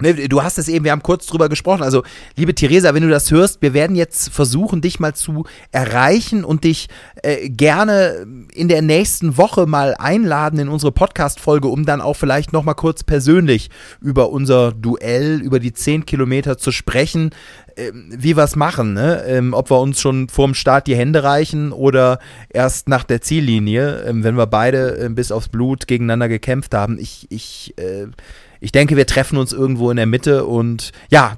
Ne, 0.00 0.12
du 0.28 0.42
hast 0.42 0.58
es 0.58 0.66
eben, 0.66 0.84
wir 0.84 0.90
haben 0.90 1.04
kurz 1.04 1.26
drüber 1.26 1.48
gesprochen. 1.48 1.84
Also, 1.84 2.02
liebe 2.34 2.52
Theresa, 2.52 2.94
wenn 2.94 3.04
du 3.04 3.08
das 3.08 3.30
hörst, 3.30 3.62
wir 3.62 3.74
werden 3.74 3.94
jetzt 3.94 4.28
versuchen, 4.30 4.80
dich 4.80 4.98
mal 4.98 5.14
zu 5.14 5.44
erreichen 5.70 6.42
und 6.44 6.64
dich 6.64 6.88
äh, 7.22 7.48
gerne 7.48 8.26
in 8.52 8.66
der 8.66 8.82
nächsten 8.82 9.36
Woche 9.36 9.66
mal 9.66 9.94
einladen 9.96 10.58
in 10.58 10.68
unsere 10.68 10.90
Podcast-Folge, 10.90 11.68
um 11.68 11.86
dann 11.86 12.00
auch 12.00 12.14
vielleicht 12.14 12.52
nochmal 12.52 12.74
kurz 12.74 13.04
persönlich 13.04 13.70
über 14.00 14.30
unser 14.30 14.72
Duell, 14.72 15.40
über 15.40 15.60
die 15.60 15.72
10 15.72 16.06
Kilometer 16.06 16.58
zu 16.58 16.72
sprechen. 16.72 17.30
Ähm, 17.76 18.12
wie 18.16 18.36
wir 18.36 18.44
es 18.44 18.56
machen, 18.56 18.94
ne? 18.94 19.24
Ähm, 19.26 19.52
ob 19.52 19.70
wir 19.70 19.80
uns 19.80 20.00
schon 20.00 20.28
vorm 20.28 20.54
Start 20.54 20.86
die 20.86 20.96
Hände 20.96 21.24
reichen 21.24 21.72
oder 21.72 22.18
erst 22.48 22.88
nach 22.88 23.04
der 23.04 23.20
Ziellinie, 23.20 24.04
ähm, 24.06 24.22
wenn 24.22 24.36
wir 24.36 24.46
beide 24.46 24.96
äh, 24.98 25.08
bis 25.08 25.32
aufs 25.32 25.48
Blut 25.48 25.88
gegeneinander 25.88 26.28
gekämpft 26.28 26.74
haben. 26.74 26.98
Ich, 26.98 27.26
ich, 27.30 27.74
äh, 27.76 28.06
ich 28.60 28.72
denke, 28.72 28.96
wir 28.96 29.06
treffen 29.06 29.38
uns 29.38 29.52
irgendwo 29.52 29.90
in 29.90 29.96
der 29.96 30.06
Mitte 30.06 30.44
und 30.44 30.92
ja, 31.10 31.36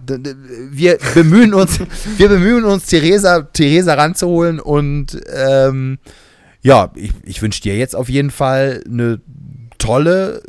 wir 0.70 0.98
bemühen 1.14 1.54
uns, 1.54 1.80
wir 2.16 2.28
bemühen 2.28 2.64
uns, 2.64 2.86
Theresa, 2.86 3.42
Theresa 3.42 3.94
ranzuholen 3.94 4.60
und 4.60 5.20
ähm, 5.34 5.98
ja, 6.62 6.90
ich, 6.94 7.12
ich 7.24 7.42
wünsche 7.42 7.62
dir 7.62 7.76
jetzt 7.76 7.94
auf 7.94 8.08
jeden 8.08 8.30
Fall 8.30 8.82
eine 8.86 9.20
tolle 9.78 10.42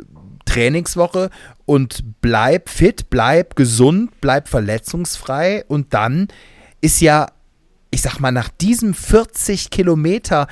Trainingswoche 0.44 1.30
und 1.66 2.02
bleib 2.20 2.68
fit, 2.68 3.10
bleib 3.10 3.54
gesund, 3.54 4.10
bleib 4.20 4.48
verletzungsfrei 4.48 5.64
und 5.68 5.94
dann 5.94 6.28
ist 6.80 7.00
ja, 7.00 7.26
ich 7.90 8.02
sag 8.02 8.18
mal, 8.20 8.32
nach 8.32 8.48
diesem 8.48 8.94
40 8.94 9.70
Kilometer, 9.70 10.48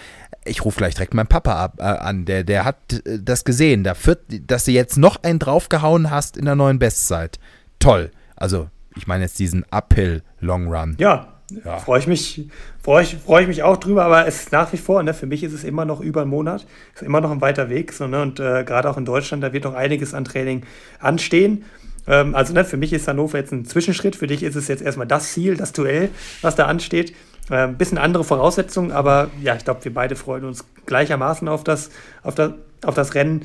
ich 0.47 0.65
rufe 0.65 0.79
gleich 0.79 0.95
direkt 0.95 1.15
meinen 1.15 1.27
Papa 1.27 1.63
ab, 1.63 1.75
äh, 1.79 1.83
an, 1.83 2.25
der, 2.25 2.45
der 2.45 2.65
hat 2.65 3.03
äh, 3.05 3.19
das 3.21 3.45
gesehen, 3.45 3.85
da 3.85 3.95
führt, 3.95 4.21
dass 4.47 4.65
du 4.65 4.73
jetzt 4.73 4.97
noch 4.97 5.23
einen 5.23 5.39
draufgehauen 5.39 6.11
hast 6.11 6.37
in 6.37 6.45
der 6.45 6.55
neuen 6.55 6.79
Bestzeit. 6.79 7.39
Toll. 7.79 8.11
Also, 8.37 8.69
ich 8.97 9.07
meine 9.07 9.25
jetzt 9.25 9.39
diesen 9.39 9.65
Uphill 9.71 10.23
Long 10.41 10.69
Run. 10.69 10.97
Ja, 10.99 11.37
ja. 11.65 11.79
Freue 11.79 12.01
ich, 12.01 12.07
mich, 12.09 12.49
freu 12.83 13.03
ich, 13.03 13.17
freu 13.25 13.43
ich 13.43 13.47
mich 13.47 13.63
auch 13.63 13.77
drüber, 13.77 14.05
aber 14.05 14.27
es 14.27 14.41
ist 14.41 14.53
nach 14.53 14.73
wie 14.73 14.79
vor, 14.79 15.03
ne, 15.03 15.15
für 15.15 15.27
mich 15.27 15.45
ist 15.45 15.53
es 15.53 15.63
immer 15.63 15.85
noch 15.85 16.01
über 16.01 16.23
einen 16.23 16.31
Monat, 16.31 16.67
ist 16.95 17.03
immer 17.03 17.21
noch 17.21 17.31
ein 17.31 17.41
weiter 17.41 17.71
Weg. 17.71 17.93
So, 17.93 18.09
ne, 18.09 18.21
und 18.21 18.41
äh, 18.41 18.65
gerade 18.65 18.91
auch 18.91 18.97
in 18.97 19.05
Deutschland, 19.05 19.45
da 19.45 19.53
wird 19.53 19.65
noch 19.65 19.75
einiges 19.75 20.13
an 20.13 20.25
Training 20.25 20.65
anstehen. 20.99 21.65
Ähm, 22.09 22.35
also 22.35 22.53
ne, 22.53 22.65
für 22.65 22.77
mich 22.77 22.93
ist 22.93 23.07
Hannover 23.07 23.39
jetzt 23.39 23.53
ein 23.53 23.65
Zwischenschritt, 23.65 24.17
für 24.17 24.27
dich 24.27 24.43
ist 24.43 24.57
es 24.57 24.67
jetzt 24.67 24.83
erstmal 24.83 25.07
das 25.07 25.33
Ziel, 25.33 25.57
das 25.57 25.73
Duell, 25.73 26.11
was 26.43 26.57
da 26.57 26.67
ansteht. 26.67 27.15
Ein 27.49 27.71
ähm, 27.71 27.77
bisschen 27.77 27.99
andere 27.99 28.25
Voraussetzungen, 28.25 28.91
aber 28.91 29.31
ja, 29.41 29.55
ich 29.55 29.65
glaube, 29.65 29.85
wir 29.85 29.95
beide 29.95 30.17
freuen 30.17 30.45
uns 30.45 30.65
gleichermaßen 30.87 31.49
auf 31.49 31.63
das, 31.63 31.91
auf 32.23 32.35
das, 32.35 32.53
auf 32.85 32.95
das 32.95 33.15
Rennen. 33.15 33.43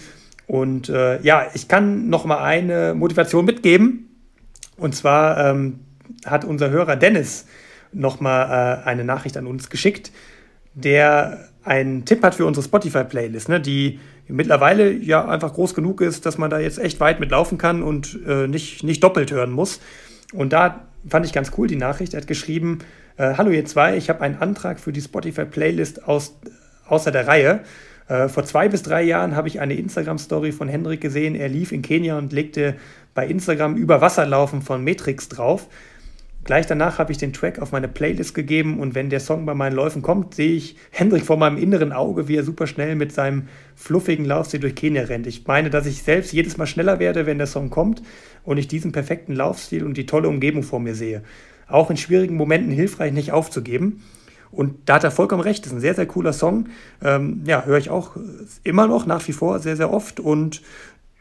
Und 0.48 0.90
äh, 0.90 1.22
ja, 1.22 1.48
ich 1.54 1.68
kann 1.68 2.10
noch 2.10 2.26
mal 2.26 2.40
eine 2.40 2.94
Motivation 2.96 3.46
mitgeben. 3.46 4.10
Und 4.78 4.96
zwar 4.96 5.38
ähm, 5.38 5.80
hat 6.26 6.46
unser 6.46 6.72
Hörer 6.72 6.96
Dennis 6.96 7.46
nochmal 7.94 8.82
äh, 8.86 8.88
eine 8.88 9.04
Nachricht 9.04 9.38
an 9.38 9.48
uns 9.48 9.70
geschickt, 9.70 10.12
der 10.74 11.50
einen 11.64 12.06
Tipp 12.06 12.24
hat 12.24 12.36
für 12.36 12.46
unsere 12.46 12.66
Spotify-Playlist, 12.66 13.50
ne, 13.50 13.62
die 13.62 14.00
mittlerweile 14.28 14.92
ja 14.92 15.28
einfach 15.28 15.54
groß 15.54 15.76
genug 15.76 16.02
ist, 16.02 16.26
dass 16.26 16.38
man 16.38 16.50
da 16.50 16.60
jetzt 16.60 16.80
echt 16.80 17.00
weit 17.00 17.20
mitlaufen 17.20 17.58
kann 17.58 17.84
und 17.84 18.20
äh, 18.28 18.48
nicht, 18.48 18.84
nicht 18.84 19.04
doppelt 19.04 19.32
hören 19.32 19.52
muss. 19.52 19.80
Und 20.34 20.54
da 20.54 20.88
fand 21.08 21.26
ich 21.26 21.34
ganz 21.34 21.52
cool 21.58 21.68
die 21.68 21.76
Nachricht. 21.76 22.14
Er 22.14 22.22
hat 22.22 22.28
geschrieben: 22.28 22.80
äh, 23.18 23.34
Hallo, 23.38 23.52
ihr 23.52 23.66
zwei, 23.66 23.98
ich 23.98 24.10
habe 24.10 24.22
einen 24.22 24.36
Antrag 24.36 24.80
für 24.80 24.92
die 24.92 25.02
Spotify-Playlist 25.02 26.08
aus, 26.08 26.36
außer 26.88 27.12
der 27.12 27.28
Reihe. 27.28 27.62
Äh, 28.08 28.28
vor 28.28 28.44
zwei 28.44 28.68
bis 28.68 28.84
drei 28.84 29.04
Jahren 29.04 29.36
habe 29.36 29.48
ich 29.48 29.60
eine 29.60 29.76
Instagram-Story 29.76 30.52
von 30.52 30.68
Hendrik 30.68 31.02
gesehen. 31.02 31.36
Er 31.36 31.50
lief 31.50 31.72
in 31.72 31.82
Kenia 31.82 32.18
und 32.18 32.34
legte 32.34 32.76
bei 33.14 33.28
Instagram 33.28 33.76
über 33.76 34.02
Wasserlaufen 34.02 34.62
von 34.62 34.84
Matrix 34.84 35.30
drauf. 35.30 35.68
Gleich 36.44 36.66
danach 36.66 36.98
habe 36.98 37.12
ich 37.12 37.20
den 37.20 37.34
Track 37.34 37.60
auf 37.60 37.72
meine 37.72 37.88
Playlist 37.88 38.34
gegeben 38.34 38.80
und 38.80 38.96
wenn 38.96 39.12
der 39.12 39.20
Song 39.20 39.46
bei 39.46 39.54
meinen 39.54 39.76
Läufen 39.76 40.02
kommt, 40.02 40.34
sehe 40.34 40.56
ich 40.56 40.76
Hendrik 40.90 41.24
vor 41.24 41.38
meinem 41.38 41.58
inneren 41.58 41.92
Auge, 41.92 42.28
wie 42.28 42.36
er 42.36 42.44
super 42.44 42.66
schnell 42.66 42.96
mit 42.96 43.12
seinem 43.12 43.44
fluffigen 43.76 44.26
Laufstil 44.26 44.60
durch 44.60 44.74
Kenia 44.74 45.04
rennt. 45.04 45.28
Ich 45.28 45.46
meine, 45.46 45.70
dass 45.70 45.86
ich 45.86 46.02
selbst 46.02 46.34
jedes 46.34 46.58
Mal 46.58 46.66
schneller 46.66 46.98
werde, 46.98 47.28
wenn 47.28 47.38
der 47.38 47.46
Song 47.46 47.70
kommt 47.70 48.02
und 48.44 48.58
ich 48.58 48.68
diesen 48.68 48.92
perfekten 48.92 49.36
Laufstil 49.36 49.86
und 49.86 49.98
die 49.98 50.08
tolle 50.08 50.30
Umgebung 50.30 50.64
vor 50.64 50.80
mir 50.80 50.96
sehe. 50.96 51.22
Auch 51.72 51.90
in 51.90 51.98
schwierigen 51.98 52.36
Momenten 52.36 52.72
hilfreich, 52.72 53.12
nicht 53.12 53.32
aufzugeben. 53.32 54.04
Und 54.52 54.76
da 54.86 54.96
hat 54.96 55.04
er 55.04 55.12
vollkommen 55.12 55.42
recht. 55.42 55.66
Das 55.66 55.72
ist 55.72 55.78
ein 55.78 55.82
sehr, 55.82 55.96
sehr 55.96 56.06
cooler 56.06 56.34
Song. 56.34 56.68
Ähm, 57.04 57.44
ja, 57.46 57.64
höre 57.64 57.78
ich 57.78 57.90
auch 57.90 58.18
immer 58.64 58.88
noch 58.88 59.06
nach 59.06 59.26
wie 59.28 59.34
vor 59.34 59.60
sehr, 59.60 59.78
sehr 59.78 59.92
oft. 59.92 60.20
Und 60.20 60.62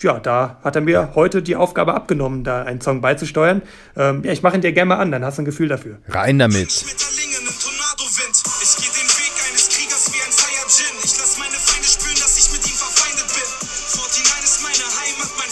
ja, 0.02 0.18
da 0.18 0.58
hat 0.64 0.76
er 0.76 0.82
mir 0.82 1.10
heute 1.14 1.42
die 1.42 1.56
Aufgabe 1.56 1.94
abgenommen, 1.94 2.42
da 2.42 2.62
einen 2.62 2.80
Song 2.80 3.00
beizusteuern. 3.00 3.62
Ähm, 3.96 4.22
ja, 4.24 4.32
ich 4.32 4.42
mache 4.42 4.56
ihn 4.56 4.62
dir 4.62 4.72
gerne 4.72 4.88
mal 4.88 4.96
an, 4.96 5.12
dann 5.12 5.24
hast 5.24 5.38
du 5.38 5.42
ein 5.42 5.44
Gefühl 5.44 5.68
dafür. 5.68 5.98
Rein 6.08 6.38
damit. 6.38 6.84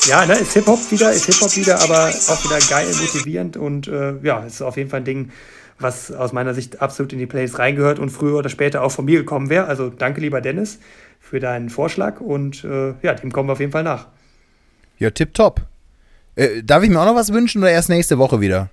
Ja, 0.08 0.24
ne, 0.24 0.38
ist 0.38 0.54
Hip-Hop 0.54 0.90
wieder, 0.90 1.12
ist 1.12 1.26
Hip-Hop 1.26 1.54
wieder, 1.54 1.82
aber 1.82 2.08
auch 2.08 2.44
wieder 2.44 2.58
geil, 2.70 2.86
motivierend 2.86 3.58
und 3.58 3.88
äh, 3.88 4.14
ja, 4.22 4.40
ist 4.40 4.62
auf 4.62 4.78
jeden 4.78 4.88
Fall 4.88 5.00
ein 5.00 5.04
Ding, 5.04 5.32
was 5.78 6.10
aus 6.10 6.32
meiner 6.32 6.54
Sicht 6.54 6.80
absolut 6.80 7.12
in 7.12 7.18
die 7.18 7.26
Plays 7.26 7.58
reingehört 7.58 7.98
und 7.98 8.08
früher 8.08 8.38
oder 8.38 8.48
später 8.48 8.82
auch 8.82 8.90
von 8.90 9.04
mir 9.04 9.18
gekommen 9.18 9.50
wäre. 9.50 9.66
Also 9.66 9.90
danke, 9.90 10.22
lieber 10.22 10.40
Dennis, 10.40 10.78
für 11.20 11.40
deinen 11.40 11.68
Vorschlag 11.68 12.22
und 12.22 12.64
äh, 12.64 12.94
ja, 13.02 13.12
dem 13.12 13.30
kommen 13.32 13.50
wir 13.50 13.52
auf 13.52 13.60
jeden 13.60 13.72
Fall 13.72 13.82
nach. 13.82 14.06
Ja, 14.98 15.10
tipptopp. 15.10 15.60
Äh, 16.36 16.62
darf 16.62 16.82
ich 16.82 16.88
mir 16.88 17.00
auch 17.00 17.06
noch 17.06 17.14
was 17.14 17.30
wünschen 17.34 17.60
oder 17.60 17.70
erst 17.70 17.90
nächste 17.90 18.16
Woche 18.16 18.40
wieder? 18.40 18.70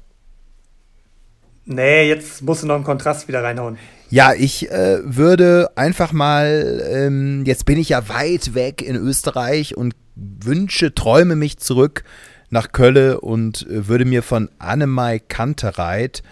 Nee, 1.66 2.08
jetzt 2.08 2.44
musst 2.44 2.64
du 2.64 2.68
noch 2.68 2.76
einen 2.76 2.86
Kontrast 2.86 3.28
wieder 3.28 3.44
reinhauen. 3.44 3.78
Ja, 4.10 4.34
ich 4.34 4.72
äh, 4.72 5.00
würde 5.04 5.70
einfach 5.76 6.14
mal, 6.14 6.82
ähm, 6.90 7.44
jetzt 7.46 7.66
bin 7.66 7.78
ich 7.78 7.90
ja 7.90 8.08
weit 8.08 8.56
weg 8.56 8.82
in 8.82 8.96
Österreich 8.96 9.76
und 9.76 9.96
wünsche, 10.16 10.94
träume 10.94 11.36
mich 11.36 11.58
zurück 11.58 12.04
nach 12.50 12.72
Kölle 12.72 13.20
und 13.22 13.68
äh, 13.68 13.88
würde 13.88 14.06
mir 14.06 14.24
von 14.24 14.50
Annemai 14.60 15.20
Kantereit 15.20 16.24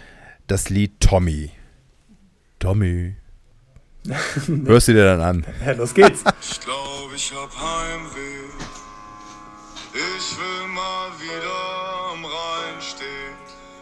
das 0.47 0.69
Lied 0.69 0.99
Tommy. 0.99 1.51
Tommy. 2.59 3.15
Hörst 4.65 4.87
du 4.89 4.93
dir 4.93 5.05
dann 5.05 5.21
an? 5.21 5.45
Ja, 5.65 5.73
los 5.73 5.93
geht's. 5.93 6.23
Ich 6.41 6.59
glaube, 6.59 7.15
ich 7.15 7.31
hab 7.33 7.51
Heimweh. 7.55 8.43
Ich 9.93 10.37
will 10.37 10.67
mal 10.73 11.09
wieder 11.19 12.11
am 12.11 12.25
Rhein 12.25 12.81
stehen. 12.81 13.33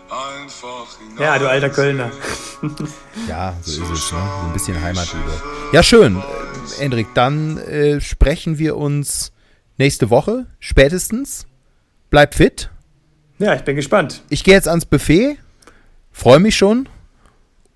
Einfach 0.09 0.87
Ja, 1.19 1.39
du 1.39 1.49
alter 1.49 1.69
Kölner. 1.69 2.11
ja, 3.29 3.55
so 3.61 3.81
ist 3.83 3.89
es, 3.89 4.11
ne? 4.11 4.19
So 4.19 4.47
ein 4.47 4.53
bisschen 4.53 4.81
Heimatliebe. 4.81 5.41
Ja, 5.71 5.81
schön. 5.81 6.17
Äh, 6.17 6.81
Hendrik, 6.81 7.07
dann 7.13 7.57
äh, 7.59 8.01
sprechen 8.01 8.57
wir 8.57 8.75
uns 8.77 9.31
nächste 9.81 10.09
Woche, 10.09 10.45
spätestens. 10.59 11.47
Bleib 12.11 12.35
fit. 12.35 12.69
Ja, 13.39 13.55
ich 13.55 13.63
bin 13.63 13.75
gespannt. 13.75 14.21
Ich 14.29 14.43
gehe 14.43 14.53
jetzt 14.53 14.67
ans 14.67 14.85
Buffet. 14.85 15.37
Freue 16.11 16.39
mich 16.39 16.55
schon. 16.55 16.87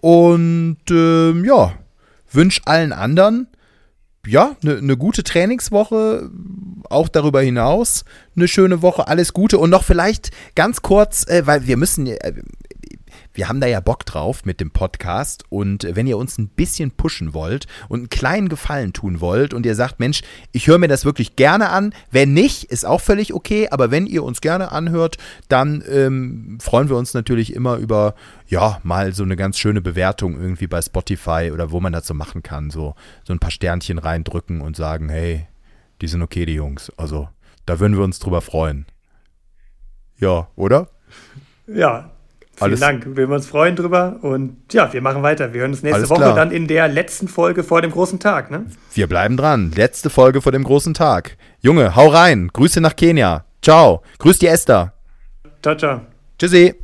Und 0.02 0.78
äh, 0.92 1.32
ja, 1.32 1.74
wünsche 2.32 2.62
allen 2.66 2.94
anderen 2.94 3.48
ja, 4.28 4.56
eine 4.64 4.82
ne 4.82 4.98
gute 4.98 5.24
Trainingswoche, 5.24 6.30
auch 6.90 7.10
darüber 7.10 7.42
hinaus 7.42 8.06
eine 8.36 8.48
schöne 8.48 8.82
Woche, 8.82 9.08
alles 9.08 9.34
Gute 9.34 9.58
und 9.58 9.70
noch 9.70 9.84
vielleicht 9.84 10.32
ganz 10.56 10.82
kurz, 10.82 11.28
äh, 11.28 11.46
weil 11.46 11.68
wir 11.68 11.78
müssen, 11.78 12.08
äh, 12.08 12.34
wir 13.36 13.50
haben 13.50 13.60
da 13.60 13.68
ja 13.68 13.82
Bock 13.82 14.06
drauf 14.06 14.46
mit 14.46 14.62
dem 14.62 14.72
Podcast 14.72 15.44
und 15.50 15.86
wenn 15.92 16.08
ihr 16.08 16.18
uns 16.18 16.38
ein 16.38 16.48
bisschen 16.48 16.92
pushen 16.92 17.34
wollt 17.34 17.68
und 17.90 18.00
einen 18.00 18.10
kleinen 18.10 18.50
Gefallen 18.50 18.94
tun 18.94 19.20
wollt 19.20 19.54
und 19.54 19.66
ihr 19.66 19.76
sagt, 19.76 20.00
Mensch, 20.00 20.22
ich 20.54 20.68
höre 20.68 20.78
mir 20.78 20.88
das 20.88 21.04
wirklich 21.04 21.36
gerne 21.36 21.70
an, 21.70 21.94
wenn 22.12 22.34
nicht, 22.34 22.64
ist 22.64 22.86
auch 22.86 23.02
völlig 23.02 23.34
okay, 23.34 23.68
aber 23.70 23.92
wenn 23.92 24.08
ihr 24.08 24.24
uns 24.24 24.40
gerne 24.40 24.72
anhört, 24.72 25.18
dann 25.50 25.84
ähm, 25.90 26.58
freuen 26.62 26.90
wir 26.90 26.96
uns 26.96 27.14
natürlich 27.14 27.54
immer 27.54 27.76
über, 27.76 28.16
ja, 28.48 28.80
mal 28.84 29.14
so 29.14 29.24
eine 29.24 29.36
ganz 29.36 29.60
schöne 29.60 29.82
Bewertung 29.82 30.40
irgendwie 30.40 30.68
bei 30.68 30.82
Spotify 30.82 31.52
oder 31.54 31.72
wo 31.72 31.82
man 31.82 31.92
das 31.92 32.08
so 32.08 32.14
machen 32.14 32.42
kann, 32.42 32.70
so, 32.70 32.96
so 33.26 33.34
ein 33.34 33.40
paar 33.40 33.52
Sternchen 33.52 33.98
reindrücken 33.98 34.62
und 34.62 34.78
sagen, 34.78 35.10
hey, 35.10 35.46
die 36.02 36.08
sind 36.08 36.22
okay, 36.22 36.46
die 36.46 36.54
Jungs. 36.54 36.92
Also, 36.98 37.28
da 37.66 37.80
würden 37.80 37.98
wir 37.98 38.04
uns 38.04 38.20
drüber 38.20 38.42
freuen. 38.42 38.86
Ja, 40.18 40.48
oder? 40.56 40.88
Ja, 41.68 42.15
Vielen 42.56 42.70
Alles 42.70 42.80
Dank. 42.80 43.18
Wir 43.18 43.30
uns 43.30 43.48
freuen 43.48 43.76
drüber. 43.76 44.18
Und 44.22 44.58
ja, 44.72 44.92
wir 44.94 45.02
machen 45.02 45.24
weiter. 45.24 45.54
Wir 45.54 45.62
hören 45.62 45.72
uns 45.72 45.84
nächste 45.84 46.10
Woche 46.10 46.22
klar. 46.22 46.36
dann 46.36 46.52
in 46.52 46.68
der 46.68 46.88
letzten 46.88 47.28
Folge 47.28 47.64
vor 47.64 47.82
dem 47.82 47.92
großen 47.92 48.20
Tag. 48.20 48.50
Ne? 48.50 48.66
Wir 48.94 49.08
bleiben 49.08 49.36
dran. 49.36 49.72
Letzte 49.76 50.10
Folge 50.10 50.42
vor 50.42 50.52
dem 50.52 50.64
großen 50.64 50.94
Tag. 50.94 51.38
Junge, 51.60 51.96
hau 51.96 52.08
rein. 52.08 52.50
Grüße 52.54 52.80
nach 52.80 52.96
Kenia. 52.96 53.46
Ciao. 53.62 54.04
Grüß 54.20 54.40
die 54.40 54.48
Esther. 54.48 54.94
Ciao, 55.62 55.76
ciao. 55.76 56.02
Tschüssi. 56.40 56.76